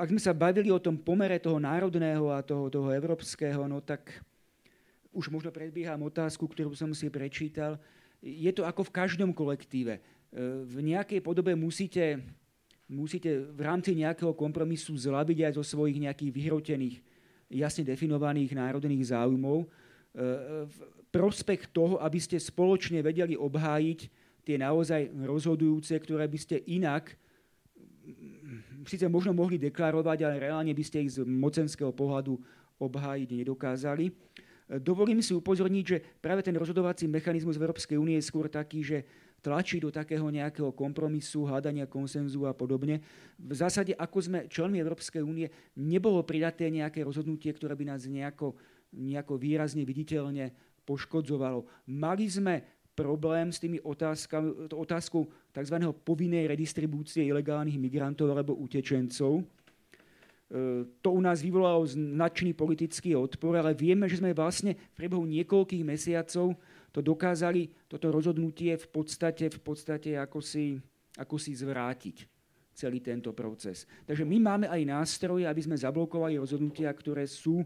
ak 0.01 0.09
sme 0.09 0.21
sa 0.23 0.33
bavili 0.33 0.73
o 0.73 0.81
tom 0.81 0.97
pomere 0.97 1.37
toho 1.37 1.61
národného 1.61 2.33
a 2.33 2.41
toho, 2.41 2.73
toho 2.73 2.89
európskeho, 2.89 3.69
no 3.69 3.85
tak 3.85 4.25
už 5.13 5.29
možno 5.29 5.53
predbieham 5.53 6.01
otázku, 6.01 6.49
ktorú 6.49 6.73
som 6.73 6.97
si 6.97 7.13
prečítal 7.13 7.77
je 8.21 8.51
to 8.53 8.63
ako 8.69 8.87
v 8.87 8.95
každom 8.95 9.31
kolektíve. 9.33 9.99
E, 9.99 10.01
v 10.65 10.77
nejakej 10.85 11.21
podobe 11.25 11.57
musíte, 11.57 12.21
musíte 12.87 13.49
v 13.51 13.61
rámci 13.61 13.97
nejakého 13.97 14.37
kompromisu 14.37 14.97
zlabiť 14.97 15.51
aj 15.51 15.53
zo 15.57 15.65
svojich 15.65 15.99
nejakých 15.99 16.31
vyhrotených, 16.33 16.97
jasne 17.51 17.83
definovaných 17.83 18.55
národných 18.55 19.11
záujmov 19.11 19.65
e, 19.65 19.67
v 20.69 20.77
prospech 21.11 21.73
toho, 21.75 21.99
aby 21.99 22.21
ste 22.23 22.39
spoločne 22.39 23.03
vedeli 23.03 23.35
obhájiť 23.35 24.01
tie 24.47 24.57
naozaj 24.57 25.11
rozhodujúce, 25.27 25.93
ktoré 25.99 26.29
by 26.31 26.39
ste 26.39 26.63
inak 26.71 27.19
síce 28.87 29.07
možno 29.09 29.37
mohli 29.37 29.61
deklarovať, 29.61 30.19
ale 30.25 30.43
reálne 30.51 30.73
by 30.73 30.85
ste 30.85 31.05
ich 31.05 31.19
z 31.19 31.27
mocenského 31.27 31.93
pohľadu 31.93 32.39
obhájiť 32.81 33.29
nedokázali. 33.45 34.09
Dovolím 34.79 35.19
si 35.19 35.35
upozorniť, 35.35 35.85
že 35.85 35.99
práve 36.23 36.47
ten 36.47 36.55
rozhodovací 36.55 37.11
mechanizmus 37.11 37.59
v 37.59 37.67
Európskej 37.67 37.99
únie 37.99 38.15
je 38.23 38.29
skôr 38.31 38.47
taký, 38.47 38.87
že 38.87 38.99
tlačí 39.43 39.83
do 39.83 39.91
takého 39.91 40.23
nejakého 40.31 40.71
kompromisu, 40.71 41.43
hľadania 41.43 41.91
konsenzu 41.91 42.47
a 42.47 42.55
podobne. 42.55 43.03
V 43.35 43.55
zásade, 43.57 43.97
ako 43.99 44.19
sme 44.23 44.39
členmi 44.47 44.79
Európskej 44.79 45.27
únie, 45.27 45.51
nebolo 45.75 46.23
pridaté 46.23 46.71
nejaké 46.71 47.03
rozhodnutie, 47.03 47.51
ktoré 47.51 47.75
by 47.75 47.85
nás 47.91 48.07
nejako, 48.07 48.55
nejako 48.95 49.35
výrazne 49.43 49.83
viditeľne 49.83 50.55
poškodzovalo. 50.87 51.67
Mali 51.91 52.31
sme 52.31 52.63
problém 52.95 53.49
s 53.49 53.59
tými 53.59 53.81
otázkami, 53.81 54.71
otázkou 54.77 55.27
tzv. 55.51 55.77
povinnej 56.05 56.47
redistribúcie 56.47 57.25
ilegálnych 57.27 57.81
migrantov 57.81 58.29
alebo 58.31 58.55
utečencov. 58.55 59.41
E, 60.51 60.85
to 60.99 61.15
u 61.15 61.21
nás 61.23 61.39
vyvolalo 61.39 61.87
značný 61.87 62.51
politický 62.53 63.15
odpor, 63.15 63.55
ale 63.55 63.71
vieme, 63.73 64.11
že 64.11 64.19
sme 64.19 64.35
vlastne 64.35 64.75
v 64.75 64.95
priebehu 64.99 65.23
niekoľkých 65.25 65.87
mesiacov 65.87 66.59
to 66.91 66.99
dokázali, 66.99 67.71
toto 67.87 68.11
rozhodnutie 68.11 68.75
v 68.75 68.87
podstate, 68.91 69.47
v 69.47 69.61
podstate 69.63 70.19
ako 70.19 70.43
si, 70.43 70.75
ako 71.15 71.39
si 71.39 71.55
zvrátiť 71.55 72.27
celý 72.75 72.99
tento 72.99 73.31
proces. 73.31 73.87
Takže 74.11 74.27
my 74.27 74.37
máme 74.43 74.67
aj 74.67 74.83
nástroje, 74.89 75.47
aby 75.47 75.63
sme 75.63 75.79
zablokovali 75.79 76.35
rozhodnutia, 76.41 76.91
ktoré 76.91 77.31
sú 77.31 77.63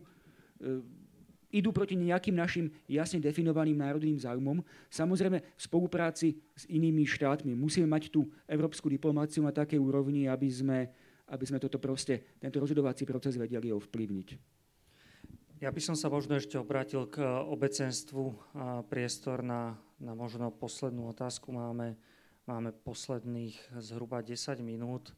idú 1.54 1.70
proti 1.70 1.94
nejakým 1.94 2.34
našim 2.34 2.66
jasne 2.90 3.22
definovaným 3.22 3.78
národným 3.78 4.18
záujmom. 4.18 4.58
Samozrejme 4.90 5.38
v 5.38 5.60
spolupráci 5.62 6.34
s 6.50 6.66
inými 6.66 7.06
štátmi. 7.06 7.54
Musíme 7.54 7.86
mať 7.86 8.10
tú 8.10 8.26
európsku 8.50 8.90
diplomáciu 8.90 9.46
na 9.46 9.54
takej 9.54 9.78
úrovni, 9.78 10.26
aby 10.26 10.50
sme, 10.50 10.90
aby 11.32 11.44
sme 11.48 11.62
toto 11.62 11.80
proste, 11.80 12.36
tento 12.36 12.60
rozhodovací 12.60 13.08
proces 13.08 13.40
vedeli 13.40 13.72
ovplyvniť. 13.72 14.28
Ja 15.64 15.72
by 15.72 15.80
som 15.80 15.96
sa 15.96 16.12
možno 16.12 16.36
ešte 16.36 16.60
obrátil 16.60 17.08
k 17.08 17.24
obecenstvu 17.24 18.36
priestor 18.92 19.40
na, 19.40 19.80
na 19.96 20.12
možno 20.12 20.52
poslednú 20.52 21.08
otázku. 21.08 21.54
Máme, 21.54 21.96
máme 22.44 22.74
posledných 22.74 23.56
zhruba 23.80 24.20
10 24.20 24.60
minút. 24.60 25.16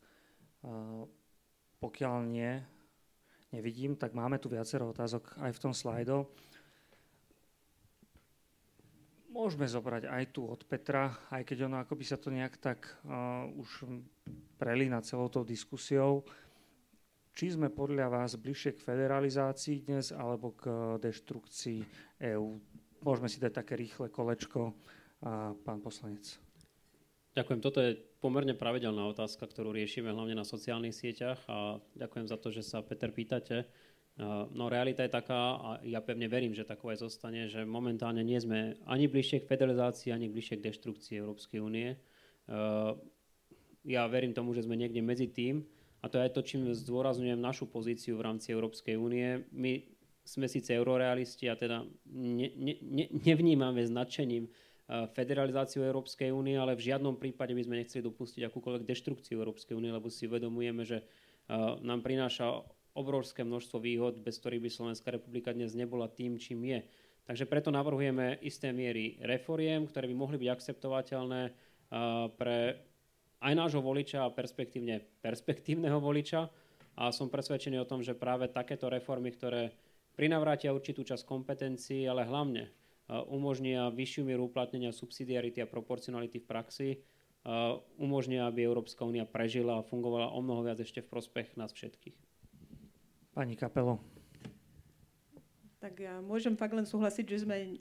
Pokiaľ 1.82 2.14
nie, 2.30 2.62
nevidím, 3.50 3.98
tak 3.98 4.14
máme 4.14 4.38
tu 4.38 4.46
viacero 4.46 4.92
otázok 4.92 5.34
aj 5.42 5.50
v 5.50 5.62
tom 5.66 5.74
slajdo. 5.74 6.30
Môžeme 9.36 9.68
zobrať 9.68 10.08
aj 10.08 10.24
tu 10.32 10.48
od 10.48 10.64
Petra, 10.64 11.12
aj 11.28 11.44
keď 11.44 11.68
ono 11.68 11.76
akoby 11.84 12.08
sa 12.08 12.16
to 12.16 12.32
nejak 12.32 12.56
tak 12.56 12.88
uh, 13.04 13.44
už 13.52 13.84
prelína 14.56 15.04
celou 15.04 15.28
tou 15.28 15.44
diskusiou. 15.44 16.24
Či 17.36 17.60
sme 17.60 17.68
podľa 17.68 18.08
vás 18.08 18.40
bližšie 18.40 18.80
k 18.80 18.84
federalizácii 18.88 19.84
dnes 19.84 20.08
alebo 20.08 20.56
k 20.56 20.72
deštrukcii 21.04 21.84
EÚ? 22.32 22.56
Môžeme 23.04 23.28
si 23.28 23.36
dať 23.36 23.60
také 23.60 23.76
rýchle 23.76 24.08
kolečko, 24.08 24.72
uh, 24.72 25.52
pán 25.52 25.84
poslanec. 25.84 26.40
Ďakujem. 27.36 27.60
Toto 27.60 27.84
je 27.84 27.92
pomerne 28.24 28.56
pravidelná 28.56 29.04
otázka, 29.04 29.44
ktorú 29.44 29.76
riešime 29.76 30.16
hlavne 30.16 30.32
na 30.32 30.48
sociálnych 30.48 30.96
sieťach 30.96 31.44
a 31.44 31.76
ďakujem 31.92 32.24
za 32.24 32.40
to, 32.40 32.48
že 32.48 32.64
sa 32.64 32.80
Peter 32.80 33.12
pýtate. 33.12 33.68
No 34.52 34.72
realita 34.72 35.04
je 35.04 35.12
taká, 35.12 35.60
a 35.60 35.68
ja 35.84 36.00
pevne 36.00 36.24
verím, 36.24 36.56
že 36.56 36.64
takové 36.64 36.96
zostane, 36.96 37.52
že 37.52 37.68
momentálne 37.68 38.24
nie 38.24 38.40
sme 38.40 38.80
ani 38.88 39.12
bližšie 39.12 39.44
k 39.44 39.50
federalizácii, 39.52 40.08
ani 40.08 40.32
bližšie 40.32 40.56
k 40.56 40.72
deštrukcii 40.72 41.20
Európskej 41.20 41.60
únie. 41.60 42.00
Ja 43.84 44.02
verím 44.08 44.32
tomu, 44.32 44.56
že 44.56 44.64
sme 44.64 44.80
niekde 44.80 45.04
medzi 45.04 45.28
tým 45.28 45.68
a 46.00 46.08
to 46.08 46.16
je 46.16 46.24
aj 46.24 46.32
to, 46.32 46.40
čím 46.48 46.64
zdôrazňujem 46.72 47.36
našu 47.36 47.68
pozíciu 47.68 48.16
v 48.16 48.24
rámci 48.24 48.56
Európskej 48.56 48.96
únie. 48.96 49.44
My 49.52 49.84
sme 50.24 50.48
síce 50.48 50.72
eurorealisti 50.72 51.52
a 51.52 51.54
teda 51.60 51.84
ne, 52.08 52.48
ne, 52.56 52.74
ne, 52.80 53.06
nevnímame 53.20 53.84
značením 53.84 54.48
Eh, 54.86 55.10
federalizáciu 55.18 55.82
Európskej 55.82 56.30
únie, 56.30 56.54
ale 56.54 56.78
v 56.78 56.86
žiadnom 56.94 57.18
prípade 57.18 57.50
by 57.50 57.62
sme 57.66 57.82
nechceli 57.82 58.06
dopustiť 58.06 58.46
akúkoľvek 58.46 58.86
deštrukciu 58.86 59.42
Európskej 59.42 59.74
únie, 59.74 59.90
lebo 59.90 60.06
si 60.06 60.30
uvedomujeme, 60.30 60.86
že 60.86 61.02
eh, 61.02 61.54
nám 61.82 62.06
prináša 62.06 62.62
obrovské 62.96 63.44
množstvo 63.44 63.78
výhod, 63.78 64.18
bez 64.24 64.40
ktorých 64.40 64.64
by 64.64 64.70
Slovenská 64.72 65.12
republika 65.12 65.52
dnes 65.52 65.76
nebola 65.76 66.08
tým, 66.08 66.40
čím 66.40 66.64
je. 66.64 66.80
Takže 67.28 67.44
preto 67.44 67.68
navrhujeme 67.68 68.40
isté 68.40 68.72
miery 68.72 69.20
reforiem, 69.20 69.84
ktoré 69.84 70.08
by 70.08 70.16
mohli 70.16 70.36
byť 70.40 70.48
akceptovateľné 70.48 71.42
eh, 71.46 71.52
pre 72.34 72.80
aj 73.36 73.52
nášho 73.52 73.84
voliča 73.84 74.24
a 74.24 74.32
perspektívne 74.32 75.04
perspektívneho 75.20 76.00
voliča. 76.00 76.48
A 76.96 77.12
som 77.12 77.28
presvedčený 77.28 77.76
o 77.84 77.88
tom, 77.88 78.00
že 78.00 78.16
práve 78.16 78.48
takéto 78.48 78.88
reformy, 78.88 79.28
ktoré 79.28 79.76
prinavrátia 80.16 80.72
určitú 80.72 81.04
časť 81.04 81.28
kompetencií, 81.28 82.08
ale 82.08 82.24
hlavne 82.24 82.72
umožnia 83.28 83.92
vyššiu 83.92 84.26
mieru 84.26 84.50
uplatnenia 84.50 84.90
subsidiarity 84.90 85.62
a 85.62 85.70
proporcionality 85.70 86.42
v 86.42 86.48
praxi, 86.48 86.88
umožnia, 88.00 88.48
aby 88.50 88.66
Európska 88.66 89.06
únia 89.06 89.22
prežila 89.28 89.78
a 89.78 89.86
fungovala 89.86 90.34
o 90.34 90.40
mnoho 90.42 90.66
viac 90.66 90.82
ešte 90.82 91.04
v 91.04 91.10
prospech 91.12 91.54
nás 91.54 91.70
všetkých. 91.70 92.25
Pani 93.36 93.52
Kapelo. 93.52 94.00
Tak 95.76 96.00
ja 96.00 96.24
môžem 96.24 96.56
fakt 96.56 96.72
len 96.72 96.88
súhlasiť, 96.88 97.24
že 97.28 97.44
sme, 97.44 97.76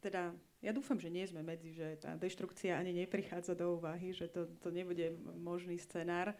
teda, 0.00 0.32
ja 0.64 0.72
dúfam, 0.72 0.96
že 0.96 1.12
nie 1.12 1.28
sme 1.28 1.44
medzi, 1.44 1.76
že 1.76 2.00
tá 2.00 2.16
deštrukcia 2.16 2.80
ani 2.80 3.04
neprichádza 3.04 3.52
do 3.52 3.76
úvahy, 3.76 4.16
že 4.16 4.32
to, 4.32 4.48
to 4.64 4.72
nebude 4.72 5.12
možný 5.36 5.76
scenár. 5.76 6.32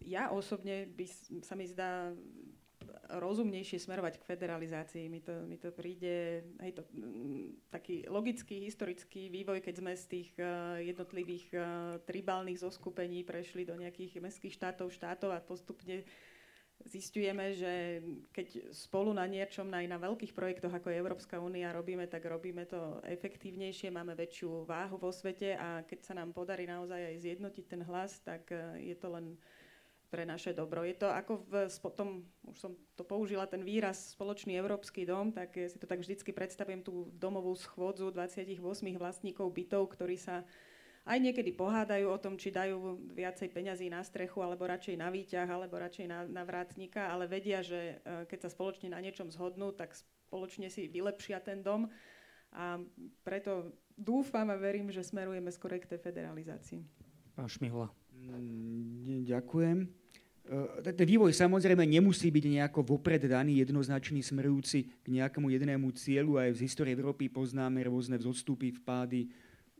Ja 0.00 0.32
osobne 0.32 0.88
by 0.88 1.04
sa 1.44 1.52
mi 1.52 1.68
zdá 1.68 2.16
rozumnejšie 3.12 3.76
smerovať 3.76 4.24
k 4.24 4.28
federalizácii. 4.28 5.12
Mi 5.12 5.20
to, 5.20 5.44
mi 5.44 5.60
to 5.60 5.68
príde 5.68 6.48
aj 6.56 6.80
to, 6.80 6.82
taký 7.68 8.08
logický, 8.08 8.56
historický 8.64 9.28
vývoj, 9.28 9.60
keď 9.60 9.74
sme 9.84 9.92
z 9.92 10.04
tých 10.08 10.30
uh, 10.40 10.80
jednotlivých 10.80 11.46
uh, 11.52 11.62
tribálnych 12.08 12.56
zoskupení 12.56 13.20
prešli 13.20 13.68
do 13.68 13.76
nejakých 13.76 14.16
mestských 14.24 14.56
štátov, 14.56 14.88
štátov 14.96 15.36
a 15.36 15.44
postupne 15.44 16.08
zistujeme, 16.84 17.56
že 17.56 18.04
keď 18.36 18.70
spolu 18.76 19.16
na 19.16 19.24
niečom, 19.24 19.66
aj 19.72 19.86
na 19.88 19.96
veľkých 19.96 20.36
projektoch, 20.36 20.70
ako 20.70 20.92
je 20.92 21.00
Európska 21.00 21.40
únia, 21.40 21.72
robíme, 21.72 22.04
tak 22.04 22.28
robíme 22.28 22.68
to 22.68 23.00
efektívnejšie, 23.08 23.88
máme 23.88 24.12
väčšiu 24.12 24.68
váhu 24.68 25.00
vo 25.00 25.08
svete 25.08 25.56
a 25.56 25.80
keď 25.88 25.98
sa 26.04 26.14
nám 26.14 26.36
podarí 26.36 26.68
naozaj 26.68 27.00
aj 27.00 27.16
zjednotiť 27.24 27.64
ten 27.64 27.82
hlas, 27.88 28.20
tak 28.20 28.52
uh, 28.52 28.76
je 28.76 28.94
to 28.94 29.08
len 29.08 29.40
pre 30.06 30.22
naše 30.22 30.54
dobro. 30.54 30.86
Je 30.86 30.94
to 30.94 31.10
ako 31.10 31.42
v, 31.50 31.66
potom, 31.82 32.22
už 32.46 32.56
som 32.56 32.72
to 32.94 33.02
použila, 33.02 33.50
ten 33.50 33.66
výraz 33.66 34.14
spoločný 34.14 34.54
európsky 34.54 35.02
dom, 35.02 35.34
tak 35.34 35.58
si 35.58 35.76
to 35.76 35.86
tak 35.90 35.98
vždycky 35.98 36.30
predstavujem 36.30 36.86
tú 36.86 37.10
domovú 37.18 37.50
schôdzu 37.58 38.14
28 38.14 38.54
vlastníkov 38.96 39.50
bytov, 39.50 39.90
ktorí 39.90 40.14
sa 40.14 40.46
aj 41.06 41.18
niekedy 41.22 41.54
pohádajú 41.54 42.10
o 42.10 42.18
tom, 42.18 42.34
či 42.34 42.50
dajú 42.50 42.98
viacej 43.14 43.54
peňazí 43.54 43.86
na 43.86 44.02
strechu, 44.02 44.42
alebo 44.42 44.66
radšej 44.66 44.98
na 44.98 45.06
výťah, 45.06 45.46
alebo 45.46 45.78
radšej 45.78 46.06
na, 46.10 46.26
na 46.26 46.42
vrátnika, 46.42 47.14
ale 47.14 47.30
vedia, 47.30 47.62
že 47.62 48.02
e, 48.02 48.26
keď 48.26 48.46
sa 48.46 48.50
spoločne 48.50 48.90
na 48.90 48.98
niečom 48.98 49.30
zhodnú, 49.30 49.70
tak 49.70 49.94
spoločne 49.94 50.66
si 50.66 50.90
vylepšia 50.90 51.38
ten 51.38 51.62
dom. 51.62 51.86
A 52.50 52.82
preto 53.22 53.70
dúfam 53.94 54.50
a 54.50 54.58
verím, 54.58 54.90
že 54.90 55.06
smerujeme 55.06 55.46
skôr 55.54 55.78
k 55.78 55.86
tej 55.86 56.02
federalizácii. 56.02 56.82
Pán 57.38 57.46
Šmihla. 57.46 57.86
Mm, 58.10 59.30
ďakujem. 59.30 59.86
E, 60.46 60.90
ten 60.90 61.06
vývoj 61.06 61.30
samozrejme 61.30 61.86
nemusí 61.86 62.34
byť 62.34 62.44
nejako 62.50 62.82
vopred 62.82 63.22
daný, 63.30 63.62
jednoznačný, 63.62 64.26
smerujúci 64.26 64.90
k 65.02 65.06
nejakému 65.06 65.54
jednému 65.54 65.86
cieľu. 65.94 66.42
Aj 66.42 66.50
z 66.50 66.66
histórie 66.66 66.98
Európy 66.98 67.30
poznáme 67.30 67.78
rôzne 67.86 68.18
vzostupy, 68.18 68.74
vpády, 68.74 69.30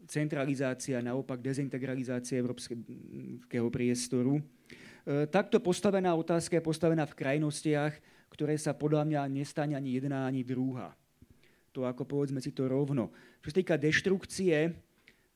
centralizácia, 0.07 1.03
naopak 1.03 1.43
dezintegralizácia 1.43 2.39
európskeho 2.39 3.69
priestoru. 3.69 4.39
E, 4.39 4.43
takto 5.27 5.59
postavená 5.59 6.15
otázka 6.15 6.59
je 6.59 6.65
postavená 6.65 7.05
v 7.07 7.19
krajnostiach, 7.19 7.95
ktoré 8.31 8.55
sa 8.59 8.75
podľa 8.75 9.07
mňa 9.07 9.21
nestane 9.31 9.75
ani 9.75 9.99
jedna, 9.99 10.27
ani 10.27 10.47
druhá. 10.47 10.95
To 11.75 11.85
ako 11.85 12.09
povedzme 12.09 12.41
si 12.41 12.57
to 12.57 12.71
rovno. 12.71 13.13
Čo 13.45 13.53
sa 13.53 13.57
týka 13.61 13.75
deštrukcie, 13.77 14.73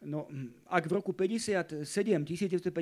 No, 0.00 0.24
ak 0.72 0.88
v 0.88 0.96
roku 0.96 1.12
57, 1.12 1.84
1957 1.84 2.72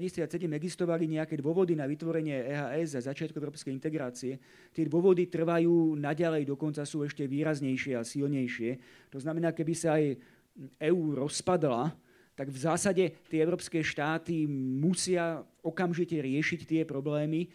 existovali 0.55 1.11
nejaké 1.11 1.35
dôvody 1.35 1.75
na 1.75 1.83
vytvorenie 1.83 2.47
EHS 2.47 2.95
a 2.95 3.11
začiatku 3.11 3.35
európskej 3.35 3.75
integrácie, 3.75 4.39
tie 4.71 4.87
dôvody 4.87 5.27
trvajú 5.27 5.99
naďalej, 5.99 6.47
dokonca 6.47 6.87
sú 6.87 7.03
ešte 7.03 7.27
výraznejšie 7.27 7.99
a 7.99 8.07
silnejšie. 8.07 8.71
To 9.11 9.19
znamená, 9.19 9.51
keby 9.51 9.75
sa 9.75 9.99
aj 9.99 10.15
EÚ 10.79 11.15
rozpadla, 11.15 11.95
tak 12.39 12.55
v 12.55 12.59
zásade 12.59 13.05
tie 13.27 13.43
európske 13.43 13.83
štáty 13.83 14.47
musia 14.51 15.43
okamžite 15.63 16.15
riešiť 16.15 16.61
tie 16.67 16.83
problémy, 16.87 17.51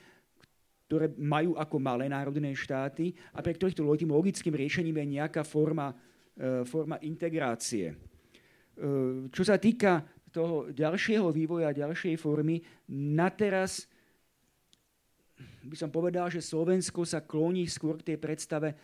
ktoré 0.88 1.08
majú 1.16 1.56
ako 1.56 1.80
malé 1.80 2.12
národné 2.12 2.52
štáty 2.52 3.16
a 3.32 3.40
pre 3.40 3.56
ktorých 3.56 3.80
to 3.80 3.88
logickým 3.88 4.54
riešením 4.54 5.00
je 5.00 5.06
nejaká 5.20 5.42
forma, 5.48 5.96
e, 6.36 6.68
forma 6.68 7.00
integrácie. 7.00 7.96
Ehm, 8.76 9.32
čo 9.32 9.48
sa 9.48 9.56
týka 9.56 10.04
toho 10.34 10.74
ďalšieho 10.74 11.30
vývoja, 11.30 11.72
ďalšej 11.72 12.18
formy, 12.18 12.60
na 12.90 13.30
teraz 13.30 13.86
by 15.64 15.78
som 15.80 15.90
povedal, 15.94 16.28
že 16.28 16.44
Slovensko 16.44 17.08
sa 17.08 17.24
kloní 17.24 17.70
skôr 17.70 18.02
k 18.02 18.14
tej 18.14 18.18
predstave 18.20 18.76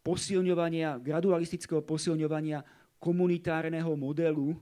posilňovania, 0.00 1.00
gradualistického 1.02 1.82
posilňovania 1.82 2.62
komunitárneho 3.00 3.96
modelu 3.96 4.54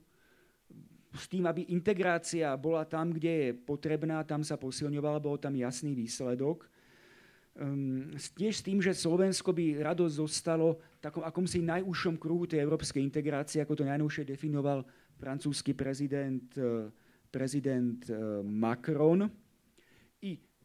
s 1.13 1.27
tým, 1.27 1.51
aby 1.51 1.67
integrácia 1.75 2.55
bola 2.55 2.87
tam, 2.87 3.11
kde 3.11 3.33
je 3.33 3.49
potrebná, 3.53 4.23
tam 4.23 4.47
sa 4.47 4.55
posilňovala, 4.55 5.19
bol 5.19 5.37
tam 5.37 5.59
jasný 5.59 5.93
výsledok. 5.99 6.69
Um, 7.59 8.15
tiež 8.15 8.55
s 8.55 8.63
tým, 8.63 8.79
že 8.79 8.95
Slovensko 8.95 9.51
by 9.51 9.83
rado 9.83 10.07
zostalo 10.07 10.79
v 10.79 11.01
takom 11.03 11.27
akomsi 11.27 11.59
najúžšom 11.59 12.15
kruhu 12.15 12.47
tej 12.47 12.63
európskej 12.63 13.03
integrácie, 13.03 13.59
ako 13.59 13.83
to 13.83 13.85
najnovšie 13.89 14.23
definoval 14.23 14.87
francúzsky 15.19 15.75
prezident, 15.75 16.47
e, 16.55 16.87
prezident 17.35 17.99
e, 18.07 18.15
Macron. 18.47 19.27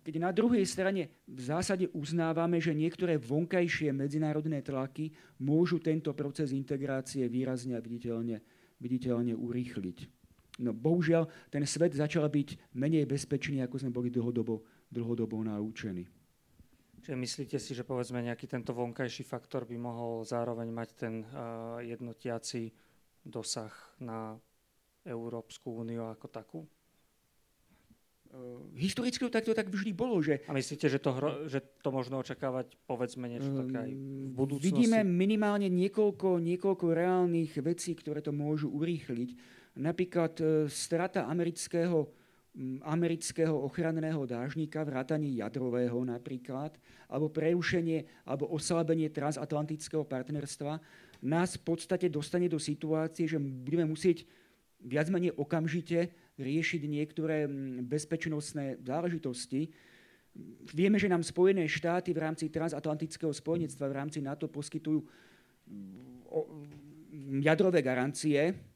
Keď 0.04 0.16
na 0.20 0.36
druhej 0.36 0.68
strane 0.68 1.24
v 1.24 1.40
zásade 1.40 1.88
uznávame, 1.96 2.60
že 2.60 2.76
niektoré 2.76 3.16
vonkajšie 3.16 3.96
medzinárodné 3.96 4.60
tlaky 4.60 5.16
môžu 5.40 5.80
tento 5.80 6.12
proces 6.12 6.52
integrácie 6.52 7.24
výrazne 7.32 7.80
a 7.80 7.84
viditeľne, 7.84 8.44
viditeľne 8.84 9.32
urýchliť. 9.32 9.98
No 10.60 10.76
bohužiaľ, 10.76 11.50
ten 11.50 11.64
svet 11.64 11.96
začal 11.96 12.28
byť 12.28 12.76
menej 12.76 13.08
bezpečný, 13.08 13.64
ako 13.64 13.80
sme 13.80 13.96
boli 13.96 14.12
dlhodobo, 14.12 14.62
dlhodobo 14.92 15.40
naučení. 15.42 16.06
Čiže 17.04 17.20
myslíte 17.20 17.58
si, 17.60 17.72
že 17.72 17.88
povedzme 17.88 18.24
nejaký 18.24 18.48
tento 18.48 18.76
vonkajší 18.76 19.24
faktor 19.24 19.68
by 19.68 19.76
mohol 19.76 20.24
zároveň 20.24 20.72
mať 20.72 20.90
ten 20.96 21.24
uh, 21.24 21.80
jednotiaci 21.84 22.72
dosah 23.24 23.72
na 24.00 24.36
Európsku 25.04 25.84
úniu 25.84 26.08
ako 26.08 26.28
takú? 26.32 26.60
Uh, 28.34 28.66
historicky 28.74 29.22
tak 29.30 29.46
to 29.46 29.54
tak 29.54 29.70
vždy 29.70 29.94
bolo. 29.94 30.18
Že, 30.18 30.42
A 30.50 30.58
myslíte, 30.58 30.90
že 30.90 30.98
to, 30.98 31.14
hro, 31.14 31.46
že 31.46 31.62
to 31.86 31.94
možno 31.94 32.18
očakávať 32.18 32.74
povedzme 32.90 33.30
niečo 33.30 33.54
uh, 33.54 33.62
také 33.62 33.78
aj 33.78 33.92
v 33.94 34.34
budúcnosti? 34.34 34.74
Vidíme 34.74 35.06
minimálne 35.06 35.70
niekoľko, 35.70 36.42
niekoľko 36.42 36.86
reálnych 36.98 37.54
vecí, 37.62 37.94
ktoré 37.94 38.26
to 38.26 38.34
môžu 38.34 38.74
urýchliť. 38.74 39.38
Napríklad 39.78 40.34
uh, 40.42 40.66
strata 40.66 41.30
amerického 41.30 42.10
amerického 42.86 43.66
ochranného 43.66 44.30
dážnika, 44.30 44.86
vrátanie 44.86 45.42
jadrového 45.42 45.98
napríklad, 46.06 46.78
alebo 47.10 47.34
prerušenie 47.34 48.06
alebo 48.30 48.46
oslabenie 48.54 49.10
transatlantického 49.10 50.06
partnerstva, 50.06 50.78
nás 51.26 51.58
v 51.58 51.62
podstate 51.66 52.14
dostane 52.14 52.46
do 52.46 52.62
situácie, 52.62 53.26
že 53.26 53.42
budeme 53.42 53.90
musieť 53.90 54.30
viac 54.86 55.10
menej 55.10 55.34
okamžite 55.34 56.14
riešiť 56.38 56.82
niektoré 56.90 57.46
bezpečnostné 57.86 58.82
záležitosti. 58.82 59.70
Vieme, 60.74 60.98
že 60.98 61.12
nám 61.12 61.22
Spojené 61.22 61.70
štáty 61.70 62.10
v 62.10 62.24
rámci 62.26 62.50
transatlantického 62.50 63.30
spojenectva, 63.30 63.92
v 63.92 63.98
rámci 64.02 64.18
NATO 64.18 64.50
poskytujú 64.50 65.06
jadrové 67.42 67.86
garancie, 67.86 68.74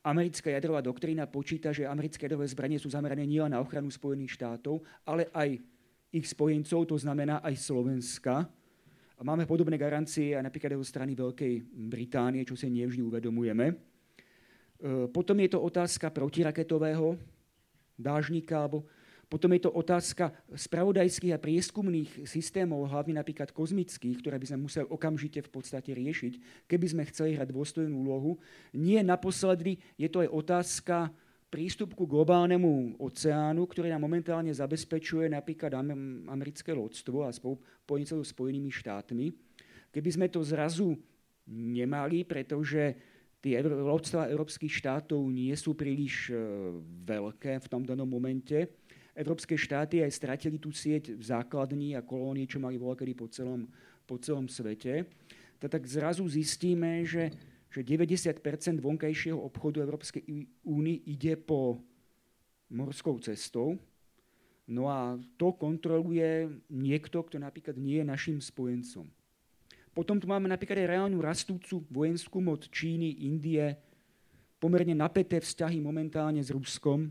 Americká 0.00 0.48
jadrová 0.48 0.80
doktrína 0.80 1.28
počíta, 1.28 1.76
že 1.76 1.84
americké 1.84 2.24
jadrové 2.24 2.48
zbranie 2.48 2.80
sú 2.80 2.88
zamerané 2.88 3.28
nielen 3.28 3.52
na 3.52 3.60
ochranu 3.60 3.92
Spojených 3.92 4.32
štátov, 4.32 4.80
ale 5.04 5.28
aj 5.36 5.60
ich 6.10 6.26
spojencov, 6.26 6.88
to 6.88 6.96
znamená 6.96 7.44
aj 7.44 7.60
Slovenska. 7.60 8.48
A 9.14 9.20
máme 9.20 9.44
podobné 9.44 9.76
garancie 9.76 10.32
aj 10.32 10.48
napríklad 10.48 10.80
zo 10.80 10.88
strany 10.88 11.12
Veľkej 11.12 11.60
Británie, 11.92 12.48
čo 12.48 12.56
si 12.56 12.72
nevždy 12.72 13.04
uvedomujeme. 13.04 13.89
E, 14.80 15.06
potom 15.12 15.36
je 15.44 15.52
to 15.52 15.60
otázka 15.60 16.08
protiraketového 16.08 17.20
dážnika 18.00 18.64
alebo 18.64 18.88
potom 19.30 19.54
je 19.54 19.62
to 19.62 19.70
otázka 19.70 20.34
spravodajských 20.50 21.38
a 21.38 21.38
prieskumných 21.38 22.26
systémov, 22.26 22.90
hlavne 22.90 23.14
napríklad 23.14 23.54
kozmických, 23.54 24.18
ktoré 24.18 24.42
by 24.42 24.46
sme 24.50 24.66
museli 24.66 24.90
okamžite 24.90 25.46
v 25.46 25.50
podstate 25.54 25.94
riešiť, 25.94 26.66
keby 26.66 26.86
sme 26.90 27.06
chceli 27.06 27.38
hrať 27.38 27.54
dôstojnú 27.54 27.94
úlohu. 27.94 28.42
Nie 28.74 29.06
naposledy 29.06 29.78
je 29.94 30.10
to 30.10 30.26
aj 30.26 30.34
otázka 30.34 31.14
prístup 31.46 31.94
ku 31.94 32.10
globálnemu 32.10 32.98
oceánu, 32.98 33.70
ktorý 33.70 33.94
nám 33.94 34.02
momentálne 34.02 34.50
zabezpečuje 34.50 35.30
napríklad 35.30 35.78
americké 36.26 36.74
lodstvo 36.74 37.22
a 37.22 37.30
spojnice 37.30 38.18
so 38.18 38.26
Spojenými 38.26 38.70
štátmi. 38.74 39.30
Keby 39.94 40.10
sme 40.10 40.26
to 40.26 40.42
zrazu 40.42 40.98
nemali, 41.50 42.26
pretože 42.26 42.98
tie 43.40 43.60
lodstva 43.64 44.28
európskych 44.28 44.70
štátov 44.70 45.24
nie 45.32 45.52
sú 45.56 45.72
príliš 45.72 46.28
e, 46.28 46.36
veľké 47.08 47.60
v 47.60 47.66
tom 47.68 47.82
danom 47.84 48.08
momente, 48.08 48.68
Európske 49.20 49.58
štáty 49.58 50.00
aj 50.00 50.16
stratili 50.16 50.56
tú 50.56 50.70
sieť 50.70 51.18
základní 51.18 51.98
a 51.98 52.00
kolónií, 52.00 52.46
čo 52.46 52.62
mali 52.62 52.78
voľakedy 52.78 53.12
po 53.12 53.26
celom, 53.26 53.66
po 54.06 54.16
celom 54.16 54.46
svete, 54.46 55.04
to 55.60 55.66
tak 55.68 55.84
zrazu 55.84 56.24
zistíme, 56.24 57.04
že, 57.04 57.28
že 57.68 57.84
90% 57.84 58.40
vonkajšieho 58.80 59.36
obchodu 59.36 59.84
Európskej 59.84 60.24
únie 60.64 61.04
ide 61.04 61.36
po 61.36 61.84
morskou 62.72 63.20
cestou. 63.20 63.76
No 64.70 64.88
a 64.88 65.18
to 65.36 65.52
kontroluje 65.52 66.48
niekto, 66.70 67.26
kto 67.26 67.42
napríklad 67.42 67.76
nie 67.76 68.00
je 68.00 68.06
našim 68.06 68.38
spojencom. 68.38 69.04
Potom 69.90 70.22
tu 70.22 70.30
máme 70.30 70.46
napríklad 70.46 70.86
aj 70.86 70.90
reálnu 70.90 71.18
rastúcu 71.18 71.82
vojenskú 71.90 72.38
moc 72.38 72.66
Číny, 72.70 73.26
Indie, 73.26 73.74
pomerne 74.62 74.94
napäté 74.94 75.42
vzťahy 75.42 75.82
momentálne 75.82 76.40
s 76.40 76.52
Ruskom, 76.54 77.10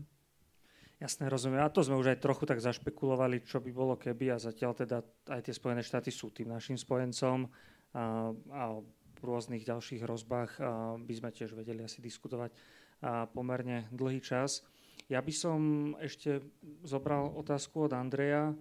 Jasné, 1.00 1.32
rozumiem. 1.32 1.64
A 1.64 1.72
to 1.72 1.80
sme 1.80 1.96
už 1.96 2.12
aj 2.12 2.20
trochu 2.20 2.44
tak 2.44 2.60
zašpekulovali, 2.60 3.40
čo 3.48 3.56
by 3.64 3.72
bolo 3.72 3.96
keby 3.96 4.36
a 4.36 4.36
zatiaľ 4.36 4.76
teda 4.76 5.00
aj 5.32 5.48
tie 5.48 5.56
Spojené 5.56 5.80
štáty 5.80 6.12
sú 6.12 6.28
tým 6.28 6.52
našim 6.52 6.76
spojencom 6.76 7.48
a, 7.96 8.28
a 8.36 8.62
o 8.68 8.84
rôznych 9.24 9.64
ďalších 9.64 10.04
hrozbách 10.04 10.60
a 10.60 11.00
by 11.00 11.14
sme 11.16 11.32
tiež 11.32 11.56
vedeli 11.56 11.80
asi 11.88 12.04
diskutovať 12.04 12.52
a 13.00 13.24
pomerne 13.32 13.88
dlhý 13.96 14.20
čas. 14.20 14.60
Ja 15.08 15.24
by 15.24 15.32
som 15.32 15.60
ešte 16.04 16.44
zobral 16.84 17.32
otázku 17.32 17.88
od 17.88 17.96
Andreja. 17.96 18.52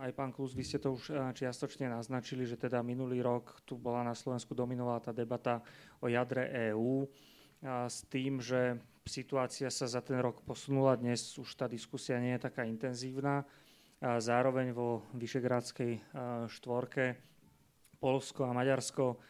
Aj 0.00 0.10
pán 0.16 0.32
Klus, 0.32 0.56
vy 0.56 0.64
ste 0.64 0.80
to 0.80 0.96
už 0.96 1.12
čiastočne 1.36 1.92
naznačili, 1.92 2.48
že 2.48 2.56
teda 2.56 2.80
minulý 2.80 3.20
rok 3.20 3.60
tu 3.68 3.76
bola 3.76 4.00
na 4.00 4.16
Slovensku 4.16 4.56
dominovala 4.56 5.04
tá 5.04 5.12
debata 5.12 5.60
o 6.00 6.08
jadre 6.08 6.72
EÚ 6.72 7.04
s 7.64 8.08
tým, 8.08 8.40
že 8.40 8.80
situácia 9.04 9.68
sa 9.68 9.84
za 9.84 10.00
ten 10.00 10.24
rok 10.24 10.40
posunula. 10.40 10.96
Dnes 10.96 11.36
už 11.36 11.52
tá 11.52 11.68
diskusia 11.68 12.16
nie 12.16 12.32
je 12.36 12.48
taká 12.48 12.64
intenzívna. 12.64 13.44
Zároveň 14.00 14.72
vo 14.72 15.04
Vyšegrádskej 15.16 16.16
štvorke 16.48 17.20
Polsko 18.00 18.48
a 18.48 18.56
Maďarsko 18.56 19.20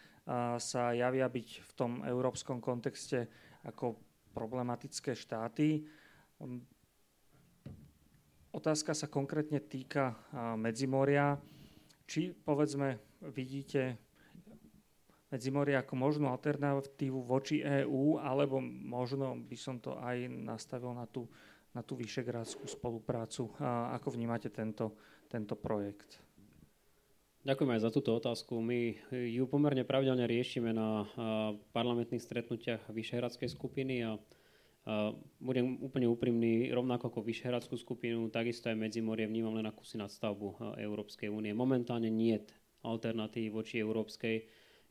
sa 0.58 0.82
javia 0.94 1.26
byť 1.26 1.48
v 1.66 1.70
tom 1.74 2.02
európskom 2.06 2.62
kontexte 2.62 3.26
ako 3.66 3.98
problematické 4.34 5.18
štáty. 5.18 5.82
Otázka 8.56 8.96
sa 8.96 9.04
konkrétne 9.04 9.60
týka 9.60 10.16
Medzimoria. 10.56 11.36
Či 12.08 12.32
povedzme 12.32 12.96
vidíte 13.36 14.00
Medzimorie 15.28 15.76
ako 15.76 15.92
možnú 15.92 16.32
alternatívu 16.32 17.20
voči 17.20 17.60
EÚ, 17.60 18.16
alebo 18.16 18.56
možno 18.64 19.36
by 19.36 19.56
som 19.60 19.76
to 19.76 20.00
aj 20.00 20.32
nastavil 20.32 20.96
na 20.96 21.04
tú, 21.04 21.28
na 21.76 21.84
tú 21.84 22.00
vyšegrádskú 22.00 22.64
spoluprácu. 22.64 23.52
A 23.60 23.92
ako 24.00 24.16
vnímate 24.16 24.48
tento, 24.48 24.96
tento 25.28 25.52
projekt? 25.52 26.24
Ďakujem 27.44 27.76
aj 27.76 27.82
za 27.84 27.90
túto 27.92 28.16
otázku. 28.16 28.56
My 28.64 28.96
ju 29.12 29.44
pomerne 29.44 29.84
pravidelne 29.84 30.24
riešime 30.24 30.72
na 30.72 31.04
parlamentných 31.76 32.24
stretnutiach 32.24 32.88
Vyšehradskej 32.88 33.52
skupiny 33.52 34.00
a 34.00 34.16
budem 35.42 35.82
úplne 35.82 36.06
úprimný, 36.06 36.70
rovnako 36.70 37.10
ako 37.10 37.26
Vyšehradskú 37.26 37.74
skupinu, 37.74 38.30
takisto 38.30 38.70
aj 38.70 38.78
Medzimorie 38.78 39.26
vnímam 39.26 39.58
len 39.58 39.66
ako 39.66 39.82
si 39.82 39.98
nadstavbu 39.98 40.78
Európskej 40.78 41.26
únie. 41.26 41.50
Momentálne 41.50 42.06
nie 42.06 42.38
je 42.38 42.46
alternatívy 42.86 43.50
voči 43.50 43.82
Európskej 43.82 44.46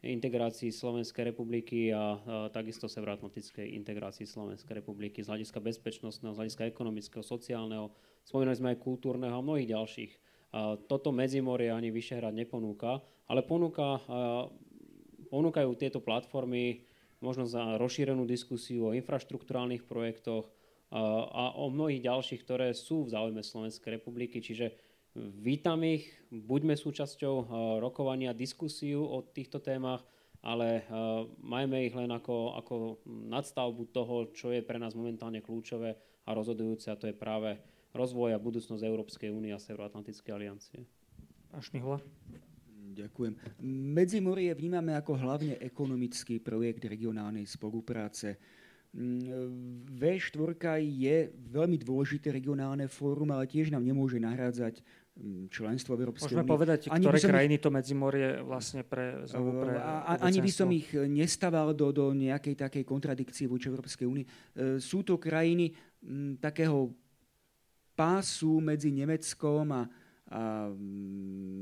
integrácii 0.06 0.70
Slovenskej 0.70 1.34
republiky 1.34 1.90
a, 1.90 1.96
a 1.96 2.06
takisto 2.54 2.86
severoatlantickej 2.86 3.74
integrácii 3.82 4.28
Slovenskej 4.28 4.84
republiky 4.84 5.24
z 5.24 5.32
hľadiska 5.32 5.64
bezpečnostného, 5.64 6.36
z 6.36 6.40
hľadiska 6.44 6.64
ekonomického, 6.70 7.24
sociálneho, 7.26 7.90
spomínali 8.22 8.60
sme 8.60 8.72
aj 8.76 8.84
kultúrneho 8.84 9.34
a 9.34 9.42
mnohých 9.42 9.72
ďalších. 9.74 10.12
A 10.54 10.78
toto 10.86 11.10
medzimorie 11.16 11.74
ani 11.74 11.90
Vyšehrad 11.90 12.36
neponúka, 12.36 13.02
ale 13.32 13.42
ponúka, 13.42 14.04
a, 14.06 14.46
ponúkajú 15.32 15.74
tieto 15.80 16.04
platformy 16.04 16.85
možno 17.20 17.48
za 17.48 17.78
rozšírenú 17.78 18.24
diskusiu 18.28 18.92
o 18.92 18.96
infraštruktúrálnych 18.96 19.88
projektoch 19.88 20.48
a, 20.92 21.52
o 21.56 21.68
mnohých 21.72 22.04
ďalších, 22.04 22.42
ktoré 22.44 22.72
sú 22.76 23.06
v 23.06 23.14
záujme 23.14 23.42
Slovenskej 23.44 24.00
republiky. 24.00 24.40
Čiže 24.40 24.76
Vítam 25.16 25.80
ich, 25.88 26.12
buďme 26.28 26.76
súčasťou 26.76 27.48
rokovania, 27.80 28.36
diskusiu 28.36 29.00
o 29.00 29.24
týchto 29.24 29.64
témach, 29.64 30.04
ale 30.44 30.84
majme 31.40 31.88
ich 31.88 31.96
len 31.96 32.12
ako, 32.12 32.60
ako 32.60 32.76
nadstavbu 33.08 33.96
toho, 33.96 34.36
čo 34.36 34.52
je 34.52 34.60
pre 34.60 34.76
nás 34.76 34.92
momentálne 34.92 35.40
kľúčové 35.40 35.96
a 36.28 36.36
rozhodujúce, 36.36 36.92
a 36.92 37.00
to 37.00 37.08
je 37.08 37.16
práve 37.16 37.56
rozvoj 37.96 38.36
a 38.36 38.44
budúcnosť 38.44 38.84
Európskej 38.84 39.32
únie 39.32 39.56
a 39.56 39.64
Severoatlantickej 39.64 40.36
aliancie. 40.36 40.84
Až 41.56 41.72
Mihla. 41.72 42.04
Ďakujem. 42.96 43.34
Medzimorie 43.92 44.56
vnímame 44.56 44.96
ako 44.96 45.20
hlavne 45.20 45.60
ekonomický 45.60 46.40
projekt 46.40 46.88
regionálnej 46.88 47.44
spolupráce. 47.44 48.40
V4 50.00 50.80
je 50.80 51.28
veľmi 51.52 51.76
dôležité 51.76 52.32
regionálne 52.32 52.88
fórum, 52.88 53.28
ale 53.36 53.44
tiež 53.44 53.68
nám 53.68 53.84
nemôže 53.84 54.16
nahrádzať 54.24 54.80
členstvo 55.52 55.96
v 55.96 56.08
Európskej 56.08 56.32
Môžeme 56.32 56.48
povedať, 56.48 56.80
ani 56.92 57.04
ktoré 57.08 57.20
krajiny 57.24 57.56
ich, 57.60 57.64
to 57.64 57.70
medzimorie 57.72 58.28
vlastne 58.44 58.84
pre, 58.84 59.24
pre 59.28 59.74
a, 59.80 60.20
Ani 60.20 60.44
by 60.44 60.52
som 60.52 60.68
ich 60.72 60.92
nestával 60.92 61.72
do, 61.72 61.92
do 61.92 62.12
nejakej 62.12 62.56
takej 62.56 62.84
kontradikcie 62.84 63.48
voči 63.48 63.72
Európskej 63.72 64.08
únii. 64.08 64.26
Sú 64.80 65.08
to 65.08 65.16
krajiny 65.16 65.72
m, 66.04 66.36
takého 66.40 66.92
pásu 67.96 68.60
medzi 68.60 68.92
Nemeckom 68.92 69.72
a, 69.72 69.88
a, 70.26 70.74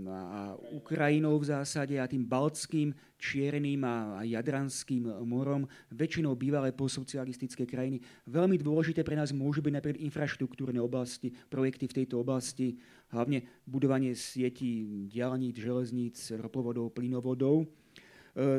a 0.07 0.39
Ukrajinou 0.71 1.35
v 1.35 1.51
zásade 1.51 1.99
a 1.99 2.07
tým 2.07 2.23
Baltským, 2.23 2.95
Čiernym 3.19 3.83
a, 3.83 4.19
a 4.19 4.21
Jadranským 4.23 5.07
morom, 5.23 5.67
väčšinou 5.91 6.35
bývalé 6.35 6.71
postsocialistické 6.71 7.67
krajiny. 7.67 7.99
Veľmi 8.27 8.59
dôležité 8.59 9.03
pre 9.03 9.19
nás 9.19 9.35
môžu 9.35 9.63
byť 9.63 9.73
napríklad 9.75 10.03
infraštruktúrne 10.03 10.79
oblasti, 10.79 11.31
projekty 11.51 11.87
v 11.87 12.03
tejto 12.03 12.19
oblasti, 12.19 12.79
hlavne 13.11 13.43
budovanie 13.67 14.15
sietí 14.15 15.07
diálnic, 15.07 15.55
železníc, 15.59 16.15
ropovodov, 16.39 16.91
plynovodov. 16.95 17.63
E, 17.63 17.67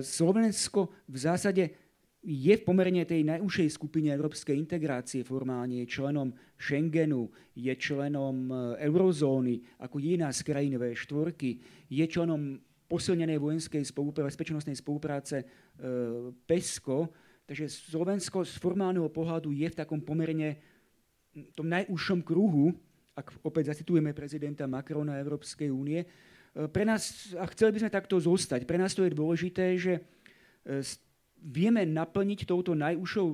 Slovensko 0.00 0.92
v 1.08 1.16
zásade 1.16 1.83
je 2.24 2.56
v 2.56 2.64
pomerne 2.64 3.04
tej 3.04 3.20
najúžšej 3.20 3.68
skupine 3.76 4.08
európskej 4.08 4.56
integrácie 4.56 5.20
formálne, 5.20 5.84
je 5.84 5.92
členom 5.92 6.32
Schengenu, 6.56 7.28
je 7.52 7.68
členom 7.76 8.48
e, 8.48 8.54
eurozóny, 8.88 9.60
ako 9.84 10.00
jediná 10.00 10.32
z 10.32 10.40
krajín 10.40 10.80
V4, 10.80 11.36
je 11.92 12.04
členom 12.08 12.56
posilnenej 12.88 13.36
vojenskej 13.36 13.84
spolupráce, 13.84 14.32
bezpečnostnej 14.32 14.76
spolupráce 14.80 15.36
e, 15.44 15.46
PESCO, 16.48 17.12
takže 17.44 17.68
Slovensko 17.92 18.40
z 18.48 18.56
formálneho 18.56 19.12
pohľadu 19.12 19.52
je 19.52 19.68
v 19.68 19.76
takom 19.76 20.00
pomerne 20.00 20.56
tom 21.52 21.68
najúžšom 21.68 22.24
kruhu, 22.24 22.72
ak 23.12 23.36
opäť 23.44 23.76
zacitujeme 23.76 24.16
prezidenta 24.16 24.64
Macrona 24.64 25.20
Európskej 25.20 25.68
únie. 25.68 26.00
E, 26.00 26.06
pre 26.72 26.88
nás, 26.88 27.36
a 27.36 27.44
chceli 27.52 27.76
by 27.76 27.78
sme 27.84 27.92
takto 27.92 28.16
zostať, 28.16 28.64
pre 28.64 28.80
nás 28.80 28.96
to 28.96 29.04
je 29.04 29.12
dôležité, 29.12 29.76
že 29.76 30.00
z 30.64 31.03
vieme 31.44 31.84
naplniť 31.84 32.48
touto 32.48 32.72
najúžšou 32.72 33.28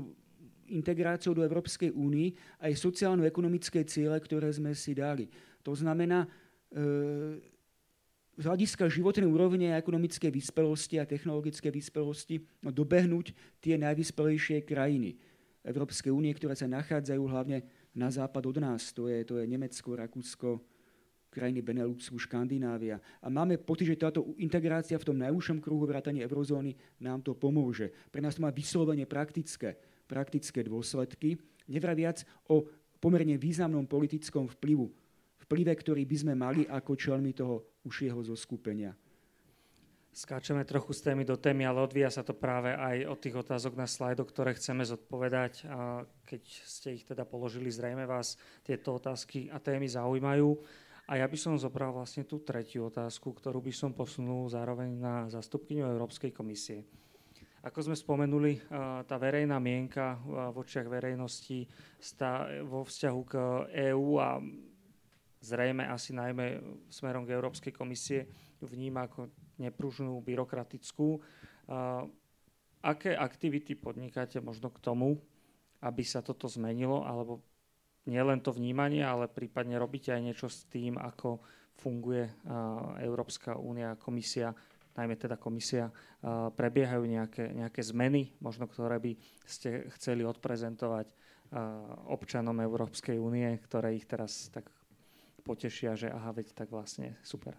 integráciou 0.70 1.34
do 1.34 1.46
Európskej 1.46 1.94
únie 1.94 2.34
aj 2.58 2.78
sociálno-ekonomické 2.78 3.86
ciele, 3.86 4.18
ktoré 4.18 4.50
sme 4.50 4.74
si 4.74 4.94
dali. 4.94 5.30
To 5.62 5.74
znamená, 5.74 6.26
e, 6.26 6.28
z 8.40 8.44
hľadiska 8.48 8.88
životnej 8.88 9.28
úrovne 9.28 9.74
a 9.74 9.80
ekonomické 9.82 10.32
vyspelosti 10.32 10.96
a 10.96 11.04
technologické 11.04 11.68
vyspelosti 11.68 12.40
no, 12.64 12.72
dobehnúť 12.72 13.36
tie 13.60 13.76
najvyspelejšie 13.76 14.64
krajiny 14.64 15.18
Európskej 15.60 16.08
únie, 16.08 16.32
ktoré 16.32 16.56
sa 16.56 16.70
nachádzajú 16.70 17.22
hlavne 17.28 17.60
na 17.92 18.08
západ 18.08 18.42
od 18.48 18.56
nás. 18.62 18.96
To 18.96 19.12
je, 19.12 19.26
to 19.28 19.36
je 19.36 19.44
Nemecko, 19.44 19.92
Rakúsko, 19.92 20.62
krajiny 21.30 21.62
Beneluxu, 21.62 22.18
Škandinávia. 22.18 22.98
A 23.22 23.30
máme 23.30 23.56
pocit, 23.56 23.86
že 23.86 24.02
táto 24.02 24.34
integrácia 24.36 24.98
v 24.98 25.06
tom 25.06 25.16
najúžšom 25.22 25.62
kruhu 25.62 25.86
vrátane 25.86 26.20
eurozóny 26.26 26.74
nám 26.98 27.22
to 27.22 27.38
pomôže. 27.38 27.94
Pre 28.10 28.18
nás 28.18 28.34
to 28.36 28.42
má 28.42 28.50
vyslovene 28.50 29.06
praktické, 29.06 29.78
praktické 30.10 30.66
dôsledky. 30.66 31.38
Nevraviac 31.70 32.26
o 32.50 32.66
pomerne 32.98 33.38
významnom 33.38 33.86
politickom 33.86 34.50
vplyvu. 34.58 34.90
Vplyve, 35.46 35.72
ktorý 35.72 36.02
by 36.04 36.16
sme 36.18 36.34
mali 36.34 36.66
ako 36.66 36.98
členmi 36.98 37.30
toho 37.30 37.62
užšieho 37.86 38.20
zoskupenia. 38.26 38.92
Skáčeme 40.10 40.66
trochu 40.66 40.90
z 40.90 41.06
témy 41.06 41.22
do 41.22 41.38
témy, 41.38 41.70
ale 41.70 41.86
odvíja 41.86 42.10
sa 42.10 42.26
to 42.26 42.34
práve 42.34 42.74
aj 42.74 43.06
od 43.06 43.18
tých 43.22 43.36
otázok 43.46 43.78
na 43.78 43.86
slajdoch, 43.86 44.26
ktoré 44.26 44.58
chceme 44.58 44.82
zodpovedať. 44.82 45.70
A 45.70 46.02
keď 46.26 46.42
ste 46.66 46.98
ich 46.98 47.06
teda 47.06 47.22
položili, 47.22 47.70
zrejme 47.70 48.02
vás 48.10 48.34
tieto 48.66 48.98
otázky 48.98 49.46
a 49.54 49.62
témy 49.62 49.86
zaujímajú. 49.86 50.58
A 51.10 51.18
ja 51.18 51.26
by 51.26 51.34
som 51.34 51.58
zobral 51.58 51.90
vlastne 51.90 52.22
tú 52.22 52.38
tretiu 52.38 52.86
otázku, 52.86 53.34
ktorú 53.34 53.58
by 53.58 53.74
som 53.74 53.90
posunul 53.90 54.46
zároveň 54.46 54.94
na 54.94 55.14
zastupkyňu 55.26 55.82
Európskej 55.90 56.30
komisie. 56.30 56.86
Ako 57.66 57.90
sme 57.90 57.98
spomenuli, 57.98 58.62
tá 59.10 59.18
verejná 59.18 59.58
mienka 59.58 60.22
v 60.22 60.54
očiach 60.54 60.86
verejnosti 60.86 61.66
vo 62.62 62.86
vzťahu 62.86 63.20
k 63.26 63.34
EÚ 63.90 64.22
a 64.22 64.38
zrejme 65.42 65.82
asi 65.90 66.14
najmä 66.14 66.62
smerom 66.88 67.26
k 67.26 67.34
Európskej 67.34 67.74
komisie 67.74 68.30
vníma 68.62 69.10
ako 69.10 69.34
nepružnú, 69.58 70.14
byrokratickú. 70.22 71.18
Aké 72.80 73.12
aktivity 73.18 73.74
podnikáte 73.74 74.38
možno 74.38 74.70
k 74.70 74.78
tomu, 74.78 75.18
aby 75.82 76.06
sa 76.06 76.22
toto 76.22 76.46
zmenilo, 76.46 77.02
alebo 77.02 77.42
nielen 78.10 78.42
to 78.42 78.50
vnímanie, 78.50 79.06
ale 79.06 79.30
prípadne 79.30 79.78
robíte 79.78 80.10
aj 80.10 80.22
niečo 80.26 80.50
s 80.50 80.66
tým, 80.66 80.98
ako 80.98 81.38
funguje 81.78 82.26
Európska 83.00 83.54
únia, 83.54 83.94
komisia, 83.94 84.50
najmä 84.98 85.14
teda 85.14 85.38
komisia, 85.38 85.88
prebiehajú 86.58 87.06
nejaké, 87.06 87.54
nejaké 87.54 87.80
zmeny, 87.86 88.34
možno 88.42 88.66
ktoré 88.66 88.98
by 88.98 89.14
ste 89.46 89.86
chceli 89.96 90.26
odprezentovať 90.26 91.14
občanom 92.10 92.58
Európskej 92.58 93.16
únie, 93.16 93.48
ktoré 93.64 93.94
ich 93.96 94.04
teraz 94.04 94.50
tak 94.52 94.66
potešia, 95.46 95.96
že 95.96 96.12
aha, 96.12 96.34
veď 96.36 96.52
tak 96.52 96.68
vlastne 96.68 97.16
super. 97.24 97.56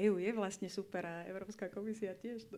EU 0.00 0.16
je 0.16 0.32
vlastne 0.32 0.72
super 0.72 1.04
a 1.04 1.28
Európska 1.28 1.68
komisia 1.68 2.16
tiež. 2.16 2.48
To, 2.48 2.56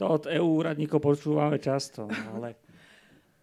to 0.00 0.04
od 0.08 0.24
EU 0.32 0.64
úradníkov 0.64 0.96
počúvame 0.96 1.60
často, 1.60 2.08
ale 2.08 2.56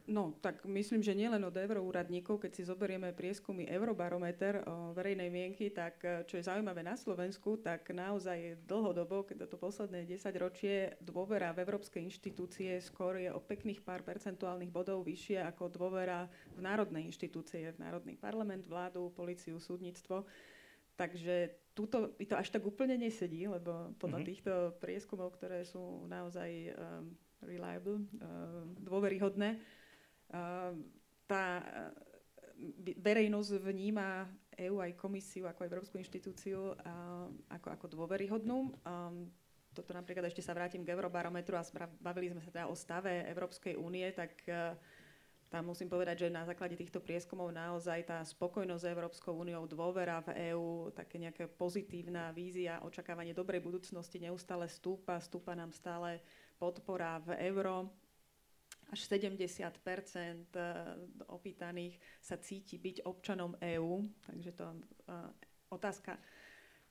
No, 0.09 0.33
tak 0.41 0.65
myslím, 0.65 1.05
že 1.05 1.13
nielen 1.13 1.45
od 1.45 1.53
euroúradníkov, 1.53 2.41
keď 2.41 2.51
si 2.57 2.63
zoberieme 2.65 3.13
prieskumy 3.13 3.69
Eurobarometer 3.69 4.65
o 4.65 4.97
verejnej 4.97 5.29
mienky, 5.29 5.69
tak 5.69 6.01
e, 6.01 6.25
čo 6.25 6.41
je 6.41 6.47
zaujímavé 6.49 6.81
na 6.81 6.97
Slovensku, 6.97 7.61
tak 7.61 7.93
naozaj 7.93 8.65
dlhodobo, 8.65 9.29
keď 9.29 9.45
to 9.45 9.61
posledné 9.61 10.09
10 10.09 10.33
ročie, 10.41 10.97
dôvera 11.05 11.53
v 11.53 11.61
európske 11.61 12.01
inštitúcie 12.01 12.81
skôr 12.81 13.21
je 13.21 13.29
o 13.29 13.37
pekných 13.37 13.85
pár 13.85 14.01
percentuálnych 14.01 14.73
bodov 14.73 15.05
vyššie 15.05 15.45
ako 15.45 15.69
dôvera 15.69 16.25
v 16.57 16.59
národné 16.65 17.05
inštitúcie, 17.05 17.69
v 17.69 17.81
národný 17.81 18.17
parlament, 18.17 18.65
vládu, 18.65 19.13
policiu, 19.13 19.61
súdnictvo. 19.61 20.25
Takže 20.97 21.61
túto, 21.77 22.13
to 22.17 22.35
až 22.35 22.49
tak 22.49 22.65
úplne 22.65 22.97
nesedí, 22.97 23.47
lebo 23.47 23.95
podľa 24.01 24.21
mm-hmm. 24.21 24.29
týchto 24.29 24.53
prieskumov, 24.81 25.37
ktoré 25.37 25.63
sú 25.63 26.05
naozaj 26.09 26.73
um, 26.73 27.15
reliable, 27.41 28.01
um, 28.01 28.75
dôveryhodné, 28.81 29.57
tá 31.25 31.45
e, 31.59 31.63
verejnosť 32.95 33.51
vníma 33.59 34.27
EÚ 34.55 34.83
aj 34.83 34.93
komisiu 34.95 35.47
ako 35.47 35.65
Európsku 35.65 35.95
inštitúciu 35.97 36.75
ako, 37.49 37.67
ako 37.73 37.85
dôveryhodnú. 37.89 38.69
Ehm, 38.85 39.31
toto 39.71 39.95
napríklad 39.95 40.27
ešte 40.27 40.43
sa 40.43 40.51
vrátim 40.51 40.83
k 40.83 40.91
Eurobarometru 40.91 41.55
a 41.55 41.63
bavili 42.03 42.27
sme 42.27 42.43
sa 42.43 42.51
teda 42.51 42.67
o 42.67 42.75
stave 42.75 43.23
Európskej 43.31 43.79
únie, 43.79 44.03
tak 44.11 44.35
e, 44.43 44.75
tam 45.47 45.71
musím 45.71 45.87
povedať, 45.87 46.27
že 46.27 46.35
na 46.35 46.43
základe 46.43 46.75
týchto 46.75 46.99
prieskumov 46.99 47.51
naozaj 47.51 48.07
tá 48.07 48.19
spokojnosť 48.23 48.83
s 48.83 48.91
Európskou 48.91 49.35
úniou, 49.35 49.67
dôvera 49.67 50.19
v 50.27 50.51
EÚ, 50.51 50.91
také 50.91 51.19
nejaká 51.19 51.47
pozitívna 51.55 52.35
vízia, 52.35 52.83
očakávanie 52.83 53.31
dobrej 53.31 53.63
budúcnosti 53.63 54.19
neustále 54.19 54.67
stúpa, 54.67 55.19
stúpa 55.23 55.55
nám 55.55 55.71
stále 55.71 56.19
podpora 56.59 57.23
v 57.23 57.39
euro 57.47 57.87
až 58.91 58.99
70 59.07 59.39
eh, 59.39 60.35
opýtaných 61.31 61.95
sa 62.19 62.35
cíti 62.35 62.75
byť 62.75 63.07
občanom 63.07 63.55
EÚ, 63.55 64.03
takže 64.27 64.51
to 64.51 64.67
uh, 64.67 65.31
otázka 65.71 66.19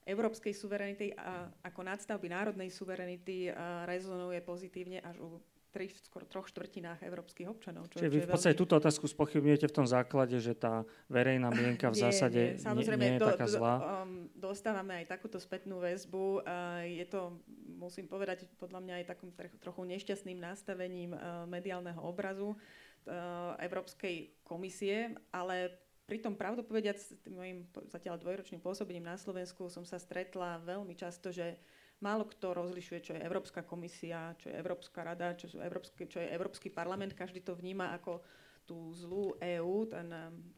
európskej 0.08 0.56
suverenity 0.56 1.12
a 1.12 1.52
ako 1.60 1.80
nadstavby 1.84 2.32
národnej 2.32 2.72
suverenity 2.72 3.52
uh, 3.52 3.84
rezonuje 3.84 4.40
pozitívne 4.40 5.04
až 5.04 5.20
u 5.20 5.38
tri, 5.70 5.86
skoro 6.04 6.26
troch 6.26 6.50
štvrtinách 6.50 7.06
európskych 7.06 7.46
občanov. 7.46 7.86
Čo, 7.88 8.02
Čiže 8.02 8.10
vy 8.10 8.18
v 8.26 8.30
podstate 8.30 8.54
veľmi... 8.54 8.62
túto 8.66 8.74
otázku 8.76 9.06
spochybňujete 9.06 9.66
v 9.70 9.74
tom 9.74 9.86
základe, 9.86 10.36
že 10.42 10.52
tá 10.58 10.82
verejná 11.06 11.48
mienka 11.54 11.88
v 11.88 11.96
zásade 12.02 12.58
nie, 12.58 12.82
nie, 12.82 12.96
nie 12.98 13.10
je 13.16 13.22
do, 13.22 13.28
taká 13.30 13.46
zlá? 13.46 13.74
Do, 13.78 13.86
um, 13.86 14.10
dostávame 14.34 14.92
aj 15.02 15.06
takúto 15.14 15.38
spätnú 15.38 15.78
väzbu. 15.78 16.42
Uh, 16.42 16.84
je 16.84 17.06
to, 17.06 17.38
musím 17.78 18.10
povedať, 18.10 18.50
podľa 18.58 18.82
mňa 18.82 18.94
aj 19.00 19.04
takým 19.14 19.30
trochu 19.62 19.82
nešťastným 19.86 20.38
nastavením 20.42 21.14
uh, 21.14 21.46
mediálneho 21.46 22.02
obrazu 22.02 22.52
uh, 22.52 23.54
Európskej 23.62 24.42
komisie, 24.42 25.14
ale 25.30 25.78
Pritom 26.10 26.34
pravdu 26.34 26.66
povediac, 26.66 26.98
môjim 27.30 27.70
zatiaľ 27.86 28.18
dvojročným 28.18 28.58
pôsobením 28.58 29.06
na 29.06 29.14
Slovensku 29.14 29.70
som 29.70 29.86
sa 29.86 29.94
stretla 29.94 30.58
veľmi 30.58 30.98
často, 30.98 31.30
že 31.30 31.54
Málo 32.00 32.24
kto 32.24 32.56
rozlišuje, 32.56 32.98
čo 33.04 33.12
je 33.12 33.20
Európska 33.20 33.60
komisia, 33.60 34.32
čo 34.40 34.48
je 34.48 34.56
Európska 34.56 35.04
rada, 35.04 35.36
čo, 35.36 35.52
sú 35.52 35.60
Európske, 35.60 36.08
čo 36.08 36.16
je 36.16 36.32
Európsky 36.32 36.72
parlament. 36.72 37.12
Každý 37.12 37.44
to 37.44 37.52
vníma 37.52 37.92
ako 37.92 38.24
tú 38.64 38.88
zlú 38.96 39.36
EÚ, 39.36 39.84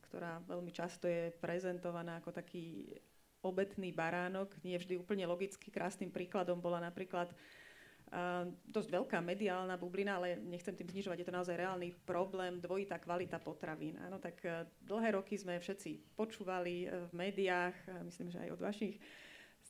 ktorá 0.07 0.39
veľmi 0.47 0.71
často 0.71 1.11
je 1.11 1.35
prezentovaná 1.43 2.23
ako 2.23 2.31
taký 2.31 2.95
obetný 3.43 3.91
baránok. 3.91 4.55
Nie 4.63 4.79
vždy 4.79 4.95
úplne 5.03 5.27
logicky. 5.27 5.75
Krásnym 5.75 6.15
príkladom 6.15 6.63
bola 6.63 6.79
napríklad 6.79 7.35
dosť 8.69 8.89
veľká 8.93 9.19
mediálna 9.25 9.81
bublina, 9.81 10.21
ale 10.21 10.37
nechcem 10.37 10.77
tým 10.77 10.85
znižovať, 10.93 11.25
je 11.25 11.29
to 11.33 11.37
naozaj 11.37 11.57
reálny 11.57 11.97
problém, 12.05 12.61
dvojitá 12.61 13.01
kvalita 13.01 13.41
potravín. 13.41 13.97
Áno, 14.05 14.21
tak 14.21 14.37
uh, 14.45 14.69
dlhé 14.85 15.17
roky 15.17 15.41
sme 15.41 15.57
všetci 15.57 16.13
počúvali 16.13 16.85
uh, 16.85 17.09
v 17.09 17.13
médiách, 17.17 17.73
uh, 17.89 18.05
myslím, 18.05 18.29
že 18.29 18.45
aj 18.45 18.53
od 18.53 18.61
vašich 18.61 19.01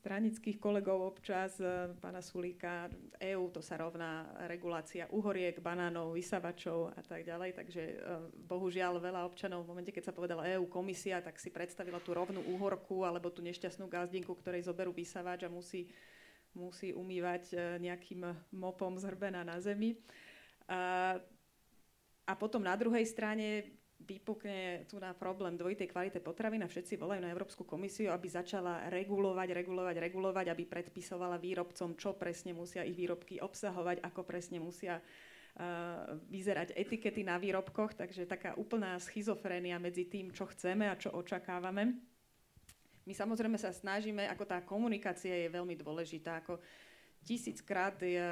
stranických 0.03 0.59
kolegov 0.59 1.15
občas, 1.15 1.63
pána 2.03 2.19
Sulíka, 2.19 2.91
EÚ, 3.23 3.55
to 3.55 3.63
sa 3.63 3.79
rovná 3.79 4.27
regulácia 4.51 5.07
uhoriek, 5.15 5.63
banánov, 5.63 6.19
vysavačov 6.19 6.91
a 6.91 7.03
tak 7.07 7.23
ďalej. 7.23 7.55
Takže 7.55 7.83
bohužiaľ 8.51 8.99
veľa 8.99 9.23
občanov 9.23 9.63
v 9.63 9.71
momente, 9.71 9.95
keď 9.95 10.11
sa 10.11 10.17
povedala 10.17 10.51
EÚ 10.51 10.67
komisia, 10.67 11.23
tak 11.23 11.39
si 11.39 11.55
predstavila 11.55 12.03
tú 12.03 12.19
rovnú 12.19 12.43
úhorku 12.51 13.07
alebo 13.07 13.31
tú 13.31 13.47
nešťastnú 13.47 13.87
gazdinku, 13.87 14.35
ktorej 14.35 14.67
zoberú 14.67 14.91
vysavač 14.91 15.47
a 15.47 15.53
musí 15.53 15.87
musí 16.53 16.93
umývať 16.93 17.43
e, 17.53 17.57
nejakým 17.81 18.29
mopom 18.53 18.97
zhrbená 19.01 19.41
na 19.41 19.57
zemi. 19.61 19.97
A, 20.69 21.17
a 22.29 22.33
potom 22.37 22.61
na 22.61 22.77
druhej 22.77 23.05
strane 23.09 23.81
vypukne 24.03 24.85
tu 24.91 24.99
na 24.99 25.15
problém 25.15 25.55
dvojitej 25.55 25.89
kvality 25.89 26.19
potravín 26.19 26.63
a 26.63 26.71
všetci 26.71 26.99
volajú 26.99 27.23
na 27.23 27.31
Európsku 27.31 27.63
komisiu, 27.63 28.11
aby 28.11 28.27
začala 28.27 28.91
regulovať, 28.91 29.49
regulovať, 29.55 29.97
regulovať, 29.99 30.47
aby 30.51 30.65
predpisovala 30.67 31.39
výrobcom, 31.39 31.95
čo 31.95 32.19
presne 32.19 32.53
musia 32.53 32.83
ich 32.83 32.99
výrobky 32.99 33.39
obsahovať, 33.39 34.03
ako 34.03 34.21
presne 34.27 34.59
musia 34.59 34.99
uh, 34.99 36.19
vyzerať 36.29 36.75
etikety 36.75 37.23
na 37.23 37.39
výrobkoch. 37.39 37.95
Takže 37.95 38.27
taká 38.27 38.59
úplná 38.59 38.99
schizofrénia 38.99 39.79
medzi 39.79 40.11
tým, 40.11 40.35
čo 40.35 40.51
chceme 40.51 40.91
a 40.91 40.99
čo 40.99 41.15
očakávame. 41.15 41.97
My 43.03 43.15
samozrejme 43.15 43.59
sa 43.59 43.75
snažíme, 43.75 44.31
ako 44.31 44.45
tá 44.47 44.63
komunikácia 44.63 45.35
je 45.35 45.51
veľmi 45.51 45.75
dôležitá, 45.75 46.39
ako 46.39 46.63
tisíckrát 47.23 47.95
je, 48.03 48.27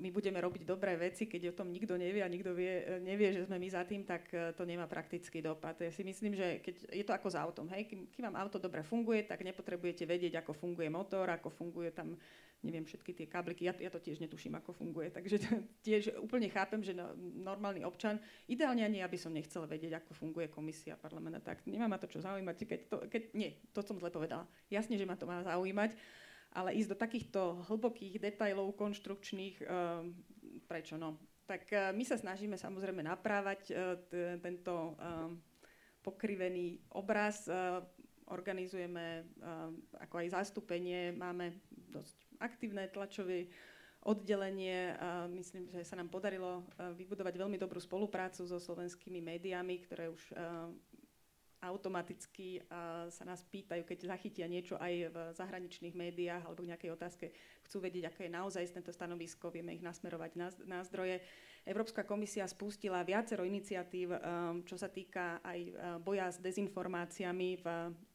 my 0.00 0.08
budeme 0.08 0.40
robiť 0.40 0.64
dobré 0.64 0.96
veci, 0.96 1.28
keď 1.28 1.52
o 1.52 1.56
tom 1.60 1.68
nikto 1.68 1.94
nevie 2.00 2.24
a 2.24 2.32
nikto 2.32 2.56
vie, 2.56 3.00
nevie, 3.04 3.36
že 3.36 3.44
sme 3.44 3.60
my 3.60 3.68
za 3.68 3.84
tým, 3.84 4.02
tak 4.08 4.32
e, 4.32 4.56
to 4.56 4.64
nemá 4.64 4.88
praktický 4.88 5.44
dopad. 5.44 5.76
Ja 5.80 5.92
si 5.92 6.00
myslím, 6.00 6.32
že 6.32 6.64
keď 6.64 6.74
je 6.88 7.04
to 7.04 7.12
ako 7.12 7.28
s 7.28 7.36
autom, 7.36 7.68
hej, 7.76 7.84
kým, 7.84 8.08
kým 8.08 8.24
vám 8.32 8.40
auto 8.40 8.56
dobre 8.56 8.80
funguje, 8.80 9.28
tak 9.28 9.44
nepotrebujete 9.44 10.08
vedieť, 10.08 10.40
ako 10.40 10.56
funguje 10.56 10.88
motor, 10.88 11.28
ako 11.28 11.52
funguje 11.52 11.92
tam 11.92 12.16
neviem, 12.60 12.84
všetky 12.84 13.16
tie 13.16 13.24
kábliky, 13.24 13.64
ja, 13.64 13.72
ja 13.80 13.88
to 13.88 13.96
tiež 13.96 14.20
netuším, 14.20 14.52
ako 14.60 14.76
funguje, 14.76 15.08
takže 15.08 15.40
tiež 15.86 16.20
úplne 16.20 16.52
chápem, 16.52 16.84
že 16.84 16.92
no, 16.92 17.08
normálny 17.16 17.88
občan, 17.88 18.20
ideálne 18.44 18.84
ani 18.84 19.00
aby 19.00 19.16
som 19.16 19.32
nechcel 19.32 19.64
vedieť, 19.64 20.04
ako 20.04 20.12
funguje 20.12 20.52
komisia 20.52 20.92
parlamenta, 21.00 21.40
tak 21.40 21.64
nemá 21.64 21.88
ma 21.88 21.96
to 21.96 22.04
čo 22.04 22.20
zaujímať, 22.20 22.56
keď 22.68 22.80
to, 22.92 22.96
keď, 23.08 23.22
nie, 23.32 23.56
to 23.72 23.80
som 23.80 23.96
zle 23.96 24.12
povedala. 24.12 24.44
Jasne, 24.68 25.00
že 25.00 25.08
ma 25.08 25.16
to 25.16 25.24
má 25.24 25.40
zaujímať, 25.40 25.96
ale 26.54 26.74
ísť 26.78 26.90
do 26.92 26.98
takýchto 26.98 27.40
hlbokých 27.70 28.18
detailov 28.18 28.74
konštrukčných, 28.74 29.56
um, 29.62 30.14
prečo 30.66 30.98
no? 30.98 31.18
Tak 31.46 31.66
uh, 31.70 31.90
my 31.94 32.04
sa 32.06 32.18
snažíme 32.18 32.58
samozrejme 32.58 33.02
naprávať 33.02 33.74
t- 34.10 34.38
tento 34.38 34.94
pokrivený 36.00 36.80
obraz, 36.96 37.44
organizujeme 38.32 39.36
ako 40.00 40.14
aj 40.24 40.32
zastúpenie, 40.32 41.12
máme 41.12 41.60
dosť 41.92 42.16
aktívne 42.40 42.88
tlačové 42.88 43.52
oddelenie. 44.00 44.96
Myslím, 45.28 45.68
že 45.68 45.84
sa 45.84 46.00
nám 46.00 46.08
podarilo 46.08 46.64
vybudovať 46.96 47.36
veľmi 47.36 47.60
dobrú 47.60 47.76
spoluprácu 47.76 48.48
so 48.48 48.56
slovenskými 48.56 49.20
médiami, 49.20 49.84
ktoré 49.84 50.08
už 50.08 50.32
automaticky 51.60 52.64
sa 53.12 53.24
nás 53.28 53.44
pýtajú, 53.44 53.84
keď 53.84 54.16
zachytia 54.16 54.48
niečo 54.48 54.80
aj 54.80 54.94
v 55.12 55.16
zahraničných 55.36 55.92
médiách 55.92 56.42
alebo 56.48 56.64
v 56.64 56.72
nejakej 56.72 56.90
otázke, 56.96 57.26
chcú 57.68 57.84
vedieť, 57.84 58.08
aké 58.08 58.26
je 58.26 58.36
naozaj 58.36 58.72
tento 58.72 58.90
stanovisko, 58.90 59.52
vieme 59.52 59.76
ich 59.76 59.84
nasmerovať 59.84 60.30
na, 60.40 60.48
na 60.64 60.80
zdroje. 60.82 61.20
Európska 61.68 62.08
komisia 62.08 62.48
spustila 62.48 63.04
viacero 63.04 63.44
iniciatív, 63.44 64.16
čo 64.64 64.80
sa 64.80 64.88
týka 64.88 65.44
aj 65.44 65.60
boja 66.00 66.32
s 66.32 66.40
dezinformáciami. 66.40 67.60
V 67.60 67.66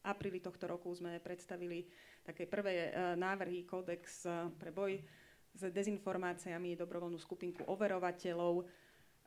apríli 0.01 0.41
tohto 0.41 0.65
roku 0.65 0.89
sme 0.97 1.21
predstavili 1.21 1.85
také 2.25 2.49
prvé 2.49 2.89
e, 2.89 3.13
návrhy 3.13 3.69
kódex 3.69 4.25
e, 4.25 4.49
pre 4.57 4.73
boj 4.73 4.97
s 5.55 5.61
dezinformáciami, 5.71 6.73
dobrovoľnú 6.73 7.21
skupinku 7.21 7.69
overovateľov. 7.69 8.65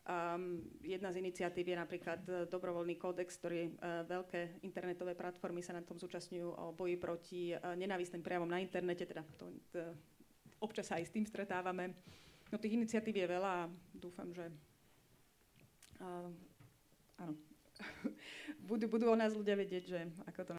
Um, 0.09 0.65
jedna 0.81 1.13
z 1.13 1.21
iniciatív 1.21 1.69
je 1.69 1.77
napríklad 1.77 2.25
e, 2.25 2.33
dobrovoľný 2.49 2.97
kódex, 2.97 3.37
ktorý 3.37 3.77
uh, 3.77 4.09
veľké 4.09 4.65
internetové 4.65 5.13
platformy 5.13 5.61
sa 5.61 5.77
na 5.77 5.85
tom 5.85 6.01
zúčastňujú 6.01 6.49
o 6.49 6.73
boji 6.73 6.97
proti 6.97 7.53
uh, 7.53 7.77
nenávistným 7.77 8.25
prejavom 8.25 8.49
na 8.49 8.57
internete, 8.57 9.05
teda 9.05 9.21
to, 9.37 9.53
to, 9.69 9.85
občas 10.65 10.89
sa 10.89 10.97
aj 10.97 11.13
s 11.13 11.13
tým 11.13 11.29
stretávame. 11.29 11.93
No 12.49 12.57
tých 12.57 12.81
iniciatív 12.81 13.21
je 13.21 13.29
veľa 13.29 13.51
a 13.53 13.69
dúfam, 13.93 14.33
že 14.33 14.49
uh, 16.01 16.33
áno, 17.21 17.37
budú, 18.73 18.89
budú 18.89 19.13
o 19.13 19.21
nás 19.21 19.37
ľudia 19.37 19.61
vedieť, 19.61 19.85
že 19.93 20.01
ako 20.25 20.41
to 20.41 20.53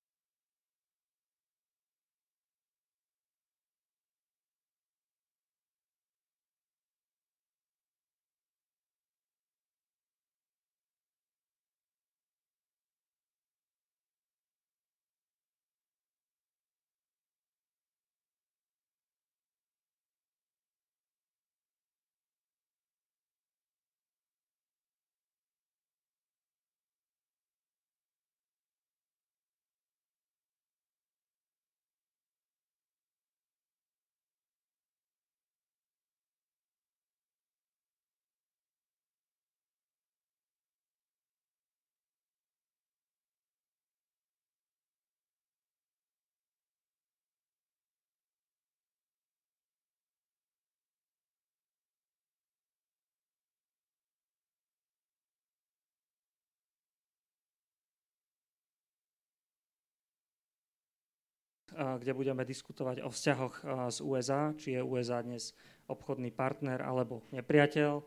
kde 61.79 62.11
budeme 62.11 62.43
diskutovať 62.43 63.07
o 63.07 63.09
vzťahoch 63.09 63.55
z 63.87 63.97
USA, 64.03 64.51
či 64.59 64.75
je 64.75 64.81
USA 64.83 65.23
dnes 65.23 65.55
obchodný 65.87 66.35
partner 66.35 66.83
alebo 66.83 67.23
nepriateľ. 67.31 68.03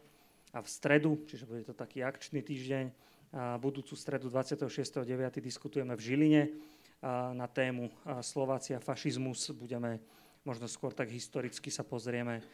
A 0.53 0.61
v 0.61 0.69
stredu, 0.69 1.25
čiže 1.25 1.49
bude 1.49 1.65
to 1.65 1.73
taký 1.73 2.05
akčný 2.05 2.45
týždeň, 2.45 2.93
budúcu 3.65 3.97
stredu 3.97 4.29
26.9. 4.29 5.09
diskutujeme 5.41 5.97
v 5.97 6.05
Žiline 6.05 6.43
na 7.33 7.49
tému 7.49 7.89
Slovácia 8.21 8.77
fašizmus. 8.77 9.57
Budeme 9.57 10.05
možno 10.45 10.69
skôr 10.69 10.93
tak 10.93 11.09
historicky 11.09 11.73
sa 11.73 11.81
pozrieme 11.81 12.45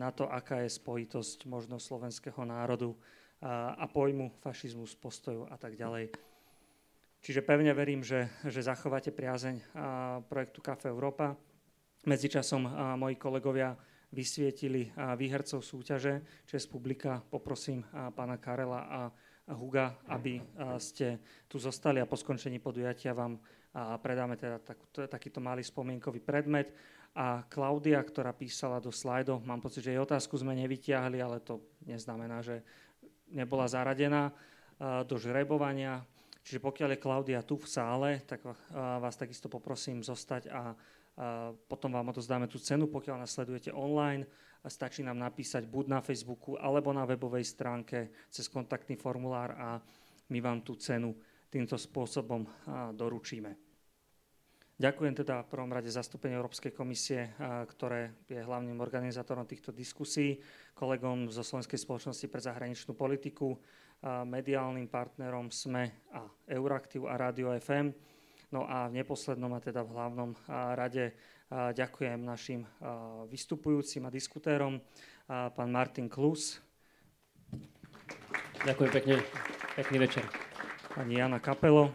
na 0.00 0.08
to, 0.16 0.24
aká 0.24 0.64
je 0.64 0.72
spojitosť 0.72 1.44
možno 1.44 1.76
slovenského 1.76 2.40
národu 2.48 2.96
a 3.44 3.84
pojmu 3.84 4.32
fašizmus, 4.40 4.96
postojov 4.96 5.52
a 5.52 5.60
tak 5.60 5.76
ďalej. 5.76 6.08
Čiže 7.18 7.42
pevne 7.42 7.74
verím, 7.74 8.06
že, 8.06 8.30
že 8.46 8.62
zachováte 8.62 9.10
priazeň 9.10 9.74
projektu 10.30 10.62
Kafe 10.62 10.88
Európa. 10.88 11.34
Medzičasom 12.06 12.64
moji 12.96 13.18
kolegovia 13.18 13.74
vysvietili 14.14 14.88
výhercov 14.96 15.60
súťaže 15.60 16.24
Čes 16.48 16.64
publika. 16.70 17.20
Poprosím 17.20 17.84
pána 18.16 18.40
Karela 18.40 18.80
a 18.88 19.00
Huga, 19.52 19.98
aby 20.08 20.40
ste 20.80 21.20
tu 21.50 21.60
zostali 21.60 22.00
a 22.00 22.08
po 22.08 22.16
skončení 22.16 22.62
podujatia 22.62 23.12
vám 23.12 23.36
predáme 24.00 24.38
teda 24.38 24.62
tak, 24.62 24.78
takýto 25.10 25.42
malý 25.42 25.60
spomienkový 25.66 26.24
predmet. 26.24 26.72
A 27.18 27.42
Klaudia, 27.50 27.98
ktorá 27.98 28.30
písala 28.30 28.78
do 28.78 28.94
slajdov, 28.94 29.42
mám 29.42 29.58
pocit, 29.58 29.82
že 29.84 29.92
jej 29.92 30.00
otázku 30.00 30.38
sme 30.38 30.54
nevytiahli, 30.54 31.18
ale 31.18 31.42
to 31.42 31.60
neznamená, 31.82 32.40
že 32.46 32.62
nebola 33.28 33.66
zaradená 33.66 34.30
do 35.04 35.16
žrebovania. 35.18 36.06
Čiže 36.48 36.64
pokiaľ 36.64 36.96
je 36.96 37.04
Klaudia 37.04 37.44
tu 37.44 37.60
v 37.60 37.68
sále, 37.68 38.24
tak 38.24 38.40
vás 38.72 39.20
takisto 39.20 39.52
poprosím 39.52 40.00
zostať 40.00 40.48
a 40.48 40.72
potom 41.68 41.92
vám 41.92 42.08
odozdáme 42.08 42.48
tú 42.48 42.56
cenu. 42.56 42.88
Pokiaľ 42.88 43.20
nasledujete 43.20 43.68
online, 43.68 44.24
stačí 44.64 45.04
nám 45.04 45.20
napísať 45.20 45.68
buď 45.68 45.84
na 45.92 46.00
Facebooku 46.00 46.56
alebo 46.56 46.88
na 46.96 47.04
webovej 47.04 47.44
stránke 47.44 48.08
cez 48.32 48.48
kontaktný 48.48 48.96
formulár 48.96 49.52
a 49.60 49.76
my 50.32 50.38
vám 50.40 50.64
tú 50.64 50.72
cenu 50.80 51.12
týmto 51.52 51.76
spôsobom 51.76 52.48
doručíme. 52.96 53.52
Ďakujem 54.78 55.20
teda 55.20 55.42
v 55.42 55.50
prvom 55.50 55.74
rade 55.74 55.90
zastúpeniu 55.90 56.38
Európskej 56.38 56.70
komisie, 56.70 57.34
ktoré 57.76 58.24
je 58.30 58.38
hlavným 58.38 58.78
organizátorom 58.78 59.42
týchto 59.42 59.74
diskusí, 59.74 60.38
kolegom 60.72 61.28
zo 61.28 61.42
Slovenskej 61.42 61.82
spoločnosti 61.82 62.30
pre 62.30 62.40
zahraničnú 62.40 62.94
politiku, 62.94 63.58
mediálnym 64.04 64.86
partnerom 64.86 65.50
SME 65.50 66.14
a 66.14 66.22
Euraktiv 66.54 67.06
a 67.10 67.18
Radio 67.18 67.50
FM. 67.54 67.90
No 68.48 68.64
a 68.64 68.88
v 68.88 69.02
neposlednom 69.02 69.52
a 69.52 69.60
teda 69.60 69.84
v 69.84 69.92
hlavnom 69.92 70.30
rade 70.48 71.12
ďakujem 71.52 72.20
našim 72.22 72.64
vystupujúcim 73.28 74.06
a 74.06 74.14
diskutérom, 74.14 74.80
pán 75.28 75.68
Martin 75.68 76.08
Klus. 76.08 76.62
Ďakujem 78.64 78.90
pekne. 78.90 79.16
Pekný 79.76 79.96
večer. 80.02 80.24
Pani 80.96 81.20
Jana 81.20 81.38
Kapelo. 81.38 81.94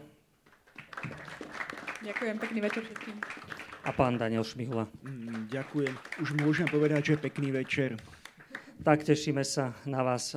Ďakujem, 2.04 2.36
pekný 2.40 2.60
večer 2.64 2.82
všetkým. 2.84 3.16
A 3.84 3.90
pán 3.92 4.16
Daniel 4.16 4.44
Šmihula. 4.44 4.88
Ďakujem. 5.52 5.92
Už 6.24 6.32
môžem 6.40 6.64
povedať, 6.68 7.12
že 7.12 7.20
pekný 7.20 7.52
večer. 7.52 8.00
Tak 8.82 9.06
tešíme 9.06 9.46
sa 9.46 9.76
na 9.86 10.02
vás 10.02 10.34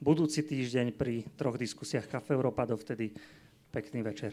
budúci 0.00 0.40
týždeň 0.40 0.96
pri 0.96 1.28
troch 1.36 1.60
diskusiách 1.60 2.08
Kafe 2.08 2.32
Európa. 2.32 2.64
Dovtedy 2.64 3.12
pekný 3.68 4.00
večer. 4.00 4.32